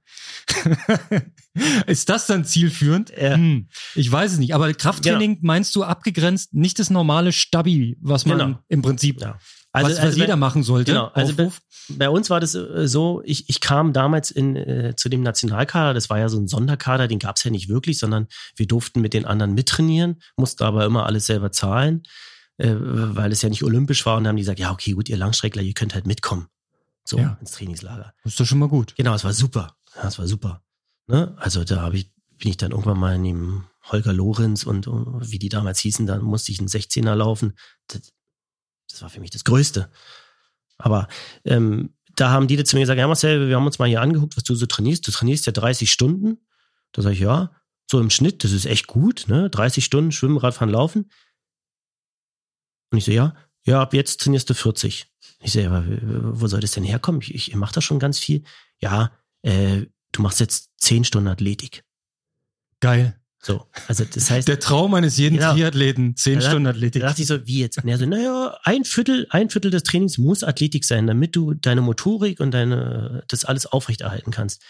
Ist 1.85 2.09
das 2.09 2.25
dann 2.27 2.45
zielführend? 2.45 3.11
Ja. 3.11 3.35
Hm, 3.35 3.67
ich 3.95 4.11
weiß 4.11 4.33
es 4.33 4.37
nicht. 4.39 4.55
Aber 4.55 4.73
Krafttraining 4.73 5.39
meinst 5.41 5.75
du 5.75 5.83
abgegrenzt, 5.83 6.53
nicht 6.53 6.79
das 6.79 6.89
normale 6.89 7.31
Stabi, 7.31 7.97
was 8.01 8.25
man 8.25 8.37
Genau. 8.39 8.59
im 8.69 8.81
Prinzip, 8.81 9.21
Ja. 9.21 9.37
Was, 9.73 9.83
was 9.83 9.99
also 9.99 10.17
jeder 10.19 10.33
bei- 10.33 10.37
machen 10.37 10.63
sollte. 10.63 10.91
Genau, 10.91 11.07
also 11.13 11.33
bei, 11.35 11.49
bei 11.89 12.09
uns 12.09 12.29
war 12.29 12.39
das 12.39 12.55
äh, 12.55 12.87
so, 12.87 13.21
ich, 13.25 13.49
ich 13.49 13.59
kam 13.61 13.93
damals 13.93 14.31
in, 14.31 14.55
äh, 14.55 14.93
zu 14.97 15.07
dem 15.09 15.21
Nationalkader, 15.23 15.93
das 15.93 16.09
war 16.09 16.19
ja 16.19 16.29
so 16.29 16.37
ein 16.39 16.47
Sonderkader, 16.47 17.07
den 17.07 17.19
gab 17.19 17.37
es 17.37 17.43
ja 17.43 17.51
nicht 17.51 17.69
wirklich, 17.69 17.99
sondern 17.99 18.27
wir 18.55 18.67
durften 18.67 19.01
mit 19.01 19.13
den 19.13 19.25
anderen 19.25 19.53
mittrainieren, 19.53 20.21
mussten 20.35 20.63
aber 20.63 20.85
immer 20.85 21.05
alles 21.05 21.25
selber 21.25 21.51
zahlen, 21.51 22.03
äh, 22.57 22.73
weil 22.77 23.31
es 23.31 23.41
ja 23.41 23.49
nicht 23.49 23.63
olympisch 23.63 24.05
war 24.05 24.17
und 24.17 24.23
dann 24.25 24.29
haben 24.29 24.35
die 24.37 24.41
gesagt, 24.43 24.59
ja 24.59 24.71
okay, 24.71 24.91
gut, 24.93 25.09
ihr 25.09 25.17
Langstreckler, 25.17 25.61
ihr 25.61 25.73
könnt 25.73 25.93
halt 25.93 26.05
mitkommen, 26.07 26.47
so 27.05 27.17
Ja. 27.17 27.37
ins 27.39 27.51
Trainingslager. 27.51 28.13
ist 28.23 28.39
doch 28.39 28.45
schon 28.45 28.59
mal 28.59 28.69
gut. 28.69 28.93
Genau, 28.97 29.13
es 29.13 29.23
war 29.23 29.33
super, 29.33 29.75
ja, 29.95 30.07
es 30.07 30.19
war 30.19 30.27
super. 30.27 30.63
Ne? 31.07 31.33
Also 31.37 31.63
da 31.63 31.81
habe 31.81 31.97
ich 31.97 32.11
bin 32.37 32.49
ich 32.49 32.57
dann 32.57 32.71
irgendwann 32.71 32.97
mal 32.99 33.13
in 33.15 33.23
dem 33.23 33.63
Holger 33.91 34.13
Lorenz 34.13 34.63
und 34.63 34.87
äh, 34.87 34.91
wie 34.91 35.37
die 35.37 35.49
damals 35.49 35.79
hießen, 35.79 36.07
dann 36.07 36.23
musste 36.23 36.51
ich 36.51 36.57
einen 36.59 36.67
16er 36.69 37.13
laufen. 37.13 37.53
Das, 37.87 38.11
das 38.91 39.01
war 39.01 39.09
für 39.09 39.19
mich 39.19 39.31
das 39.31 39.43
Größte. 39.43 39.89
Aber 40.77 41.07
ähm, 41.45 41.93
da 42.15 42.31
haben 42.31 42.47
die 42.47 42.61
zu 42.63 42.75
mir 42.75 42.81
gesagt, 42.81 42.99
ja 42.99 43.07
Marcel, 43.07 43.47
wir 43.47 43.55
haben 43.55 43.65
uns 43.65 43.79
mal 43.79 43.87
hier 43.87 44.01
angeguckt, 44.01 44.35
was 44.35 44.43
du 44.43 44.55
so 44.55 44.65
trainierst. 44.65 45.07
Du 45.07 45.11
trainierst 45.11 45.45
ja 45.45 45.51
30 45.51 45.91
Stunden. 45.91 46.39
Da 46.91 47.01
sage 47.01 47.15
ich, 47.15 47.21
ja, 47.21 47.51
so 47.89 47.99
im 47.99 48.09
Schnitt, 48.09 48.43
das 48.43 48.51
ist 48.51 48.65
echt 48.65 48.87
gut, 48.87 49.25
ne? 49.27 49.49
30 49.49 49.83
Stunden 49.83 50.11
Schwimmen, 50.11 50.37
Radfahren, 50.37 50.69
Laufen. 50.69 51.11
Und 52.91 52.97
ich 52.97 53.05
so, 53.05 53.11
ja, 53.11 53.35
ja, 53.63 53.81
ab 53.81 53.93
jetzt 53.93 54.21
trainierst 54.21 54.49
du 54.49 54.53
40. 54.53 55.07
Ich 55.41 55.53
so, 55.53 55.59
ja, 55.59 55.69
aber 55.69 55.85
wo 56.39 56.47
soll 56.47 56.59
das 56.59 56.71
denn 56.71 56.83
herkommen? 56.83 57.21
Ich, 57.21 57.33
ich 57.35 57.55
mache 57.55 57.73
da 57.73 57.81
schon 57.81 57.99
ganz 57.99 58.19
viel. 58.19 58.43
Ja, 58.79 59.11
äh, 59.43 59.85
du 60.11 60.21
machst 60.21 60.39
jetzt 60.39 60.71
10 60.77 61.05
Stunden 61.05 61.29
Athletik. 61.29 61.83
Geil. 62.79 63.20
So, 63.43 63.65
also 63.87 64.05
das 64.05 64.29
heißt. 64.29 64.47
Der 64.47 64.59
Traum 64.59 64.93
eines 64.93 65.17
jeden 65.17 65.37
Genau. 65.37 65.53
Triathleten, 65.53 66.15
10 66.15 66.39
Da- 66.39 66.47
Stunden 66.47 66.67
Athletik. 66.67 67.01
Da 67.01 67.07
dachte 67.09 67.21
ich 67.23 67.27
so, 67.27 67.45
wie 67.47 67.59
jetzt? 67.59 67.77
Und 67.81 67.87
er 67.89 67.97
so, 67.97 68.05
naja, 68.05 68.57
ein 68.63 68.85
Viertel, 68.85 69.25
ein 69.31 69.49
Viertel 69.49 69.71
des 69.71 69.81
Trainings 69.83 70.17
muss 70.19 70.43
Athletik 70.43 70.85
sein, 70.85 71.07
damit 71.07 71.35
du 71.35 71.55
deine 71.55 71.81
Motorik 71.81 72.39
und 72.39 72.51
deine, 72.51 73.23
das 73.27 73.43
alles 73.45 73.65
aufrechterhalten 73.65 74.29
kannst. 74.31 74.61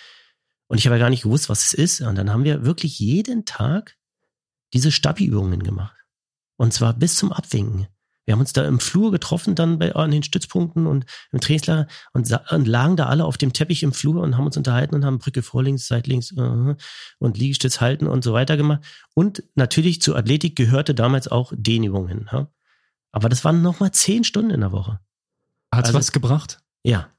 Und 0.67 0.77
ich 0.77 0.85
habe 0.85 0.95
ja 0.95 1.01
gar 1.01 1.09
nicht 1.09 1.23
gewusst, 1.23 1.49
was 1.49 1.65
es 1.65 1.73
ist. 1.73 1.99
Und 2.01 2.15
dann 2.15 2.29
haben 2.31 2.45
wir 2.45 2.63
wirklich 2.63 2.97
jeden 2.99 3.43
Tag 3.43 3.97
diese 4.73 4.89
Stabi-Übungen 4.91 5.63
gemacht. 5.63 5.97
Und 6.55 6.71
zwar 6.73 6.93
bis 6.93 7.17
zum 7.17 7.33
Abwinken. 7.33 7.87
Wir 8.31 8.35
haben 8.35 8.39
uns 8.39 8.53
da 8.53 8.65
im 8.65 8.79
Flur 8.79 9.11
getroffen, 9.11 9.55
dann 9.55 9.77
bei, 9.77 9.93
an 9.93 10.09
den 10.09 10.23
Stützpunkten 10.23 10.87
und 10.87 11.05
im 11.33 11.41
Trainingslager 11.41 11.87
und, 12.13 12.31
und 12.51 12.65
lagen 12.65 12.95
da 12.95 13.07
alle 13.07 13.25
auf 13.25 13.37
dem 13.37 13.51
Teppich 13.51 13.83
im 13.83 13.91
Flur 13.91 14.21
und 14.21 14.37
haben 14.37 14.45
uns 14.45 14.55
unterhalten 14.55 14.95
und 14.95 15.03
haben 15.03 15.19
Brücke 15.19 15.43
vor 15.43 15.61
links, 15.61 15.85
seitlinks 15.87 16.31
äh, 16.37 16.75
und 17.19 17.37
Liegestütz 17.37 17.81
halten 17.81 18.07
und 18.07 18.23
so 18.23 18.31
weiter 18.31 18.55
gemacht. 18.55 18.85
Und 19.13 19.43
natürlich 19.55 20.01
zur 20.01 20.15
Athletik 20.15 20.55
gehörte 20.55 20.95
damals 20.95 21.27
auch 21.27 21.51
Dehnübungen. 21.53 22.29
Ja? 22.31 22.47
Aber 23.11 23.27
das 23.27 23.43
waren 23.43 23.61
nochmal 23.61 23.91
zehn 23.91 24.23
Stunden 24.23 24.51
in 24.51 24.61
der 24.61 24.71
Woche. 24.71 25.01
Hat's 25.69 25.89
also- 25.89 25.99
was 25.99 26.13
gebracht? 26.13 26.59
Ja. 26.83 27.09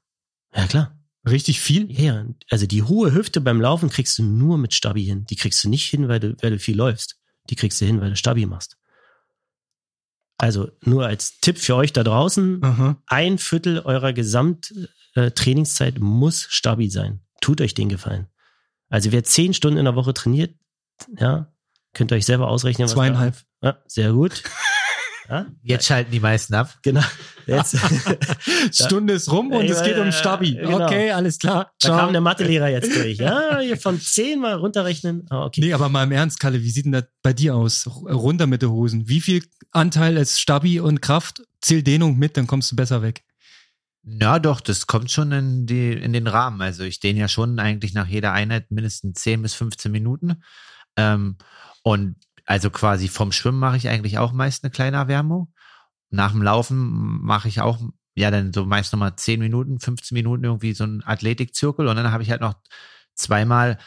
Ja, 0.55 0.65
klar. 0.65 0.97
Richtig 1.29 1.61
viel? 1.61 1.91
Ja, 1.91 2.15
ja. 2.15 2.25
Also 2.49 2.65
die 2.65 2.81
hohe 2.81 3.13
Hüfte 3.13 3.39
beim 3.39 3.61
Laufen 3.61 3.91
kriegst 3.91 4.17
du 4.17 4.23
nur 4.23 4.57
mit 4.57 4.73
Stabi 4.73 5.05
hin. 5.05 5.25
Die 5.25 5.35
kriegst 5.35 5.63
du 5.63 5.69
nicht 5.69 5.85
hin, 5.85 6.07
weil 6.07 6.19
du, 6.19 6.35
weil 6.41 6.49
du 6.49 6.57
viel 6.57 6.75
läufst. 6.75 7.19
Die 7.51 7.55
kriegst 7.55 7.79
du 7.79 7.85
hin, 7.85 8.01
weil 8.01 8.09
du 8.09 8.15
Stabi 8.15 8.47
machst. 8.47 8.77
Also 10.37 10.69
nur 10.81 11.05
als 11.05 11.39
Tipp 11.39 11.57
für 11.57 11.75
euch 11.75 11.93
da 11.93 12.03
draußen, 12.03 12.63
Aha. 12.63 12.97
ein 13.07 13.37
Viertel 13.37 13.79
eurer 13.79 14.13
Gesamttrainingszeit 14.13 15.99
muss 15.99 16.47
Stabi 16.49 16.89
sein. 16.89 17.21
Tut 17.41 17.61
euch 17.61 17.73
den 17.73 17.89
Gefallen. 17.89 18.27
Also 18.89 19.11
wer 19.11 19.23
zehn 19.23 19.53
Stunden 19.53 19.77
in 19.77 19.85
der 19.85 19.95
Woche 19.95 20.13
trainiert, 20.13 20.55
ja, 21.17 21.51
könnt 21.93 22.11
ihr 22.11 22.15
euch 22.15 22.25
selber 22.25 22.47
ausrechnen. 22.47 22.85
was 22.85 22.91
da- 22.91 22.95
Zweieinhalb. 22.95 23.35
Ja, 23.61 23.77
sehr 23.87 24.11
gut. 24.13 24.43
Ja, 25.29 25.45
Jetzt 25.63 25.85
schalten 25.87 26.11
die 26.11 26.19
meisten 26.19 26.53
ab. 26.53 26.77
genau. 26.81 27.01
Jetzt, 27.45 27.77
Stunde 28.73 29.13
ist 29.13 29.31
rum 29.31 29.51
und 29.51 29.65
Ja, 29.65 29.73
es 29.75 29.83
geht 29.83 29.97
um 29.97 30.11
Stabi. 30.11 30.55
genau. 30.55 30.85
Okay, 30.85 31.11
alles 31.11 31.39
klar. 31.39 31.71
da 31.79 31.87
Ciao. 31.87 31.97
kam 31.97 32.11
der 32.11 32.21
Mathelehrer 32.21 32.69
jetzt 32.69 32.95
durch. 32.95 33.17
Ja, 33.19 33.59
hier 33.59 33.77
von 33.77 33.99
zehn 33.99 34.39
mal 34.39 34.53
runterrechnen. 34.55 35.25
Ah, 35.29 35.45
okay. 35.45 35.61
Nee, 35.61 35.73
aber 35.73 35.89
mal 35.89 36.03
im 36.03 36.11
Ernst, 36.11 36.39
Kalle, 36.39 36.61
wie 36.61 36.69
sieht 36.69 36.85
denn 36.85 36.91
das 36.91 37.05
bei 37.21 37.33
dir 37.33 37.55
aus? 37.55 37.87
Runter 37.87 38.47
mit 38.47 38.61
den 38.61 38.69
Hosen. 38.71 39.07
Wie 39.07 39.21
viel 39.21 39.43
Anteil 39.71 40.17
ist 40.17 40.39
Stabi 40.39 40.79
und 40.79 41.01
Kraft? 41.01 41.41
Zähl 41.61 41.83
Dehnung 41.83 42.17
mit, 42.17 42.35
dann 42.35 42.47
kommst 42.47 42.71
du 42.71 42.75
besser 42.75 43.01
weg. 43.01 43.23
Ja, 44.05 44.39
doch, 44.39 44.59
das 44.59 44.85
kommt 44.87 45.11
schon 45.11 45.31
in, 45.31 45.65
die, 45.65 45.93
in 45.93 46.11
den 46.11 46.27
Rahmen. 46.27 46.61
Also 46.61 46.83
ich 46.83 46.99
dehne 46.99 47.19
ja 47.21 47.27
schon 47.29 47.57
eigentlich 47.59 47.93
nach 47.93 48.07
jeder 48.07 48.33
Einheit 48.33 48.69
mindestens 48.69 49.21
10 49.21 49.41
bis 49.41 49.53
15 49.53 49.89
Minuten. 49.91 50.43
Ähm, 50.97 51.37
und 51.83 52.15
also 52.45 52.69
quasi 52.69 53.07
vom 53.07 53.31
Schwimmen 53.31 53.59
mache 53.59 53.77
ich 53.77 53.89
eigentlich 53.89 54.17
auch 54.17 54.33
meist 54.33 54.63
eine 54.63 54.71
kleine 54.71 54.97
Erwärmung. 54.97 55.53
Nach 56.09 56.31
dem 56.31 56.41
Laufen 56.41 57.21
mache 57.23 57.47
ich 57.47 57.61
auch, 57.61 57.79
ja, 58.15 58.29
dann 58.31 58.53
so 58.53 58.65
meist 58.65 58.93
nochmal 58.93 59.15
10 59.15 59.39
Minuten, 59.39 59.79
15 59.79 60.15
Minuten 60.15 60.43
irgendwie 60.43 60.73
so 60.73 60.83
einen 60.83 61.03
Athletikzirkel 61.03 61.87
und 61.87 61.95
dann 61.95 62.11
habe 62.11 62.23
ich 62.23 62.31
halt 62.31 62.41
noch 62.41 62.55
zweimal 63.15 63.77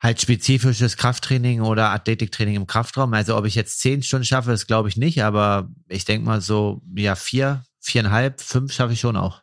halt 0.00 0.20
spezifisches 0.20 0.96
Krafttraining 0.96 1.62
oder 1.62 1.90
Athletiktraining 1.90 2.56
im 2.56 2.66
Kraftraum. 2.66 3.14
Also 3.14 3.36
ob 3.36 3.46
ich 3.46 3.54
jetzt 3.54 3.80
10 3.80 4.02
Stunden 4.02 4.24
schaffe, 4.24 4.50
das 4.50 4.66
glaube 4.66 4.88
ich 4.88 4.96
nicht, 4.96 5.22
aber 5.22 5.70
ich 5.88 6.04
denke 6.04 6.26
mal 6.26 6.40
so, 6.40 6.82
ja, 6.94 7.16
vier, 7.16 7.64
viereinhalb, 7.80 8.40
fünf 8.40 8.72
schaffe 8.72 8.92
ich 8.92 9.00
schon 9.00 9.16
auch. 9.16 9.42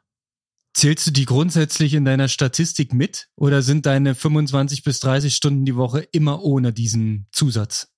Zählst 0.74 1.08
du 1.08 1.12
die 1.12 1.26
grundsätzlich 1.26 1.94
in 1.96 2.06
deiner 2.06 2.30
Statistik 2.30 2.94
mit 2.94 3.28
oder 3.36 3.62
sind 3.62 3.86
deine 3.86 4.16
25 4.16 4.84
bis 4.84 5.00
30 5.02 5.36
Stunden 5.36 5.66
die 5.66 5.76
Woche 5.76 6.00
immer 6.12 6.44
ohne 6.44 6.72
diesen 6.72 7.28
Zusatz? 7.32 7.91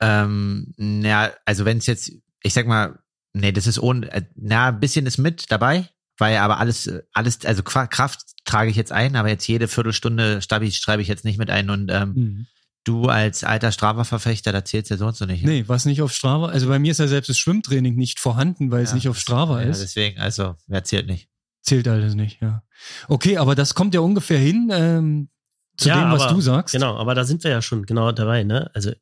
Ähm, 0.00 0.72
na, 0.76 1.30
also 1.44 1.64
wenn 1.64 1.78
es 1.78 1.86
jetzt, 1.86 2.12
ich 2.42 2.52
sag 2.54 2.66
mal, 2.66 2.98
nee, 3.32 3.52
das 3.52 3.66
ist 3.66 3.78
ohne, 3.78 4.10
äh, 4.12 4.22
na, 4.36 4.68
ein 4.68 4.80
bisschen 4.80 5.06
ist 5.06 5.18
mit 5.18 5.50
dabei, 5.50 5.88
weil 6.18 6.36
aber 6.38 6.58
alles, 6.58 6.86
äh, 6.86 7.02
alles, 7.12 7.44
also 7.44 7.62
Kraft 7.62 8.20
trage 8.44 8.70
ich 8.70 8.76
jetzt 8.76 8.92
ein, 8.92 9.16
aber 9.16 9.28
jetzt 9.28 9.46
jede 9.46 9.68
Viertelstunde 9.68 10.40
Stabi 10.42 10.70
schreibe 10.72 11.02
ich 11.02 11.08
jetzt 11.08 11.24
nicht 11.24 11.38
mit 11.38 11.50
ein 11.50 11.70
und 11.70 11.90
ähm, 11.90 12.08
Mhm. 12.14 12.46
du 12.84 13.06
als 13.08 13.44
alter 13.44 13.72
Strava-Verfechter, 13.72 14.52
da 14.52 14.64
zählst 14.64 14.90
ja 14.90 14.96
sonst 14.96 15.18
so 15.18 15.26
nicht. 15.26 15.44
ne? 15.44 15.50
Nee, 15.50 15.64
was 15.66 15.84
nicht 15.84 16.00
auf 16.00 16.12
Strava. 16.12 16.46
Also 16.48 16.68
bei 16.68 16.78
mir 16.78 16.92
ist 16.92 16.98
ja 16.98 17.06
selbst 17.08 17.28
das 17.28 17.38
Schwimmtraining 17.38 17.94
nicht 17.96 18.18
vorhanden, 18.20 18.70
weil 18.70 18.82
es 18.84 18.90
Ja, 18.90 18.94
nicht 18.94 19.08
auf 19.08 19.18
Strava 19.18 19.60
ja, 19.62 19.68
ist. 19.68 19.82
Deswegen, 19.82 20.18
also, 20.20 20.54
wer 20.66 20.84
zählt 20.84 21.06
nicht? 21.06 21.28
Zählt 21.62 21.86
alles 21.88 22.14
nicht, 22.14 22.40
ja. 22.40 22.62
Okay, 23.08 23.36
aber 23.36 23.54
das 23.54 23.74
kommt 23.74 23.92
ja 23.94 24.00
ungefähr 24.00 24.38
hin 24.38 24.70
ähm, 24.72 25.28
zu 25.76 25.88
Ja, 25.88 26.00
dem, 26.02 26.10
was 26.12 26.22
aber- 26.22 26.34
du 26.34 26.40
sagst. 26.40 26.72
Genau, 26.72 26.96
aber 26.96 27.14
da 27.14 27.24
sind 27.24 27.44
wir 27.44 27.50
ja 27.50 27.60
schon 27.60 27.84
genau 27.84 28.10
dabei, 28.12 28.42
ne? 28.44 28.70
Also 28.74 28.92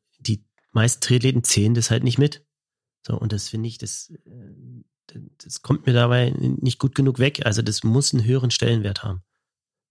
meisten 0.77 1.01
Triathleten 1.01 1.43
zählen 1.43 1.73
das 1.73 1.91
halt 1.91 2.03
nicht 2.03 2.17
mit. 2.17 2.45
So, 3.05 3.17
und 3.17 3.31
das 3.31 3.49
finde 3.49 3.67
ich, 3.67 3.77
das, 3.77 4.13
äh, 4.25 5.19
das 5.43 5.61
kommt 5.61 5.85
mir 5.85 5.93
dabei 5.93 6.33
nicht 6.37 6.79
gut 6.79 6.95
genug 6.95 7.19
weg. 7.19 7.45
Also 7.45 7.61
das 7.61 7.83
muss 7.83 8.13
einen 8.13 8.25
höheren 8.25 8.51
Stellenwert 8.51 9.03
haben. 9.03 9.23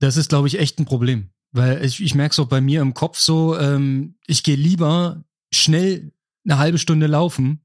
Das 0.01 0.17
ist, 0.17 0.29
glaube 0.29 0.49
ich, 0.49 0.59
echt 0.59 0.79
ein 0.79 0.85
Problem. 0.85 1.31
Weil 1.53 1.85
ich, 1.85 2.03
ich 2.03 2.15
merke 2.15 2.33
es 2.33 2.39
auch 2.39 2.49
bei 2.49 2.61
mir 2.61 2.83
im 2.83 2.95
Kopf 2.95 3.19
so, 3.19 3.59
ähm, 3.59 4.17
ich 4.27 4.43
gehe 4.43 4.57
lieber 4.57 5.25
schnell 5.53 6.13
eine 6.45 6.59
halbe 6.59 6.79
Stunde 6.79 7.07
laufen, 7.07 7.65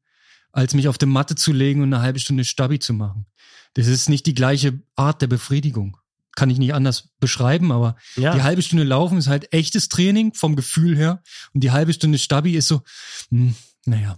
als 0.52 0.74
mich 0.74 0.88
auf 0.88 0.98
die 0.98 1.06
Matte 1.06 1.36
zu 1.36 1.52
legen 1.52 1.82
und 1.82 1.94
eine 1.94 2.02
halbe 2.02 2.20
Stunde 2.20 2.46
Stabi 2.46 2.80
zu 2.80 2.94
machen. 2.94 3.26
Das 3.74 3.88
ist 3.88 4.10
nicht 4.10 4.26
die 4.26 4.34
gleiche 4.34 4.82
Art 4.96 5.22
der 5.22 5.28
Befriedigung. 5.28 5.98
Kann 6.36 6.50
ich 6.50 6.58
nicht 6.58 6.74
anders 6.74 7.10
beschreiben, 7.20 7.72
aber 7.72 7.98
Ja, 8.16 8.34
die 8.34 8.42
halbe 8.42 8.62
Stunde 8.62 8.84
laufen 8.84 9.18
ist 9.18 9.28
halt 9.28 9.52
echtes 9.54 9.90
Training 9.90 10.34
vom 10.34 10.56
Gefühl 10.56 10.96
her 10.96 11.22
und 11.54 11.64
die 11.64 11.72
halbe 11.72 11.94
Stunde 11.94 12.18
Stabi 12.18 12.56
ist 12.56 12.68
so, 12.68 12.82
hm, 13.30 13.56
naja, 13.86 14.18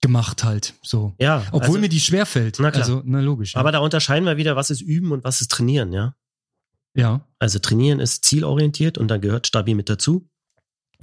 gemacht 0.00 0.44
halt 0.44 0.74
so. 0.82 1.14
ja. 1.18 1.44
Obwohl 1.50 1.68
also, 1.68 1.78
mir 1.80 1.88
die 1.88 2.00
schwerfällt. 2.00 2.58
Na 2.60 2.70
klar. 2.70 2.82
Also, 2.82 3.02
na 3.04 3.20
logisch. 3.20 3.54
ja. 3.54 3.60
aber 3.60 3.72
da 3.72 3.78
unterscheiden 3.78 4.26
wir 4.26 4.36
wieder, 4.36 4.56
was 4.56 4.70
ist 4.70 4.80
Üben 4.80 5.12
und 5.12 5.24
was 5.24 5.40
ist 5.40 5.50
Trainieren, 5.50 5.92
ja? 5.92 6.14
ja. 6.94 7.26
Also 7.38 7.58
Trainieren 7.58 8.00
ist 8.00 8.24
zielorientiert 8.24 8.98
und 8.98 9.08
da 9.08 9.16
gehört 9.16 9.46
Stabi 9.46 9.74
mit 9.74 9.88
dazu. 9.88 10.28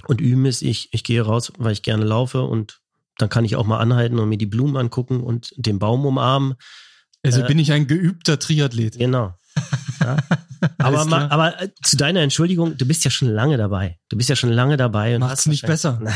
Und 0.06 0.20
Üben 0.20 0.46
ist, 0.46 0.62
ich, 0.62 0.92
ich 0.92 1.04
gehe 1.04 1.22
raus, 1.22 1.52
weil 1.58 1.72
ich 1.72 1.82
gerne 1.82 2.04
laufe 2.04 2.42
und 2.42 2.80
dann 3.18 3.28
kann 3.28 3.44
ich 3.44 3.56
auch 3.56 3.66
mal 3.66 3.78
anhalten 3.78 4.18
und 4.18 4.28
mir 4.28 4.38
die 4.38 4.46
Blumen 4.46 4.76
angucken 4.76 5.22
und 5.22 5.52
den 5.56 5.78
Baum 5.78 6.04
umarmen. 6.04 6.54
Also 7.24 7.42
Äh, 7.42 7.46
bin 7.46 7.58
ich 7.58 7.72
ein 7.72 7.86
geübter 7.86 8.38
Triathlet. 8.38 8.98
Genau. 8.98 9.34
Aber, 10.78 11.04
ma, 11.04 11.28
aber 11.28 11.60
äh, 11.62 11.68
zu 11.82 11.96
deiner 11.96 12.20
Entschuldigung, 12.20 12.76
du 12.78 12.86
bist 12.86 13.04
ja 13.04 13.10
schon 13.10 13.28
lange 13.28 13.56
dabei. 13.58 13.98
Du 14.08 14.16
bist 14.16 14.28
ja 14.30 14.36
schon 14.36 14.50
lange 14.50 14.76
dabei 14.76 15.14
und 15.14 15.20
Macht's 15.20 15.40
hast 15.40 15.46
nicht 15.48 15.68
wahrscheinlich- 15.68 16.14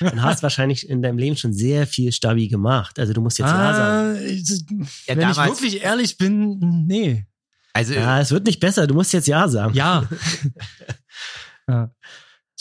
und 0.00 0.22
hast 0.22 0.42
wahrscheinlich 0.42 0.88
in 0.88 1.02
deinem 1.02 1.18
Leben 1.18 1.36
schon 1.36 1.52
sehr 1.52 1.86
viel 1.86 2.12
Stabi 2.12 2.48
gemacht. 2.48 2.98
Also 2.98 3.12
du 3.12 3.20
musst 3.20 3.38
jetzt 3.38 3.48
ja 3.48 3.74
sagen. 3.74 4.18
Ah, 4.18 4.20
ich- 4.20 4.48
Ja, 5.08 5.16
wenn 5.16 5.30
ich 5.30 5.36
wirklich 5.36 5.82
ehrlich 5.82 6.16
bin, 6.16 6.84
nee. 6.86 7.26
Also, 7.74 7.94
Ja, 7.94 8.20
es 8.20 8.30
wird 8.30 8.46
nicht 8.46 8.60
besser. 8.60 8.86
Du 8.86 8.94
musst 8.94 9.12
jetzt 9.12 9.26
ja 9.28 9.48
sagen. 9.48 9.74
Ja. 9.74 10.04
ja. 11.68 11.90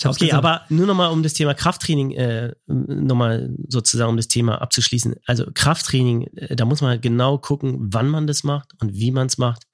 Okay, 0.03 0.25
gesagt. 0.25 0.33
aber 0.43 0.61
nur 0.69 0.87
nochmal 0.87 1.11
um 1.11 1.21
das 1.21 1.33
Thema 1.33 1.53
Krafttraining, 1.53 2.11
äh, 2.13 2.53
nochmal 2.65 3.51
sozusagen 3.67 4.09
um 4.09 4.17
das 4.17 4.27
Thema 4.27 4.59
abzuschließen. 4.59 5.13
Also 5.27 5.45
Krafttraining, 5.53 6.23
äh, 6.37 6.55
da 6.55 6.65
muss 6.65 6.81
man 6.81 6.89
halt 6.91 7.01
genau 7.03 7.37
gucken, 7.37 7.75
wann 7.79 8.07
man 8.09 8.25
das 8.25 8.43
macht 8.43 8.71
und 8.79 8.93
wie 8.95 9.11
man 9.11 9.27
es 9.27 9.37
macht. 9.37 9.67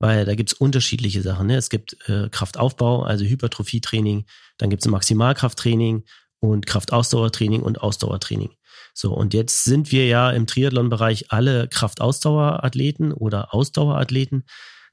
Weil 0.00 0.24
da 0.24 0.34
gibt's 0.34 0.54
unterschiedliche 0.54 1.22
Sachen. 1.22 1.46
Ne? 1.46 1.56
Es 1.56 1.68
gibt 1.68 1.96
äh, 2.08 2.28
Kraftaufbau, 2.30 3.02
also 3.02 3.24
Hypertrophietraining, 3.24 4.24
dann 4.58 4.70
gibt's 4.70 4.86
ein 4.86 4.90
Maximalkrafttraining 4.90 6.04
und 6.40 6.66
Kraftausdauertraining 6.66 7.62
und 7.62 7.82
Ausdauertraining. 7.82 8.50
So, 8.94 9.14
und 9.14 9.34
jetzt 9.34 9.64
sind 9.64 9.92
wir 9.92 10.06
ja 10.06 10.30
im 10.30 10.46
Triathlon-Bereich 10.46 11.30
alle 11.30 11.68
Kraftausdauerathleten 11.68 13.12
oder 13.12 13.54
Ausdauerathleten. 13.54 14.44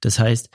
Das 0.01 0.19
heißt, 0.19 0.49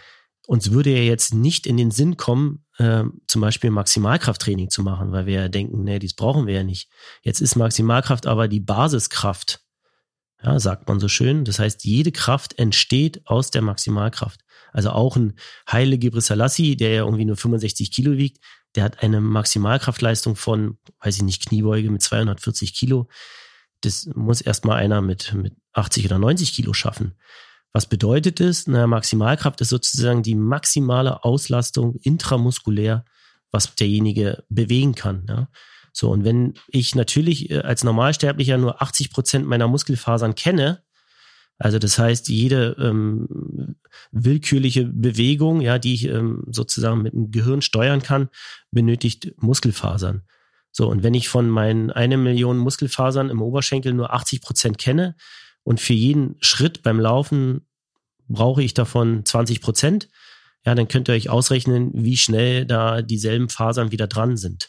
uns 0.46 0.70
würde 0.70 0.90
ja 0.90 1.02
jetzt 1.02 1.34
nicht 1.34 1.66
in 1.66 1.76
den 1.76 1.90
Sinn 1.90 2.16
kommen, 2.16 2.64
äh, 2.78 3.04
zum 3.26 3.40
Beispiel 3.40 3.70
Maximalkrafttraining 3.70 4.70
zu 4.70 4.82
machen, 4.82 5.12
weil 5.12 5.26
wir 5.26 5.34
ja 5.34 5.48
denken, 5.48 5.84
nee, 5.84 5.98
dies 5.98 6.14
brauchen 6.14 6.46
wir 6.46 6.54
ja 6.54 6.64
nicht. 6.64 6.90
Jetzt 7.22 7.40
ist 7.40 7.56
Maximalkraft 7.56 8.26
aber 8.26 8.48
die 8.48 8.60
Basiskraft. 8.60 9.60
Ja, 10.42 10.58
sagt 10.58 10.88
man 10.88 10.98
so 10.98 11.06
schön. 11.06 11.44
Das 11.44 11.60
heißt, 11.60 11.84
jede 11.84 12.10
Kraft 12.10 12.58
entsteht 12.58 13.26
aus 13.26 13.52
der 13.52 13.62
Maximalkraft. 13.62 14.40
Also 14.72 14.90
auch 14.90 15.16
ein 15.16 15.34
Haile 15.70 15.98
Gebrselassie, 15.98 16.76
der 16.76 16.90
ja 16.90 17.04
irgendwie 17.04 17.24
nur 17.24 17.36
65 17.36 17.92
Kilo 17.92 18.16
wiegt, 18.16 18.38
der 18.74 18.84
hat 18.84 19.02
eine 19.02 19.20
Maximalkraftleistung 19.20 20.36
von, 20.36 20.78
weiß 21.00 21.16
ich 21.16 21.22
nicht, 21.22 21.46
Kniebeuge 21.46 21.90
mit 21.90 22.02
240 22.02 22.74
Kilo. 22.74 23.08
Das 23.82 24.06
muss 24.14 24.40
erstmal 24.40 24.78
einer 24.78 25.02
mit, 25.02 25.34
mit 25.34 25.54
80 25.72 26.06
oder 26.06 26.18
90 26.18 26.54
Kilo 26.54 26.72
schaffen. 26.72 27.14
Was 27.72 27.86
bedeutet 27.86 28.40
es? 28.40 28.66
Na, 28.66 28.86
Maximalkraft 28.86 29.60
ist 29.60 29.70
sozusagen 29.70 30.22
die 30.22 30.34
maximale 30.34 31.24
Auslastung 31.24 31.96
intramuskulär, 31.96 33.04
was 33.50 33.74
derjenige 33.74 34.44
bewegen 34.48 34.94
kann. 34.94 35.26
Ja? 35.28 35.48
So, 35.92 36.10
und 36.10 36.24
wenn 36.24 36.54
ich 36.68 36.94
natürlich 36.94 37.50
äh, 37.50 37.58
als 37.58 37.84
Normalsterblicher 37.84 38.58
nur 38.58 38.82
80 38.82 39.10
Prozent 39.10 39.46
meiner 39.46 39.68
Muskelfasern 39.68 40.34
kenne, 40.34 40.82
also 41.62 41.78
das 41.78 41.96
heißt, 41.96 42.28
jede 42.28 42.74
ähm, 42.80 43.76
willkürliche 44.10 44.84
Bewegung, 44.84 45.60
ja, 45.60 45.78
die 45.78 45.94
ich 45.94 46.08
ähm, 46.08 46.42
sozusagen 46.48 47.02
mit 47.02 47.12
dem 47.12 47.30
Gehirn 47.30 47.62
steuern 47.62 48.02
kann, 48.02 48.30
benötigt 48.72 49.32
Muskelfasern. 49.40 50.22
So, 50.72 50.88
und 50.88 51.04
wenn 51.04 51.14
ich 51.14 51.28
von 51.28 51.48
meinen 51.48 51.92
eine 51.92 52.16
Million 52.16 52.58
Muskelfasern 52.58 53.30
im 53.30 53.40
Oberschenkel 53.40 53.92
nur 53.92 54.12
80 54.12 54.40
Prozent 54.40 54.78
kenne 54.78 55.14
und 55.62 55.80
für 55.80 55.92
jeden 55.92 56.34
Schritt 56.40 56.82
beim 56.82 56.98
Laufen 56.98 57.64
brauche 58.26 58.64
ich 58.64 58.74
davon 58.74 59.24
20 59.24 59.60
Prozent, 59.60 60.08
ja, 60.66 60.74
dann 60.74 60.88
könnt 60.88 61.08
ihr 61.08 61.14
euch 61.14 61.30
ausrechnen, 61.30 61.92
wie 61.94 62.16
schnell 62.16 62.66
da 62.66 63.02
dieselben 63.02 63.48
Fasern 63.48 63.92
wieder 63.92 64.08
dran 64.08 64.36
sind. 64.36 64.68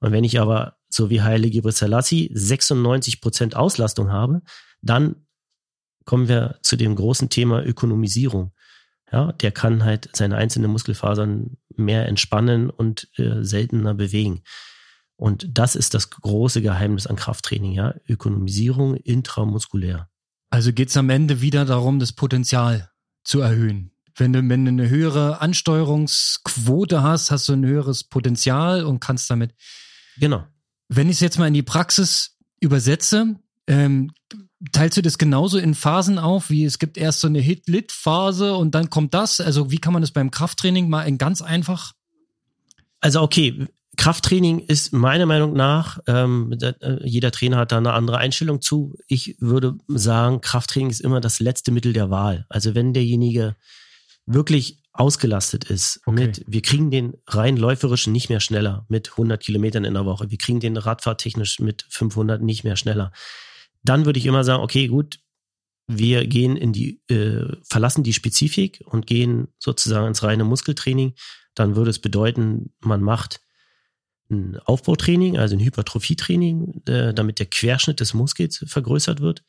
Und 0.00 0.12
wenn 0.12 0.24
ich 0.24 0.38
aber, 0.38 0.76
so 0.90 1.08
wie 1.08 1.22
Heilige 1.22 1.62
Selassie, 1.72 2.30
96 2.34 3.22
Prozent 3.22 3.56
Auslastung 3.56 4.12
habe, 4.12 4.42
dann 4.82 5.25
kommen 6.06 6.28
wir 6.28 6.58
zu 6.62 6.76
dem 6.76 6.96
großen 6.96 7.28
Thema 7.28 7.62
Ökonomisierung. 7.62 8.52
Ja, 9.12 9.32
der 9.32 9.52
kann 9.52 9.84
halt 9.84 10.08
seine 10.16 10.36
einzelnen 10.36 10.70
Muskelfasern 10.70 11.58
mehr 11.76 12.08
entspannen 12.08 12.70
und 12.70 13.08
äh, 13.18 13.44
seltener 13.44 13.94
bewegen. 13.94 14.42
Und 15.16 15.46
das 15.50 15.76
ist 15.76 15.94
das 15.94 16.10
große 16.10 16.62
Geheimnis 16.62 17.06
an 17.06 17.16
Krafttraining, 17.16 17.72
ja. 17.72 17.94
Ökonomisierung 18.08 18.96
intramuskulär. 18.96 20.08
Also 20.50 20.72
geht's 20.72 20.96
am 20.96 21.10
Ende 21.10 21.40
wieder 21.40 21.64
darum, 21.64 21.98
das 21.98 22.12
Potenzial 22.12 22.90
zu 23.24 23.40
erhöhen. 23.40 23.92
Wenn 24.14 24.32
du, 24.32 24.48
wenn 24.48 24.64
du 24.64 24.70
eine 24.70 24.88
höhere 24.88 25.40
Ansteuerungsquote 25.40 27.02
hast, 27.02 27.30
hast 27.30 27.48
du 27.48 27.52
ein 27.52 27.66
höheres 27.66 28.04
Potenzial 28.04 28.84
und 28.84 29.00
kannst 29.00 29.30
damit. 29.30 29.54
Genau. 30.18 30.46
Wenn 30.88 31.08
ich 31.08 31.16
es 31.16 31.20
jetzt 31.20 31.38
mal 31.38 31.48
in 31.48 31.54
die 31.54 31.62
Praxis 31.62 32.36
übersetze, 32.60 33.36
ähm, 33.66 34.12
teilst 34.72 34.96
du 34.96 35.02
das 35.02 35.18
genauso 35.18 35.58
in 35.58 35.74
Phasen 35.74 36.18
auf, 36.18 36.50
wie 36.50 36.64
es 36.64 36.78
gibt 36.78 36.96
erst 36.96 37.20
so 37.20 37.26
eine 37.26 37.40
Hit-Lit-Phase 37.40 38.54
und 38.54 38.74
dann 38.74 38.90
kommt 38.90 39.14
das? 39.14 39.40
Also 39.40 39.70
wie 39.70 39.78
kann 39.78 39.92
man 39.92 40.02
das 40.02 40.10
beim 40.10 40.30
Krafttraining 40.30 40.88
mal 40.88 41.02
in 41.02 41.18
ganz 41.18 41.42
einfach? 41.42 41.92
Also 43.00 43.20
okay, 43.20 43.66
Krafttraining 43.96 44.60
ist 44.60 44.92
meiner 44.92 45.26
Meinung 45.26 45.54
nach, 45.54 45.98
ähm, 46.06 46.54
äh, 46.60 46.74
jeder 47.04 47.30
Trainer 47.30 47.58
hat 47.58 47.72
da 47.72 47.78
eine 47.78 47.92
andere 47.92 48.18
Einstellung 48.18 48.60
zu. 48.60 48.94
Ich 49.08 49.36
würde 49.40 49.76
sagen, 49.88 50.40
Krafttraining 50.40 50.90
ist 50.90 51.00
immer 51.00 51.20
das 51.20 51.40
letzte 51.40 51.72
Mittel 51.72 51.92
der 51.92 52.10
Wahl. 52.10 52.46
Also 52.48 52.74
wenn 52.74 52.92
derjenige 52.92 53.56
wirklich 54.26 54.82
ausgelastet 54.92 55.64
ist 55.64 56.00
okay. 56.06 56.26
mit, 56.26 56.44
wir 56.46 56.62
kriegen 56.62 56.90
den 56.90 57.14
rein 57.26 57.56
läuferischen 57.56 58.12
nicht 58.12 58.28
mehr 58.28 58.40
schneller 58.40 58.86
mit 58.88 59.10
100 59.12 59.42
Kilometern 59.42 59.84
in 59.84 59.94
der 59.94 60.06
Woche, 60.06 60.30
wir 60.30 60.38
kriegen 60.38 60.60
den 60.60 60.76
radfahrtechnisch 60.76 61.60
mit 61.60 61.86
500 61.90 62.42
nicht 62.42 62.64
mehr 62.64 62.76
schneller 62.76 63.12
dann 63.88 64.04
würde 64.04 64.18
ich 64.18 64.26
immer 64.26 64.44
sagen, 64.44 64.62
okay, 64.62 64.88
gut, 64.88 65.20
wir 65.86 66.26
gehen 66.26 66.56
in 66.56 66.72
die, 66.72 67.00
äh, 67.08 67.56
verlassen 67.62 68.02
die 68.02 68.12
Spezifik 68.12 68.82
und 68.86 69.06
gehen 69.06 69.48
sozusagen 69.58 70.08
ins 70.08 70.22
reine 70.22 70.44
Muskeltraining. 70.44 71.14
Dann 71.54 71.76
würde 71.76 71.90
es 71.90 72.00
bedeuten, 72.00 72.72
man 72.80 73.02
macht 73.02 73.40
ein 74.28 74.58
Aufbautraining, 74.58 75.38
also 75.38 75.54
ein 75.54 75.60
Hypertrophietraining, 75.60 76.82
äh, 76.86 77.14
damit 77.14 77.38
der 77.38 77.46
Querschnitt 77.46 78.00
des 78.00 78.14
Muskels 78.14 78.64
vergrößert 78.66 79.20
wird, 79.20 79.44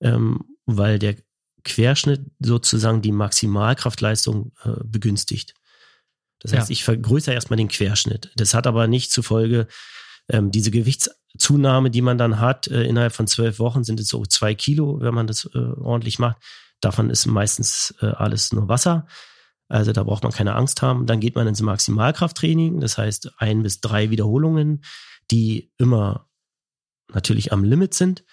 ähm, 0.00 0.44
weil 0.64 0.98
der 0.98 1.16
Querschnitt 1.64 2.22
sozusagen 2.40 3.02
die 3.02 3.12
Maximalkraftleistung 3.12 4.52
äh, 4.64 4.70
begünstigt. 4.84 5.54
Das 6.38 6.52
heißt, 6.52 6.68
ja. 6.70 6.72
ich 6.72 6.84
vergrößere 6.84 7.34
erstmal 7.34 7.56
den 7.56 7.68
Querschnitt. 7.68 8.30
Das 8.36 8.54
hat 8.54 8.66
aber 8.66 8.86
nicht 8.86 9.10
zur 9.10 9.24
Folge, 9.24 9.66
ähm, 10.28 10.50
diese 10.50 10.70
Gewichtszunahme, 10.70 11.90
die 11.90 12.02
man 12.02 12.18
dann 12.18 12.40
hat, 12.40 12.68
äh, 12.68 12.84
innerhalb 12.84 13.12
von 13.12 13.26
zwölf 13.26 13.58
Wochen 13.58 13.84
sind 13.84 14.00
es 14.00 14.08
so 14.08 14.24
zwei 14.24 14.54
Kilo, 14.54 15.00
wenn 15.00 15.14
man 15.14 15.26
das 15.26 15.48
äh, 15.54 15.58
ordentlich 15.58 16.18
macht. 16.18 16.36
Davon 16.80 17.10
ist 17.10 17.26
meistens 17.26 17.94
äh, 18.00 18.06
alles 18.06 18.52
nur 18.52 18.68
Wasser. 18.68 19.06
Also 19.68 19.92
da 19.92 20.04
braucht 20.04 20.22
man 20.22 20.32
keine 20.32 20.54
Angst 20.54 20.82
haben. 20.82 21.06
Dann 21.06 21.20
geht 21.20 21.34
man 21.34 21.46
ins 21.46 21.60
Maximalkrafttraining, 21.60 22.80
das 22.80 22.98
heißt 22.98 23.32
ein 23.38 23.62
bis 23.62 23.80
drei 23.80 24.10
Wiederholungen, 24.10 24.84
die 25.30 25.72
immer 25.78 26.28
natürlich 27.12 27.52
am 27.52 27.64
Limit 27.64 27.94
sind. 27.94 28.24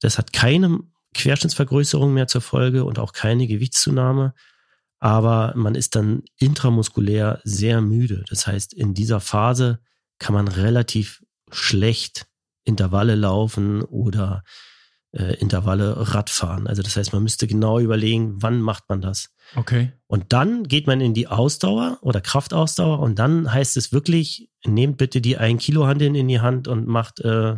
Das 0.00 0.18
hat 0.18 0.32
keine 0.32 0.80
Querschnittsvergrößerung 1.14 2.14
mehr 2.14 2.28
zur 2.28 2.40
Folge 2.40 2.84
und 2.84 2.98
auch 2.98 3.12
keine 3.12 3.46
Gewichtszunahme. 3.46 4.34
Aber 5.00 5.52
man 5.56 5.74
ist 5.74 5.96
dann 5.96 6.22
intramuskulär 6.38 7.40
sehr 7.42 7.80
müde. 7.80 8.24
Das 8.28 8.46
heißt, 8.46 8.74
in 8.74 8.94
dieser 8.94 9.20
Phase 9.20 9.80
kann 10.20 10.34
man 10.34 10.46
relativ 10.46 11.24
schlecht 11.50 12.26
Intervalle 12.64 13.16
laufen 13.16 13.82
oder 13.82 14.44
äh, 15.12 15.34
Intervalle 15.40 16.14
Radfahren. 16.14 16.68
Also 16.68 16.82
das 16.82 16.96
heißt, 16.96 17.12
man 17.12 17.24
müsste 17.24 17.48
genau 17.48 17.80
überlegen, 17.80 18.40
wann 18.40 18.60
macht 18.60 18.88
man 18.88 19.00
das. 19.00 19.30
Okay. 19.56 19.92
Und 20.06 20.32
dann 20.32 20.64
geht 20.64 20.86
man 20.86 21.00
in 21.00 21.14
die 21.14 21.26
Ausdauer 21.26 21.98
oder 22.02 22.20
Kraftausdauer 22.20 23.00
und 23.00 23.18
dann 23.18 23.52
heißt 23.52 23.76
es 23.76 23.92
wirklich, 23.92 24.48
nehmt 24.64 24.98
bitte 24.98 25.20
die 25.20 25.36
1 25.36 25.60
Kilo 25.62 25.86
Handeln 25.86 26.14
in 26.14 26.28
die 26.28 26.40
Hand 26.40 26.68
und 26.68 26.86
macht 26.86 27.20
äh, 27.20 27.56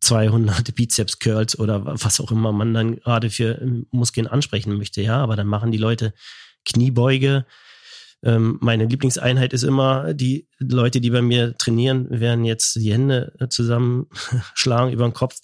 200 0.00 0.72
Bizeps 0.76 1.18
Curls 1.18 1.58
oder 1.58 1.84
was 1.84 2.20
auch 2.20 2.30
immer 2.30 2.52
man 2.52 2.74
dann 2.74 2.96
gerade 2.96 3.30
für 3.30 3.60
Muskeln 3.90 4.28
ansprechen 4.28 4.76
möchte. 4.76 5.02
Ja, 5.02 5.16
aber 5.16 5.34
dann 5.34 5.48
machen 5.48 5.72
die 5.72 5.78
Leute 5.78 6.12
Kniebeuge, 6.64 7.46
ähm, 8.22 8.58
meine 8.60 8.86
Lieblingseinheit 8.86 9.52
ist 9.52 9.62
immer, 9.62 10.12
die 10.12 10.48
Leute, 10.58 11.00
die 11.00 11.10
bei 11.10 11.22
mir 11.22 11.56
trainieren, 11.56 12.08
werden 12.10 12.44
jetzt 12.44 12.76
die 12.76 12.92
Hände 12.92 13.32
zusammenschlagen 13.48 14.92
über 14.92 15.08
den 15.08 15.14
Kopf. 15.14 15.38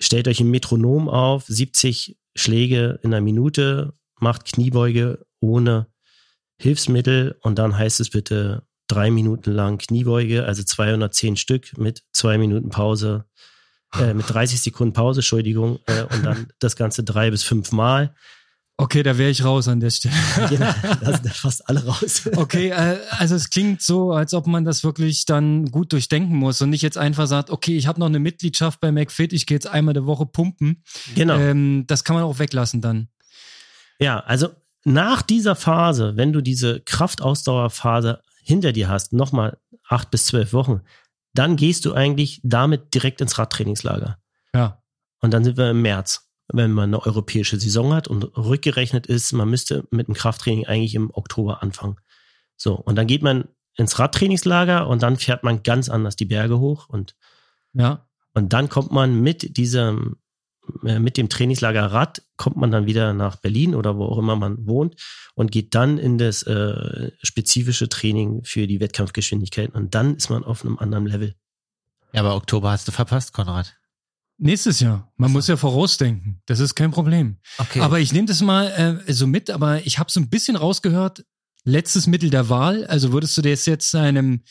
Stellt 0.00 0.28
euch 0.28 0.40
ein 0.40 0.50
Metronom 0.50 1.08
auf, 1.08 1.44
70 1.46 2.18
Schläge 2.34 2.98
in 3.02 3.14
einer 3.14 3.22
Minute, 3.22 3.94
macht 4.18 4.44
Kniebeuge 4.44 5.24
ohne 5.40 5.86
Hilfsmittel 6.58 7.36
und 7.40 7.58
dann 7.58 7.76
heißt 7.76 8.00
es 8.00 8.10
bitte 8.10 8.66
drei 8.86 9.10
Minuten 9.10 9.52
lang 9.52 9.78
Kniebeuge, 9.78 10.44
also 10.44 10.62
210 10.62 11.36
Stück 11.36 11.76
mit 11.78 12.02
zwei 12.12 12.38
Minuten 12.38 12.68
Pause, 12.68 13.24
äh, 13.98 14.14
mit 14.14 14.28
30 14.28 14.60
Sekunden 14.60 14.92
Pause, 14.92 15.20
Entschuldigung, 15.20 15.78
äh, 15.86 16.02
und 16.02 16.24
dann 16.24 16.48
das 16.58 16.76
Ganze 16.76 17.02
drei 17.02 17.30
bis 17.30 17.42
fünf 17.42 17.72
Mal. 17.72 18.14
Okay, 18.76 19.04
da 19.04 19.16
wäre 19.18 19.30
ich 19.30 19.44
raus 19.44 19.68
an 19.68 19.78
der 19.78 19.90
Stelle. 19.90 20.14
Genau, 20.48 20.72
da 21.00 21.16
sind 21.16 21.28
fast 21.32 21.68
alle 21.68 21.84
raus. 21.84 22.28
Okay, 22.34 22.70
äh, 22.70 22.98
also 23.10 23.36
es 23.36 23.50
klingt 23.50 23.82
so, 23.82 24.12
als 24.12 24.34
ob 24.34 24.46
man 24.46 24.64
das 24.64 24.82
wirklich 24.82 25.26
dann 25.26 25.70
gut 25.70 25.92
durchdenken 25.92 26.36
muss 26.36 26.60
und 26.60 26.70
nicht 26.70 26.82
jetzt 26.82 26.98
einfach 26.98 27.28
sagt, 27.28 27.50
okay, 27.50 27.76
ich 27.76 27.86
habe 27.86 28.00
noch 28.00 28.06
eine 28.06 28.18
Mitgliedschaft 28.18 28.80
bei 28.80 28.90
McFit, 28.90 29.32
ich 29.32 29.46
gehe 29.46 29.56
jetzt 29.56 29.68
einmal 29.68 29.94
der 29.94 30.06
Woche 30.06 30.26
pumpen. 30.26 30.82
Genau. 31.14 31.38
Ähm, 31.38 31.84
das 31.86 32.02
kann 32.02 32.14
man 32.16 32.24
auch 32.24 32.40
weglassen 32.40 32.80
dann. 32.80 33.08
Ja, 34.00 34.18
also 34.20 34.48
nach 34.84 35.22
dieser 35.22 35.54
Phase, 35.54 36.16
wenn 36.16 36.32
du 36.32 36.40
diese 36.40 36.80
Kraftausdauerphase 36.80 38.22
hinter 38.42 38.72
dir 38.72 38.88
hast, 38.88 39.12
nochmal 39.12 39.58
acht 39.88 40.10
bis 40.10 40.26
zwölf 40.26 40.52
Wochen, 40.52 40.80
dann 41.32 41.56
gehst 41.56 41.84
du 41.84 41.94
eigentlich 41.94 42.40
damit 42.42 42.92
direkt 42.92 43.20
ins 43.20 43.38
Radtrainingslager. 43.38 44.18
Ja. 44.52 44.82
Und 45.20 45.32
dann 45.32 45.44
sind 45.44 45.56
wir 45.56 45.70
im 45.70 45.82
März 45.82 46.23
wenn 46.52 46.72
man 46.72 46.90
eine 46.90 47.02
europäische 47.04 47.58
Saison 47.58 47.94
hat 47.94 48.08
und 48.08 48.24
rückgerechnet 48.36 49.06
ist, 49.06 49.32
man 49.32 49.48
müsste 49.48 49.84
mit 49.90 50.08
dem 50.08 50.14
Krafttraining 50.14 50.66
eigentlich 50.66 50.94
im 50.94 51.10
Oktober 51.12 51.62
anfangen. 51.62 51.96
So, 52.56 52.74
und 52.74 52.96
dann 52.96 53.06
geht 53.06 53.22
man 53.22 53.48
ins 53.76 53.98
Radtrainingslager 53.98 54.86
und 54.86 55.02
dann 55.02 55.16
fährt 55.16 55.42
man 55.42 55.62
ganz 55.62 55.88
anders 55.88 56.16
die 56.16 56.26
Berge 56.26 56.58
hoch 56.58 56.88
und 56.88 57.14
ja. 57.72 58.06
Und 58.32 58.52
dann 58.52 58.68
kommt 58.68 58.90
man 58.90 59.20
mit 59.20 59.56
diesem, 59.56 60.16
äh, 60.84 60.98
mit 60.98 61.16
dem 61.16 61.28
Trainingslager 61.28 61.86
Rad, 61.86 62.22
kommt 62.36 62.56
man 62.56 62.72
dann 62.72 62.86
wieder 62.86 63.12
nach 63.12 63.36
Berlin 63.36 63.74
oder 63.76 63.96
wo 63.96 64.06
auch 64.06 64.18
immer 64.18 64.34
man 64.34 64.66
wohnt 64.66 64.96
und 65.34 65.52
geht 65.52 65.74
dann 65.74 65.98
in 65.98 66.18
das 66.18 66.42
äh, 66.42 67.12
spezifische 67.22 67.88
Training 67.88 68.42
für 68.44 68.66
die 68.66 68.80
Wettkampfgeschwindigkeit 68.80 69.72
und 69.74 69.94
dann 69.94 70.16
ist 70.16 70.30
man 70.30 70.44
auf 70.44 70.64
einem 70.64 70.78
anderen 70.78 71.06
Level. 71.06 71.34
Ja, 72.12 72.20
aber 72.20 72.36
Oktober 72.36 72.70
hast 72.70 72.86
du 72.88 72.92
verpasst, 72.92 73.32
Konrad. 73.32 73.76
Nächstes 74.36 74.80
Jahr. 74.80 75.12
Man 75.16 75.28
so. 75.30 75.32
muss 75.34 75.48
ja 75.48 75.56
vorausdenken. 75.56 76.42
Das 76.46 76.60
ist 76.60 76.74
kein 76.74 76.90
Problem. 76.90 77.38
Okay. 77.58 77.80
Aber 77.80 78.00
ich 78.00 78.12
nehme 78.12 78.26
das 78.26 78.42
mal 78.42 79.02
äh, 79.06 79.12
so 79.12 79.26
mit, 79.26 79.50
aber 79.50 79.86
ich 79.86 79.98
habe 79.98 80.10
so 80.10 80.20
ein 80.20 80.28
bisschen 80.28 80.56
rausgehört, 80.56 81.24
letztes 81.64 82.06
Mittel 82.06 82.30
der 82.30 82.48
Wahl. 82.48 82.84
Also 82.86 83.12
würdest 83.12 83.36
du 83.36 83.42
das 83.42 83.66
jetzt 83.66 83.94
einem 83.94 84.42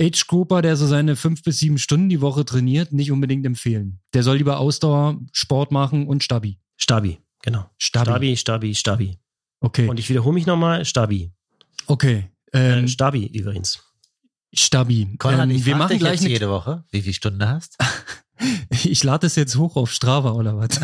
Age-Grouper, 0.00 0.62
der 0.62 0.76
so 0.76 0.86
seine 0.86 1.16
fünf 1.16 1.42
bis 1.42 1.58
sieben 1.58 1.78
Stunden 1.78 2.08
die 2.08 2.20
Woche 2.20 2.44
trainiert, 2.44 2.92
nicht 2.92 3.12
unbedingt 3.12 3.46
empfehlen. 3.46 4.00
Der 4.14 4.22
soll 4.22 4.38
lieber 4.38 4.58
Ausdauer, 4.58 5.20
Sport 5.32 5.70
machen 5.70 6.06
und 6.06 6.24
Stabi. 6.24 6.58
Stabi, 6.76 7.18
genau. 7.42 7.70
Stabi, 7.78 8.36
Stabi, 8.36 8.36
Stabi. 8.36 8.74
Stabi. 8.74 9.18
Okay. 9.60 9.88
Und 9.88 9.98
ich 9.98 10.08
wiederhole 10.08 10.34
mich 10.34 10.46
nochmal, 10.46 10.84
Stabi. 10.84 11.32
Okay. 11.86 12.30
Ähm, 12.52 12.84
äh, 12.84 12.88
Stabi 12.88 13.26
übrigens. 13.26 13.82
Stabi. 14.52 15.16
Konrad, 15.18 15.48
Ähm, 15.48 15.56
ich 15.56 15.66
wir 15.66 15.76
machen 15.76 15.90
dich 15.90 16.00
gleich 16.00 16.12
jetzt 16.14 16.22
eine, 16.22 16.30
jede 16.30 16.50
Woche, 16.50 16.84
wie 16.90 17.02
viel 17.02 17.12
Stunden 17.12 17.40
du 17.40 17.48
hast. 17.48 17.76
Ich 18.84 19.02
lade 19.02 19.26
das 19.26 19.36
jetzt 19.36 19.56
hoch 19.56 19.76
auf 19.76 19.90
Strava 19.90 20.32
oder 20.32 20.56
was? 20.56 20.80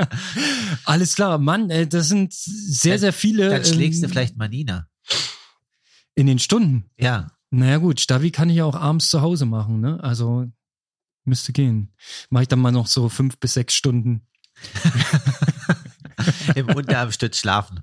Alles 0.84 1.14
klar, 1.14 1.38
Mann, 1.38 1.70
äh, 1.70 1.86
das 1.86 2.08
sind 2.08 2.32
sehr, 2.32 2.98
sehr 2.98 3.12
viele. 3.12 3.50
Dann 3.50 3.64
schlägst 3.64 4.02
du 4.02 4.06
ähm, 4.06 4.12
vielleicht 4.12 4.36
mal 4.36 4.48
Nina. 4.48 4.88
In 6.14 6.26
den 6.26 6.38
Stunden. 6.38 6.90
Ja. 6.98 7.32
Naja 7.50 7.78
gut, 7.78 8.00
Stabi 8.00 8.30
kann 8.30 8.50
ich 8.50 8.56
ja 8.56 8.64
auch 8.64 8.76
abends 8.76 9.08
zu 9.10 9.20
Hause 9.20 9.46
machen, 9.46 9.80
ne? 9.80 10.02
Also 10.02 10.46
müsste 11.24 11.52
gehen. 11.52 11.92
Mache 12.30 12.42
ich 12.42 12.48
dann 12.48 12.60
mal 12.60 12.72
noch 12.72 12.86
so 12.86 13.08
fünf 13.08 13.38
bis 13.38 13.54
sechs 13.54 13.74
Stunden. 13.74 14.26
Im 16.54 16.68
Unterarmstütz 16.68 17.38
schlafen. 17.38 17.80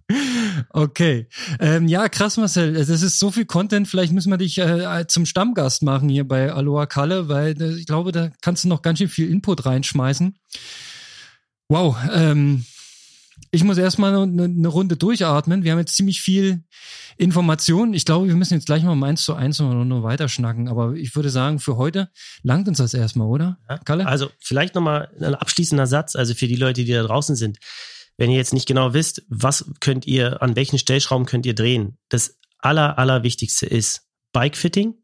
Okay. 0.69 1.27
Ähm, 1.59 1.87
ja, 1.87 2.09
krass, 2.09 2.37
Marcel. 2.37 2.73
Das 2.73 2.89
ist 2.89 3.19
so 3.19 3.31
viel 3.31 3.45
Content. 3.45 3.87
Vielleicht 3.87 4.13
müssen 4.13 4.29
wir 4.29 4.37
dich 4.37 4.57
äh, 4.57 5.05
zum 5.07 5.25
Stammgast 5.25 5.83
machen 5.83 6.09
hier 6.09 6.27
bei 6.27 6.51
Aloha 6.51 6.85
Kalle, 6.85 7.29
weil 7.29 7.61
äh, 7.61 7.75
ich 7.75 7.85
glaube, 7.85 8.11
da 8.11 8.29
kannst 8.41 8.63
du 8.63 8.67
noch 8.67 8.81
ganz 8.81 8.99
schön 8.99 9.09
viel 9.09 9.29
Input 9.29 9.65
reinschmeißen. 9.65 10.35
Wow. 11.67 11.97
Ähm, 12.13 12.65
ich 13.51 13.63
muss 13.63 13.77
erstmal 13.77 14.15
eine, 14.15 14.43
eine 14.43 14.67
Runde 14.67 14.97
durchatmen. 14.97 15.63
Wir 15.63 15.71
haben 15.71 15.79
jetzt 15.79 15.95
ziemlich 15.95 16.21
viel 16.21 16.63
Information. 17.17 17.93
Ich 17.93 18.05
glaube, 18.05 18.27
wir 18.27 18.35
müssen 18.35 18.53
jetzt 18.53 18.65
gleich 18.65 18.83
mal 18.83 18.91
um 18.91 19.03
eins 19.03 19.23
zu 19.23 19.33
eins 19.33 19.59
noch, 19.59 19.73
noch 19.85 20.03
weiter 20.03 20.27
schnacken. 20.27 20.67
Aber 20.67 20.93
ich 20.93 21.15
würde 21.15 21.29
sagen, 21.29 21.59
für 21.59 21.77
heute 21.77 22.09
langt 22.43 22.67
uns 22.67 22.77
das 22.79 22.93
erstmal, 22.93 23.27
oder? 23.27 23.57
Ja. 23.69 23.77
Kalle? 23.79 24.05
Also 24.05 24.29
vielleicht 24.39 24.75
nochmal 24.75 25.09
ein 25.19 25.35
abschließender 25.35 25.87
Satz, 25.87 26.15
also 26.15 26.33
für 26.33 26.47
die 26.47 26.55
Leute, 26.55 26.83
die 26.83 26.91
da 26.91 27.03
draußen 27.03 27.35
sind. 27.35 27.59
Wenn 28.17 28.31
ihr 28.31 28.37
jetzt 28.37 28.53
nicht 28.53 28.67
genau 28.67 28.93
wisst, 28.93 29.23
was 29.27 29.65
könnt 29.79 30.07
ihr, 30.07 30.41
an 30.41 30.55
welchen 30.55 30.77
Stellschrauben 30.79 31.25
könnt 31.25 31.45
ihr 31.45 31.55
drehen, 31.55 31.97
das 32.09 32.39
aller, 32.59 32.97
allerwichtigste 32.97 33.65
ist 33.65 34.07
Bikefitting. 34.31 34.95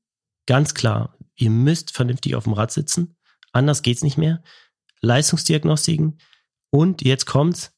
Ganz 0.48 0.74
klar, 0.74 1.18
ihr 1.36 1.50
müsst 1.50 1.92
vernünftig 1.92 2.36
auf 2.36 2.46
dem 2.46 2.54
Rad 2.54 2.72
sitzen. 2.72 3.18
Anders 3.52 3.82
geht's 3.82 4.04
nicht 4.04 4.18
mehr. 4.18 4.42
Leistungsdiagnostiken. 5.02 6.20
Und 6.70 7.02
jetzt 7.02 7.26
kommt's. 7.26 7.74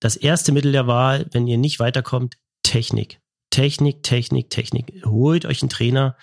Das 0.00 0.16
erste 0.16 0.52
Mittel 0.52 0.72
der 0.72 0.86
Wahl, 0.86 1.26
wenn 1.32 1.46
ihr 1.46 1.58
nicht 1.58 1.78
weiterkommt, 1.80 2.38
Technik. 2.62 3.20
Technik, 3.50 4.02
Technik, 4.02 4.50
Technik. 4.50 5.04
Holt 5.04 5.44
euch 5.44 5.62
einen 5.62 5.70
Trainer, 5.70 6.16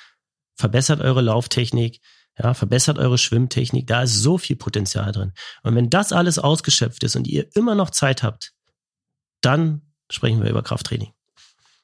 verbessert 0.56 1.02
eure 1.02 1.22
Lauftechnik, 1.22 2.02
ja, 2.42 2.54
verbessert 2.54 2.98
eure 2.98 3.18
Schwimmtechnik. 3.18 3.88
Da 3.88 4.04
ist 4.04 4.22
so 4.22 4.38
viel 4.38 4.56
Potenzial 4.56 5.12
drin. 5.12 5.34
Und 5.64 5.76
wenn 5.76 5.90
das 5.90 6.14
alles 6.14 6.40
ausgeschöpft 6.40 7.04
ist 7.04 7.16
und 7.16 7.28
ihr 7.28 7.48
immer 7.56 7.76
noch 7.76 7.90
Zeit 7.90 8.24
habt, 8.24 8.54
dann 9.42 9.82
sprechen 10.10 10.42
wir 10.44 10.50
über 10.50 10.64
Krafttraining. 10.64 11.12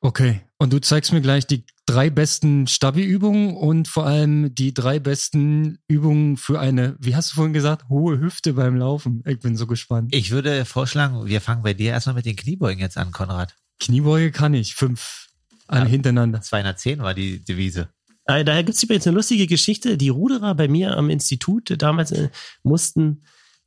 Okay. 0.02 0.42
Und 0.58 0.74
du 0.74 0.80
zeigst 0.80 1.14
mir 1.14 1.22
gleich 1.22 1.48
die 1.48 1.66
drei 1.86 2.10
besten 2.10 2.68
Stabi-Übungen 2.68 3.56
und 3.56 3.88
vor 3.88 4.06
allem 4.06 4.54
die 4.54 4.74
drei 4.74 5.00
besten 5.00 5.80
Übungen 5.88 6.38
für 6.38 6.60
eine, 6.60 6.96
wie 7.00 7.16
hast 7.16 7.32
du 7.32 7.36
vorhin 7.36 7.54
gesagt, 7.54 7.88
hohe 7.90 8.20
Hüfte 8.20 8.54
beim 8.54 8.76
Laufen. 8.76 9.24
Ich 9.26 9.40
bin 9.40 9.56
so 9.56 9.66
gespannt. 9.66 10.14
Ich 10.14 10.32
würde 10.32 10.66
vorschlagen, 10.66 11.26
wir 11.26 11.42
fangen 11.42 11.64
bei 11.64 11.74
dir 11.74 11.92
erstmal 11.92 12.16
mit 12.16 12.26
den 12.26 12.36
Kniebeugen 12.36 12.80
jetzt 12.80 12.98
an, 12.98 13.12
Konrad. 13.12 13.56
Kniebeuge 13.80 14.32
kann 14.32 14.54
ich. 14.54 14.76
Fünf 14.76 15.30
alle 15.68 15.86
Ja. 15.86 15.88
hintereinander. 15.88 16.42
210 16.42 17.00
war 17.00 17.14
die 17.14 17.44
Devise. 17.44 17.90
Äh, 18.26 18.44
daher 18.46 18.64
gibt 18.64 18.78
es 18.78 18.84
übrigens 18.84 19.08
eine 19.08 19.16
lustige 19.16 19.48
Geschichte. 19.48 19.98
Die 19.98 20.10
Ruderer 20.10 20.56
bei 20.56 20.68
mir 20.68 20.98
am 20.98 21.10
Institut 21.10 21.74
damals 21.82 22.12
äh, 22.12 22.30
mussten 22.64 23.24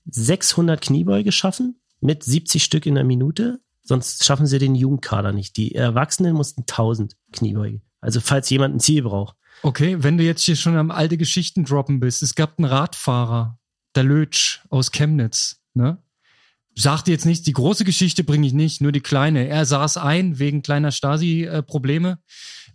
600 0.06 0.80
Kniebeuge 0.80 1.32
schaffen 1.32 1.80
mit 2.00 2.22
70 2.22 2.62
Stück 2.62 2.86
in 2.86 2.94
der 2.94 3.04
Minute. 3.04 3.60
Sonst 3.82 4.24
schaffen 4.24 4.46
sie 4.46 4.58
den 4.58 4.74
Jugendkader 4.74 5.32
nicht. 5.32 5.56
Die 5.56 5.74
Erwachsenen 5.74 6.34
mussten 6.34 6.62
1000 6.62 7.16
Kniebeuge. 7.32 7.80
Also 8.00 8.20
falls 8.20 8.50
jemand 8.50 8.76
ein 8.76 8.80
Ziel 8.80 9.02
braucht. 9.02 9.36
Okay, 9.62 10.02
wenn 10.02 10.18
du 10.18 10.24
jetzt 10.24 10.42
hier 10.42 10.56
schon 10.56 10.76
am 10.76 10.90
alte 10.90 11.16
Geschichten 11.16 11.64
droppen 11.64 12.00
bist, 12.00 12.22
es 12.22 12.34
gab 12.34 12.58
einen 12.58 12.66
Radfahrer, 12.66 13.58
der 13.94 14.04
Lötsch 14.04 14.60
aus 14.68 14.92
Chemnitz, 14.92 15.62
ne? 15.74 15.98
Sagte 16.78 17.10
jetzt 17.10 17.24
nichts, 17.24 17.42
die 17.42 17.54
große 17.54 17.86
Geschichte 17.86 18.22
bringe 18.22 18.46
ich 18.46 18.52
nicht, 18.52 18.82
nur 18.82 18.92
die 18.92 19.00
kleine. 19.00 19.48
Er 19.48 19.64
saß 19.64 19.96
ein 19.96 20.38
wegen 20.38 20.60
kleiner 20.60 20.92
Stasi-Probleme, 20.92 22.18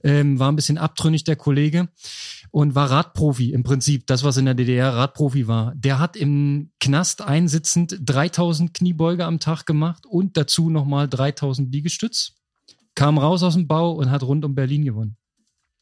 ähm, 0.03 0.39
war 0.39 0.51
ein 0.51 0.55
bisschen 0.55 0.77
abtrünnig, 0.77 1.23
der 1.23 1.35
Kollege, 1.35 1.89
und 2.51 2.75
war 2.75 2.89
Radprofi 2.91 3.51
im 3.51 3.63
Prinzip, 3.63 4.07
das, 4.07 4.23
was 4.23 4.37
in 4.37 4.45
der 4.45 4.53
DDR 4.53 4.93
Radprofi 4.93 5.47
war. 5.47 5.73
Der 5.75 5.99
hat 5.99 6.15
im 6.15 6.71
Knast 6.79 7.21
einsitzend 7.21 7.97
3000 8.01 8.73
Kniebeuge 8.73 9.25
am 9.25 9.39
Tag 9.39 9.65
gemacht 9.65 10.05
und 10.05 10.37
dazu 10.37 10.69
nochmal 10.69 11.07
3000 11.07 11.71
Liegestütz, 11.73 12.33
kam 12.95 13.17
raus 13.17 13.43
aus 13.43 13.53
dem 13.53 13.67
Bau 13.67 13.91
und 13.91 14.11
hat 14.11 14.23
rund 14.23 14.43
um 14.45 14.55
Berlin 14.55 14.85
gewonnen. 14.85 15.17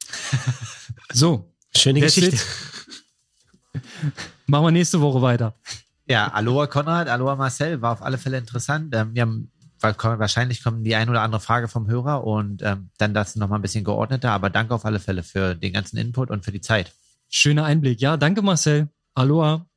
So, 1.12 1.52
Schöne 1.76 2.02
Geschichte. 2.02 2.36
it. 2.36 2.46
Machen 4.48 4.66
wir 4.66 4.72
nächste 4.72 5.02
Woche 5.02 5.22
weiter. 5.22 5.56
Ja, 6.08 6.28
Aloha 6.28 6.68
Konrad, 6.68 7.08
Aloha 7.08 7.36
Marcel, 7.36 7.82
war 7.82 7.94
auf 7.94 8.02
alle 8.02 8.18
Fälle 8.18 8.38
interessant. 8.38 8.94
Ähm, 8.96 9.14
wir 9.14 9.22
haben, 9.22 9.52
wahrscheinlich 9.82 10.64
kommen 10.64 10.84
die 10.84 10.96
ein 10.96 11.10
oder 11.10 11.22
andere 11.22 11.42
Frage 11.42 11.68
vom 11.68 11.88
Hörer 11.88 12.26
und 12.26 12.62
ähm, 12.64 12.90
dann 12.98 13.14
das 13.14 13.36
nochmal 13.36 13.60
ein 13.60 13.62
bisschen 13.62 13.84
geordneter, 13.84 14.32
aber 14.32 14.50
danke 14.50 14.74
auf 14.74 14.86
alle 14.86 15.00
Fälle 15.00 15.24
für 15.24 15.56
den 15.56 15.74
ganzen 15.74 15.98
Input 15.98 16.30
und 16.30 16.46
für 16.46 16.52
die 16.52 16.62
Zeit. 16.62 16.94
Schöner 17.30 17.66
Einblick. 17.66 18.02
Ja, 18.02 18.18
danke 18.18 18.42
Marcel. 18.42 18.90
Aloha. 19.14 19.69